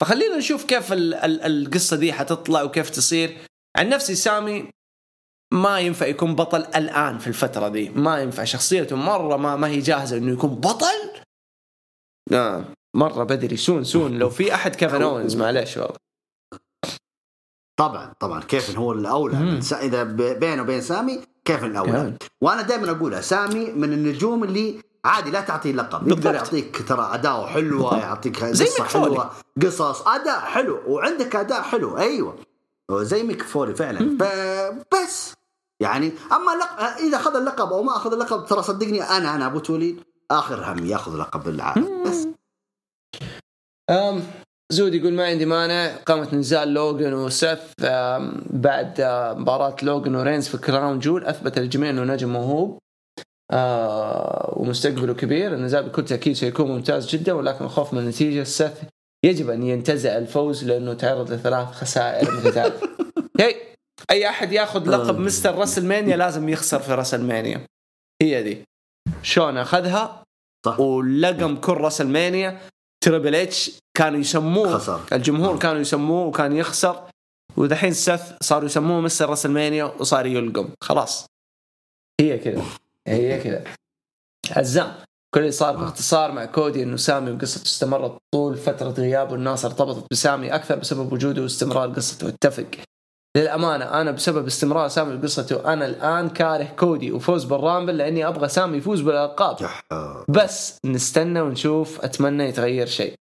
فخلينا 0.00 0.36
نشوف 0.36 0.64
كيف 0.64 0.92
ال- 0.92 1.14
ال- 1.14 1.42
القصة 1.42 1.96
دي 1.96 2.12
حتطلع 2.12 2.62
وكيف 2.62 2.90
تصير. 2.90 3.38
عن 3.76 3.88
نفسي 3.88 4.14
سامي 4.14 4.70
ما 5.52 5.80
ينفع 5.80 6.06
يكون 6.06 6.34
بطل 6.34 6.60
الآن 6.60 7.18
في 7.18 7.26
الفترة 7.26 7.68
دي. 7.68 7.88
ما 7.88 8.18
ينفع. 8.18 8.44
شخصيته 8.44 8.96
مرة 8.96 9.36
ما 9.36 9.56
ما 9.56 9.68
هي 9.68 9.78
جاهزة 9.78 10.16
إنه 10.16 10.32
يكون 10.32 10.50
بطل. 10.50 11.10
آه 12.32 12.64
مرة 12.94 13.24
بدري. 13.24 13.56
soon 13.56 13.84
soon. 13.84 14.18
لو 14.18 14.30
في 14.30 14.54
أحد 14.54 14.76
كيفن 14.76 15.02
اونز 15.02 15.36
معلش 15.36 15.76
والله. 15.76 15.96
طبعا 17.78 18.12
طبعا 18.20 18.40
كيفن 18.40 18.76
هو 18.76 18.92
الأولى. 18.92 19.60
إذا 19.72 20.02
بينه 20.32 20.62
وبين 20.62 20.80
سامي 20.80 21.20
كيفن 21.44 21.70
الأولى. 21.70 21.92
كمان. 21.92 22.16
وأنا 22.40 22.62
دائما 22.62 22.90
اقولها 22.90 23.20
سامي 23.20 23.64
من 23.72 23.92
النجوم 23.92 24.44
اللي 24.44 24.82
عادي 25.04 25.30
لا 25.30 25.40
تعطيه 25.40 25.72
لقب. 25.72 26.08
يقدر. 26.08 26.34
يعطيك 26.34 26.88
ترى 26.88 27.10
أداء 27.12 27.46
حلوة. 27.46 27.98
يعطيك 27.98 28.44
قصة. 28.44 28.84
حلوة 28.84 29.30
قصص 29.62 30.08
أداء 30.08 30.40
حلو 30.40 30.80
وعندك 30.86 31.36
أداء 31.36 31.62
حلو. 31.62 31.98
أيوه. 31.98 32.38
زي 32.92 33.22
ميك 33.22 33.42
فولي 33.42 33.74
فعلا. 33.74 34.18
بس. 34.92 35.39
يعني 35.80 36.12
أما 36.32 36.50
لق... 36.50 36.80
إذا 37.06 37.16
أخذ 37.16 37.36
اللقب 37.36 37.72
أو 37.72 37.82
ما 37.82 37.96
أخذ 37.96 38.12
اللقب 38.12 38.46
ترى 38.46 38.62
صدقني 38.62 39.02
أنا 39.02 39.34
أنا 39.34 39.46
أبو 39.46 39.58
تولي 39.58 39.96
آخر 40.30 40.72
هم 40.72 40.86
يأخذ 40.86 41.16
لقب 41.16 41.48
العالم 41.48 42.02
بس. 42.06 42.26
أم 43.90 44.22
زود 44.72 44.94
يقول 44.94 45.12
ما 45.12 45.26
عندي 45.26 45.46
مانع 45.46 45.96
قامت 45.96 46.34
نزال 46.34 46.68
لوجن 46.74 47.12
وسيث 47.14 47.58
أم، 47.84 48.42
بعد 48.50 48.94
مباراة 49.38 49.76
لوجن 49.82 50.14
ورينز 50.14 50.48
في 50.48 50.58
كراون 50.58 50.98
جول 50.98 51.24
أثبت 51.24 51.58
للجميع 51.58 51.90
أنه 51.90 52.04
نجم 52.04 52.28
موهوب. 52.32 52.78
آه 53.52 54.54
ومستقبله 54.56 55.14
كبير 55.14 55.54
النزال 55.54 55.88
بكل 55.88 56.04
تأكيد 56.04 56.32
سيكون 56.36 56.68
ممتاز 56.68 57.06
جدا 57.08 57.32
ولكن 57.32 57.64
الخوف 57.64 57.92
من 57.92 57.98
النتيجة 57.98 58.42
سيث 58.44 58.72
يجب 59.24 59.50
أن 59.50 59.62
ينتزع 59.62 60.16
الفوز 60.18 60.64
لأنه 60.64 60.94
تعرض 60.94 61.32
لثلاث 61.32 61.68
خسائر 61.72 62.30
متتالية 62.36 62.80
هي 63.40 63.54
أي 64.10 64.28
أحد 64.28 64.52
ياخذ 64.52 64.88
لقب 64.88 65.14
آه. 65.14 65.18
مستر 65.18 65.54
راسلمانيا 65.54 66.16
لازم 66.16 66.48
يخسر 66.48 66.78
في 66.78 66.94
راسلمانيا 66.94 67.66
هي 68.22 68.42
دي. 68.42 68.64
شون 69.22 69.56
أخذها؟ 69.56 70.22
صح. 70.66 70.80
ولقم 70.80 71.56
كل 71.56 71.72
راسلمانيا 71.72 72.60
تريبل 73.04 73.34
إتش 73.34 73.70
كانوا 73.94 74.20
يسموه 74.20 74.78
خسر. 74.78 75.00
الجمهور 75.12 75.58
كانوا 75.58 75.80
يسموه 75.80 76.26
وكان 76.26 76.56
يخسر. 76.56 77.08
ودحين 77.56 77.92
سث 77.92 78.36
صاروا 78.42 78.66
يسموه 78.66 79.00
مستر 79.00 79.28
راسلمانيا 79.28 79.84
وصار 79.84 80.26
يلقم. 80.26 80.68
خلاص. 80.80 81.26
هي 82.20 82.38
كذا. 82.38 82.62
هي 83.08 83.40
كذا. 83.40 83.64
عزام 84.50 84.94
كل 85.34 85.40
اللي 85.40 85.52
صار 85.52 85.76
باختصار 85.76 86.32
مع 86.32 86.44
كودي 86.44 86.82
إنه 86.82 86.96
سامي 86.96 87.30
وقصته 87.30 87.64
استمرت 87.64 88.18
طول 88.34 88.56
فترة 88.56 88.90
غيابه 88.90 89.34
الناس 89.34 89.64
ارتبطت 89.64 90.06
بسامي 90.10 90.54
أكثر 90.54 90.76
بسبب 90.76 91.12
وجوده 91.12 91.42
واستمرار 91.42 91.92
قصته. 91.92 92.28
اتفق. 92.28 92.66
للأمانة 93.36 94.00
أنا 94.00 94.10
بسبب 94.10 94.46
استمرار 94.46 94.88
سامي 94.88 95.16
بقصته 95.16 95.72
أنا 95.72 95.86
الآن 95.86 96.28
كاره 96.28 96.64
كودي 96.64 97.12
وفوز 97.12 97.44
بالرامبل 97.44 97.96
لأني 97.96 98.28
أبغى 98.28 98.48
سامي 98.48 98.78
يفوز 98.78 99.00
بالألقاب. 99.00 99.56
بس 100.28 100.78
نستنى 100.84 101.40
ونشوف 101.40 102.00
أتمنى 102.00 102.44
يتغير 102.44 102.86
شيء. 102.86 103.14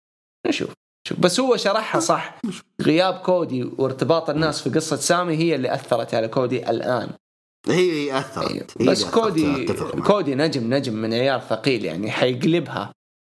نشوف 0.47 0.71
شوف 1.09 1.21
بس 1.21 1.41
هو 1.41 1.57
شرحها 1.57 2.01
صح. 2.01 2.39
غياب 2.83 3.15
كودي 3.15 3.71
وارتباط 3.79 4.31
الناس 4.31 4.63
في 4.63 4.71
قصة 4.71 4.97
سامي 4.97 5.37
هي 5.37 5.55
اللي 5.55 5.75
أثرت 5.75 6.15
على 6.15 6.29
كودي 6.29 6.71
الآن. 6.71 7.11
هي 7.69 7.93
هي 7.93 8.19
أثرت. 8.19 8.51
أيوه. 8.51 8.67
هي 8.81 8.87
بس 8.87 9.05
كودي. 9.05 9.67
كودي 10.07 10.35
نجم 10.35 10.75
نجم 10.75 10.95
من 10.95 11.15
عيار 11.15 11.41
ثقيل 11.41 11.85
يعني 11.85 12.11
حيقلبها. 12.11 12.93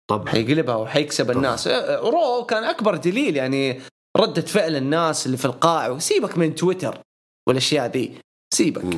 طبعا. 0.09 0.29
حيقلبها 0.29 0.75
وحيكسب 0.75 1.31
الناس. 1.31 1.67
رو 1.97 2.45
كان 2.45 2.63
أكبر 2.63 2.95
دليل 2.95 3.35
يعني 3.35 3.81
ردة 4.19 4.41
فعل 4.41 4.75
الناس 4.75 5.25
اللي 5.25 5.37
في 5.37 5.45
القاعة 5.45 5.91
وسيبك 5.91 6.37
من 6.37 6.55
تويتر 6.55 7.01
والأشياء 7.47 7.87
دي 7.87 8.21
سيبك. 8.53 8.97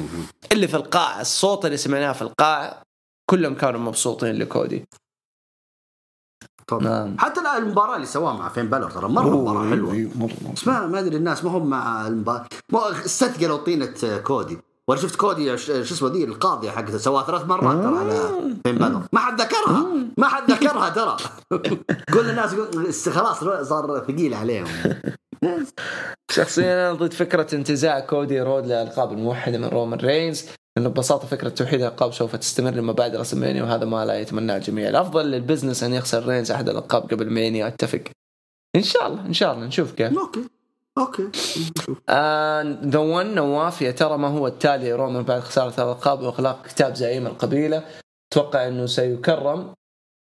اللي 0.51 0.67
في 0.67 0.75
القاعة 0.75 1.21
الصوت 1.21 1.65
اللي 1.65 1.77
سمعناه 1.77 2.11
في 2.11 2.21
القاعة 2.21 2.81
كلهم 3.29 3.55
كانوا 3.55 3.79
مبسوطين 3.79 4.35
لكودي. 4.35 4.85
طبعا 6.67 6.83
نعم. 6.83 7.19
حتى 7.19 7.39
المباراة 7.57 7.95
اللي 7.95 8.07
سواها 8.07 8.33
مع 8.33 8.49
فين 8.49 8.69
بالور 8.69 8.91
ترى 8.91 9.09
مرة 9.09 9.41
مباراة 9.41 9.69
حلوة. 9.69 10.11
بس 10.53 10.67
ما 10.67 10.87
ما 10.87 10.99
أدري 10.99 11.17
الناس 11.17 11.43
ما 11.43 11.51
هم 11.51 11.69
مع 11.69 12.07
المباراة. 12.07 12.47
استثقلوا 13.05 13.57
طينة 13.57 14.17
كودي. 14.17 14.57
ولا 14.91 14.99
شفت 14.99 15.15
كودي 15.15 15.57
شو 15.57 15.81
اسمه 15.81 16.09
ذي 16.09 16.23
القاضيه 16.23 16.69
حقته 16.69 16.97
سواها 16.97 17.23
ثلاث 17.23 17.45
مرات 17.45 17.83
ترى 17.83 17.97
على 17.97 18.29
فين 18.65 18.75
بالور 18.75 19.01
ما 19.13 19.19
حد 19.19 19.41
ذكرها 19.41 19.85
ما 20.17 20.27
حد 20.27 20.51
ذكرها 20.51 20.89
ترى. 20.89 21.17
كل 22.13 22.29
الناس 22.29 23.09
خلاص 23.09 23.39
صار 23.69 24.05
ثقيل 24.07 24.33
عليهم. 24.33 24.67
شخصيا 26.31 26.89
أنا 26.89 26.93
ضد 26.93 27.13
فكرة 27.13 27.55
انتزاع 27.55 27.99
كودي 27.99 28.41
رود 28.41 28.65
للالقاب 28.65 29.11
الموحدة 29.11 29.57
من 29.57 29.65
رومان 29.65 29.99
رينز 29.99 30.45
لأنه 30.77 30.89
ببساطة 30.89 31.27
فكرة 31.27 31.49
توحيد 31.49 31.81
الالقاب 31.81 32.13
سوف 32.13 32.35
تستمر 32.35 32.71
لما 32.71 32.93
بعد 32.93 33.15
راسلمانيا 33.15 33.63
وهذا 33.63 33.85
ما 33.85 34.05
لا 34.05 34.19
يتمناه 34.19 34.57
الجميع. 34.57 34.89
الأفضل 34.89 35.25
لل 35.25 35.37
business 35.37 35.83
أن 35.83 35.93
يخسر 35.93 36.27
رينز 36.27 36.51
أحد 36.51 36.69
الألقاب 36.69 37.01
قبل 37.03 37.29
مانيا 37.29 37.67
أتفق. 37.67 38.03
إن 38.75 38.83
شاء 38.83 39.07
الله 39.07 39.25
إن 39.25 39.33
شاء 39.33 39.53
الله 39.53 39.65
نشوف 39.65 39.91
كيف. 39.91 40.17
okay. 40.17 40.60
okay. 40.97 41.29
The 42.89 42.99
One 42.99 43.35
نواف 43.35 43.81
يا 43.81 43.91
ترى 43.91 44.17
ما 44.17 44.27
هو 44.27 44.47
التالي 44.47 44.93
رومان 44.93 45.23
بعد 45.23 45.39
خسارة 45.39 45.83
الألقاب 45.83 46.21
وإغلاق 46.21 46.67
كتاب 46.67 46.95
زعيم 46.95 47.27
القبيلة؟ 47.27 47.85
أتوقع 48.31 48.67
إنه 48.67 48.85
سيكرم 48.85 49.73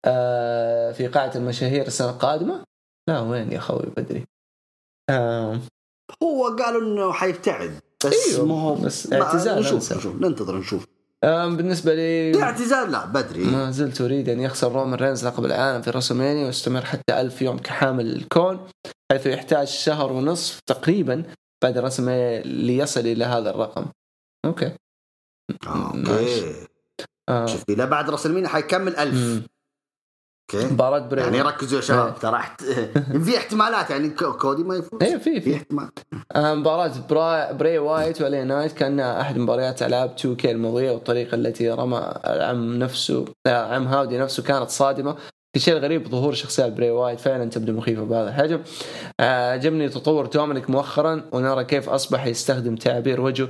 آه 0.05 0.91
في 0.91 1.07
قاعة 1.07 1.31
المشاهير 1.35 1.87
السنة 1.87 2.09
القادمة. 2.09 2.63
لا 3.09 3.19
وين 3.19 3.51
يا 3.51 3.57
أخوي 3.57 3.85
بدري؟ 3.97 4.25
آه. 5.09 5.59
هو 6.23 6.55
قالوا 6.59 6.81
إنه 6.81 7.11
حيبتعد 7.11 7.79
بس 8.05 8.29
أيوه، 8.29 8.45
ما 8.45 8.61
هو 8.61 8.75
بس 8.75 9.13
اعتزال 9.13 9.59
نشوف. 9.59 9.93
نشوف 9.93 10.15
ننتظر 10.15 10.57
نشوف. 10.57 10.85
بالنسبة 11.25 11.93
لي 11.95 12.43
اعتزال 12.43 12.91
لا 12.91 13.05
بدري. 13.05 13.43
ما 13.43 13.71
زلت 13.71 14.01
أريد 14.01 14.29
أن 14.29 14.39
يخسر 14.39 14.71
رومان 14.71 14.93
رينز 14.93 15.25
لقب 15.25 15.45
العالم 15.45 15.81
في 15.81 15.89
راسلمانيا 15.89 16.45
ويستمر 16.45 16.85
حتى 16.85 17.21
ألف 17.21 17.41
يوم 17.41 17.57
كحامل 17.57 18.15
الكون 18.15 18.67
حيث 19.11 19.25
يحتاج 19.25 19.67
شهر 19.67 20.11
ونصف 20.11 20.59
تقريبا 20.65 21.23
بعد 21.63 21.77
راسلمانيا 21.77 22.41
ليصل 22.41 23.01
إلى 23.01 23.25
هذا 23.25 23.49
الرقم. 23.49 23.85
okay. 24.45 24.71
okay. 25.67 26.53
آه. 27.29 27.45
شوف 27.45 27.63
إلى 27.69 27.85
بعد 27.85 28.09
راسلمانيا 28.09 28.47
حيكمل 28.49 28.95
ألف. 28.95 29.15
مم. 29.15 29.43
okay. 30.55 30.73
مباراة 30.73 30.99
بري 30.99 31.21
يعني 31.21 31.41
ركزوا 31.41 31.77
يا 31.77 31.83
شباب 31.83 32.07
إيه. 32.07 32.13
ترى. 32.19 32.41
في 33.25 33.37
احتمالات 33.37 33.89
يعني 33.89 34.09
كو- 34.09 34.33
كودي 34.33 34.63
ما 34.63 34.75
يفوز. 34.75 35.03
إيه 35.03 35.17
في 35.17 35.41
في. 35.41 35.55
احتمال. 35.55 35.89
آه، 36.35 36.53
مباراة 36.53 36.91
برا 37.09 37.51
بري 37.51 37.77
وايت 37.77 38.21
وإل 38.21 38.36
إي 38.36 38.43
نايت 38.43 38.71
كانها 38.71 39.21
أحد 39.21 39.37
مباريات 39.37 39.83
ألعاب 39.83 40.09
2K 40.19 40.51
الماضية 40.51 40.91
والطريقة 40.91 41.35
التي 41.35 41.69
رمى 41.71 42.13
العم 42.27 42.79
نفسه 42.79 43.25
آه، 43.47 43.73
عم 43.75 43.87
هاودي 43.87 44.17
نفسه 44.17 44.43
كانت 44.43 44.69
صادمة. 44.69 45.15
الشيء 45.55 45.77
الغريب 45.77 46.07
ظهور 46.07 46.33
شخصيات 46.33 46.71
بري 46.73 46.91
وايت 46.91 47.19
فعلا 47.19 47.49
تبدو 47.49 47.73
مخيفة 47.73 48.03
بهذا 48.03 48.29
الحجم. 48.29 48.59
آه، 49.19 49.51
عجبني 49.51 49.89
تطور 49.89 50.25
دومينيك 50.25 50.69
مؤخرا 50.69 51.21
ونرى 51.31 51.63
كيف 51.63 51.89
أصبح 51.89 52.25
يستخدم 52.25 52.75
تعابير 52.75 53.21
وجهه. 53.21 53.47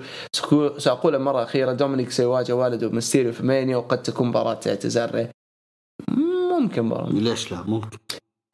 ساقول 0.78 1.20
مرة 1.20 1.44
أخيرة 1.44 1.72
دومينيك 1.72 2.12
سيواجه 2.12 2.54
والده 2.56 2.90
ميستيريو 2.90 3.32
في 3.32 3.46
مانيا 3.46 3.78
وقد 3.78 4.02
تكون 4.04 4.28
مباراة 4.28 4.60
اعتزال 4.68 5.28
ممكن 6.62 6.84
مباراة 6.84 7.10
ليش 7.10 7.52
لا؟ 7.52 7.62
ممكن. 7.62 7.98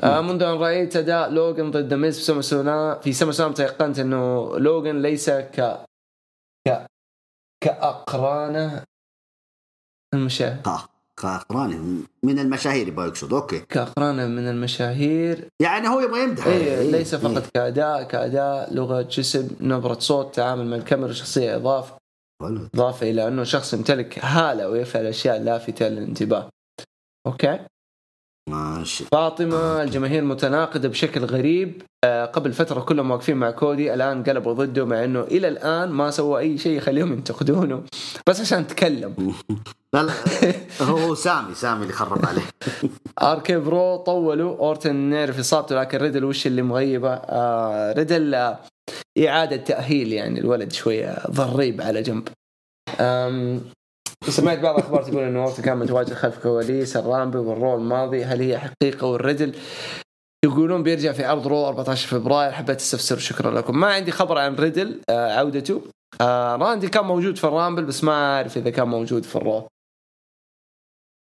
آه 0.03 0.21
منذ 0.21 0.43
أن 0.43 0.57
رأيت 0.57 0.95
أداء 0.95 1.29
لوجن 1.29 1.71
ضد 1.71 1.93
ميز 1.93 2.17
في 2.17 2.23
سمر 2.23 2.41
سلام 2.41 2.99
في 2.99 3.13
سمر 3.13 3.31
سلام 3.31 3.53
تيقنت 3.53 3.99
إنه 3.99 4.57
لوجن 4.59 5.01
ليس 5.01 5.29
ك 5.29 5.85
ك 6.67 6.85
كأقرانة 7.63 8.83
المشاهير. 10.13 10.61
آه 10.67 10.83
قراني 11.49 12.03
من 12.23 12.39
المشاهير 12.39 12.87
يبغى 12.87 13.07
يقصد. 13.07 13.33
okay. 13.33 13.59
كأقرانة 13.59 14.27
من 14.27 14.47
المشاهير. 14.47 15.47
يعني 15.61 15.87
هو 15.87 15.99
يبغى 15.99 16.23
يمدح. 16.23 16.47
اي 16.47 16.53
إيه، 16.53 16.91
ليس 16.91 17.13
إيه. 17.13 17.21
فقط 17.21 17.49
كاداء 17.53 18.03
كأداء 18.03 18.73
لغة 18.73 19.01
جسم 19.01 19.49
نبرة 19.61 19.99
صوت 19.99 20.35
تعامل 20.35 20.65
مع 20.67 20.75
الكاميرا 20.75 21.13
شخصيه 21.13 21.55
اضافه 21.55 21.97
ولد. 22.41 22.69
إضافة 22.75 23.09
إلى 23.09 23.27
أنه 23.27 23.43
شخص 23.43 23.73
يمتلك 23.73 24.19
هالة 24.19 24.69
ويفعل 24.69 25.05
أشياء 25.05 25.39
لافتة 25.39 25.87
للانتباه. 25.87 26.49
okay. 27.27 27.59
ماشي. 28.47 29.05
فاطمة 29.05 29.83
الجماهير 29.83 30.23
متناقضة 30.23 30.87
بشكل 30.87 31.25
غريب. 31.25 31.81
آه، 32.03 32.25
قبل 32.25 32.53
فترة 32.53 32.79
كلهم 32.79 33.11
واقفين 33.11 33.37
مع 33.37 33.51
كودي 33.51 33.93
الآن 33.93 34.23
قلبوا 34.23 34.53
ضده 34.53 34.85
مع 34.85 35.03
أنه 35.03 35.21
إلى 35.21 35.47
الآن 35.47 35.89
ما 35.89 36.11
سوى 36.11 36.39
أي 36.39 36.57
شيء 36.57 36.77
يخليهم 36.77 37.13
ينتقدونه. 37.13 37.83
بس 38.27 38.41
عشان 38.41 38.67
تكلم. 38.67 39.33
لا 39.93 40.03
لا 40.03 40.13
هو 40.81 41.15
سامي 41.15 41.55
سامي 41.55 41.81
اللي 41.81 41.93
خرب 41.93 42.25
عليه. 42.25 42.41
RK-Bro 43.31 43.95
طولوا 43.95 44.57
أورتن 44.57 44.95
نعرف 44.95 45.39
إصابته 45.39 45.75
لكن 45.75 45.97
ريدل 45.97 46.25
وش 46.25 46.47
اللي 46.47 46.61
مغيبة؟ 46.61 47.13
آه 47.13 47.93
ريدل 47.93 48.35
آه 48.35 48.59
إعادة 49.27 49.57
تأهيل 49.57 50.13
يعني 50.13 50.39
الولد 50.39 50.71
شوية 50.73 51.17
ضريب 51.31 51.81
على 51.81 52.01
جنب. 52.01 52.27
سمعت 54.23 54.59
بعض 54.59 54.75
الأخبار 54.75 55.03
تقول 55.03 55.23
إنه 55.23 55.43
اورتن 55.43 55.63
كان 55.63 55.77
متواجد 55.77 56.13
خلف 56.13 56.37
كواليس 56.43 56.97
الرامبل 56.97 57.37
والرو 57.37 57.75
الماضي 57.75 58.23
هل 58.23 58.41
هي 58.41 58.59
حقيقة 58.59 59.07
والريدل؟ 59.07 59.55
يقولون 60.45 60.83
بيرجع 60.83 61.11
في 61.11 61.23
عرض 61.25 61.47
رو 61.47 61.67
14 61.67 62.07
فبراير 62.07 62.51
حبيت 62.51 62.79
أستفسر 62.79 63.17
شكرا 63.17 63.51
لكم. 63.51 63.79
ما 63.79 63.87
عندي 63.87 64.11
خبر 64.11 64.37
عن 64.37 64.55
ريدل 64.55 65.01
آه 65.09 65.33
عودته. 65.33 65.81
آه 66.21 66.55
راندي 66.55 66.87
كان 66.89 67.05
موجود 67.05 67.37
في 67.37 67.43
الرامبل 67.43 67.85
بس 67.85 68.03
ما 68.03 68.35
أعرف 68.35 68.57
إذا 68.57 68.69
كان 68.69 68.87
موجود 68.87 69.23
في 69.23 69.35
الرو 69.35 69.67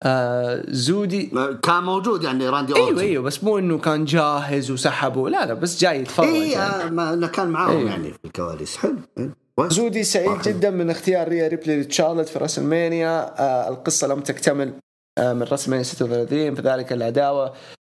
آه 0.03 0.63
زودي. 0.67 1.31
كان 1.63 1.83
موجود 1.83 2.23
يعني 2.23 2.49
راندي 2.49 2.75
أيوه 2.75 2.87
اورتن 2.87 2.99
أيوه 2.99 3.23
بس 3.23 3.43
مو 3.43 3.57
إنه 3.57 3.77
كان 3.77 4.05
جاهز 4.05 4.71
وسحبه. 4.71 5.29
لا 5.29 5.45
لا 5.45 5.53
بس 5.53 5.81
جاي 5.81 6.01
يتفرج 6.01 6.27
اي 6.27 6.51
يعني. 6.51 6.83
آه، 6.83 6.89
ما 7.15 7.27
كان 7.27 7.47
معاهم 7.49 7.77
أيوه. 7.77 7.89
يعني 7.89 8.11
في 8.11 8.19
الكواليس. 8.25 8.77
حلو 8.77 8.97
حلو. 9.17 9.31
زودي 9.61 10.03
سعيد. 10.03 10.41
جدا 10.41 10.69
من 10.69 10.89
اختيار 10.89 11.27
ريا 11.27 11.47
ريبلي 11.47 11.81
لتشارلت 11.81 12.29
في 12.29 12.39
راسلمانيا 12.39 13.39
آه 13.41 13.69
القصة 13.69 14.07
لم 14.07 14.19
تكتمل 14.21 14.73
آه 15.17 15.33
من 15.33 15.43
راسلمانيا 15.43 15.83
36 15.83 16.55
فذلك 16.55 16.93
العداوة 16.93 17.53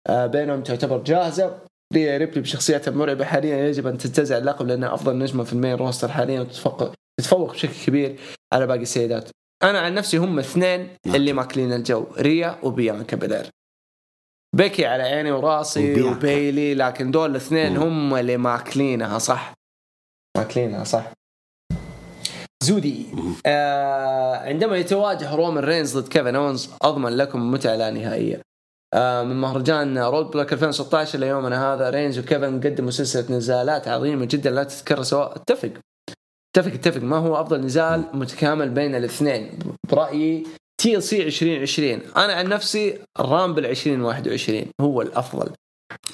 آه 0.08 0.26
بينهم 0.26 0.62
تعتبر 0.62 0.98
جاهزة. 1.02 1.58
ريا 1.94 2.18
ريبلي 2.18 2.40
بشخصيتها 2.40 2.90
المرعبة 2.90 3.24
حاليا 3.24 3.56
يجب 3.68 3.86
أن 3.86 3.98
تنتزع 3.98 4.38
اللقب 4.38 4.66
لأنها 4.66 4.94
أفضل 4.94 5.18
نجمة 5.18 5.44
في 5.44 5.52
ال 5.52 5.57
main 5.57 5.74
roster 5.74 6.08
حاليا 6.08 6.40
وتتفوق 6.40 6.92
تتفوق 7.20 7.52
بشكل 7.52 7.72
كبير 7.86 8.18
على 8.52 8.66
باقي 8.66 8.82
السيدات. 8.82 9.28
أنا 9.62 9.80
عن 9.80 9.94
نفسي 9.94 10.16
هم 10.16 10.38
اثنين 10.38 10.88
اللي 11.06 11.32
ماكلين 11.32 11.72
الجو 11.72 12.06
ريا 12.18 12.58
وبيانكا 12.62 13.16
بلير 13.16 13.46
بيكي 14.56 14.86
على 14.86 15.02
عيني 15.02 15.32
وراسي 15.32 15.92
وبيانكا. 15.92 16.16
وبيلي 16.16 16.74
لكن 16.74 17.10
دول 17.10 17.30
الاثنين 17.30 17.72
مم. 17.72 17.82
هم 17.82 18.14
اللي 18.14 18.36
ماكلينها 18.36 19.18
صح؟ 19.18 19.52
ماكلينها 20.36 20.84
صح. 20.84 21.12
زودي. 22.62 23.06
آه 23.46 24.36
عندما 24.36 24.76
يتواجه 24.76 25.34
رومان 25.34 25.64
رينز 25.64 25.98
ضد 25.98 26.08
كيفن 26.08 26.36
أونز 26.36 26.70
أضمن 26.82 27.16
لكم 27.16 27.50
متعة 27.50 27.76
لا 27.76 27.90
نهائية. 27.90 28.40
آه 28.94 29.22
من 29.22 29.40
مهرجان 29.40 29.98
رود 29.98 30.30
بلوك 30.30 30.52
2016 30.52 31.18
ليومنا 31.18 31.74
هذا 31.74 31.90
رينز 31.90 32.18
وكيفن 32.18 32.60
قدموا 32.60 32.90
سلسلة 32.90 33.36
نزالات 33.36 33.88
عظيمة 33.88 34.24
جدا 34.24 34.50
لا 34.50 34.64
تتكرر 34.64 35.02
سواء 35.02 35.36
اتفق. 35.36 35.70
اتفق 36.56 36.72
اتفق. 36.72 37.02
ما 37.02 37.16
هو 37.16 37.40
أفضل 37.40 37.60
نزال 37.60 38.04
متكامل 38.14 38.70
بين 38.70 38.94
الاثنين؟ 38.94 39.58
برأيي 39.90 40.46
TLC 40.80 41.22
2020 41.26 42.00
أنا 42.16 42.32
عن 42.32 42.48
نفسي 42.48 42.98
الرامبل 43.20 43.66
2021 43.66 44.64
هو 44.80 45.02
الأفضل. 45.02 45.50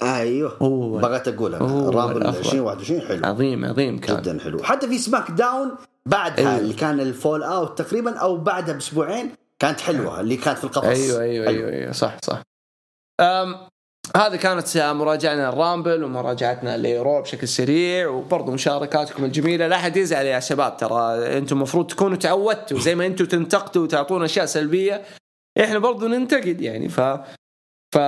أيوه. 0.02 0.56
هو 0.62 0.98
بغيت 0.98 1.28
أقول 1.28 1.54
هو 1.54 1.66
أنا 1.66 1.88
الرامبل 1.88 2.22
الأفضل. 2.22 2.38
2021 2.38 3.00
حلو. 3.00 3.26
عظيم 3.26 3.64
عظيم 3.64 3.98
كان. 3.98 4.22
جدا 4.22 4.38
حلو. 4.40 4.62
حتى 4.62 4.88
في 4.88 4.98
سماك 4.98 5.30
داون 5.30 5.70
بعدها 6.08 6.50
أيوه. 6.50 6.58
اللي 6.58 6.74
كان 6.74 7.00
ال 7.00 7.42
fallout 7.42 7.78
تقريبا 7.82 8.18
أو 8.18 8.36
بعدها 8.36 8.74
بأسبوعين 8.74 9.32
كانت 9.58 9.80
حلوة 9.80 10.20
اللي 10.20 10.36
كانت 10.36 10.58
في 10.58 10.64
القفص. 10.64 10.86
أيوه 10.86 11.22
أيوه. 11.22 11.48
أيوه, 11.48 11.70
أيوة 11.70 11.92
صح 11.92 12.16
صح. 12.22 12.42
أم 13.20 13.56
هذه 14.16 14.36
كانت 14.36 14.76
مراجعنا 14.76 15.48
الرامبل 15.48 16.04
ومراجعتنا 16.04 16.76
لرو 16.76 17.22
بشكل 17.22 17.48
سريع 17.48 18.08
وبرضه 18.08 18.52
مشاركاتكم 18.52 19.24
الجميلة. 19.24 19.66
لا 19.66 19.76
أحد 19.76 19.96
يزعل 19.96 20.26
يا 20.26 20.40
شباب 20.40 20.76
ترى 20.76 21.38
أنتم 21.38 21.56
المفروض 21.56 21.86
تكونوا 21.86 22.16
تعودتوا 22.16 22.78
زي 22.78 22.94
ما 22.94 23.06
أنتم 23.06 23.24
تنتقدوا 23.24 23.82
وتعطونا 23.82 24.24
أشياء 24.24 24.46
سلبية. 24.46 25.02
إحنا 25.60 25.78
برضه 25.78 26.08
ننتقد 26.08 26.60
يعني 26.60 26.88
ف 26.88 27.00
ف 27.94 27.98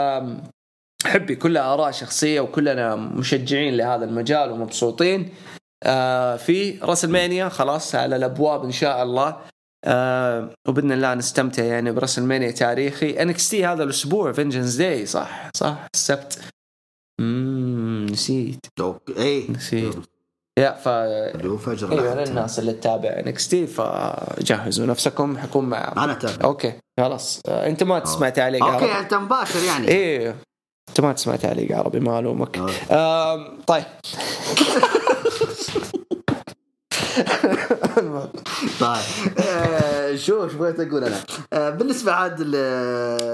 حبي 1.04 1.36
كلها 1.36 1.74
آراء 1.74 1.90
شخصية 1.90 2.40
وكلنا 2.40 2.96
مشجعين 2.96 3.76
لهذا 3.76 4.04
المجال 4.04 4.50
ومبسوطين. 4.50 5.34
آه 5.82 6.36
في 6.36 6.78
راسلمانيا 6.82 7.48
خلاص 7.48 7.94
على 7.94 8.16
الأبواب 8.16 8.64
إن 8.64 8.72
شاء 8.72 9.02
الله. 9.02 9.36
آه 9.84 10.50
وباذن 10.68 10.92
الله 10.92 11.14
نستمتع 11.14 11.64
يعني 11.64 11.92
ب 11.92 12.18
WrestleMania 12.18 12.50
تاريخي 12.50 13.22
NXT 13.22 13.66
هذا 13.66 13.82
الأسبوع 13.82 14.32
Vengeance 14.32 14.74
Day 14.74 15.06
صح؟ 15.06 15.50
صح؟ 15.56 15.86
السبت. 15.94 16.40
امم 17.20 18.06
نسيت. 18.10 18.66
okay. 18.80 19.16
اي 19.22 19.46
نسيت. 19.48 19.94
يا 20.58 20.72
ف 20.72 20.88
فجر 21.64 21.92
أيوه. 21.92 22.24
للناس 22.24 22.58
اللي 22.58 22.72
تتابع 22.72 23.08
NXT 23.08 23.66
فجهزوا 23.66 24.86
نفسكم 24.86 25.38
حكون 25.38 25.64
مع 25.64 25.92
أنا 26.04 26.14
تابع 26.14 26.44
okay 26.44 26.72
خلاص. 27.00 27.40
آه 27.48 27.66
أنت 27.66 27.82
ما 27.82 27.98
تسمع 27.98 28.28
تعليق 28.28 28.64
okay 28.64 28.84
عربي 28.84 28.98
أنت 28.98 29.14
مباشر 29.14 29.64
يعني. 29.64 29.88
إيه. 29.88 30.36
أنت 30.88 31.00
ما 31.00 31.12
تسمع 31.12 31.36
تعليق 31.36 31.76
عربي 31.76 32.00
ما 32.00 32.18
الومك. 32.18 32.58
آم، 32.90 33.58
طيب. 33.66 33.84
طيب. 38.80 39.02
آه، 39.38 40.16
شوف 40.16 40.44
إيش 40.44 40.52
بغيت 40.52 40.80
أقول 40.80 41.04
أنا. 41.04 41.20
آه، 41.52 41.70
بالنسبة 41.70 42.12
عاد 42.12 42.40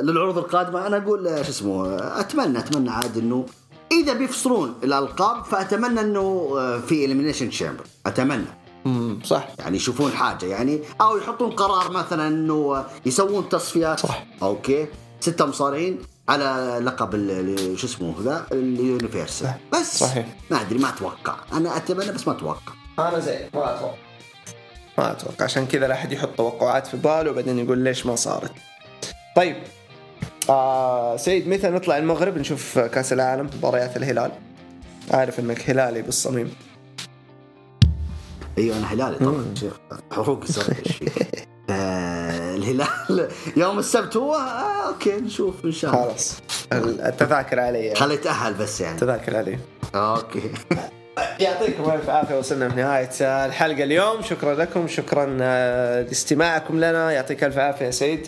للعروض 0.02 0.38
القادمة 0.38 0.86
أنا 0.86 0.96
أقول 0.96 1.28
آه، 1.28 1.42
شو 1.42 1.50
اسمه 1.50 1.86
آه، 1.86 2.20
أتمنى 2.20 2.58
أتمنى 2.58 2.90
عاد 2.90 3.18
إنه 3.18 3.46
إذا 3.92 4.12
بيفصلون 4.12 4.74
الألقاب 4.84 5.44
فأتمنى 5.44 6.00
إنه 6.00 6.54
آه، 6.58 6.78
في 6.78 7.04
Elimination 7.04 7.50
Chamber 7.50 7.84
أتمنى. 8.06 8.46
صح. 9.24 9.48
يعني 9.58 9.76
يشوفون 9.76 10.12
حاجة 10.12 10.46
يعني 10.46 10.80
أو 11.00 11.16
يحطون 11.16 11.50
قرار 11.50 11.90
مثلا 11.90 12.28
إنه 12.28 12.84
يسوون 13.06 13.48
تصفيات. 13.48 14.00
صح. 14.00 14.26
okay. 14.42 14.86
ستة 15.20 15.46
مصارعين 15.46 15.98
على 16.28 16.78
لقب 16.82 17.14
شو 17.76 17.86
اسمه 17.86 18.14
the 18.22 18.46
Universal. 18.52 19.50
بس 19.72 19.98
صحيح. 19.98 20.36
ما 20.50 20.60
أدري 20.60 20.78
ما 20.78 20.88
أتوقع. 20.88 21.36
أنا 21.52 21.76
أتمنى 21.76 22.12
بس 22.12 22.28
ما 22.28 22.34
أتوقع. 22.34 22.72
أنا 22.98 23.18
زي 23.18 23.38
ما 23.54 23.76
أتوقع. 23.76 23.94
ما 24.98 25.12
أتوقع 25.12 25.44
عشان 25.44 25.66
كذا 25.66 25.86
لا 25.88 25.94
أحد 25.94 26.12
يحط 26.12 26.28
توقعات 26.36 26.86
في 26.86 26.96
باله 26.96 27.30
وبعدين 27.30 27.58
يقول 27.58 27.78
ليش 27.78 28.06
ما 28.06 28.16
صارت. 28.16 28.52
طيب 29.36 29.56
آه 30.50 31.16
سيد 31.16 31.48
متى 31.48 31.68
نطلع 31.68 31.98
المغرب 31.98 32.38
نشوف 32.38 32.78
كأس 32.78 33.12
العالم 33.12 33.50
مباريات 33.58 33.96
الهلال؟ 33.96 34.32
عارف 35.10 35.40
إنك 35.40 35.70
هلالي 35.70 36.02
بالصميم. 36.02 36.54
أيوه 38.58 38.76
أنا 38.78 38.86
هلالي 38.92 39.18
طبعا 39.18 39.54
شيخ. 39.60 39.72
حقوقي 40.12 40.46
صار؟ 40.46 40.64
آه، 41.70 42.54
الهلال 42.54 43.28
يوم 43.56 43.78
السبت 43.78 44.16
هو 44.16 44.34
آه 44.34 44.88
أوكي 44.88 45.16
نشوف 45.16 45.64
إن 45.64 45.72
شاء 45.72 45.90
الله. 45.94 46.04
خلاص. 46.08 46.34
التذاكر 46.72 47.60
علي. 47.60 47.94
خليه 47.94 48.14
يتأهل 48.14 48.54
بس 48.54 48.80
يعني. 48.80 48.94
التذاكر 48.94 49.36
علي. 49.36 49.58
okay. 49.94 50.50
يعطيكم 51.40 51.90
الف 51.90 52.10
عافية 52.10 52.38
وصلنا 52.38 52.68
في 52.68 52.76
نهايه 52.76 53.10
الحلقة 53.20 53.84
اليوم. 53.84 54.22
شكرا 54.22 54.54
لكم 54.54 54.88
شكرا 54.88 55.38
آه، 55.40 56.02
لاستماعكم 56.02 56.76
لنا. 56.76 57.12
يعطيك 57.12 57.44
الف 57.44 57.58
عافية 57.58 57.86
يا 57.86 57.90
سيد 57.90 58.26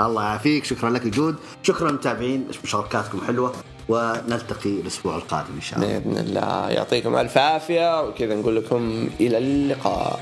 الله 0.00 0.22
يعافيك. 0.22 0.64
شكرا 0.64 0.90
لك 0.90 1.06
جود 1.06 1.36
شكرا 1.62 1.92
متابعين 1.92 2.48
مشاركاتكم 2.64 3.20
حلوة 3.26 3.52
ونلتقي 3.88 4.70
الأسبوع 4.70 5.16
القادم 5.16 5.54
إن 5.54 5.60
شاء 5.60 5.78
الله. 5.78 5.98
بإذن 5.98 6.18
الله. 6.18 6.70
يعطيكم 6.70 7.16
الف 7.16 7.38
عافية 7.38 8.02
وكذا 8.08 8.34
نقول 8.34 8.56
لكم 8.56 9.08
إلى 9.20 9.38
اللقاء. 9.38 10.20